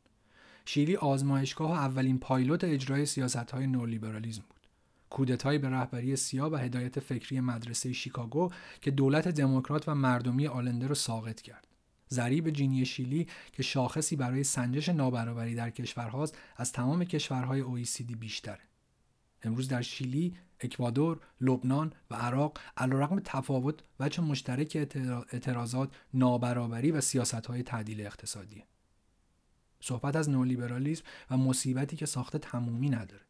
شیلی 0.65 0.95
آزمایشگاه 0.95 1.71
و 1.71 1.73
اولین 1.73 2.19
پایلوت 2.19 2.63
اجرای 2.63 3.05
سیاست 3.05 3.51
های 3.51 3.67
نولیبرالیزم 3.67 4.43
بود. 4.49 4.67
کودتایی 5.09 5.59
به 5.59 5.69
رهبری 5.69 6.15
سیا 6.15 6.49
و 6.49 6.55
هدایت 6.55 6.99
فکری 6.99 7.39
مدرسه 7.39 7.93
شیکاگو 7.93 8.49
که 8.81 8.91
دولت 8.91 9.27
دموکرات 9.27 9.89
و 9.89 9.95
مردمی 9.95 10.47
آلنده 10.47 10.87
را 10.87 10.95
ساقط 10.95 11.41
کرد. 11.41 11.67
ضریب 12.11 12.49
جینی 12.49 12.85
شیلی 12.85 13.27
که 13.51 13.63
شاخصی 13.63 14.15
برای 14.15 14.43
سنجش 14.43 14.89
نابرابری 14.89 15.55
در 15.55 15.69
کشورهاست 15.69 16.37
از 16.57 16.71
تمام 16.71 17.03
کشورهای 17.03 17.63
OECD 17.63 18.15
بیشتره. 18.15 18.59
امروز 19.43 19.67
در 19.67 19.81
شیلی 19.81 20.35
اکوادور، 20.63 21.19
لبنان 21.41 21.93
و 22.11 22.15
عراق 22.15 22.59
علیرغم 22.77 23.19
تفاوت 23.19 23.79
وجه 23.99 24.23
مشترک 24.23 24.75
اعتراضات 25.31 25.95
نابرابری 26.13 26.91
و 26.91 27.01
سیاست 27.01 27.45
های 27.45 27.63
تعدیل 27.63 28.01
اقتصادی. 28.01 28.63
صحبت 29.79 30.15
از 30.15 30.29
نولیبرالیسم 30.29 31.03
و 31.31 31.37
مصیبتی 31.37 31.95
که 31.95 32.05
ساخته 32.05 32.37
تمومی 32.37 32.89
نداره. 32.89 33.23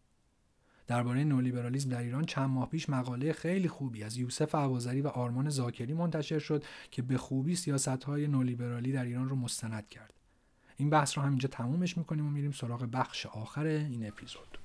درباره 0.88 1.24
نولیبرالیسم 1.24 1.90
در 1.90 2.02
ایران 2.02 2.26
چند 2.26 2.50
ماه 2.50 2.70
پیش 2.70 2.90
مقاله 2.90 3.34
خیلی 3.34 3.68
خوبی 3.68 4.04
از 4.04 4.18
یوسف 4.18 4.56
عوازری 4.56 5.02
و 5.02 5.08
آرمان 5.08 5.50
زاکری 5.50 5.94
منتشر 5.94 6.40
شد 6.40 6.64
که 6.92 7.02
به 7.02 7.18
خوبی 7.18 7.56
سیاست 7.56 8.04
های 8.04 8.28
نولیبرالی 8.28 8.92
در 8.92 9.04
ایران 9.04 9.30
رو 9.30 9.36
مستند 9.36 9.90
کرد. 9.90 10.14
این 10.78 10.90
بحث 10.90 11.18
رو 11.18 11.24
همینجا 11.24 11.50
تمومش 11.50 11.98
می‌کنیم 11.98 12.28
و 12.28 12.30
میریم 12.30 12.52
سراغ 12.52 12.90
بخش 12.94 13.26
آخر 13.26 13.66
این 13.66 14.08
اپیزود. 14.08 14.58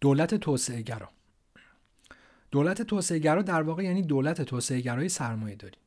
دولت 0.00 0.34
توسعه 0.34 0.82
گرا 0.82 1.08
دولت 2.50 2.82
توسعه 2.82 3.18
گرا 3.18 3.42
در 3.42 3.62
واقع 3.62 3.82
یعنی 3.82 4.02
دولت 4.02 4.42
توسعه 4.42 4.80
گرای 4.80 5.08
سرمایه 5.08 5.56
داری 5.56 5.78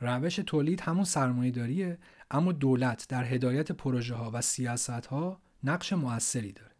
روش 0.00 0.36
تولید 0.36 0.80
همون 0.80 1.04
سرمایه 1.04 1.50
داریه 1.50 1.98
اما 2.30 2.52
دولت 2.52 3.06
در 3.08 3.24
هدایت 3.24 3.72
پروژه 3.72 4.14
ها 4.14 4.30
و 4.34 4.40
سیاست 4.40 5.06
ها 5.06 5.40
نقش 5.64 5.92
موثری 5.92 6.52
داره. 6.52 6.70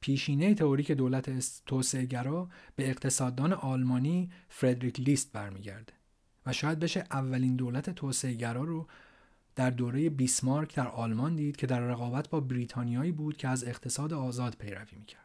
پیشینه 0.00 0.54
تئوریک 0.54 0.92
دولت 0.92 1.30
توسعه 1.66 2.04
گرا 2.04 2.48
به 2.76 2.90
اقتصاددان 2.90 3.52
آلمانی 3.52 4.30
فردریک 4.48 5.00
لیست 5.00 5.32
برمیگرده 5.32 5.92
و 6.46 6.52
شاید 6.52 6.78
بشه 6.78 7.04
اولین 7.10 7.56
دولت 7.56 7.90
توسعه 7.90 8.34
گرا 8.34 8.64
رو 8.64 8.86
در 9.56 9.70
دوره 9.70 10.10
بیسمارک 10.10 10.76
در 10.76 10.88
آلمان 10.88 11.36
دید 11.36 11.56
که 11.56 11.66
در 11.66 11.80
رقابت 11.80 12.28
با 12.28 12.40
بریتانیایی 12.40 13.12
بود 13.12 13.36
که 13.36 13.48
از 13.48 13.64
اقتصاد 13.64 14.12
آزاد 14.12 14.56
پیروی 14.58 14.98
می‌کرد. 14.98 15.21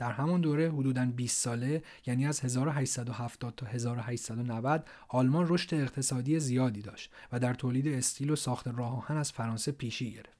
در 0.00 0.12
همان 0.12 0.40
دوره 0.40 0.72
حدوداً 0.72 1.06
20 1.06 1.38
ساله 1.38 1.82
یعنی 2.06 2.26
از 2.26 2.40
1870 2.40 3.54
تا 3.56 3.66
1890 3.66 4.86
آلمان 5.08 5.46
رشد 5.48 5.74
اقتصادی 5.74 6.40
زیادی 6.40 6.82
داشت 6.82 7.12
و 7.32 7.38
در 7.40 7.54
تولید 7.54 7.88
استیل 7.88 8.30
و 8.30 8.36
ساخت 8.36 8.68
راه 8.68 8.96
آهن 8.96 9.16
از 9.16 9.32
فرانسه 9.32 9.72
پیشی 9.72 10.12
گرفت. 10.12 10.38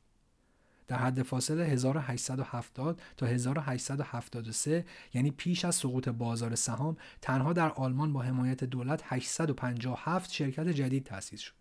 در 0.89 0.97
حد 0.99 1.23
فاصله 1.23 1.65
1870 1.65 3.03
تا 3.17 3.27
1873 3.27 4.85
یعنی 5.15 5.31
پیش 5.31 5.65
از 5.65 5.75
سقوط 5.75 6.09
بازار 6.09 6.55
سهام 6.55 6.97
تنها 7.23 7.53
در 7.53 7.71
آلمان 7.71 8.13
با 8.13 8.23
حمایت 8.23 8.65
دولت 8.65 9.03
857 9.05 10.33
شرکت 10.33 10.69
جدید 10.69 11.05
تأسیس 11.05 11.41
شد. 11.41 11.55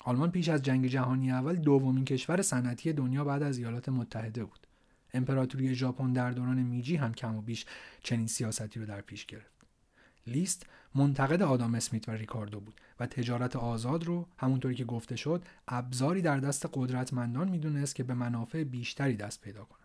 آلمان 0.00 0.30
پیش 0.30 0.48
از 0.48 0.62
جنگ 0.62 0.86
جهانی 0.86 1.32
اول 1.32 1.56
دومین 1.56 2.04
کشور 2.04 2.42
صنعتی 2.42 2.92
دنیا 2.92 3.24
بعد 3.24 3.42
از 3.42 3.58
ایالات 3.58 3.88
متحده 3.88 4.44
بود. 4.44 4.59
امپراتوری 5.14 5.74
ژاپن 5.74 6.12
در 6.12 6.30
دوران 6.30 6.62
میجی 6.62 6.96
هم 6.96 7.14
کم 7.14 7.36
و 7.36 7.42
بیش 7.42 7.66
چنین 8.02 8.26
سیاستی 8.26 8.80
رو 8.80 8.86
در 8.86 9.00
پیش 9.00 9.26
گرفت. 9.26 9.60
لیست 10.26 10.66
منتقد 10.94 11.42
آدام 11.42 11.74
اسمیت 11.74 12.08
و 12.08 12.12
ریکاردو 12.12 12.60
بود 12.60 12.80
و 13.00 13.06
تجارت 13.06 13.56
آزاد 13.56 14.04
رو 14.04 14.28
همونطوری 14.38 14.74
که 14.74 14.84
گفته 14.84 15.16
شد 15.16 15.44
ابزاری 15.68 16.22
در 16.22 16.40
دست 16.40 16.68
قدرتمندان 16.72 17.48
می‌دونست 17.48 17.94
که 17.94 18.02
به 18.02 18.14
منافع 18.14 18.64
بیشتری 18.64 19.16
دست 19.16 19.40
پیدا 19.40 19.64
کنند. 19.64 19.79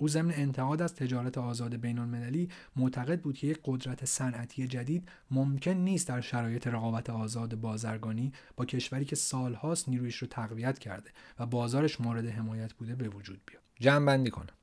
او 0.00 0.08
ضمن 0.08 0.32
انتقاد 0.36 0.82
از 0.82 0.94
تجارت 0.94 1.38
آزاد 1.38 1.76
بین 1.76 1.98
المللی 1.98 2.48
معتقد 2.76 3.20
بود 3.20 3.36
که 3.36 3.46
یک 3.46 3.60
قدرت 3.64 4.04
صنعتی 4.04 4.68
جدید 4.68 5.08
ممکن 5.30 5.70
نیست 5.70 6.08
در 6.08 6.20
شرایط 6.20 6.66
رقابت 6.66 7.10
آزاد 7.10 7.54
بازرگانی 7.54 8.32
با 8.56 8.64
کشوری 8.64 9.04
که 9.04 9.16
سالهاست 9.16 9.88
نیرویش 9.88 10.16
رو 10.16 10.28
تقویت 10.28 10.78
کرده 10.78 11.10
و 11.38 11.46
بازارش 11.46 12.00
مورد 12.00 12.26
حمایت 12.26 12.72
بوده 12.72 12.94
به 12.94 13.08
وجود 13.08 13.40
بیاد. 13.46 13.62
جمع 13.80 14.06
بندی 14.06 14.30
کنم 14.30 14.54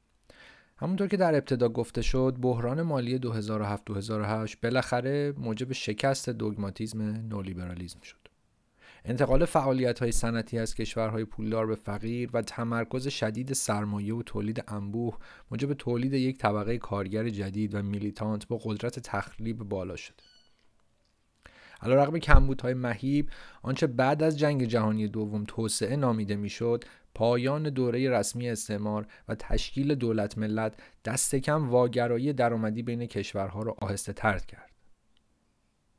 همونطور 0.78 1.08
که 1.08 1.18
در 1.18 1.36
ابتدا 1.36 1.70
گفته 1.70 2.02
شد 2.02 2.38
بحران 2.42 2.82
مالی 2.82 3.20
2007-2008 3.20 4.56
بالاخره 4.64 5.34
موجب 5.38 5.72
شکست 5.72 6.30
دوگماتیزم 6.30 7.02
نولیبرالیزم 7.02 8.02
شد 8.02 8.27
انتقال 9.10 9.46
فعالیت 9.46 10.00
های 10.00 10.12
سنتی 10.12 10.60
از 10.60 10.76
کشورهای 10.76 11.26
پولدار 11.26 11.68
به 11.68 11.76
فقیر 11.76 12.30
و 12.34 12.42
تمرکز 12.42 13.08
شدید 13.08 13.54
سرمایه 13.54 14.16
و 14.16 14.24
تولید 14.24 14.64
انبوه 14.68 15.18
موجب 15.52 15.74
تولید 15.74 16.14
یک 16.14 16.38
طبقه 16.38 16.78
کارگر 16.78 17.30
جدید 17.30 17.76
و 17.76 17.82
میلیتانت 17.82 18.48
با 18.48 18.60
قدرت 18.64 19.00
تخریب 19.00 19.58
بالا 19.58 19.96
شد. 19.96 20.22
علیرغم 21.82 22.20
کمبودهای 22.20 22.74
مهیب 22.74 23.30
آنچه 23.62 23.88
بعد 23.88 24.24
از 24.24 24.40
جنگ 24.40 24.64
جهانی 24.64 25.08
دوم 25.08 25.44
توسعه 25.48 25.96
نامیده 25.96 26.36
می‌شد 26.36 26.84
پایان 27.16 27.64
دوره 27.64 28.10
رسمی 28.10 28.50
استعمار 28.50 29.08
و 29.28 29.36
تشکیل 29.36 29.96
دولت 29.96 30.38
ملت 30.38 30.74
دست 31.06 31.36
کم 31.36 31.70
واگرایی 31.70 32.34
درآمدی 32.34 32.84
بین 32.84 33.06
کشورها 33.06 33.64
را 33.64 33.76
آهسته 33.80 34.14
ترد 34.14 34.46
کرد. 34.46 34.67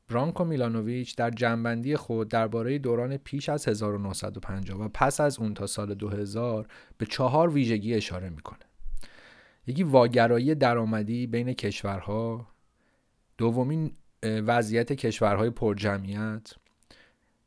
برانکو 0.09 0.45
میلانوویچ 0.45 1.17
در 1.17 1.31
جنبندی 1.31 1.97
خود 1.97 2.29
درباره 2.29 2.79
دوران 2.79 3.17
پیش 3.17 3.49
از 3.49 3.69
1950 3.69 4.81
و 4.81 4.89
پس 4.89 5.21
از 5.21 5.39
اون 5.39 5.55
تا 5.55 5.67
سال 5.67 5.95
2000 5.95 6.67
به 6.99 7.07
چهار 7.07 7.51
ویژگی 7.51 7.95
اشاره 7.95 8.31
می‌کنه. 8.31 8.59
یکی 9.67 9.83
واگرایی 9.83 10.55
درآمدی 10.55 11.27
بین 11.27 11.53
کشورها، 11.53 12.49
دومی 13.39 13.93
وضعیت 14.23 14.93
کشورهای 14.93 15.51
پرجمعیت، 15.51 16.55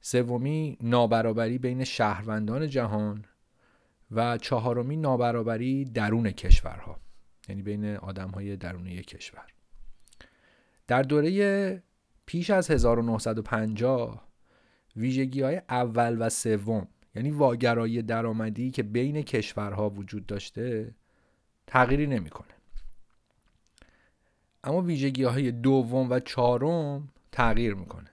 سومی 0.01 0.77
نابرابری 0.81 1.57
بین 1.57 1.83
شهروندان 1.83 2.67
جهان 2.67 3.25
و 4.11 4.37
چهارمی 4.37 4.97
نابرابری 4.97 5.85
درون 5.85 6.31
کشورها 6.31 6.99
یعنی 7.49 7.61
بین 7.61 7.95
آدم 7.95 8.29
های 8.29 8.57
درون 8.57 8.87
یک 8.87 9.07
کشور 9.07 9.45
در 10.87 11.03
دوره 11.03 11.83
پیش 12.31 12.49
از 12.49 12.71
1950 12.71 14.27
ویژگی 14.95 15.41
های 15.41 15.61
اول 15.69 16.17
و 16.19 16.29
سوم 16.29 16.87
یعنی 17.15 17.31
واگرایی 17.31 18.01
درآمدی 18.01 18.71
که 18.71 18.83
بین 18.83 19.21
کشورها 19.21 19.89
وجود 19.89 20.25
داشته 20.25 20.95
تغییری 21.67 22.07
نمی‌کنه. 22.07 22.47
اما 24.63 24.81
ویژگی 24.81 25.23
های 25.23 25.51
دوم 25.51 26.09
و 26.09 26.19
چهارم 26.19 27.09
تغییر 27.31 27.73
می‌کنه. 27.73 28.09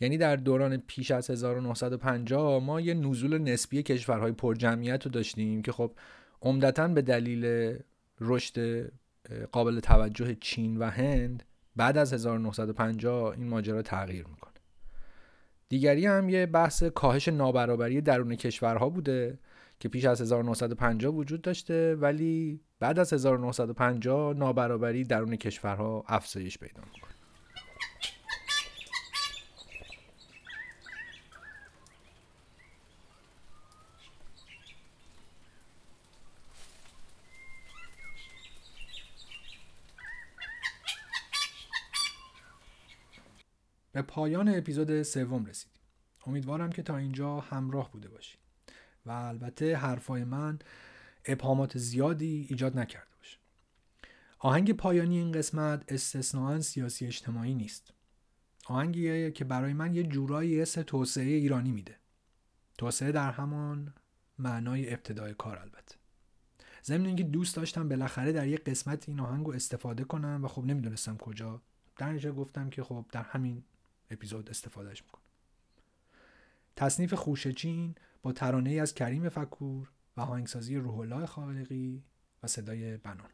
یعنی 0.00 0.18
در 0.18 0.36
دوران 0.36 0.76
پیش 0.76 1.10
از 1.10 1.30
1950 1.30 2.64
ما 2.64 2.80
یه 2.80 2.94
نزول 2.94 3.38
نسبی 3.38 3.82
کشورهای 3.82 4.32
پرجمعیت 4.32 5.04
رو 5.04 5.10
داشتیم 5.10 5.62
که 5.62 5.72
خب 5.72 5.92
عمدتا 6.42 6.88
به 6.88 7.02
دلیل 7.02 7.74
رشد 8.20 8.88
قابل 9.52 9.80
توجه 9.80 10.34
چین 10.34 10.76
و 10.76 10.90
هند 10.90 11.44
بعد 11.78 11.98
از 11.98 12.12
1950 12.12 13.32
این 13.32 13.48
ماجرا 13.48 13.82
تغییر 13.82 14.26
می‌کنه. 14.26 14.52
دیگری 15.68 16.06
هم 16.06 16.28
یه 16.28 16.46
بحث 16.46 16.82
کاهش 16.82 17.28
نابرابری 17.28 18.00
درون 18.00 18.34
کشورها 18.34 18.88
بوده 18.88 19.38
که 19.80 19.88
پیش 19.88 20.04
از 20.04 20.20
1950 20.20 21.14
وجود 21.14 21.42
داشته 21.42 21.94
ولی 21.94 22.60
بعد 22.80 22.98
از 22.98 23.12
1950 23.12 24.34
نابرابری 24.34 25.04
درون 25.04 25.36
کشورها 25.36 26.04
افزایش 26.08 26.58
پیدا 26.58 26.82
می‌کنه. 26.94 27.07
به 43.98 44.02
پایان 44.02 44.48
اپیزود 44.48 45.02
سوم 45.02 45.44
رسیدیم. 45.44 45.82
امیدوارم 46.26 46.70
که 46.70 46.82
تا 46.82 46.96
اینجا 46.96 47.40
همراه 47.40 47.92
بوده 47.92 48.08
باشید 48.08 48.38
و 49.06 49.10
البته 49.10 49.76
حرفای 49.76 50.24
من 50.24 50.58
ابهامات 51.24 51.78
زیادی 51.78 52.46
ایجاد 52.50 52.78
نکرده 52.78 53.16
باشه. 53.18 53.38
آهنگ 54.38 54.72
پایانی 54.72 55.18
این 55.18 55.32
قسمت 55.32 55.92
استثناا 55.92 56.60
سیاسی 56.60 57.06
اجتماعی 57.06 57.54
نیست. 57.54 57.92
آهنگیه 58.66 59.30
که 59.30 59.44
برای 59.44 59.72
من 59.72 59.94
یه 59.94 60.02
جورایی 60.02 60.62
اسم 60.62 60.82
توسعه 60.82 61.24
ایرانی 61.24 61.72
میده. 61.72 61.96
توسعه 62.78 63.12
در 63.12 63.30
همان 63.30 63.94
معنای 64.38 64.92
ابتدای 64.92 65.34
کار 65.34 65.58
البته. 65.58 65.96
ضمن 66.84 67.06
اینکه 67.06 67.24
دوست 67.24 67.56
داشتم 67.56 67.88
بالاخره 67.88 68.32
در 68.32 68.48
یه 68.48 68.56
قسمت 68.56 69.08
این 69.08 69.20
آهنگ 69.20 69.46
رو 69.46 69.52
استفاده 69.52 70.04
کنم 70.04 70.40
و 70.44 70.48
خب 70.48 70.64
نمی‌دونستم 70.64 71.16
کجا. 71.16 71.62
در 71.96 72.08
اینجا 72.08 72.32
گفتم 72.32 72.70
که 72.70 72.82
خب 72.82 73.06
در 73.12 73.22
همین 73.22 73.64
اپیزود 74.10 74.50
استفادهش 74.50 75.02
می‌کنم 75.02 75.22
تصنیف 76.76 77.14
خوشچین 77.14 77.94
با 78.22 78.32
ترانه 78.32 78.70
از 78.70 78.94
کریم 78.94 79.28
فکور 79.28 79.90
و 80.16 80.20
آهنگسازی 80.20 80.76
روح 80.76 80.98
الله 80.98 81.26
خالقی 81.26 82.04
و 82.42 82.46
صدای 82.46 82.96
بنان. 82.96 83.30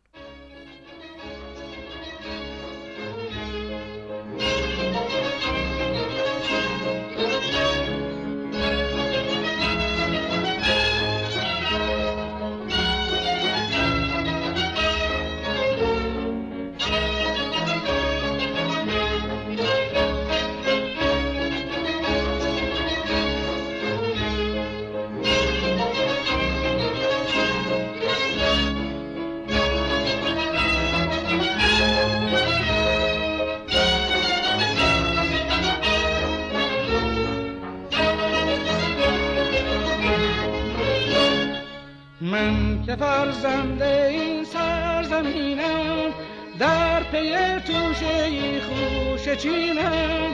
چینم 49.44 50.30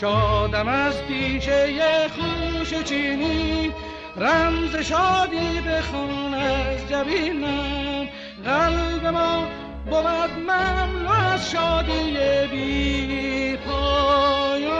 شادم 0.00 0.68
از 0.68 1.02
پیشه 1.02 2.08
خوش 2.08 2.74
چینی. 2.84 3.72
رمز 4.16 4.76
شادی 4.76 5.60
بخون 5.60 6.34
از 6.34 6.88
جبینم 6.88 8.08
قلب 8.44 9.06
ما 9.06 9.44
بود 9.86 10.30
مملو 10.46 11.10
از 11.10 11.50
شادی 11.50 12.16
بی 12.50 13.56
پایان. 13.56 14.78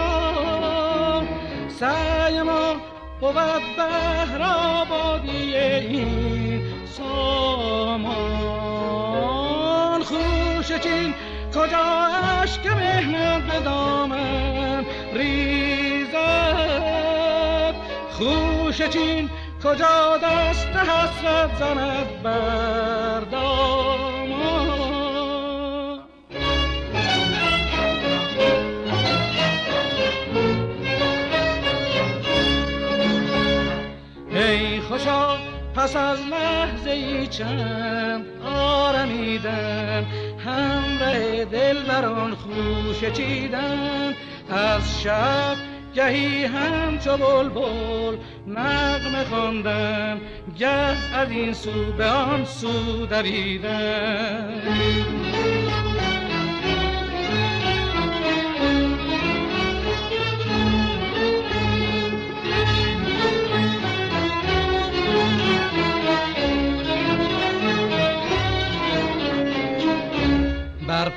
سعی 1.69 2.43
ما 2.43 2.75
بود 3.21 3.35
بهر 3.77 4.43
آبادی 4.43 5.57
این 5.57 6.63
سامان. 6.87 8.11
خوش 10.03 10.73
چین 10.73 11.15
کجا 11.55 12.10
عشق 12.43 12.67
مهنت 12.67 13.43
به 13.43 13.61
دامن 13.61 14.85
ریزد. 15.15 16.15
خوش 18.11 18.83
چین 18.83 19.31
کجا 19.65 20.17
دست 20.23 20.69
حسرت 20.69 21.57
زند 21.59 22.23
بردار 22.23 23.81
خوشا 34.91 35.37
پس 35.75 35.97
از 35.97 36.19
لحظه 36.27 36.91
ای 36.91 37.27
چند 37.27 38.27
آرمیدن؟ 38.45 40.07
همراه 40.45 41.45
دل 41.45 41.83
بران 41.83 42.35
خوش 42.35 43.05
چیدن. 43.13 44.15
از 44.51 45.03
شب 45.03 45.57
گهی 45.95 46.45
همچو 46.45 47.17
بلبل 47.17 48.17
نغمه 48.47 49.25
خواندن. 49.25 50.21
گه 50.59 51.17
از 51.17 51.31
این 51.31 51.53
سو 51.53 51.93
به 51.99 52.07
آن 52.07 52.45
سو 52.45 53.07
دویدن. 53.07 54.63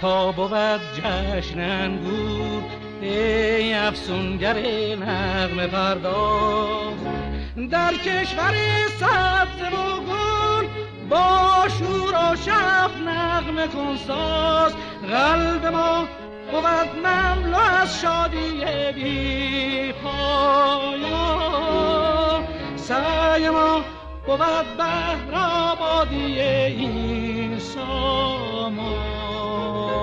بود 0.04 0.82
جشن 0.94 1.60
انگور 1.60 2.64
ای 3.02 3.74
افسونگر 3.74 4.58
نغم 4.96 5.68
پرداز. 5.68 6.94
در 7.72 7.94
کشور 7.94 8.54
سبز 9.00 9.62
و 9.62 10.02
گل 10.02 10.68
با 11.10 11.68
شور 11.80 12.14
و 12.14 12.36
شف 12.36 12.98
نغم 13.06 13.68
کنساز 13.68 14.74
قلب 15.10 15.66
ما 15.66 16.08
بود 16.52 17.06
مملو 17.06 17.58
از 17.58 18.02
شادی 18.02 18.66
بی 18.96 19.94
پایان 20.04 21.14
سعی 22.76 23.50
ما 23.50 23.82
بود 24.26 24.78
بهر 24.78 25.36
آبادی 25.36 26.42
این 26.42 27.60
سامان. 27.60 29.23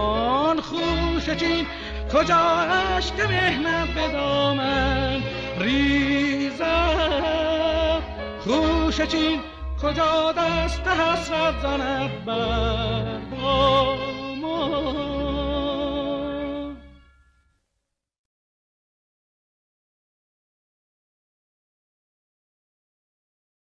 جان 0.01 0.60
خوش 0.60 1.31
چین 1.31 1.66
کجا 2.12 2.36
عشق 2.36 3.20
مهنم 3.20 3.89
به 3.94 4.09
دامن؟ 4.12 5.22
ریزم 5.59 6.66
خوش 8.40 9.01
چین 9.01 9.40
کجا 9.82 10.32
دست 10.32 10.89
حسرت 10.89 11.62
زند 11.62 12.24
بر 12.24 13.20